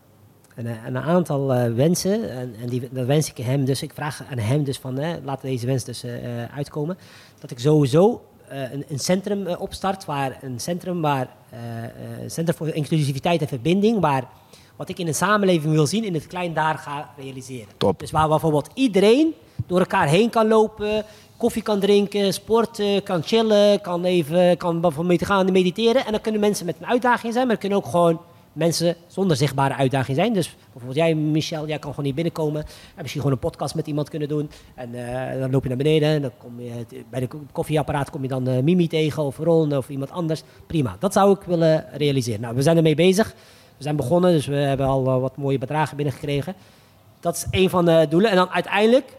een, 0.56 0.68
eh, 0.68 0.86
een 0.86 0.98
aantal 0.98 1.56
uh, 1.56 1.74
wensen. 1.74 2.30
En, 2.30 2.56
en 2.62 2.70
die, 2.70 2.90
dat 2.92 3.06
wens 3.06 3.30
ik 3.30 3.38
hem 3.38 3.66
dus. 3.66 3.82
Ik 3.82 3.94
vraag 3.94 4.24
aan 4.32 4.38
hem 4.38 4.64
dus 4.64 4.78
van, 4.78 4.98
hè, 4.98 5.16
laat 5.24 5.42
deze 5.42 5.66
wens 5.66 5.84
dus 5.84 6.04
uh, 6.04 6.12
uitkomen. 6.56 6.98
Dat 7.40 7.52
ik 7.52 7.60
sowieso 7.60 8.22
een, 8.48 8.86
een, 8.90 9.00
centrum 9.00 9.48
opstart, 9.48 10.06
waar 10.06 10.38
een 10.42 10.60
centrum 10.60 11.02
waar 11.02 11.28
centrum 12.28 12.58
voor 12.58 12.68
inclusiviteit 12.68 13.42
en 13.42 13.48
verbinding, 13.48 14.00
waar 14.00 14.28
wat 14.76 14.90
ik 14.90 15.00
in 15.00 15.08
een 15.08 15.16
samenleving 15.16 15.74
wil 15.74 15.88
zien, 15.88 16.04
in 16.04 16.14
het 16.14 16.28
klein 16.28 16.54
daar 16.54 16.78
ga 16.78 17.10
realiseren. 17.18 17.68
Top. 17.78 18.00
Dus 18.00 18.12
waar 18.12 18.28
bijvoorbeeld 18.28 18.70
iedereen 18.74 19.34
door 19.68 19.80
elkaar 19.80 20.08
heen 20.08 20.30
kan 20.30 20.48
lopen, 20.48 21.06
koffie 21.38 21.62
kan 21.62 21.80
drinken, 21.80 22.34
sporten, 22.34 23.04
kan 23.04 23.24
chillen, 23.24 23.82
kan 23.82 24.04
even 24.04 24.58
kan 24.58 24.82
bijvoorbeeld 24.82 25.26
gaan 25.26 25.52
mediteren. 25.52 26.06
En 26.06 26.12
dan 26.12 26.22
kunnen 26.22 26.42
mensen 26.42 26.66
met 26.66 26.76
een 26.80 26.88
uitdaging 26.88 27.34
zijn, 27.34 27.48
maar 27.48 27.58
kunnen 27.58 27.78
ook 27.78 27.86
gewoon 27.86 28.22
mensen 28.54 28.96
zonder 29.08 29.38
zichtbare 29.38 29.74
uitdaging 29.74 30.18
zijn. 30.18 30.34
Dus 30.34 30.56
bijvoorbeeld 30.64 30.96
jij, 30.96 31.16
Michel, 31.16 31.68
jij 31.68 31.80
kan 31.80 31.90
gewoon 31.90 32.06
niet 32.06 32.16
binnenkomen. 32.16 32.62
En 32.62 33.02
misschien 33.02 33.22
gewoon 33.22 33.36
een 33.36 33.50
podcast 33.50 33.76
met 33.76 33.88
iemand 33.88 34.10
kunnen 34.10 34.28
doen. 34.28 34.50
En 34.76 34.90
uh, 34.94 35.40
dan 35.40 35.52
loop 35.52 35.62
je 35.62 35.68
naar 35.68 35.78
beneden. 35.78 36.10
En 36.10 36.22
dan 36.22 36.32
kom 36.38 36.62
je, 36.62 36.86
bij 37.10 37.20
de 37.20 37.28
koffieapparaat 37.52 38.10
kom 38.10 38.22
je 38.22 38.28
dan 38.28 38.50
uh, 38.50 38.60
Mimi 38.60 38.88
tegen 38.88 39.24
of 39.24 39.38
Ron 39.38 39.78
of 39.78 39.90
iemand 39.90 40.12
anders. 40.12 40.44
Prima, 40.68 40.96
dat 41.00 41.14
zou 41.14 41.36
ik 41.36 41.42
willen 41.42 41.86
realiseren. 41.94 42.42
Nou, 42.42 42.56
we 42.56 42.62
zijn 42.62 42.78
ermee 42.78 42.96
bezig. 42.96 43.34
We 43.78 43.84
zijn 43.84 43.96
begonnen, 43.96 44.32
dus 44.32 44.46
we 44.46 44.56
hebben 44.56 44.86
al 44.86 45.04
wat 45.20 45.38
mooie 45.38 45.58
bedragen 45.58 45.96
binnengekregen. 45.96 46.56
Dat 47.20 47.36
is 47.36 47.46
een 47.62 47.70
van 47.70 47.86
de 47.86 48.06
doelen. 48.10 48.30
En 48.30 48.36
dan 48.36 48.50
uiteindelijk 48.50 49.16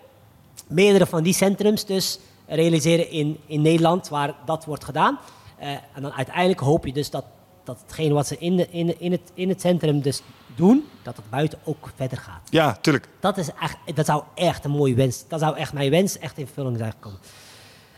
meerdere 0.66 1.06
van 1.06 1.23
die 1.23 1.35
centrums 1.35 1.85
dus 1.85 2.19
realiseren 2.47 3.11
in, 3.11 3.39
in 3.47 3.62
Nederland 3.62 4.09
waar 4.09 4.35
dat 4.44 4.65
wordt 4.65 4.85
gedaan. 4.85 5.19
en 5.59 6.02
dan 6.02 6.12
uiteindelijk 6.12 6.61
hoop 6.61 6.86
je 6.86 6.93
dus 6.93 7.11
dat 7.11 7.24
dat 7.65 7.81
hetgeen 7.81 8.12
wat 8.12 8.27
ze 8.27 8.39
in, 8.39 8.57
de, 8.57 8.70
in, 8.70 9.01
in, 9.01 9.12
het, 9.12 9.32
in 9.35 9.49
het 9.49 9.61
centrum 9.61 10.01
dus 10.01 10.23
doen, 10.55 10.89
dat 11.03 11.16
het 11.16 11.31
buiten 11.31 11.59
ook 11.65 11.91
verder 11.95 12.19
gaat. 12.19 12.51
Ja, 12.51 12.77
tuurlijk. 12.81 13.09
Dat, 13.20 13.39
is 13.39 13.49
echt, 13.61 13.77
dat 13.95 14.07
zou 14.07 14.23
echt 14.35 14.65
een 14.65 14.70
mooie 14.70 14.95
wens, 14.95 15.24
dat 15.28 15.41
zou 15.41 15.57
echt 15.57 15.73
mijn 15.73 15.91
wens 15.91 16.19
echt 16.19 16.39
in 16.39 16.47
vervulling 16.47 16.78
zijn 16.78 16.93
gekomen. 16.93 17.19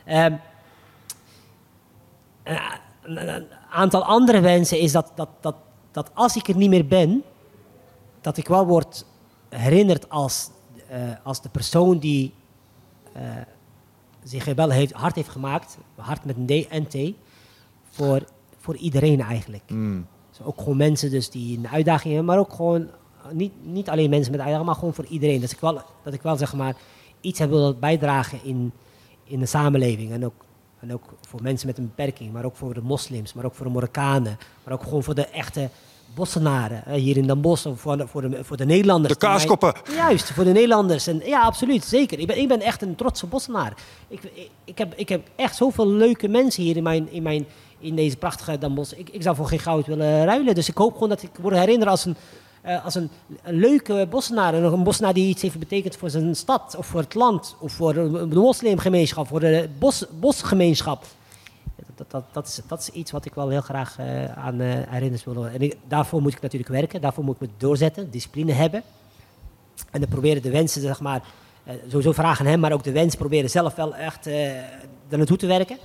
Um, 0.08 0.40
een, 3.02 3.28
een, 3.34 3.46
aantal 3.70 4.04
andere 4.04 4.40
wensen 4.40 4.80
is 4.80 4.92
dat, 4.92 5.12
dat, 5.14 5.28
dat, 5.40 5.54
dat 5.90 6.10
als 6.14 6.36
ik 6.36 6.48
er 6.48 6.56
niet 6.56 6.70
meer 6.70 6.86
ben, 6.86 7.22
dat 8.20 8.36
ik 8.36 8.48
wel 8.48 8.66
word 8.66 9.04
herinnerd 9.48 10.10
als, 10.10 10.50
uh, 10.90 10.96
als 11.22 11.42
de 11.42 11.48
persoon 11.48 11.98
die 11.98 12.34
uh, 13.16 13.22
zich 14.22 14.44
wel 14.44 14.70
heeft, 14.70 14.92
hard 14.92 15.14
heeft 15.14 15.28
gemaakt, 15.28 15.78
hard 15.94 16.24
met 16.24 16.36
een 16.36 16.46
D 16.46 16.68
en 16.68 16.86
T, 16.86 17.14
voor 17.90 18.22
voor 18.66 18.76
iedereen 18.76 19.20
eigenlijk. 19.20 19.62
Mm. 19.68 20.06
Dus 20.30 20.46
ook 20.46 20.58
gewoon 20.58 20.76
mensen 20.76 21.10
dus 21.10 21.30
die 21.30 21.58
een 21.58 21.68
uitdaging 21.68 22.14
hebben, 22.14 22.34
maar 22.34 22.44
ook 22.44 22.52
gewoon 22.52 22.88
niet, 23.32 23.52
niet 23.62 23.88
alleen 23.88 24.10
mensen 24.10 24.30
met 24.30 24.40
uitdaging, 24.40 24.66
maar 24.66 24.78
gewoon 24.78 24.94
voor 24.94 25.06
iedereen. 25.06 25.40
Dat 25.40 25.50
ik 25.50 25.60
wel, 25.60 25.82
dat 26.02 26.14
ik 26.14 26.22
wel 26.22 26.36
zeg 26.36 26.54
maar 26.54 26.76
iets 27.20 27.38
heb 27.38 27.50
willen 27.50 27.78
bijdragen 27.78 28.38
in, 28.44 28.72
in 29.24 29.38
de 29.38 29.46
samenleving. 29.46 30.12
En 30.12 30.24
ook 30.24 30.44
En 30.80 30.92
ook 30.92 31.14
voor 31.28 31.42
mensen 31.42 31.66
met 31.66 31.78
een 31.78 31.86
beperking, 31.86 32.32
maar 32.32 32.44
ook 32.44 32.56
voor 32.56 32.74
de 32.74 32.82
moslims, 32.82 33.32
maar 33.32 33.44
ook 33.44 33.54
voor 33.54 33.66
de 33.66 33.72
Marokkanen, 33.72 34.38
maar 34.64 34.74
ook 34.74 34.82
gewoon 34.82 35.02
voor 35.02 35.14
de 35.14 35.26
echte 35.26 35.70
Bossenaren 36.14 36.92
hier 36.92 37.16
in 37.16 37.26
Den 37.26 37.40
Bosch, 37.40 37.66
of 37.66 37.80
voor 37.80 37.96
de, 37.96 38.06
voor 38.06 38.30
de, 38.30 38.44
voor 38.44 38.56
de 38.56 38.64
Nederlanders. 38.64 39.12
De 39.12 39.18
kaaskoppen. 39.18 39.74
Juist, 39.94 40.32
voor 40.32 40.44
de 40.44 40.52
Nederlanders. 40.52 41.06
En, 41.06 41.22
ja, 41.24 41.42
absoluut, 41.42 41.84
zeker. 41.84 42.18
Ik 42.18 42.26
ben, 42.26 42.38
ik 42.38 42.48
ben 42.48 42.60
echt 42.60 42.82
een 42.82 42.94
trotse 42.94 43.26
Bossenaar. 43.26 43.72
Ik, 44.08 44.22
ik, 44.22 44.50
ik 44.64 44.78
heb, 44.78 44.94
ik 44.94 45.08
heb 45.08 45.28
echt 45.36 45.56
zoveel 45.56 45.88
leuke 45.88 46.28
mensen 46.28 46.62
hier 46.62 46.76
in, 46.76 46.82
mijn, 46.82 47.12
in, 47.12 47.22
mijn, 47.22 47.46
in 47.78 47.96
deze 47.96 48.16
prachtige 48.16 48.58
Den 48.58 48.74
Bosch. 48.74 48.92
Ik, 48.92 49.08
ik 49.08 49.22
zou 49.22 49.36
voor 49.36 49.48
geen 49.48 49.58
goud 49.58 49.86
willen 49.86 50.24
ruilen. 50.24 50.54
Dus 50.54 50.68
ik 50.68 50.76
hoop 50.76 50.92
gewoon 50.92 51.08
dat 51.08 51.22
ik 51.22 51.30
word 51.40 51.56
herinnerd 51.56 51.90
als 51.90 52.04
een, 52.04 52.16
uh, 52.66 52.84
als 52.84 52.94
een, 52.94 53.10
een, 53.42 53.54
leuke 53.54 54.06
Bossenaar. 54.10 54.54
Een, 54.54 54.82
Bossenaar 54.82 55.14
die 55.14 55.28
iets 55.28 55.42
heeft 55.42 55.58
betekend 55.58 55.96
voor 55.96 56.10
zijn 56.10 56.34
stad, 56.34 56.74
of 56.78 56.86
voor 56.86 57.00
het 57.00 57.14
land, 57.14 57.56
of 57.58 57.72
voor 57.72 57.94
de, 57.94 58.28
moslimgemeenschap, 58.32 59.26
voor 59.26 59.40
de 59.40 59.68
bos, 59.78 60.04
bosgemeenschap 60.20 61.04
dat, 61.96 62.10
dat, 62.10 62.24
dat, 62.32 62.46
is, 62.46 62.60
dat 62.66 62.80
is 62.80 62.90
iets 62.90 63.10
wat 63.10 63.24
ik 63.24 63.34
wel 63.34 63.48
heel 63.48 63.60
graag 63.60 63.98
uh, 64.00 64.24
aan 64.24 64.60
uh, 64.60 65.22
wil. 65.24 65.46
En 65.46 65.60
ik, 65.60 65.76
daarvoor 65.88 66.22
moet 66.22 66.32
ik 66.32 66.40
natuurlijk 66.40 66.70
werken, 66.70 67.00
daarvoor 67.00 67.24
moet 67.24 67.34
ik 67.34 67.40
me 67.40 67.48
doorzetten, 67.56 68.10
discipline 68.10 68.52
hebben. 68.52 68.82
En 69.90 70.00
dan 70.00 70.08
proberen 70.08 70.42
de 70.42 70.50
wensen, 70.50 70.80
zeg 70.80 71.00
maar, 71.00 71.22
uh, 71.66 71.72
sowieso 71.88 72.12
vragen 72.12 72.46
hem, 72.46 72.60
maar 72.60 72.72
ook 72.72 72.84
de 72.84 72.92
wens 72.92 73.14
proberen 73.14 73.50
zelf 73.50 73.74
wel 73.74 73.94
echt 73.94 74.26
er 74.26 75.18
naartoe 75.18 75.36
te 75.36 75.46
werken 75.46 75.78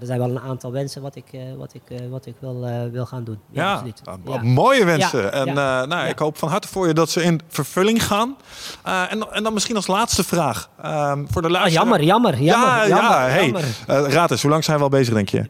er 0.00 0.06
zijn 0.06 0.18
wel 0.18 0.30
een 0.30 0.40
aantal 0.40 0.72
wensen 0.72 1.02
wat 1.02 1.16
ik, 1.16 1.24
uh, 1.32 1.40
wat 1.56 1.74
ik, 1.74 1.82
uh, 1.88 1.98
wat 2.10 2.26
ik 2.26 2.34
wil, 2.38 2.68
uh, 2.68 2.92
wil 2.92 3.06
gaan 3.06 3.24
doen. 3.24 3.38
Ja, 3.50 3.82
ja. 4.24 4.42
mooie 4.42 4.84
wensen. 4.84 5.22
Ja, 5.22 5.30
en 5.30 5.54
nou, 5.88 6.08
ik 6.08 6.18
hoop 6.18 6.38
van 6.38 6.48
harte 6.48 6.68
voor 6.68 6.86
je 6.86 6.94
dat 6.94 7.10
ze 7.10 7.22
in 7.22 7.40
vervulling 7.48 8.04
gaan. 8.04 8.36
en, 8.82 9.32
en 9.32 9.42
dan 9.42 9.52
misschien 9.52 9.76
als 9.76 9.86
laatste 9.86 10.24
vraag 10.24 10.70
um, 10.84 11.26
voor 11.30 11.42
de 11.42 11.50
luisteraar. 11.50 11.84
Ah, 11.84 11.90
jammer, 11.90 12.02
jammer, 12.02 12.42
jammer. 12.42 12.68
Ja, 12.68 12.88
jammer, 12.88 13.64
hey. 13.86 14.10
raad 14.10 14.30
eens, 14.30 14.42
hoe 14.42 14.50
lang 14.50 14.64
zijn 14.64 14.76
we 14.76 14.82
al 14.82 14.88
bezig, 14.88 15.14
denk 15.14 15.28
je? 15.28 15.38
1 15.38 15.48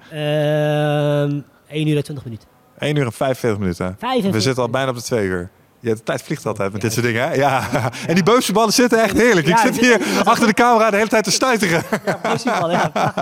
ehm, 1.68 1.89
uur 1.89 1.97
en 1.97 2.05
20 2.05 2.24
minuten. 2.24 2.48
1 2.78 2.97
uur 2.97 3.05
en 3.05 3.12
45 3.12 3.60
minuten. 3.60 3.97
45. 3.98 4.32
We 4.32 4.40
zitten 4.40 4.62
al 4.62 4.70
bijna 4.70 4.90
op 4.90 4.97
de 4.97 5.02
2 5.02 5.27
uur. 5.27 5.51
Ja, 5.87 5.95
de 5.95 6.03
tijd 6.03 6.23
vliegt 6.23 6.47
altijd 6.47 6.73
met 6.73 6.81
dit 6.81 6.93
soort 6.93 7.07
dingen. 7.07 7.29
Hè? 7.29 7.35
Ja. 7.35 7.69
En 8.07 8.15
die 8.15 8.23
bovenballen 8.23 8.73
zitten 8.73 9.03
echt 9.03 9.17
heerlijk. 9.17 9.47
ik 9.47 9.57
zit 9.57 9.79
hier 9.79 10.01
achter 10.25 10.47
de 10.47 10.55
camera 10.55 10.91
de 10.91 10.97
hele 10.97 11.09
tijd 11.09 11.25
te 11.25 11.31
stuiteren. 11.31 11.83
Ja, 12.05 12.19
bovenballen, 12.23 12.71
ja. 12.71 13.13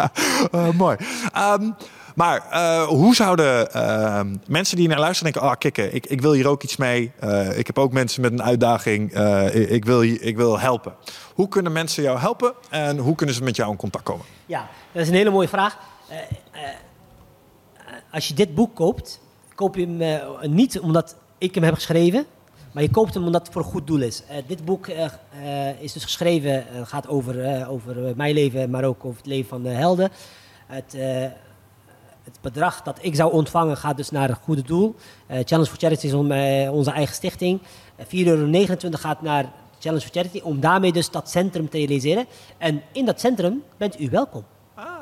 uh, 0.55 0.71
mooi. 0.85 0.97
Um, 1.39 1.75
maar 2.15 2.47
uh, 2.53 2.83
hoe 2.83 3.15
zouden 3.15 3.69
uh, 3.77 4.21
mensen 4.47 4.77
die 4.77 4.89
naar 4.89 4.99
luisteren 4.99 5.33
denken... 5.33 5.51
ah, 5.51 5.59
kikken, 5.59 5.95
ik, 5.95 6.07
ik 6.07 6.21
wil 6.21 6.33
hier 6.33 6.49
ook 6.49 6.63
iets 6.63 6.77
mee. 6.77 7.13
Uh, 7.25 7.59
ik 7.59 7.67
heb 7.67 7.79
ook 7.79 7.93
mensen 7.93 8.23
met 8.23 8.33
een 8.33 8.43
uitdaging. 8.43 9.15
Ik, 9.53 9.69
ik, 9.69 9.85
wil, 9.85 10.03
ik 10.03 10.37
wil 10.37 10.59
helpen. 10.61 10.95
Hoe 11.35 11.49
kunnen 11.49 11.73
mensen 11.73 12.03
jou 12.03 12.19
helpen 12.19 12.53
en 12.71 12.99
hoe 12.99 13.15
kunnen 13.15 13.35
ze 13.35 13.43
met 13.43 13.57
jou 13.57 13.71
in 13.71 13.77
contact 13.77 14.05
komen? 14.05 14.27
Ja, 14.47 14.69
dat 14.93 15.03
is 15.03 15.09
een 15.09 15.15
hele 15.15 15.31
mooie 15.31 15.49
vraag. 15.49 15.79
als 18.13 18.29
je 18.29 18.35
dit 18.35 18.55
boek 18.55 18.75
koopt, 18.75 19.21
koop 19.55 19.77
je 19.77 19.87
hem 19.87 20.55
niet 20.55 20.81
omdat 20.81 21.17
ik 21.39 21.55
hem 21.55 21.65
heb 21.65 21.75
geschreven... 21.75 22.27
Maar 22.75 22.83
je 22.83 22.91
koopt 22.91 23.15
hem 23.15 23.25
omdat 23.25 23.43
het 23.43 23.53
voor 23.53 23.63
een 23.63 23.71
goed 23.71 23.87
doel 23.87 24.01
is. 24.01 24.23
Uh, 24.31 24.37
dit 24.47 24.65
boek 24.65 24.87
uh, 24.87 25.05
uh, 25.43 25.83
is 25.83 25.93
dus 25.93 26.05
geschreven, 26.05 26.67
gaat 26.85 27.09
over, 27.09 27.67
over 27.69 28.13
mijn 28.17 28.35
leven, 28.35 28.71
maar 28.71 28.85
ook 28.85 29.05
over 29.05 29.17
het 29.17 29.27
leven 29.27 29.49
van 29.49 29.63
de 29.63 29.69
helden. 29.69 30.11
Het, 30.67 30.97
het 32.25 32.39
bedrag 32.41 32.83
dat 32.83 32.99
ik 33.01 33.15
zou 33.15 33.33
ontvangen 33.33 33.77
gaat 33.77 33.97
dus 33.97 34.11
naar 34.11 34.31
een 34.31 34.37
goede 34.37 34.63
doel. 34.63 34.95
Challenge 35.29 35.71
for 35.71 35.79
Charity 35.79 36.07
is 36.07 36.13
onze 36.71 36.91
eigen 36.91 37.15
stichting. 37.15 37.61
4,29 37.61 38.07
euro 38.09 38.77
gaat 38.91 39.23
naar 39.23 39.53
Challenge 39.79 40.05
for 40.05 40.13
Charity 40.13 40.41
om 40.43 40.61
daarmee 40.61 40.93
dus 40.93 41.11
dat 41.11 41.31
centrum 41.31 41.69
te 41.69 41.77
realiseren. 41.77 42.27
En 42.59 42.83
in 42.93 43.05
dat 43.05 43.21
centrum 43.21 43.63
bent 43.77 44.01
u 44.01 44.11
welkom. 44.11 44.45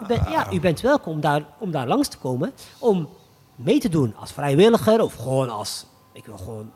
Ja, 0.08 0.52
u 0.52 0.60
bent 0.60 0.80
welkom 0.80 1.20
daar, 1.20 1.42
om 1.58 1.70
daar 1.70 1.86
langs 1.86 2.08
te 2.08 2.18
komen 2.18 2.52
om 2.78 3.08
mee 3.54 3.78
te 3.78 3.88
doen 3.88 4.14
als 4.16 4.32
vrijwilliger 4.32 5.02
of 5.02 5.14
gewoon 5.14 5.50
als 5.50 5.86
ik 6.12 6.26
wil 6.26 6.38
gewoon 6.38 6.70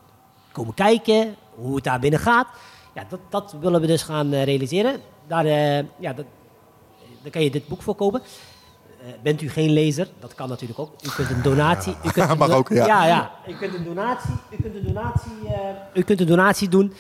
komen 0.57 0.75
kijken 0.75 1.35
hoe 1.55 1.75
het 1.75 1.85
daar 1.85 2.01
binnen 2.01 2.21
gaat. 2.21 2.47
Ja, 2.95 3.05
dat, 3.09 3.21
dat 3.29 3.57
willen 3.61 3.81
we 3.81 3.87
dus 3.87 4.03
gaan 4.03 4.33
uh, 4.33 4.45
realiseren. 4.45 5.01
Daar, 5.27 5.47
uh, 5.47 5.79
ja, 5.79 6.13
dat, 6.13 6.25
daar 7.23 7.31
kan 7.31 7.43
je 7.43 7.51
dit 7.51 7.69
boek 7.69 7.83
voor 7.83 7.95
kopen. 7.95 8.23
Uh, 9.01 9.13
bent 9.23 9.43
u 9.43 9.51
geen 9.51 9.71
lezer? 9.71 10.09
Dat 10.21 10.35
kan 10.35 10.49
natuurlijk 10.49 10.79
ook. 10.79 10.93
U 11.03 11.09
kunt 11.09 11.31
een 11.31 11.43
donatie. 11.43 11.95
U 12.05 12.11
kunt 12.11 12.31
een 12.31 12.39
Mag 12.39 12.51
ook, 12.51 12.69
ja. 12.69 12.87
ja. 12.87 13.07
Ja, 13.07 13.31
U 13.49 13.55
kunt 13.55 13.75
een 13.75 13.85
donatie. 13.85 14.35
U 14.51 14.57
kunt 14.63 14.75
een 14.75 14.87
donatie. 14.87 15.33
u 15.95 16.03
kunt 16.03 16.21
een 16.21 16.27
donatie 16.27 16.69
doen. 16.69 16.93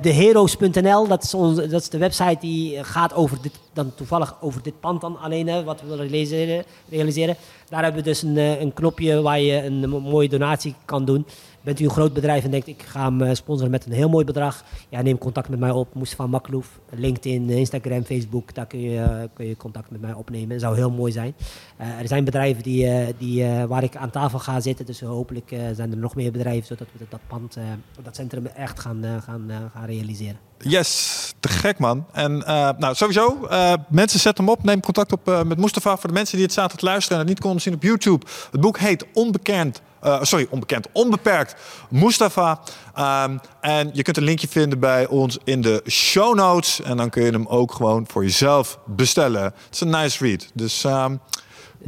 Theheroes.nl, 0.00 1.08
dat, 1.08 1.22
is 1.22 1.34
onze, 1.34 1.66
dat 1.68 1.80
is 1.80 1.88
de 1.88 1.98
website 1.98 2.36
die 2.40 2.84
gaat 2.84 3.14
over 3.14 3.42
dit, 3.42 3.58
dan 3.72 3.94
toevallig 3.94 4.36
over 4.40 4.62
dit 4.62 4.80
pand 4.80 5.00
dan 5.00 5.18
alleen, 5.18 5.64
wat 5.64 5.80
we 5.80 5.86
willen 5.86 6.08
realiseren. 6.08 6.64
realiseren. 6.88 7.36
Daar 7.68 7.82
hebben 7.82 8.02
we 8.02 8.08
dus 8.08 8.22
een, 8.22 8.36
een 8.36 8.72
knopje 8.72 9.22
waar 9.22 9.40
je 9.40 9.64
een 9.64 9.88
mooie 9.88 10.28
donatie 10.28 10.74
kan 10.84 11.04
doen. 11.04 11.26
Bent 11.62 11.80
u 11.80 11.84
een 11.84 11.90
groot 11.90 12.12
bedrijf 12.12 12.44
en 12.44 12.50
denkt 12.50 12.66
ik 12.66 12.82
ga 12.82 13.04
hem 13.04 13.22
eh, 13.22 13.34
sponsoren 13.34 13.70
met 13.70 13.86
een 13.86 13.92
heel 13.92 14.08
mooi 14.08 14.24
bedrag? 14.24 14.64
Ja, 14.88 15.02
neem 15.02 15.18
contact 15.18 15.48
met 15.48 15.58
mij 15.58 15.70
op. 15.70 15.88
van 16.02 16.30
Makloef, 16.30 16.80
LinkedIn, 16.90 17.50
Instagram, 17.50 18.04
Facebook. 18.04 18.54
Daar 18.54 18.66
kun 18.66 18.80
je, 18.80 18.98
uh, 18.98 19.22
kun 19.34 19.46
je 19.46 19.56
contact 19.56 19.90
met 19.90 20.00
mij 20.00 20.12
opnemen. 20.12 20.48
Dat 20.48 20.60
zou 20.60 20.76
heel 20.76 20.90
mooi 20.90 21.12
zijn. 21.12 21.34
Er 21.76 22.08
zijn 22.08 22.24
bedrijven 22.24 22.62
die, 22.62 23.14
die, 23.18 23.44
waar 23.44 23.82
ik 23.82 23.96
aan 23.96 24.10
tafel 24.10 24.38
ga 24.38 24.60
zitten. 24.60 24.86
Dus 24.86 25.00
hopelijk 25.00 25.48
zijn 25.74 25.90
er 25.90 25.96
nog 25.96 26.14
meer 26.14 26.32
bedrijven 26.32 26.66
zodat 26.66 26.86
we 26.98 27.04
dat 27.08 27.20
pand, 27.26 27.56
dat 28.02 28.16
centrum 28.16 28.46
echt 28.46 28.80
gaan, 28.80 29.04
gaan, 29.24 29.50
gaan 29.74 29.84
realiseren. 29.86 30.36
Yes, 30.58 31.32
te 31.40 31.48
gek 31.48 31.78
man. 31.78 32.06
En 32.12 32.38
nou, 32.78 32.94
sowieso, 32.94 33.48
mensen 33.88 34.20
zet 34.20 34.36
hem 34.36 34.48
op. 34.48 34.62
Neem 34.62 34.80
contact 34.80 35.12
op 35.12 35.42
met 35.46 35.58
Mustafa. 35.58 35.96
Voor 35.96 36.08
de 36.08 36.14
mensen 36.14 36.36
die 36.36 36.46
het 36.46 36.54
zaten 36.54 36.78
te 36.78 36.84
luisteren 36.84 37.18
en 37.18 37.24
het 37.24 37.34
niet 37.34 37.42
konden 37.42 37.62
zien 37.62 37.74
op 37.74 37.82
YouTube. 37.82 38.26
Het 38.50 38.60
boek 38.60 38.78
heet 38.78 39.06
Onbekend 39.12 39.82
uh, 40.04 40.22
sorry, 40.22 40.46
onbekend, 40.50 40.86
onbeperkt 40.92 41.54
Mustafa. 41.90 42.60
Um, 42.98 43.40
en 43.60 43.90
je 43.92 44.02
kunt 44.02 44.16
een 44.16 44.22
linkje 44.22 44.48
vinden 44.48 44.78
bij 44.78 45.06
ons 45.06 45.38
in 45.44 45.60
de 45.60 45.82
show 45.88 46.34
notes. 46.34 46.82
En 46.82 46.96
dan 46.96 47.10
kun 47.10 47.24
je 47.24 47.30
hem 47.30 47.46
ook 47.46 47.72
gewoon 47.72 48.06
voor 48.08 48.22
jezelf 48.22 48.78
bestellen. 48.86 49.42
Het 49.42 49.54
is 49.70 49.80
een 49.80 49.90
nice 49.90 50.24
read. 50.24 50.50
Dus 50.54 50.84
um, 50.84 51.20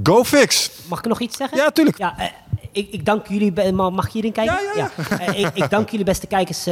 go 0.02 0.24
fix. 0.24 0.70
Mag 0.88 0.98
ik 0.98 1.04
nog 1.04 1.20
iets 1.20 1.36
zeggen? 1.36 1.58
Ja, 1.58 1.70
tuurlijk. 1.70 1.98
Ja, 1.98 2.14
uh, 2.18 2.24
ik, 2.72 2.88
ik, 2.90 3.04
dank 3.04 3.26
jullie. 3.26 3.72
Mag 3.72 4.06
ik 4.06 4.12
hierin 4.12 4.32
kijken? 4.32 4.54
Ja, 4.54 4.60
ja, 4.74 4.90
ja. 4.96 5.16
ja. 5.18 5.28
Uh, 5.28 5.40
ik, 5.40 5.50
ik, 5.54 5.70
dank 5.70 5.90
jullie 5.90 6.04
beste 6.04 6.26
kijkers 6.26 6.64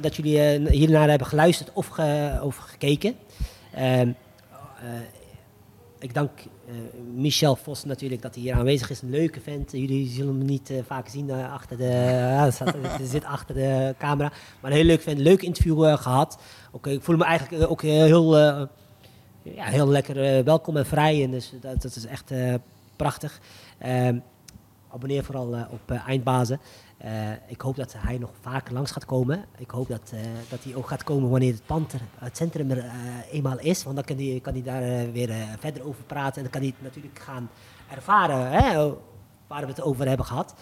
dat 0.00 0.16
jullie 0.16 0.70
hiernaar 0.70 1.08
hebben 1.08 1.26
geluisterd 1.26 1.70
of, 1.72 1.86
ge, 1.86 2.38
of 2.42 2.56
gekeken. 2.56 3.16
Ehm, 3.74 4.10
ik 5.98 6.14
dank 6.14 6.30
Michel 7.14 7.56
Vos 7.56 7.84
natuurlijk 7.84 8.22
dat 8.22 8.34
hij 8.34 8.42
hier 8.42 8.54
aanwezig 8.54 8.90
is. 8.90 9.02
Een 9.02 9.10
leuke 9.10 9.40
vent. 9.40 9.72
Jullie 9.72 10.08
zullen 10.08 10.36
hem 10.36 10.44
niet 10.44 10.70
uh, 10.70 10.78
vaak 10.86 11.08
zien 11.08 11.28
uh, 11.28 11.52
achter 11.52 11.76
de, 11.76 12.50
zit 13.02 13.24
achter 13.24 13.54
de 13.54 13.94
camera. 13.98 14.32
Maar 14.60 14.70
een 14.70 14.76
heel 14.76 14.86
leuk 14.86 15.00
vent. 15.00 15.18
Leuk 15.18 15.42
interview 15.42 15.96
gehad. 15.96 16.38
Ook, 16.72 16.86
ik 16.86 17.02
voel 17.02 17.16
me 17.16 17.24
eigenlijk 17.24 17.70
ook 17.70 17.82
heel, 17.82 18.38
ja, 19.42 19.64
heel 19.64 19.88
lekker 19.88 20.44
welkom 20.44 20.76
en 20.76 20.86
vrij. 20.86 21.22
En 21.22 21.30
dus 21.30 21.52
dat, 21.60 21.82
dat 21.82 21.96
is 21.96 22.06
echt 22.06 22.32
prachtig. 22.96 23.40
Ehm, 23.78 24.18
abonneer 24.88 25.24
vooral 25.24 25.56
op 25.70 25.90
Eindbazen. 26.06 26.60
Uh, 27.04 27.30
ik 27.46 27.60
hoop 27.60 27.76
dat 27.76 27.94
hij 27.98 28.18
nog 28.18 28.30
vaker 28.40 28.72
langs 28.72 28.90
gaat 28.90 29.04
komen. 29.04 29.44
Ik 29.58 29.70
hoop 29.70 29.88
dat, 29.88 30.10
uh, 30.14 30.20
dat 30.48 30.64
hij 30.64 30.74
ook 30.74 30.88
gaat 30.88 31.04
komen 31.04 31.30
wanneer 31.30 31.52
het 31.52 31.66
pand 31.66 31.94
het 32.18 32.36
centrum 32.36 32.70
er 32.70 32.84
uh, 32.84 32.92
eenmaal 33.30 33.58
is. 33.58 33.82
Want 33.82 33.96
dan 33.96 34.04
kan 34.04 34.16
hij, 34.16 34.40
kan 34.42 34.62
daar 34.62 35.12
weer 35.12 35.34
verder 35.58 35.86
over 35.86 36.02
praten. 36.02 36.36
En 36.36 36.42
dan 36.42 36.50
kan 36.50 36.60
hij 36.60 36.74
natuurlijk 36.78 37.18
gaan 37.18 37.50
ervaren 37.90 38.50
hè, 38.50 38.92
waar 39.46 39.60
we 39.60 39.66
het 39.66 39.82
over 39.82 40.08
hebben 40.08 40.26
gehad. 40.26 40.54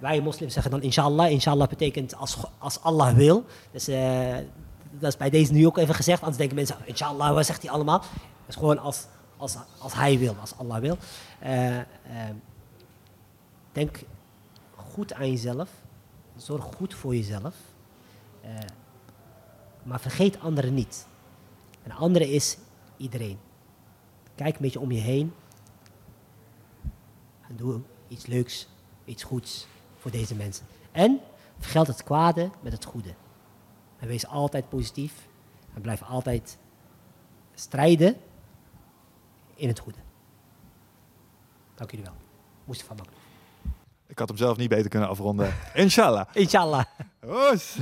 wij 0.00 0.20
moslims 0.20 0.52
zeggen 0.52 0.70
dan 0.70 0.82
inshallah. 0.82 1.30
Inshallah 1.30 1.68
betekent 1.68 2.16
als, 2.16 2.36
als 2.58 2.82
Allah 2.82 3.14
wil. 3.14 3.44
Dus 3.70 3.84
dat 4.90 5.12
is 5.12 5.16
bij 5.16 5.30
deze 5.30 5.52
nu 5.52 5.66
ook 5.66 5.78
even 5.78 5.94
gezegd. 5.94 6.20
Anders 6.20 6.38
denken 6.38 6.56
mensen, 6.56 6.76
inshallah, 6.84 7.34
wat 7.34 7.46
zegt 7.46 7.62
hij 7.62 7.70
allemaal? 7.70 7.98
Dat 7.98 8.08
is 8.48 8.54
gewoon 8.54 8.78
als, 8.78 9.06
als, 9.36 9.56
als 9.78 9.94
hij 9.94 10.18
wil, 10.18 10.36
als 10.40 10.54
Allah 10.58 10.80
wil. 10.80 10.96
denk 13.72 13.98
goed 14.98 15.12
aan 15.12 15.30
jezelf. 15.30 15.70
Zorg 16.36 16.64
goed 16.64 16.94
voor 16.94 17.14
jezelf. 17.14 17.54
Uh, 18.44 18.58
maar 19.82 20.00
vergeet 20.00 20.40
anderen 20.40 20.74
niet. 20.74 21.06
En 21.82 21.90
anderen 21.90 22.28
is 22.28 22.58
iedereen. 22.96 23.38
Kijk 24.34 24.54
een 24.54 24.62
beetje 24.62 24.80
om 24.80 24.92
je 24.92 25.00
heen. 25.00 25.34
En 27.48 27.56
doe 27.56 27.80
iets 28.08 28.26
leuks, 28.26 28.68
iets 29.04 29.22
goeds 29.22 29.66
voor 29.96 30.10
deze 30.10 30.34
mensen. 30.34 30.66
En 30.92 31.20
vergeld 31.58 31.86
het 31.86 32.02
kwade 32.02 32.50
met 32.60 32.72
het 32.72 32.84
goede. 32.84 33.14
En 33.98 34.08
wees 34.08 34.26
altijd 34.26 34.68
positief. 34.68 35.28
En 35.74 35.80
blijf 35.80 36.02
altijd 36.02 36.58
strijden 37.54 38.16
in 39.54 39.68
het 39.68 39.78
goede. 39.78 39.98
Dank 41.74 41.90
jullie 41.90 42.06
wel. 42.06 42.14
Mustafa 42.64 42.94
Maklouf. 42.94 43.17
Ik 44.18 44.26
had 44.28 44.36
hem 44.36 44.46
zelf 44.46 44.56
niet 44.56 44.68
beter 44.68 44.88
kunnen 44.90 45.08
afronden. 45.08 45.54
Inshallah. 45.74 46.26
Inshallah. 46.32 46.84
Oes. 47.26 47.76